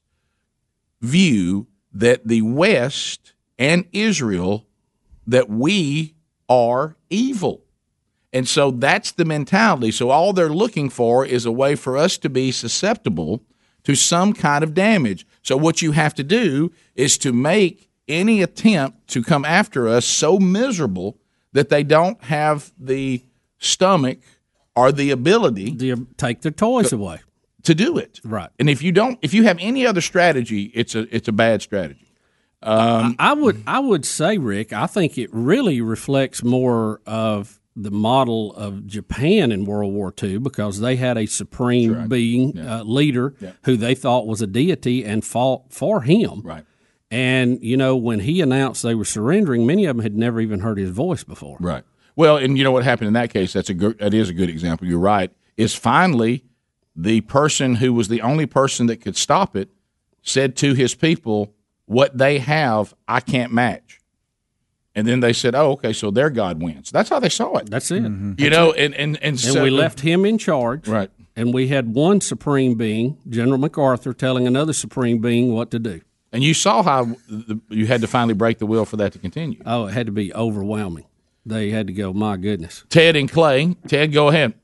view 1.00 1.66
that 1.92 2.26
the 2.26 2.42
West 2.42 3.32
and 3.58 3.84
Israel 3.92 4.66
that 5.26 5.48
we 5.48 6.14
are 6.48 6.96
evil. 7.10 7.62
And 8.32 8.46
so 8.46 8.70
that's 8.70 9.12
the 9.12 9.24
mentality. 9.24 9.90
So 9.90 10.10
all 10.10 10.32
they're 10.32 10.48
looking 10.48 10.90
for 10.90 11.24
is 11.24 11.46
a 11.46 11.52
way 11.52 11.74
for 11.74 11.96
us 11.96 12.18
to 12.18 12.28
be 12.28 12.52
susceptible 12.52 13.42
to 13.84 13.94
some 13.94 14.32
kind 14.32 14.62
of 14.62 14.74
damage. 14.74 15.26
So 15.42 15.56
what 15.56 15.80
you 15.80 15.92
have 15.92 16.14
to 16.14 16.24
do 16.24 16.72
is 16.94 17.16
to 17.18 17.32
make 17.32 17.88
any 18.06 18.42
attempt 18.42 19.08
to 19.08 19.22
come 19.22 19.44
after 19.44 19.88
us 19.88 20.04
so 20.04 20.38
miserable 20.38 21.18
that 21.52 21.68
they 21.68 21.82
don't 21.82 22.22
have 22.24 22.72
the 22.78 23.22
stomach 23.58 24.18
or 24.76 24.92
the 24.92 25.10
ability 25.10 25.74
to 25.76 26.06
take 26.16 26.42
their 26.42 26.52
toys 26.52 26.92
away 26.92 27.20
to 27.68 27.74
do 27.74 27.98
it. 27.98 28.18
Right. 28.24 28.48
And 28.58 28.70
if 28.70 28.82
you 28.82 28.92
don't, 28.92 29.18
if 29.20 29.34
you 29.34 29.44
have 29.44 29.58
any 29.60 29.86
other 29.86 30.00
strategy, 30.00 30.72
it's 30.74 30.94
a 30.94 31.14
it's 31.14 31.28
a 31.28 31.32
bad 31.32 31.60
strategy. 31.60 32.06
Um, 32.62 33.14
I 33.18 33.34
would 33.34 33.62
I 33.66 33.78
would 33.78 34.06
say, 34.06 34.38
Rick, 34.38 34.72
I 34.72 34.86
think 34.86 35.18
it 35.18 35.28
really 35.32 35.82
reflects 35.82 36.42
more 36.42 37.02
of 37.06 37.60
the 37.76 37.90
model 37.90 38.54
of 38.54 38.86
Japan 38.86 39.52
in 39.52 39.66
World 39.66 39.92
War 39.92 40.12
II 40.20 40.38
because 40.38 40.80
they 40.80 40.96
had 40.96 41.18
a 41.18 41.26
supreme 41.26 42.08
being 42.08 42.58
uh, 42.58 42.82
leader 42.84 43.34
who 43.64 43.76
they 43.76 43.94
thought 43.94 44.26
was 44.26 44.40
a 44.40 44.46
deity 44.46 45.04
and 45.04 45.24
fought 45.24 45.70
for 45.70 46.00
him. 46.00 46.40
Right. 46.42 46.64
And 47.10 47.62
you 47.62 47.76
know 47.76 47.96
when 47.96 48.20
he 48.20 48.40
announced 48.40 48.82
they 48.82 48.94
were 48.94 49.04
surrendering, 49.04 49.66
many 49.66 49.84
of 49.84 49.96
them 49.96 50.02
had 50.02 50.16
never 50.16 50.40
even 50.40 50.60
heard 50.60 50.78
his 50.78 50.90
voice 50.90 51.22
before. 51.22 51.58
Right. 51.60 51.84
Well, 52.16 52.38
and 52.38 52.56
you 52.56 52.64
know 52.64 52.72
what 52.72 52.82
happened 52.82 53.08
in 53.08 53.14
that 53.14 53.30
case? 53.30 53.52
That's 53.52 53.70
a 53.70 53.74
good, 53.74 53.98
that 53.98 54.14
is 54.14 54.30
a 54.30 54.34
good 54.34 54.48
example. 54.48 54.88
You're 54.88 54.98
right. 54.98 55.30
Is 55.56 55.74
finally 55.74 56.44
the 57.00 57.20
person 57.22 57.76
who 57.76 57.92
was 57.92 58.08
the 58.08 58.20
only 58.20 58.44
person 58.44 58.86
that 58.86 58.96
could 58.96 59.16
stop 59.16 59.54
it 59.54 59.70
said 60.22 60.56
to 60.56 60.74
his 60.74 60.94
people, 60.94 61.54
"What 61.86 62.18
they 62.18 62.38
have, 62.40 62.92
I 63.06 63.20
can't 63.20 63.52
match." 63.52 64.00
And 64.94 65.06
then 65.06 65.20
they 65.20 65.32
said, 65.32 65.54
"Oh, 65.54 65.72
okay, 65.72 65.92
so 65.92 66.10
their 66.10 66.28
God 66.28 66.60
wins." 66.60 66.90
That's 66.90 67.08
how 67.08 67.20
they 67.20 67.28
saw 67.28 67.56
it. 67.58 67.70
That's 67.70 67.90
it. 67.92 68.02
Mm-hmm. 68.02 68.32
You 68.36 68.50
know, 68.50 68.72
and 68.72 68.94
and 68.94 69.16
and, 69.16 69.24
And 69.24 69.40
so, 69.40 69.62
we 69.62 69.70
left 69.70 70.00
him 70.00 70.24
in 70.24 70.38
charge. 70.38 70.88
Right. 70.88 71.10
And 71.36 71.54
we 71.54 71.68
had 71.68 71.94
one 71.94 72.20
supreme 72.20 72.74
being, 72.74 73.16
General 73.28 73.58
MacArthur, 73.58 74.12
telling 74.12 74.48
another 74.48 74.72
supreme 74.72 75.18
being 75.18 75.54
what 75.54 75.70
to 75.70 75.78
do. 75.78 76.00
And 76.32 76.42
you 76.42 76.52
saw 76.52 76.82
how 76.82 77.04
the, 77.28 77.60
you 77.68 77.86
had 77.86 78.00
to 78.00 78.08
finally 78.08 78.34
break 78.34 78.58
the 78.58 78.66
will 78.66 78.84
for 78.84 78.96
that 78.96 79.12
to 79.12 79.20
continue. 79.20 79.60
Oh, 79.64 79.86
it 79.86 79.94
had 79.94 80.06
to 80.06 80.12
be 80.12 80.34
overwhelming. 80.34 81.04
They 81.46 81.70
had 81.70 81.86
to 81.86 81.92
go, 81.92 82.12
my 82.12 82.36
goodness. 82.36 82.84
Ted 82.88 83.14
and 83.14 83.30
Clay. 83.30 83.76
Ted, 83.86 84.12
go 84.12 84.28
ahead. 84.28 84.54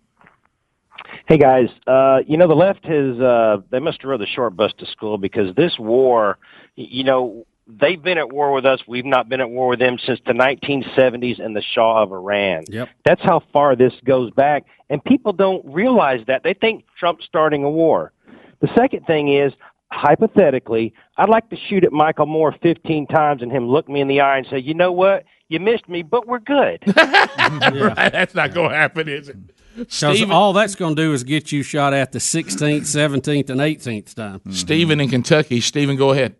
Hey 1.27 1.39
guys, 1.39 1.69
uh, 1.87 2.19
you 2.27 2.37
know 2.37 2.49
the 2.49 2.55
left 2.55 2.85
has 2.85 3.19
uh, 3.21 3.59
they 3.71 3.79
must 3.79 4.03
have 4.03 4.11
rode 4.11 4.21
the 4.21 4.27
short 4.27 4.57
bus 4.57 4.73
to 4.79 4.87
school 4.87 5.19
because 5.19 5.55
this 5.55 5.79
war, 5.79 6.39
you 6.77 7.05
know, 7.05 7.47
they've 7.67 8.03
been 8.03 8.19
at 8.19 8.33
war 8.33 8.53
with 8.53 8.67
us. 8.67 8.81
We've 8.87 9.05
not 9.05 9.29
been 9.29 9.41
at 9.41 9.51
war 9.51 9.69
with 9.69 9.79
them 9.79 9.97
since 10.05 10.21
the 10.27 10.33
1970s 10.33 11.45
and 11.45 11.57
the 11.57 11.62
Shah 11.62 12.03
of 12.03 12.12
Iran. 12.12 12.65
Yep. 12.69 12.89
That's 13.05 13.23
how 13.23 13.43
far 13.53 13.77
this 13.77 13.93
goes 14.05 14.31
back, 14.33 14.65
and 14.91 15.03
people 15.05 15.33
don't 15.33 15.65
realize 15.65 16.21
that. 16.27 16.43
They 16.43 16.55
think 16.55 16.85
Trump's 16.99 17.25
starting 17.25 17.65
a 17.65 17.71
war. 17.71 18.12
The 18.61 18.69
second 18.75 19.07
thing 19.07 19.35
is, 19.35 19.53
hypothetically, 19.91 20.93
I'd 21.17 21.29
like 21.29 21.49
to 21.51 21.57
shoot 21.69 21.85
at 21.85 21.93
Michael 21.93 22.27
Moore 22.27 22.55
15 22.62 23.07
times 23.07 23.43
and 23.43 23.51
him 23.51 23.69
look 23.69 23.89
me 23.89 24.01
in 24.01 24.09
the 24.09 24.21
eye 24.21 24.39
and 24.39 24.47
say, 24.49 24.59
"You 24.59 24.75
know 24.75 24.93
what? 24.93 25.25
You 25.49 25.61
missed 25.61 25.89
me, 25.89 26.03
but 26.03 26.27
we're 26.27 26.39
good." 26.41 26.83
right, 26.97 28.12
that's 28.12 28.35
not 28.35 28.55
going 28.55 28.71
to 28.71 28.77
happen, 28.77 29.09
is 29.09 29.29
it? 29.29 29.37
Because 29.77 30.22
all 30.31 30.53
that's 30.53 30.75
going 30.75 30.97
to 30.97 31.03
do 31.03 31.12
is 31.12 31.25
get 31.25 31.53
you 31.53 31.62
shot 31.62 31.95
at 31.95 32.12
the 32.12 32.18
16th, 32.18 32.83
17th, 32.83 33.51
and 33.51 33.61
18th 33.61 34.14
time. 34.14 34.41
Stephen 34.51 35.01
in 35.01 35.09
Kentucky. 35.09 35.61
Stephen, 35.61 35.97
go 35.97 36.12
ahead. 36.12 36.37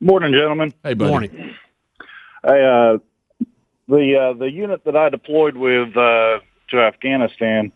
Morning, 0.00 0.32
gentlemen. 0.32 0.74
Hey, 0.82 0.94
buddy. 0.94 1.10
Morning. 1.10 1.54
Hey, 2.44 2.64
uh, 2.64 2.98
the 3.88 4.16
uh, 4.16 4.38
the 4.38 4.50
unit 4.50 4.84
that 4.84 4.96
I 4.96 5.08
deployed 5.08 5.56
with 5.56 5.96
uh, 5.96 6.40
to 6.70 6.78
Afghanistan, 6.78 7.72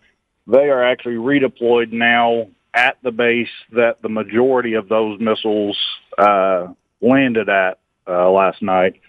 they 0.47 0.69
are 0.69 0.83
actually 0.83 1.15
redeployed 1.15 1.93
now 1.93 2.49
at 2.75 2.99
the 3.03 3.11
base 3.11 3.49
that 3.73 4.03
the 4.03 4.09
majority 4.09 4.75
of 4.75 4.89
those 4.89 5.19
missiles 5.21 5.79
uh, 6.19 6.69
landed 7.01 7.49
at 7.49 7.79
uh, 8.07 8.31
last 8.31 8.63
night. 8.63 9.01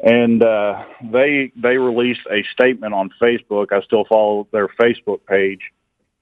And 0.00 0.42
uh, 0.42 0.84
they 1.02 1.52
they 1.56 1.78
released 1.78 2.26
a 2.30 2.42
statement 2.52 2.94
on 2.94 3.10
Facebook. 3.20 3.72
I 3.72 3.80
still 3.82 4.04
follow 4.04 4.46
their 4.50 4.68
Facebook 4.68 5.24
page. 5.26 5.72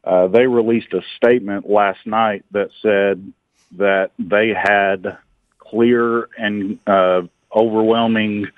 Uh, 0.05 0.29
they 0.29 0.47
released 0.47 0.93
a 0.93 1.03
statement 1.17 1.69
last 1.69 2.07
night 2.07 2.45
that 2.51 2.71
said 2.81 3.33
that 3.73 4.11
they 4.19 4.49
had 4.49 5.19
clear 5.59 6.29
and 6.37 6.79
uh, 6.87 7.23
overwhelming 7.55 8.49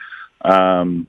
um, 0.41 1.07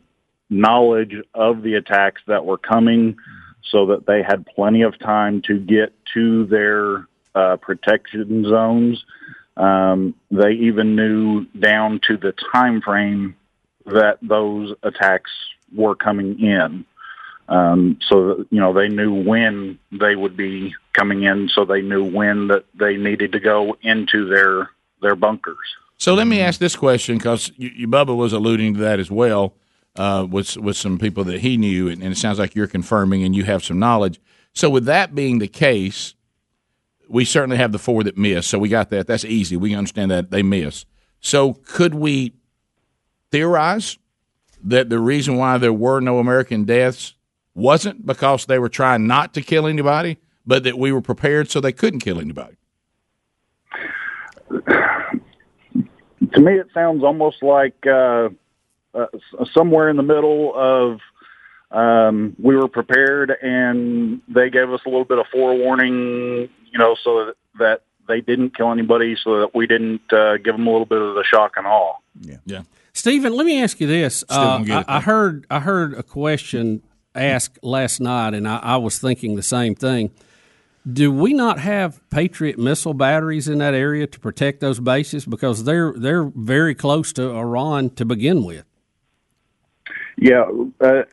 knowledge 0.49 1.15
of 1.33 1.61
the 1.61 1.75
attacks 1.75 2.21
that 2.27 2.45
were 2.45 2.57
coming 2.57 3.17
so 3.63 3.87
that 3.87 4.05
they 4.05 4.21
had 4.21 4.45
plenty 4.45 4.83
of 4.83 4.97
time 4.99 5.41
to 5.41 5.59
get 5.59 5.93
to 6.13 6.45
their 6.45 7.07
uh, 7.33 7.57
protection 7.57 8.45
zones. 8.47 9.03
Um, 9.57 10.15
they 10.31 10.51
even 10.51 10.95
knew 10.95 11.45
down 11.45 11.99
to 12.07 12.17
the 12.17 12.33
time 12.53 12.81
frame 12.81 13.35
that 13.85 14.17
those 14.21 14.73
attacks 14.83 15.31
were 15.75 15.95
coming 15.95 16.39
in. 16.39 16.85
Um, 17.47 17.99
so 18.07 18.45
you 18.49 18.59
know 18.59 18.73
they 18.73 18.87
knew 18.87 19.13
when 19.13 19.77
they 19.91 20.15
would 20.15 20.35
be 20.35 20.73
coming 20.93 21.23
in, 21.23 21.49
so 21.49 21.63
they 21.63 21.81
knew 21.81 22.03
when 22.03 22.47
that 22.47 22.65
they 22.73 22.97
needed 22.97 23.33
to 23.33 23.39
go 23.39 23.77
into 23.81 24.27
their 24.27 24.71
their 25.01 25.15
bunkers. 25.15 25.57
So 25.97 26.13
let 26.13 26.27
me 26.27 26.41
ask 26.41 26.59
this 26.59 26.75
question 26.75 27.17
because 27.17 27.51
Bubba 27.51 28.15
was 28.15 28.33
alluding 28.33 28.73
to 28.73 28.79
that 28.81 28.99
as 28.99 29.11
well 29.11 29.53
uh, 29.95 30.25
with 30.29 30.57
with 30.57 30.75
some 30.75 30.97
people 30.97 31.23
that 31.25 31.41
he 31.41 31.57
knew, 31.57 31.87
and, 31.87 32.01
and 32.01 32.11
it 32.11 32.17
sounds 32.17 32.39
like 32.39 32.55
you're 32.55 32.67
confirming 32.67 33.23
and 33.23 33.35
you 33.35 33.43
have 33.43 33.63
some 33.63 33.79
knowledge. 33.79 34.19
So 34.53 34.69
with 34.69 34.85
that 34.85 35.13
being 35.13 35.39
the 35.39 35.47
case, 35.47 36.15
we 37.07 37.25
certainly 37.25 37.57
have 37.57 37.71
the 37.71 37.79
four 37.79 38.03
that 38.03 38.17
miss. 38.17 38.47
So 38.47 38.57
we 38.57 38.69
got 38.69 38.89
that. 38.89 39.05
That's 39.05 39.25
easy. 39.25 39.55
We 39.55 39.75
understand 39.75 40.11
that 40.11 40.31
they 40.31 40.43
miss. 40.43 40.85
So 41.19 41.53
could 41.53 41.93
we 41.93 42.33
theorize 43.35 43.97
that 44.63 44.89
the 44.89 44.99
reason 44.99 45.35
why 45.35 45.57
there 45.57 45.73
were 45.73 45.99
no 45.99 46.19
American 46.19 46.63
deaths 46.63 47.15
wasn't 47.53 48.05
because 48.05 48.45
they 48.45 48.57
were 48.57 48.69
trying 48.69 49.05
not 49.05 49.33
to 49.33 49.41
kill 49.41 49.67
anybody, 49.67 50.17
but 50.45 50.63
that 50.63 50.77
we 50.77 50.91
were 50.93 51.01
prepared 51.01 51.49
so 51.49 51.59
they 51.59 51.73
couldn't 51.73 51.99
kill 51.99 52.19
anybody? 52.19 52.55
to 56.31 56.39
me, 56.39 56.53
it 56.59 56.67
sounds 56.73 57.03
almost 57.03 57.43
like 57.43 57.75
uh, 57.85 58.29
uh, 58.93 59.07
somewhere 59.53 59.89
in 59.89 59.97
the 59.97 60.03
middle 60.03 60.53
of 60.55 60.99
um, 61.71 62.35
we 62.41 62.55
were 62.55 62.69
prepared 62.69 63.35
and 63.41 64.21
they 64.29 64.49
gave 64.49 64.71
us 64.71 64.79
a 64.85 64.89
little 64.89 65.03
bit 65.03 65.19
of 65.19 65.25
forewarning, 65.31 66.49
you 66.71 66.79
know, 66.79 66.95
so 67.03 67.25
that, 67.25 67.35
that 67.59 67.81
they 68.07 68.21
didn't 68.21 68.55
kill 68.55 68.71
anybody, 68.71 69.17
so 69.21 69.41
that 69.41 69.53
we 69.53 69.67
didn't 69.67 70.13
uh, 70.13 70.37
give 70.37 70.55
them 70.55 70.67
a 70.67 70.71
little 70.71 70.85
bit 70.85 71.01
of 71.01 71.15
the 71.15 71.23
shock 71.23 71.53
and 71.57 71.67
awe. 71.67 71.95
Yeah. 72.21 72.37
Yeah. 72.45 72.61
Stephen, 72.95 73.33
let 73.33 73.45
me 73.45 73.61
ask 73.61 73.81
you 73.81 73.87
this. 73.87 74.19
Still 74.19 74.37
Uh, 74.39 74.57
don't 74.57 74.69
it, 74.69 74.85
I, 74.87 74.97
I 74.97 75.01
heard 75.01 75.45
I 75.51 75.59
heard 75.59 75.93
a 75.95 76.01
question 76.01 76.81
asked 77.13 77.61
last 77.61 77.99
night, 77.99 78.33
and 78.33 78.47
I, 78.47 78.57
I 78.57 78.77
was 78.77 78.97
thinking 78.99 79.35
the 79.35 79.43
same 79.43 79.75
thing. 79.75 80.11
Do 80.91 81.11
we 81.11 81.33
not 81.33 81.59
have 81.59 81.99
Patriot 82.09 82.57
missile 82.57 82.93
batteries 82.93 83.49
in 83.49 83.57
that 83.57 83.73
area 83.73 84.07
to 84.07 84.19
protect 84.19 84.61
those 84.61 84.79
bases 84.79 85.25
because 85.25 85.65
they're 85.65 85.93
they're 85.97 86.23
very 86.23 86.73
close 86.73 87.11
to 87.13 87.31
Iran 87.31 87.89
to 87.91 88.05
begin 88.05 88.45
with? 88.45 88.63
Yeah, 90.17 90.45
uh, 90.79 90.85
uh, 90.85 91.03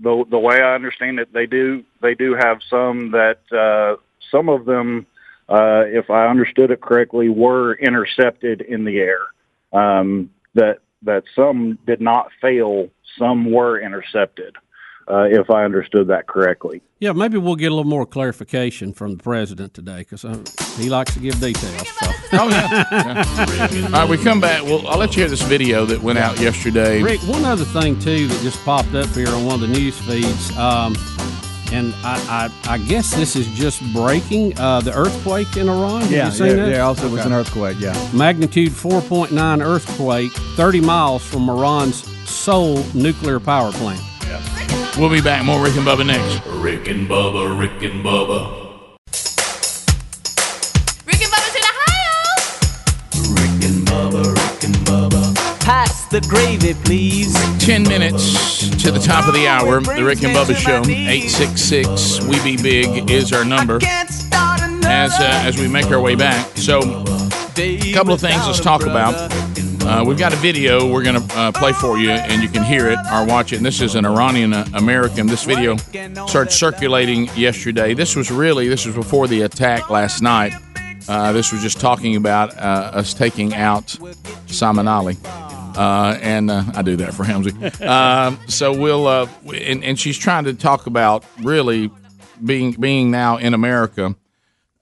the 0.00 0.24
the 0.28 0.38
way 0.38 0.60
I 0.60 0.74
understand 0.74 1.18
it, 1.18 1.32
they 1.32 1.46
do 1.46 1.82
they 2.02 2.14
do 2.14 2.36
have 2.38 2.58
some 2.68 3.12
that 3.12 3.40
uh, 3.50 3.96
some 4.30 4.50
of 4.50 4.66
them, 4.66 5.06
uh, 5.48 5.84
if 5.86 6.10
I 6.10 6.28
understood 6.28 6.70
it 6.70 6.82
correctly, 6.82 7.30
were 7.30 7.74
intercepted 7.74 8.60
in 8.60 8.84
the 8.84 8.98
air. 8.98 9.20
Um, 9.72 10.28
that 10.54 10.80
that 11.04 11.24
some 11.34 11.78
did 11.86 12.00
not 12.00 12.28
fail, 12.40 12.88
some 13.18 13.50
were 13.50 13.80
intercepted. 13.80 14.56
Uh, 15.08 15.24
if 15.24 15.50
I 15.50 15.64
understood 15.64 16.06
that 16.06 16.28
correctly. 16.28 16.80
Yeah, 17.00 17.10
maybe 17.10 17.36
we'll 17.36 17.56
get 17.56 17.72
a 17.72 17.74
little 17.74 17.90
more 17.90 18.06
clarification 18.06 18.92
from 18.92 19.16
the 19.16 19.22
president 19.22 19.74
today 19.74 20.06
because 20.08 20.22
he 20.78 20.88
likes 20.88 21.12
to 21.14 21.20
give 21.20 21.40
details. 21.40 21.88
So. 21.88 22.12
Oh 22.34 22.48
yeah. 22.48 23.24
All 23.86 23.90
right, 23.90 24.08
we 24.08 24.16
come 24.16 24.40
back. 24.40 24.62
Well, 24.62 24.86
I'll 24.86 24.98
let 24.98 25.14
you 25.16 25.22
hear 25.22 25.28
this 25.28 25.42
video 25.42 25.84
that 25.86 26.00
went 26.00 26.18
out 26.18 26.40
yesterday. 26.40 27.02
Rick, 27.02 27.20
one 27.24 27.44
other 27.44 27.64
thing 27.64 27.98
too 27.98 28.26
that 28.28 28.40
just 28.42 28.64
popped 28.64 28.94
up 28.94 29.08
here 29.08 29.28
on 29.28 29.44
one 29.44 29.56
of 29.56 29.60
the 29.60 29.66
news 29.66 29.98
feeds, 29.98 30.56
um, 30.56 30.94
and 31.72 31.94
I, 32.04 32.50
I, 32.66 32.74
I 32.74 32.78
guess 32.78 33.14
this 33.14 33.34
is 33.36 33.46
just 33.48 33.82
breaking 33.92 34.58
uh, 34.58 34.80
the 34.80 34.92
earthquake 34.96 35.56
in 35.56 35.68
Iran. 35.68 36.02
Have 36.02 36.10
Yeah, 36.12 36.26
you 36.26 36.32
seen 36.32 36.46
yeah, 36.48 36.54
that? 36.54 36.70
yeah, 36.70 36.80
also 36.80 37.06
it 37.06 37.12
was 37.12 37.24
an 37.26 37.32
earthquake, 37.32 37.80
yeah. 37.80 37.92
Magnitude 38.12 38.70
4.9 38.72 39.64
earthquake, 39.64 40.32
30 40.32 40.80
miles 40.80 41.24
from 41.24 41.48
Iran's 41.48 42.04
sole 42.28 42.82
nuclear 42.94 43.40
power 43.40 43.72
plant. 43.72 44.00
We'll 44.98 45.08
be 45.10 45.22
back. 45.22 45.42
More 45.44 45.62
Rick 45.64 45.76
and 45.76 45.86
Bubba 45.86 46.04
next. 46.06 46.46
Rick 46.46 46.86
and 46.88 47.08
Bubba, 47.08 47.58
Rick 47.58 47.82
and 47.82 48.04
Bubba. 48.04 48.61
The 56.12 56.20
gravy, 56.28 56.74
please. 56.84 57.32
10 57.58 57.84
minutes 57.84 58.68
to 58.82 58.90
the 58.90 58.98
top 58.98 59.26
of 59.26 59.32
the 59.32 59.48
hour. 59.48 59.80
The 59.80 60.04
Rick 60.04 60.22
and 60.22 60.36
Bubba 60.36 60.54
Show. 60.54 60.82
866 60.82 62.20
We 62.26 62.38
Be 62.44 62.62
Big 62.62 63.10
is 63.10 63.32
our 63.32 63.46
number 63.46 63.78
as, 63.82 64.30
uh, 65.18 65.42
as 65.46 65.58
we 65.58 65.68
make 65.68 65.86
our 65.86 66.00
way 66.00 66.14
back. 66.14 66.46
So, 66.54 66.80
a 67.56 67.92
couple 67.94 68.12
of 68.12 68.20
things 68.20 68.46
let's 68.46 68.60
talk 68.60 68.82
about. 68.82 69.14
Uh, 69.84 70.04
we've 70.06 70.18
got 70.18 70.34
a 70.34 70.36
video 70.36 70.86
we're 70.86 71.02
going 71.02 71.18
to 71.20 71.38
uh, 71.38 71.50
play 71.50 71.72
for 71.72 71.96
you, 71.96 72.10
and 72.10 72.42
you 72.42 72.48
can 72.50 72.62
hear 72.62 72.90
it 72.90 72.98
or 73.10 73.24
watch 73.24 73.54
it. 73.54 73.56
And 73.56 73.64
this 73.64 73.80
is 73.80 73.94
an 73.94 74.04
Iranian 74.04 74.52
uh, 74.52 74.66
American. 74.74 75.26
This 75.26 75.44
video 75.44 75.78
started 76.26 76.52
circulating 76.52 77.28
yesterday. 77.34 77.94
This 77.94 78.16
was 78.16 78.30
really, 78.30 78.68
this 78.68 78.84
was 78.84 78.94
before 78.94 79.28
the 79.28 79.42
attack 79.42 79.88
last 79.88 80.20
night. 80.20 80.52
Uh, 81.08 81.32
this 81.32 81.52
was 81.52 81.62
just 81.62 81.80
talking 81.80 82.16
about 82.16 82.54
uh, 82.58 82.90
us 82.92 83.14
taking 83.14 83.54
out 83.54 83.96
Salman 84.46 84.86
Ali. 84.86 85.16
Uh, 85.76 86.18
and 86.20 86.50
uh, 86.50 86.64
I 86.74 86.82
do 86.82 86.96
that 86.96 87.14
for 87.14 87.24
Helmsy. 87.24 87.86
um, 87.86 88.38
so 88.48 88.72
we'll, 88.72 89.06
uh, 89.06 89.26
and, 89.54 89.82
and 89.84 89.98
she's 89.98 90.18
trying 90.18 90.44
to 90.44 90.54
talk 90.54 90.86
about 90.86 91.24
really 91.40 91.90
being 92.44 92.72
being 92.72 93.10
now 93.10 93.36
in 93.36 93.54
America. 93.54 94.14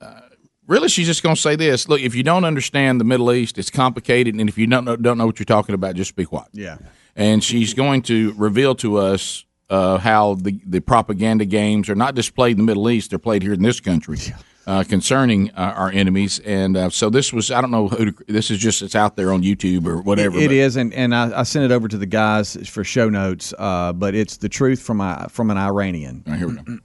Uh, 0.00 0.20
really, 0.66 0.88
she's 0.88 1.06
just 1.06 1.22
going 1.22 1.34
to 1.34 1.40
say 1.40 1.56
this: 1.56 1.88
Look, 1.88 2.00
if 2.00 2.14
you 2.14 2.22
don't 2.22 2.44
understand 2.44 3.00
the 3.00 3.04
Middle 3.04 3.32
East, 3.32 3.58
it's 3.58 3.70
complicated, 3.70 4.34
and 4.34 4.48
if 4.48 4.58
you 4.58 4.66
don't 4.66 4.84
know, 4.84 4.96
don't 4.96 5.18
know 5.18 5.26
what 5.26 5.38
you're 5.38 5.44
talking 5.44 5.74
about, 5.74 5.94
just 5.94 6.16
be 6.16 6.24
quiet. 6.24 6.48
Yeah. 6.52 6.78
And 7.16 7.42
she's 7.42 7.74
going 7.74 8.02
to 8.02 8.32
reveal 8.36 8.74
to 8.76 8.96
us 8.98 9.44
uh, 9.68 9.98
how 9.98 10.34
the 10.34 10.58
the 10.66 10.80
propaganda 10.80 11.44
games 11.44 11.88
are 11.88 11.94
not 11.94 12.14
just 12.14 12.34
played 12.34 12.52
in 12.52 12.58
the 12.58 12.64
Middle 12.64 12.88
East; 12.90 13.10
they're 13.10 13.18
played 13.18 13.42
here 13.42 13.52
in 13.52 13.62
this 13.62 13.80
country. 13.80 14.18
Uh, 14.66 14.84
concerning 14.84 15.50
uh, 15.52 15.72
our 15.74 15.90
enemies, 15.90 16.38
and 16.40 16.76
uh, 16.76 16.90
so 16.90 17.08
this 17.08 17.32
was 17.32 17.50
I 17.50 17.62
don't 17.62 17.70
know 17.70 17.88
who 17.88 18.12
to, 18.12 18.24
this 18.28 18.50
is 18.50 18.58
just 18.58 18.82
it's 18.82 18.94
out 18.94 19.16
there 19.16 19.32
on 19.32 19.42
YouTube 19.42 19.86
or 19.86 20.02
whatever. 20.02 20.36
It 20.38 20.48
but- 20.48 20.52
is, 20.52 20.76
and, 20.76 20.92
and 20.92 21.14
I, 21.14 21.40
I 21.40 21.42
sent 21.44 21.64
it 21.64 21.74
over 21.74 21.88
to 21.88 21.96
the 21.96 22.06
guys 22.06 22.68
for 22.68 22.84
show 22.84 23.08
notes. 23.08 23.54
Uh, 23.58 23.94
but 23.94 24.14
it's 24.14 24.36
the 24.36 24.50
truth 24.50 24.80
from 24.80 25.00
a, 25.00 25.26
from 25.30 25.50
an 25.50 25.56
Iranian. 25.56 26.22
here 26.26 26.46
we 26.46 26.54
go. 26.56 26.78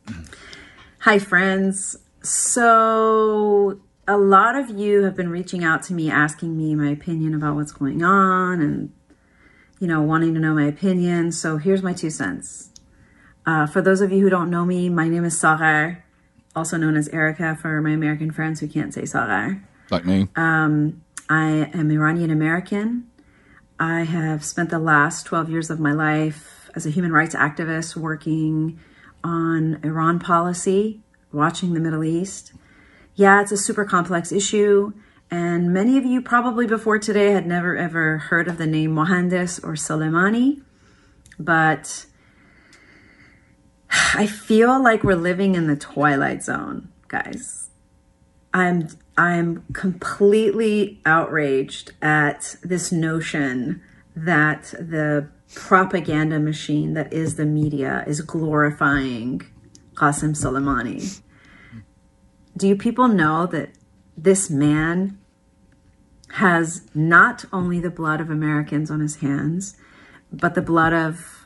Hi, 1.00 1.20
friends. 1.20 1.98
So, 2.24 3.82
a 4.08 4.18
lot 4.18 4.56
of 4.56 4.70
you 4.70 5.04
have 5.04 5.16
been 5.16 5.30
reaching 5.30 5.64
out 5.64 5.84
to 5.84 5.94
me 5.94 6.10
asking 6.10 6.58
me 6.58 6.74
my 6.76 6.90
opinion 6.90 7.36
about 7.36 7.56
what's 7.56 7.74
going 7.74 8.04
on 8.04 8.62
and, 8.62 8.92
you 9.80 9.88
know, 9.88 10.02
wanting 10.02 10.34
to 10.34 10.40
know 10.40 10.54
my 10.56 10.66
opinion. 10.66 11.32
So, 11.34 11.58
here's 11.58 11.84
my 11.84 11.94
two 11.94 12.10
cents. 12.10 12.72
Uh, 13.46 13.68
for 13.68 13.82
those 13.82 14.02
of 14.02 14.12
you 14.12 14.22
who 14.22 14.30
don't 14.30 14.50
know 14.50 14.66
me, 14.66 14.90
my 14.90 15.08
name 15.10 15.26
is 15.26 15.38
Sagar. 15.38 16.05
Also 16.56 16.78
known 16.78 16.96
as 16.96 17.08
Erica 17.10 17.56
for 17.56 17.82
my 17.82 17.92
American 17.92 18.32
friends 18.32 18.60
who 18.60 18.68
can't 18.68 18.94
say 18.94 19.06
Sagar. 19.06 19.64
Like 19.92 20.06
me. 20.06 20.28
Um, 20.36 21.02
I 21.30 21.70
am 21.74 21.92
Iranian 21.92 22.32
American. 22.32 23.08
I 23.80 24.04
have 24.04 24.44
spent 24.44 24.70
the 24.70 24.80
last 24.80 25.26
12 25.26 25.50
years 25.50 25.70
of 25.70 25.80
my 25.80 25.92
life 25.92 26.70
as 26.76 26.86
a 26.86 26.90
human 26.90 27.12
rights 27.12 27.36
activist 27.36 27.96
working 27.96 28.80
on 29.24 29.80
Iran 29.84 30.20
policy, 30.20 31.02
watching 31.32 31.74
the 31.74 31.80
Middle 31.80 32.04
East. 32.04 32.54
Yeah, 33.16 33.42
it's 33.42 33.52
a 33.52 33.58
super 33.58 33.86
complex 33.86 34.32
issue. 34.32 34.94
And 35.32 35.74
many 35.74 35.98
of 35.98 36.06
you 36.06 36.22
probably 36.22 36.68
before 36.68 37.00
today 37.00 37.32
had 37.32 37.48
never 37.48 37.76
ever 37.76 38.20
heard 38.20 38.48
of 38.48 38.58
the 38.58 38.68
name 38.68 38.94
Mohandes 38.94 39.60
or 39.64 39.74
Soleimani. 39.74 40.62
But 41.40 42.06
I 44.16 44.28
feel 44.28 44.82
like 44.82 45.04
we're 45.04 45.16
living 45.16 45.56
in 45.56 45.68
the 45.68 45.76
twilight 45.76 46.44
zone, 46.44 46.90
guys. 47.08 47.70
I'm 48.54 48.88
I'm 49.18 49.64
completely 49.74 51.02
outraged 51.06 51.92
at 52.02 52.56
this 52.64 52.92
notion 52.92 53.82
that 54.16 54.74
the 54.80 55.30
propaganda 55.54 56.40
machine 56.40 56.94
that 56.94 57.12
is 57.14 57.36
the 57.36 57.46
media 57.46 58.04
is 58.08 58.22
glorifying 58.22 59.42
Qasem 59.96 60.36
Soleimani. 60.36 61.22
Do 62.58 62.68
you 62.68 62.76
people 62.76 63.08
know 63.08 63.46
that 63.48 63.72
this 64.18 64.50
man 64.50 65.18
has 66.32 66.82
not 66.94 67.46
only 67.54 67.80
the 67.80 67.90
blood 67.90 68.20
of 68.20 68.30
Americans 68.30 68.90
on 68.90 69.00
his 69.00 69.18
hands, 69.18 69.78
but 70.32 70.56
the 70.56 70.62
blood 70.62 70.94
of 70.94 71.45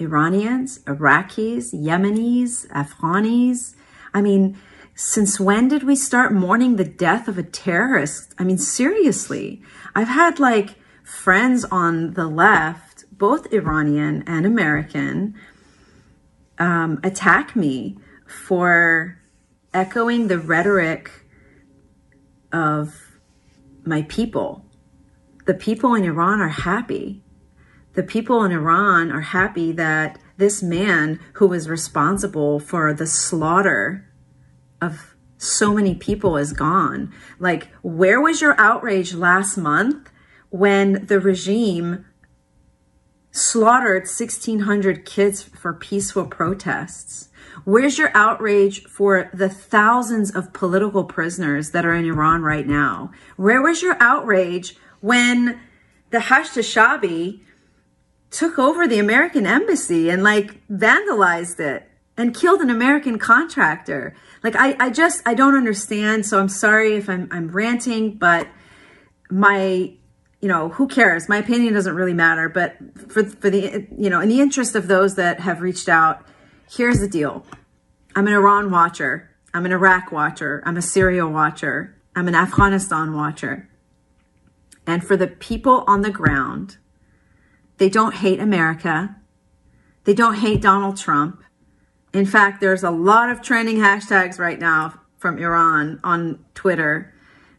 Iranians, 0.00 0.78
Iraqis, 0.80 1.74
Yemenis, 1.74 2.66
Afghanis? 2.68 3.74
I 4.14 4.22
mean, 4.22 4.58
since 4.94 5.40
when 5.40 5.68
did 5.68 5.82
we 5.82 5.96
start 5.96 6.32
mourning 6.32 6.76
the 6.76 6.84
death 6.84 7.28
of 7.28 7.38
a 7.38 7.42
terrorist? 7.42 8.34
I 8.38 8.44
mean, 8.44 8.58
seriously. 8.58 9.62
I've 9.94 10.08
had 10.08 10.38
like 10.38 10.76
friends 11.04 11.64
on 11.64 12.14
the 12.14 12.26
left, 12.26 13.04
both 13.12 13.52
Iranian 13.52 14.22
and 14.26 14.46
American, 14.46 15.34
um, 16.58 17.00
attack 17.02 17.56
me 17.56 17.96
for 18.26 19.18
echoing 19.72 20.28
the 20.28 20.38
rhetoric 20.38 21.10
of 22.52 22.94
my 23.84 24.02
people. 24.02 24.64
The 25.46 25.54
people 25.54 25.94
in 25.94 26.04
Iran 26.04 26.40
are 26.40 26.48
happy. 26.48 27.22
The 27.94 28.02
people 28.02 28.44
in 28.44 28.52
Iran 28.52 29.10
are 29.10 29.20
happy 29.20 29.72
that 29.72 30.18
this 30.36 30.62
man 30.62 31.18
who 31.34 31.48
was 31.48 31.68
responsible 31.68 32.60
for 32.60 32.94
the 32.94 33.06
slaughter 33.06 34.06
of 34.80 35.14
so 35.38 35.72
many 35.72 35.94
people 35.94 36.36
is 36.36 36.52
gone. 36.52 37.12
Like, 37.38 37.68
where 37.82 38.20
was 38.20 38.40
your 38.40 38.58
outrage 38.60 39.14
last 39.14 39.56
month 39.56 40.10
when 40.50 41.06
the 41.06 41.18
regime 41.18 42.04
slaughtered 43.30 44.02
1,600 44.02 45.04
kids 45.04 45.42
for 45.42 45.72
peaceful 45.72 46.26
protests? 46.26 47.28
Where's 47.64 47.98
your 47.98 48.10
outrage 48.14 48.84
for 48.84 49.30
the 49.32 49.48
thousands 49.48 50.34
of 50.34 50.52
political 50.52 51.04
prisoners 51.04 51.70
that 51.70 51.86
are 51.86 51.94
in 51.94 52.04
Iran 52.04 52.42
right 52.42 52.66
now? 52.66 53.10
Where 53.36 53.62
was 53.62 53.82
your 53.82 53.96
outrage 54.00 54.76
when 55.00 55.60
the 56.10 56.18
Hashd 56.18 56.56
al-Shaabi 56.56 57.40
took 58.30 58.58
over 58.58 58.86
the 58.86 58.98
American 58.98 59.46
embassy 59.46 60.08
and 60.08 60.22
like 60.22 60.66
vandalized 60.68 61.60
it 61.60 61.88
and 62.16 62.34
killed 62.34 62.60
an 62.60 62.70
American 62.70 63.18
contractor? 63.18 64.14
Like 64.42 64.56
I, 64.56 64.76
I 64.78 64.90
just 64.90 65.22
I 65.26 65.34
don't 65.34 65.56
understand. 65.56 66.26
So 66.26 66.38
I'm 66.38 66.48
sorry 66.48 66.94
if 66.94 67.08
I'm 67.08 67.28
I'm 67.30 67.48
ranting, 67.48 68.16
but 68.16 68.48
my 69.30 69.92
you 70.40 70.48
know 70.48 70.70
who 70.70 70.88
cares? 70.88 71.28
My 71.28 71.38
opinion 71.38 71.74
doesn't 71.74 71.94
really 71.94 72.14
matter 72.14 72.48
but 72.48 72.76
for 73.08 73.24
for 73.24 73.50
the 73.50 73.86
you 73.96 74.10
know 74.10 74.20
in 74.20 74.28
the 74.28 74.40
interest 74.40 74.74
of 74.74 74.88
those 74.88 75.16
that 75.16 75.40
have 75.40 75.60
reached 75.60 75.88
out 75.88 76.26
here's 76.70 77.00
the 77.00 77.08
deal. 77.08 77.44
I'm 78.14 78.26
an 78.26 78.32
iran 78.32 78.70
watcher. 78.70 79.30
I'm 79.52 79.66
an 79.66 79.72
iraq 79.72 80.12
watcher. 80.12 80.62
I'm 80.64 80.76
a 80.76 80.82
syria 80.82 81.26
watcher. 81.26 81.96
I'm 82.14 82.28
an 82.28 82.34
afghanistan 82.34 83.14
watcher. 83.14 83.68
And 84.86 85.04
for 85.04 85.16
the 85.16 85.26
people 85.26 85.84
on 85.86 86.00
the 86.02 86.10
ground 86.10 86.78
they 87.80 87.88
don't 87.88 88.14
hate 88.14 88.38
america 88.38 89.16
they 90.04 90.14
don't 90.14 90.36
hate 90.36 90.62
donald 90.62 90.96
trump 90.96 91.42
in 92.14 92.24
fact 92.24 92.60
there's 92.60 92.84
a 92.84 92.90
lot 92.90 93.28
of 93.28 93.42
trending 93.42 93.78
hashtags 93.78 94.38
right 94.38 94.60
now 94.60 94.94
from 95.18 95.36
iran 95.38 95.98
on 96.04 96.38
twitter 96.54 97.12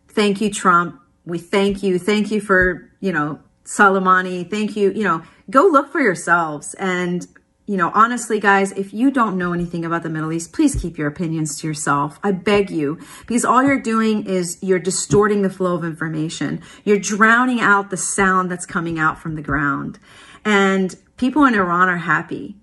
thank 0.07 0.39
you 0.39 0.49
trump 0.49 1.01
we 1.25 1.37
thank 1.37 1.83
you. 1.83 1.99
Thank 1.99 2.31
you 2.31 2.41
for, 2.41 2.89
you 2.99 3.11
know, 3.11 3.39
Soleimani. 3.65 4.49
Thank 4.49 4.75
you. 4.75 4.91
You 4.91 5.03
know, 5.03 5.23
go 5.49 5.67
look 5.67 5.91
for 5.91 6.01
yourselves. 6.01 6.73
And, 6.75 7.27
you 7.67 7.77
know, 7.77 7.91
honestly, 7.93 8.39
guys, 8.39 8.71
if 8.73 8.93
you 8.93 9.11
don't 9.11 9.37
know 9.37 9.53
anything 9.53 9.85
about 9.85 10.03
the 10.03 10.09
Middle 10.09 10.31
East, 10.31 10.51
please 10.51 10.75
keep 10.75 10.97
your 10.97 11.07
opinions 11.07 11.59
to 11.59 11.67
yourself. 11.67 12.19
I 12.23 12.31
beg 12.31 12.69
you, 12.69 12.99
because 13.27 13.45
all 13.45 13.63
you're 13.63 13.79
doing 13.79 14.25
is 14.25 14.57
you're 14.61 14.79
distorting 14.79 15.41
the 15.41 15.49
flow 15.49 15.75
of 15.75 15.85
information. 15.85 16.61
You're 16.83 16.99
drowning 16.99 17.61
out 17.61 17.89
the 17.89 17.97
sound 17.97 18.51
that's 18.51 18.65
coming 18.65 18.99
out 18.99 19.19
from 19.19 19.35
the 19.35 19.41
ground. 19.41 19.99
And 20.43 20.95
people 21.17 21.45
in 21.45 21.53
Iran 21.53 21.87
are 21.87 21.97
happy. 21.97 22.57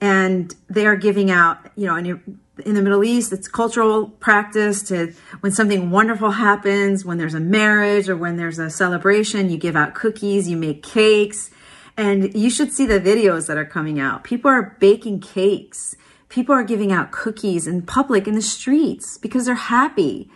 And 0.00 0.54
they 0.68 0.86
are 0.86 0.96
giving 0.96 1.30
out, 1.30 1.70
you 1.74 1.86
know, 1.86 1.96
and 1.96 2.38
in 2.64 2.74
the 2.74 2.82
Middle 2.82 3.04
East, 3.04 3.32
it's 3.32 3.48
cultural 3.48 4.08
practice 4.08 4.82
to 4.84 5.14
when 5.40 5.52
something 5.52 5.90
wonderful 5.90 6.32
happens, 6.32 7.04
when 7.04 7.18
there's 7.18 7.34
a 7.34 7.40
marriage 7.40 8.08
or 8.08 8.16
when 8.16 8.36
there's 8.36 8.58
a 8.58 8.68
celebration, 8.68 9.48
you 9.48 9.56
give 9.56 9.76
out 9.76 9.94
cookies, 9.94 10.48
you 10.48 10.56
make 10.56 10.82
cakes, 10.82 11.50
and 11.96 12.34
you 12.34 12.50
should 12.50 12.72
see 12.72 12.86
the 12.86 13.00
videos 13.00 13.46
that 13.46 13.56
are 13.56 13.64
coming 13.64 13.98
out. 13.98 14.24
People 14.24 14.50
are 14.50 14.76
baking 14.80 15.20
cakes. 15.20 15.96
People 16.28 16.54
are 16.54 16.64
giving 16.64 16.92
out 16.92 17.12
cookies 17.12 17.66
in 17.66 17.82
public 17.82 18.26
in 18.26 18.34
the 18.34 18.42
streets 18.42 19.16
because 19.18 19.46
they're 19.46 19.54
happy. 19.54 20.30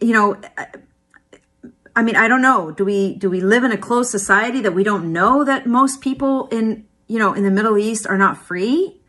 You 0.00 0.12
know, 0.12 0.40
I 1.94 2.02
mean, 2.02 2.16
I 2.16 2.28
don't 2.28 2.42
know. 2.42 2.70
Do 2.70 2.84
we 2.84 3.16
do 3.16 3.28
we 3.28 3.40
live 3.40 3.64
in 3.64 3.72
a 3.72 3.76
closed 3.76 4.10
society 4.10 4.60
that 4.60 4.72
we 4.72 4.84
don't 4.84 5.12
know 5.12 5.44
that 5.44 5.66
most 5.66 6.00
people 6.00 6.46
in 6.48 6.86
you 7.06 7.18
know 7.18 7.34
in 7.34 7.44
the 7.44 7.50
Middle 7.50 7.76
East 7.76 8.06
are 8.06 8.16
not 8.16 8.38
free? 8.38 9.00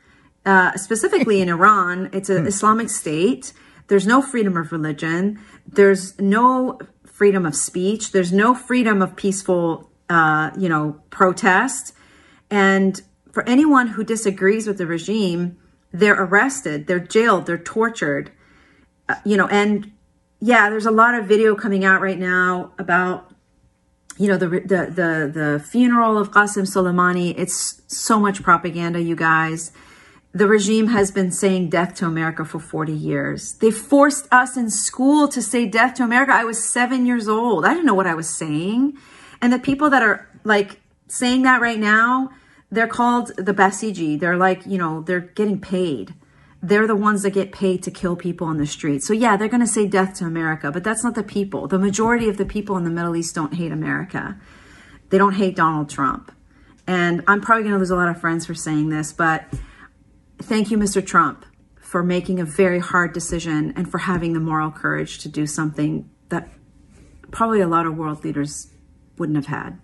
uh, 0.46 0.76
specifically 0.78 1.42
in 1.42 1.50
Iran, 1.50 2.10
it's 2.14 2.30
an 2.30 2.48
Islamic 2.48 2.90
state. 2.90 3.54
There's 3.88 4.08
no 4.08 4.22
freedom 4.22 4.58
of 4.58 4.72
religion. 4.72 5.40
There's 5.68 6.20
no 6.20 6.80
freedom 7.06 7.46
of 7.46 7.56
speech. 7.56 8.12
There's 8.12 8.32
no 8.32 8.56
freedom 8.56 9.02
of 9.02 9.16
peaceful, 9.16 9.91
uh, 10.12 10.52
you 10.58 10.68
know, 10.68 11.02
protest. 11.10 11.94
And 12.50 13.02
for 13.32 13.48
anyone 13.48 13.88
who 13.88 14.04
disagrees 14.04 14.68
with 14.68 14.78
the 14.78 14.86
regime, 14.86 15.58
they're 15.94 16.22
arrested, 16.22 16.88
they're 16.88 17.00
jailed, 17.00 17.46
they're 17.46 17.58
tortured. 17.58 18.32
Uh, 19.08 19.16
you 19.24 19.38
know, 19.38 19.48
and 19.48 19.92
yeah, 20.42 20.70
there's 20.70 20.86
a 20.86 20.92
lot 20.92 21.16
of 21.16 21.26
video 21.26 21.56
coming 21.56 21.86
out 21.86 22.02
right 22.02 22.20
now 22.20 22.74
about 22.78 23.34
you 24.18 24.28
know 24.28 24.38
the 24.38 24.48
the 24.50 24.92
the, 25.00 25.32
the 25.34 25.66
funeral 25.66 26.18
of 26.18 26.32
Qasem 26.32 26.64
Soleimani. 26.64 27.34
It's 27.38 27.82
so 27.88 28.20
much 28.20 28.44
propaganda, 28.44 29.02
you 29.02 29.16
guys 29.16 29.72
the 30.34 30.48
regime 30.48 30.88
has 30.88 31.12
been 31.12 31.30
saying 31.32 31.70
death 31.70 31.96
to 31.96 32.06
America 32.06 32.46
for 32.46 32.60
40 32.60 32.94
years. 32.94 33.56
They 33.56 33.70
forced 33.70 34.28
us 34.32 34.56
in 34.56 34.70
school 34.70 35.28
to 35.28 35.42
say 35.42 35.66
death 35.66 35.96
to 35.96 36.04
America. 36.04 36.32
I 36.34 36.46
was 36.46 36.64
seven 36.64 37.06
years 37.06 37.28
old. 37.28 37.66
I 37.66 37.74
didn't 37.74 37.86
know 37.86 37.94
what 37.94 38.08
I 38.08 38.16
was 38.16 38.30
saying. 38.30 38.98
And 39.42 39.52
the 39.52 39.60
people 39.60 39.90
that 39.90 40.04
are 40.04 40.28
like 40.44 40.80
saying 41.08 41.42
that 41.44 41.62
right 41.62 41.80
now, 41.80 42.32
they're 42.72 42.88
called 42.88 43.32
the 43.38 43.54
Basiji. 43.54 44.20
They're 44.20 44.38
like, 44.38 44.66
you 44.66 44.78
know, 44.78 45.02
they're 45.02 45.20
getting 45.20 45.60
paid. 45.60 46.14
They're 46.64 46.88
the 46.88 46.96
ones 46.96 47.24
that 47.24 47.32
get 47.32 47.52
paid 47.52 47.84
to 47.84 47.92
kill 47.92 48.16
people 48.16 48.48
on 48.48 48.58
the 48.58 48.68
street. 48.68 49.04
So 49.04 49.14
yeah, 49.14 49.36
they're 49.36 49.50
going 49.50 49.62
to 49.62 49.68
say 49.68 49.88
death 49.88 50.14
to 50.16 50.26
America, 50.26 50.72
but 50.72 50.84
that's 50.84 51.04
not 51.04 51.16
the 51.16 51.24
people. 51.24 51.68
The 51.68 51.80
majority 51.80 52.30
of 52.30 52.38
the 52.38 52.46
people 52.46 52.78
in 52.78 52.84
the 52.84 52.92
Middle 52.92 53.16
East 53.16 53.36
don't 53.36 53.56
hate 53.56 53.72
America. 53.72 54.40
They 55.10 55.18
don't 55.18 55.34
hate 55.34 55.56
Donald 55.56 55.90
Trump. 55.90 56.32
And 56.88 57.24
I'm 57.28 57.42
probably 57.42 57.64
going 57.64 57.74
to 57.74 57.80
lose 57.80 57.90
a 57.90 57.96
lot 57.96 58.10
of 58.10 58.20
friends 58.20 58.46
for 58.46 58.54
saying 58.54 58.90
this, 58.90 59.12
but 59.12 59.46
thank 60.40 60.72
you, 60.72 60.78
Mr. 60.78 61.06
Trump, 61.06 61.46
for 61.80 62.04
making 62.04 62.40
a 62.40 62.46
very 62.46 62.80
hard 62.80 63.14
decision 63.14 63.74
and 63.76 63.90
for 63.90 64.00
having 64.00 64.34
the 64.34 64.40
moral 64.40 64.72
courage 64.72 65.20
to 65.20 65.30
do 65.30 65.46
something 65.46 66.10
that 66.30 66.50
probably 67.32 67.62
a 67.62 67.68
lot 67.68 67.86
of 67.86 67.98
world 67.98 68.24
leaders 68.24 68.71
wouldn't 69.18 69.36
have 69.38 69.48
had. 69.48 69.80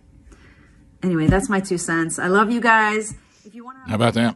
Anyway, 1.03 1.27
that's 1.27 1.49
my 1.49 1.59
two 1.59 1.77
cents. 1.77 2.17
I 2.19 2.27
love 2.27 2.51
you 2.51 2.59
guys. 2.61 3.13
If 3.45 3.53
you 3.55 3.63
want 3.63 3.83
to, 3.83 3.89
How 3.89 3.95
about 3.95 4.13
that? 4.15 4.35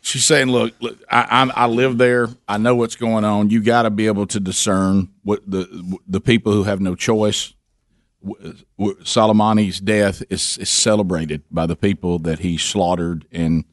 She's 0.00 0.24
saying, 0.24 0.48
"Look, 0.48 0.74
look 0.80 0.98
I, 1.10 1.48
I, 1.54 1.64
I 1.64 1.66
live 1.66 1.98
there. 1.98 2.28
I 2.48 2.56
know 2.58 2.74
what's 2.74 2.96
going 2.96 3.24
on. 3.24 3.50
You 3.50 3.62
got 3.62 3.82
to 3.82 3.90
be 3.90 4.06
able 4.06 4.26
to 4.28 4.40
discern 4.40 5.08
what 5.22 5.48
the 5.48 5.98
the 6.06 6.20
people 6.20 6.52
who 6.52 6.64
have 6.64 6.80
no 6.80 6.94
choice. 6.94 7.52
Soleimani's 8.78 9.80
death 9.80 10.22
is, 10.30 10.58
is 10.58 10.68
celebrated 10.68 11.42
by 11.50 11.66
the 11.66 11.76
people 11.76 12.18
that 12.20 12.40
he 12.40 12.56
slaughtered 12.56 13.26
and 13.30 13.64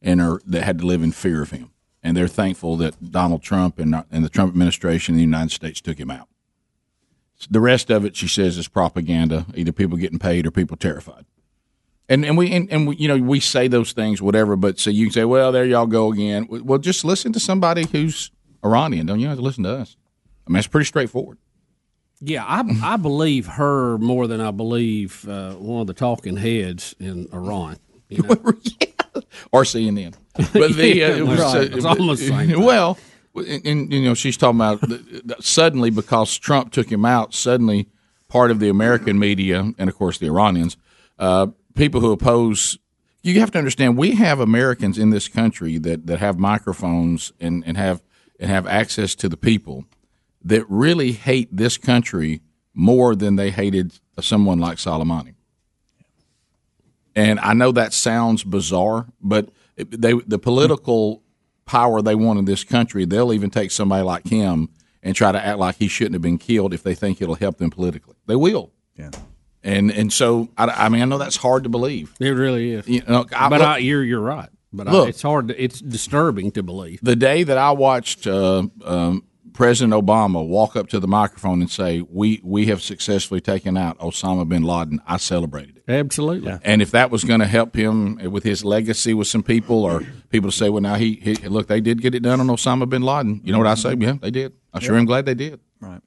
and 0.00 0.20
are 0.20 0.40
that 0.46 0.62
had 0.64 0.78
to 0.78 0.86
live 0.86 1.02
in 1.02 1.12
fear 1.12 1.42
of 1.42 1.50
him. 1.50 1.70
and 2.02 2.16
they're 2.16 2.26
thankful 2.28 2.76
that 2.78 3.12
Donald 3.12 3.42
Trump 3.42 3.78
and, 3.78 3.94
and 4.10 4.24
the 4.24 4.28
Trump 4.28 4.50
administration 4.50 5.14
in 5.14 5.18
the 5.18 5.22
United 5.22 5.52
States 5.52 5.80
took 5.80 5.98
him 5.98 6.10
out. 6.10 6.28
The 7.50 7.60
rest 7.60 7.90
of 7.90 8.04
it, 8.04 8.16
she 8.16 8.28
says, 8.28 8.58
is 8.58 8.68
propaganda. 8.68 9.46
Either 9.54 9.72
people 9.72 9.96
getting 9.98 10.18
paid 10.18 10.46
or 10.46 10.50
people 10.50 10.76
terrified. 10.76 11.24
And 12.08 12.24
and 12.24 12.36
we 12.36 12.52
and, 12.52 12.70
and 12.70 12.86
we, 12.88 12.96
you 12.96 13.08
know 13.08 13.16
we 13.16 13.40
say 13.40 13.68
those 13.68 13.92
things, 13.92 14.20
whatever. 14.20 14.56
But 14.56 14.78
so 14.78 14.90
you 14.90 15.06
can 15.06 15.12
say, 15.12 15.24
well, 15.24 15.52
there 15.52 15.64
y'all 15.64 15.86
go 15.86 16.12
again. 16.12 16.46
Well, 16.50 16.78
just 16.78 17.04
listen 17.04 17.32
to 17.32 17.40
somebody 17.40 17.86
who's 17.90 18.30
Iranian. 18.64 19.06
Don't 19.06 19.20
you 19.20 19.28
have 19.28 19.38
to 19.38 19.42
listen 19.42 19.64
to 19.64 19.70
us? 19.76 19.96
I 20.46 20.50
mean, 20.50 20.58
it's 20.58 20.66
pretty 20.66 20.86
straightforward. 20.86 21.38
Yeah, 22.20 22.44
I, 22.44 22.62
I 22.82 22.96
believe 22.98 23.46
her 23.46 23.98
more 23.98 24.26
than 24.28 24.40
I 24.40 24.50
believe 24.52 25.26
uh, 25.28 25.54
one 25.54 25.80
of 25.80 25.86
the 25.86 25.94
talking 25.94 26.36
heads 26.36 26.94
in 27.00 27.28
Iran. 27.32 27.78
You 28.08 28.22
know? 28.24 28.36
or 29.50 29.62
CNN. 29.64 30.14
But 30.34 30.52
the 30.52 31.02
uh, 31.02 31.08
Yeah, 31.08 31.16
it 31.16 31.26
was, 31.26 31.40
right. 31.40 31.72
uh, 31.72 31.76
It's 31.76 31.84
almost 31.84 32.20
the 32.22 32.28
same 32.28 32.50
thing. 32.50 32.62
well, 32.62 32.98
and, 33.34 33.66
and, 33.66 33.92
you 33.92 34.02
know 34.02 34.14
she's 34.14 34.36
talking 34.36 34.60
about 34.60 35.44
suddenly 35.44 35.90
because 35.90 36.38
Trump 36.38 36.72
took 36.72 36.90
him 36.90 37.04
out. 37.04 37.34
Suddenly, 37.34 37.88
part 38.28 38.50
of 38.50 38.60
the 38.60 38.68
American 38.68 39.18
media 39.18 39.72
and 39.78 39.88
of 39.88 39.96
course 39.96 40.18
the 40.18 40.26
Iranians, 40.26 40.76
uh, 41.18 41.48
people 41.74 42.00
who 42.00 42.12
oppose. 42.12 42.78
You 43.24 43.38
have 43.38 43.52
to 43.52 43.58
understand 43.58 43.96
we 43.96 44.16
have 44.16 44.40
Americans 44.40 44.98
in 44.98 45.10
this 45.10 45.28
country 45.28 45.78
that, 45.78 46.08
that 46.08 46.18
have 46.18 46.40
microphones 46.40 47.32
and, 47.38 47.62
and 47.64 47.76
have 47.76 48.02
and 48.40 48.50
have 48.50 48.66
access 48.66 49.14
to 49.14 49.28
the 49.28 49.36
people 49.36 49.84
that 50.44 50.68
really 50.68 51.12
hate 51.12 51.56
this 51.56 51.78
country 51.78 52.40
more 52.74 53.14
than 53.14 53.36
they 53.36 53.50
hated 53.50 54.00
someone 54.20 54.58
like 54.58 54.78
Soleimani. 54.78 55.34
And 57.14 57.38
I 57.40 57.52
know 57.52 57.72
that 57.72 57.92
sounds 57.92 58.42
bizarre, 58.42 59.06
but 59.20 59.50
they 59.76 60.14
the 60.14 60.38
political 60.38 61.22
power 61.66 62.02
they 62.02 62.14
want 62.14 62.38
in 62.38 62.44
this 62.44 62.64
country, 62.64 63.04
they'll 63.04 63.32
even 63.32 63.50
take 63.50 63.70
somebody 63.70 64.02
like 64.02 64.26
him 64.26 64.68
and 65.02 65.14
try 65.16 65.32
to 65.32 65.44
act 65.44 65.58
like 65.58 65.76
he 65.76 65.88
shouldn't 65.88 66.14
have 66.14 66.22
been 66.22 66.38
killed 66.38 66.72
if 66.74 66.82
they 66.82 66.94
think 66.94 67.20
it'll 67.20 67.34
help 67.34 67.58
them 67.58 67.70
politically. 67.70 68.16
They 68.26 68.36
will. 68.36 68.72
Yeah. 68.96 69.10
And 69.64 69.90
and 69.92 70.12
so 70.12 70.48
I, 70.58 70.66
I 70.66 70.88
mean 70.88 71.02
I 71.02 71.04
know 71.04 71.18
that's 71.18 71.36
hard 71.36 71.62
to 71.64 71.68
believe. 71.68 72.12
It 72.20 72.30
really 72.30 72.72
is. 72.72 72.88
You 72.88 73.02
know, 73.08 73.26
I- 73.34 73.48
but 73.48 73.60
look- 73.60 73.68
I, 73.68 73.78
you're 73.78 74.02
you're 74.02 74.20
right. 74.20 74.48
But 74.74 74.88
I, 74.88 74.92
Look. 74.92 75.08
it's 75.10 75.20
hard. 75.20 75.48
To, 75.48 75.62
it's 75.62 75.80
disturbing 75.80 76.50
to 76.52 76.62
believe. 76.62 77.00
The 77.02 77.14
day 77.14 77.42
that 77.42 77.58
I 77.58 77.72
watched 77.72 78.26
uh, 78.26 78.62
um, 78.84 79.22
President 79.52 79.92
Obama 79.92 80.46
walk 80.46 80.76
up 80.76 80.88
to 80.88 81.00
the 81.00 81.06
microphone 81.06 81.60
and 81.60 81.70
say, 81.70 82.02
"We 82.08 82.40
we 82.42 82.66
have 82.66 82.82
successfully 82.82 83.40
taken 83.40 83.76
out 83.76 83.98
Osama 83.98 84.48
bin 84.48 84.62
Laden," 84.62 85.00
I 85.06 85.16
celebrated 85.18 85.78
it. 85.78 85.84
Absolutely. 85.90 86.56
And 86.62 86.80
if 86.80 86.90
that 86.92 87.10
was 87.10 87.24
going 87.24 87.40
to 87.40 87.46
help 87.46 87.76
him 87.76 88.16
with 88.30 88.44
his 88.44 88.64
legacy 88.64 89.14
with 89.14 89.28
some 89.28 89.42
people, 89.42 89.84
or 89.84 90.02
people 90.30 90.50
to 90.50 90.56
say, 90.56 90.68
"Well, 90.68 90.82
now 90.82 90.94
he, 90.94 91.14
he 91.22 91.34
look, 91.48 91.66
they 91.68 91.80
did 91.80 92.00
get 92.00 92.14
it 92.14 92.22
done 92.22 92.40
on 92.40 92.46
Osama 92.48 92.88
bin 92.88 93.02
Laden," 93.02 93.40
you 93.44 93.52
know 93.52 93.58
what 93.58 93.66
I 93.66 93.74
say? 93.74 93.94
Yeah, 93.98 94.14
they 94.20 94.30
did. 94.30 94.52
I 94.72 94.80
sure 94.80 94.96
am 94.96 95.04
glad 95.04 95.26
they 95.26 95.34
did. 95.34 95.60
Right. 95.80 96.00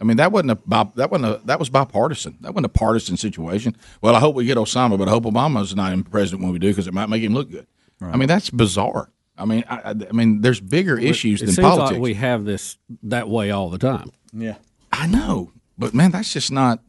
I 0.00 0.04
mean, 0.04 0.18
that 0.18 0.32
wasn't 0.32 0.52
a 0.52 0.58
that 0.96 1.10
wasn't 1.10 1.26
a 1.26 1.40
that 1.46 1.58
was 1.58 1.70
bipartisan. 1.70 2.38
That 2.40 2.52
wasn't 2.52 2.66
a 2.66 2.70
partisan 2.70 3.16
situation. 3.16 3.76
Well, 4.02 4.14
I 4.14 4.20
hope 4.20 4.34
we 4.34 4.44
get 4.44 4.58
Osama, 4.58 4.98
but 4.98 5.08
I 5.08 5.10
hope 5.10 5.24
Obama's 5.24 5.74
not 5.74 5.92
in 5.92 6.04
president 6.04 6.42
when 6.42 6.52
we 6.52 6.58
do 6.58 6.68
because 6.68 6.86
it 6.86 6.94
might 6.94 7.08
make 7.08 7.22
him 7.22 7.34
look 7.34 7.50
good. 7.50 7.66
I 8.00 8.16
mean, 8.18 8.28
that's 8.28 8.50
bizarre. 8.50 9.10
I 9.38 9.44
mean, 9.44 9.64
I, 9.68 9.76
I 9.76 9.90
I 9.90 10.12
mean, 10.12 10.40
there's 10.40 10.60
bigger 10.60 10.98
issues 10.98 11.42
it 11.42 11.46
than 11.46 11.54
seems 11.54 11.66
politics. 11.66 11.92
like 11.92 12.00
we 12.00 12.14
have 12.14 12.44
this 12.44 12.78
that 13.04 13.28
way 13.28 13.50
all 13.50 13.70
the 13.70 13.78
time. 13.78 14.10
Yeah. 14.32 14.56
I 14.92 15.06
know, 15.06 15.52
but 15.76 15.94
man, 15.94 16.10
that's 16.10 16.32
just 16.32 16.50
not 16.50 16.80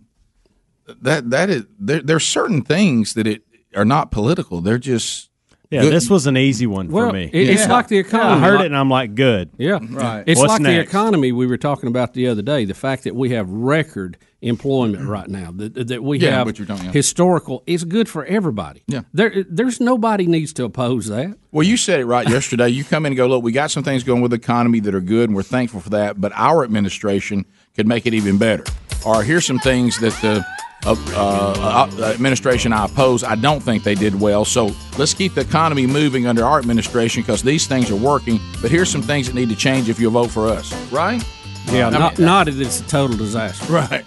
that 1.01 1.29
that 1.29 1.49
is 1.49 1.65
there. 1.79 2.01
There's 2.01 2.25
certain 2.25 2.61
things 2.61 3.13
that 3.15 3.27
it 3.27 3.43
are 3.75 3.85
not 3.85 4.11
political. 4.11 4.61
They're 4.61 4.77
just 4.77 5.29
Yeah, 5.69 5.81
good- 5.81 5.93
this 5.93 6.09
was 6.09 6.27
an 6.27 6.37
easy 6.37 6.65
one 6.65 6.89
Well, 6.89 7.09
for 7.09 7.13
me. 7.13 7.29
it- 7.33 7.49
it's 7.49 7.67
like 7.67 7.87
the 7.89 7.97
economy. 7.97 8.41
I 8.45 8.49
heard 8.49 8.61
it 8.61 8.67
and 8.67 8.77
I'm 8.77 8.89
like, 8.89 9.15
good. 9.15 9.49
Yeah, 9.57 9.79
Right. 9.89 10.23
It's 10.25 10.39
What's 10.39 10.53
like 10.53 10.63
the 10.63 10.79
economy 10.79 11.31
we 11.31 11.45
were 11.45 11.57
talking 11.57 11.87
about 11.87 12.13
the 12.13 12.27
other 12.27 12.41
day. 12.41 12.63
The 12.65 12.73
fact 12.73 13.03
that 13.03 13.15
we 13.15 13.31
have 13.31 13.49
record 13.49 14.17
employment 14.41 15.03
mm. 15.03 15.09
right 15.09 15.27
now, 15.27 15.51
that, 15.55 15.87
that 15.87 16.03
we 16.03 16.19
Yeah, 16.19 16.31
have 16.31 16.45
what 16.45 16.57
you're 16.59 16.67
talking 16.67 16.85
about. 16.85 16.95
historical, 16.95 17.63
it's 17.67 17.83
good 17.83 18.07
for 18.07 18.23
everybody. 18.25 18.83
Yeah. 18.87 19.01
there, 19.13 19.43
there's 19.49 19.81
nobody 19.81 20.25
needs 20.27 20.53
to 20.53 20.63
oppose 20.63 21.07
that. 21.07 21.35
Well, 21.51 21.65
you 21.67 21.75
said 21.75 21.99
it 21.99 22.05
right 22.05 22.29
yesterday. 22.29 22.69
You 22.69 22.83
come 22.83 23.05
in 23.05 23.11
and 23.13 23.17
go, 23.17 23.27
look, 23.27 23.43
we 23.43 23.51
got 23.51 23.71
some 23.71 23.83
things 23.83 24.03
going 24.03 24.21
with 24.21 24.31
the 24.31 24.37
economy 24.37 24.79
that 24.81 24.93
are 24.95 25.01
good, 25.01 25.29
and 25.29 25.35
we're 25.35 25.43
thankful 25.43 25.81
for 25.81 25.89
that. 25.89 26.21
But 26.21 26.31
our 26.35 26.63
administration 26.63 27.45
could 27.75 27.87
make 27.87 28.05
it 28.05 28.13
even 28.13 28.37
better. 28.37 28.63
Or 29.05 29.23
here's 29.23 29.45
some 29.45 29.59
things 29.59 29.99
that 29.99 30.13
the 30.21 30.45
uh, 30.85 30.95
uh, 31.13 31.89
uh, 31.99 32.05
administration 32.13 32.71
I 32.73 32.85
oppose. 32.85 33.23
I 33.23 33.35
don't 33.35 33.61
think 33.61 33.83
they 33.83 33.95
did 33.95 34.19
well. 34.19 34.45
So 34.45 34.71
let's 34.97 35.13
keep 35.13 35.33
the 35.33 35.41
economy 35.41 35.85
moving 35.87 36.27
under 36.27 36.45
our 36.45 36.59
administration 36.59 37.23
because 37.23 37.43
these 37.43 37.67
things 37.67 37.91
are 37.91 37.95
working. 37.95 38.39
But 38.61 38.71
here's 38.71 38.89
some 38.89 39.01
things 39.01 39.27
that 39.27 39.35
need 39.35 39.49
to 39.49 39.55
change 39.55 39.89
if 39.89 39.99
you'll 39.99 40.11
vote 40.11 40.31
for 40.31 40.47
us. 40.47 40.73
Right? 40.91 41.23
Yeah, 41.65 41.87
I 41.87 41.89
not, 41.89 42.17
mean- 42.17 42.25
not 42.25 42.45
that 42.45 42.59
it's 42.59 42.79
a 42.79 42.87
total 42.87 43.17
disaster. 43.17 43.71
Right. 43.73 44.05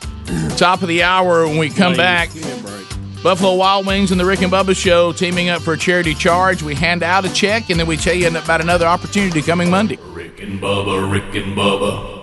Top 0.57 0.81
of 0.83 0.89
the 0.89 1.03
hour 1.03 1.45
when 1.47 1.59
we 1.59 1.69
come 1.71 1.95
Please, 1.95 1.99
back. 1.99 2.31
Buffalo 3.23 3.55
Wild 3.57 3.87
Wings 3.87 4.13
and 4.13 4.19
the 4.21 4.25
Rick 4.25 4.41
and 4.41 4.51
Bubba 4.51 4.75
Show 4.75 5.13
teaming 5.13 5.51
up 5.51 5.61
for 5.61 5.75
a 5.75 5.77
charity 5.77 6.15
charge. 6.15 6.63
We 6.63 6.75
hand 6.75 7.03
out 7.03 7.27
a 7.27 7.33
check 7.35 7.69
and 7.69 7.79
then 7.79 7.87
we 7.87 7.97
tell 7.99 8.15
you 8.15 8.29
about 8.29 8.63
another 8.63 8.87
opportunity 8.87 9.43
coming 9.43 9.69
Monday. 9.69 9.99
Rick 10.13 10.41
and 10.41 10.59
Bubba, 10.61 11.11
Rick 11.13 11.35
and 11.35 11.55
Bubba. 11.57 12.20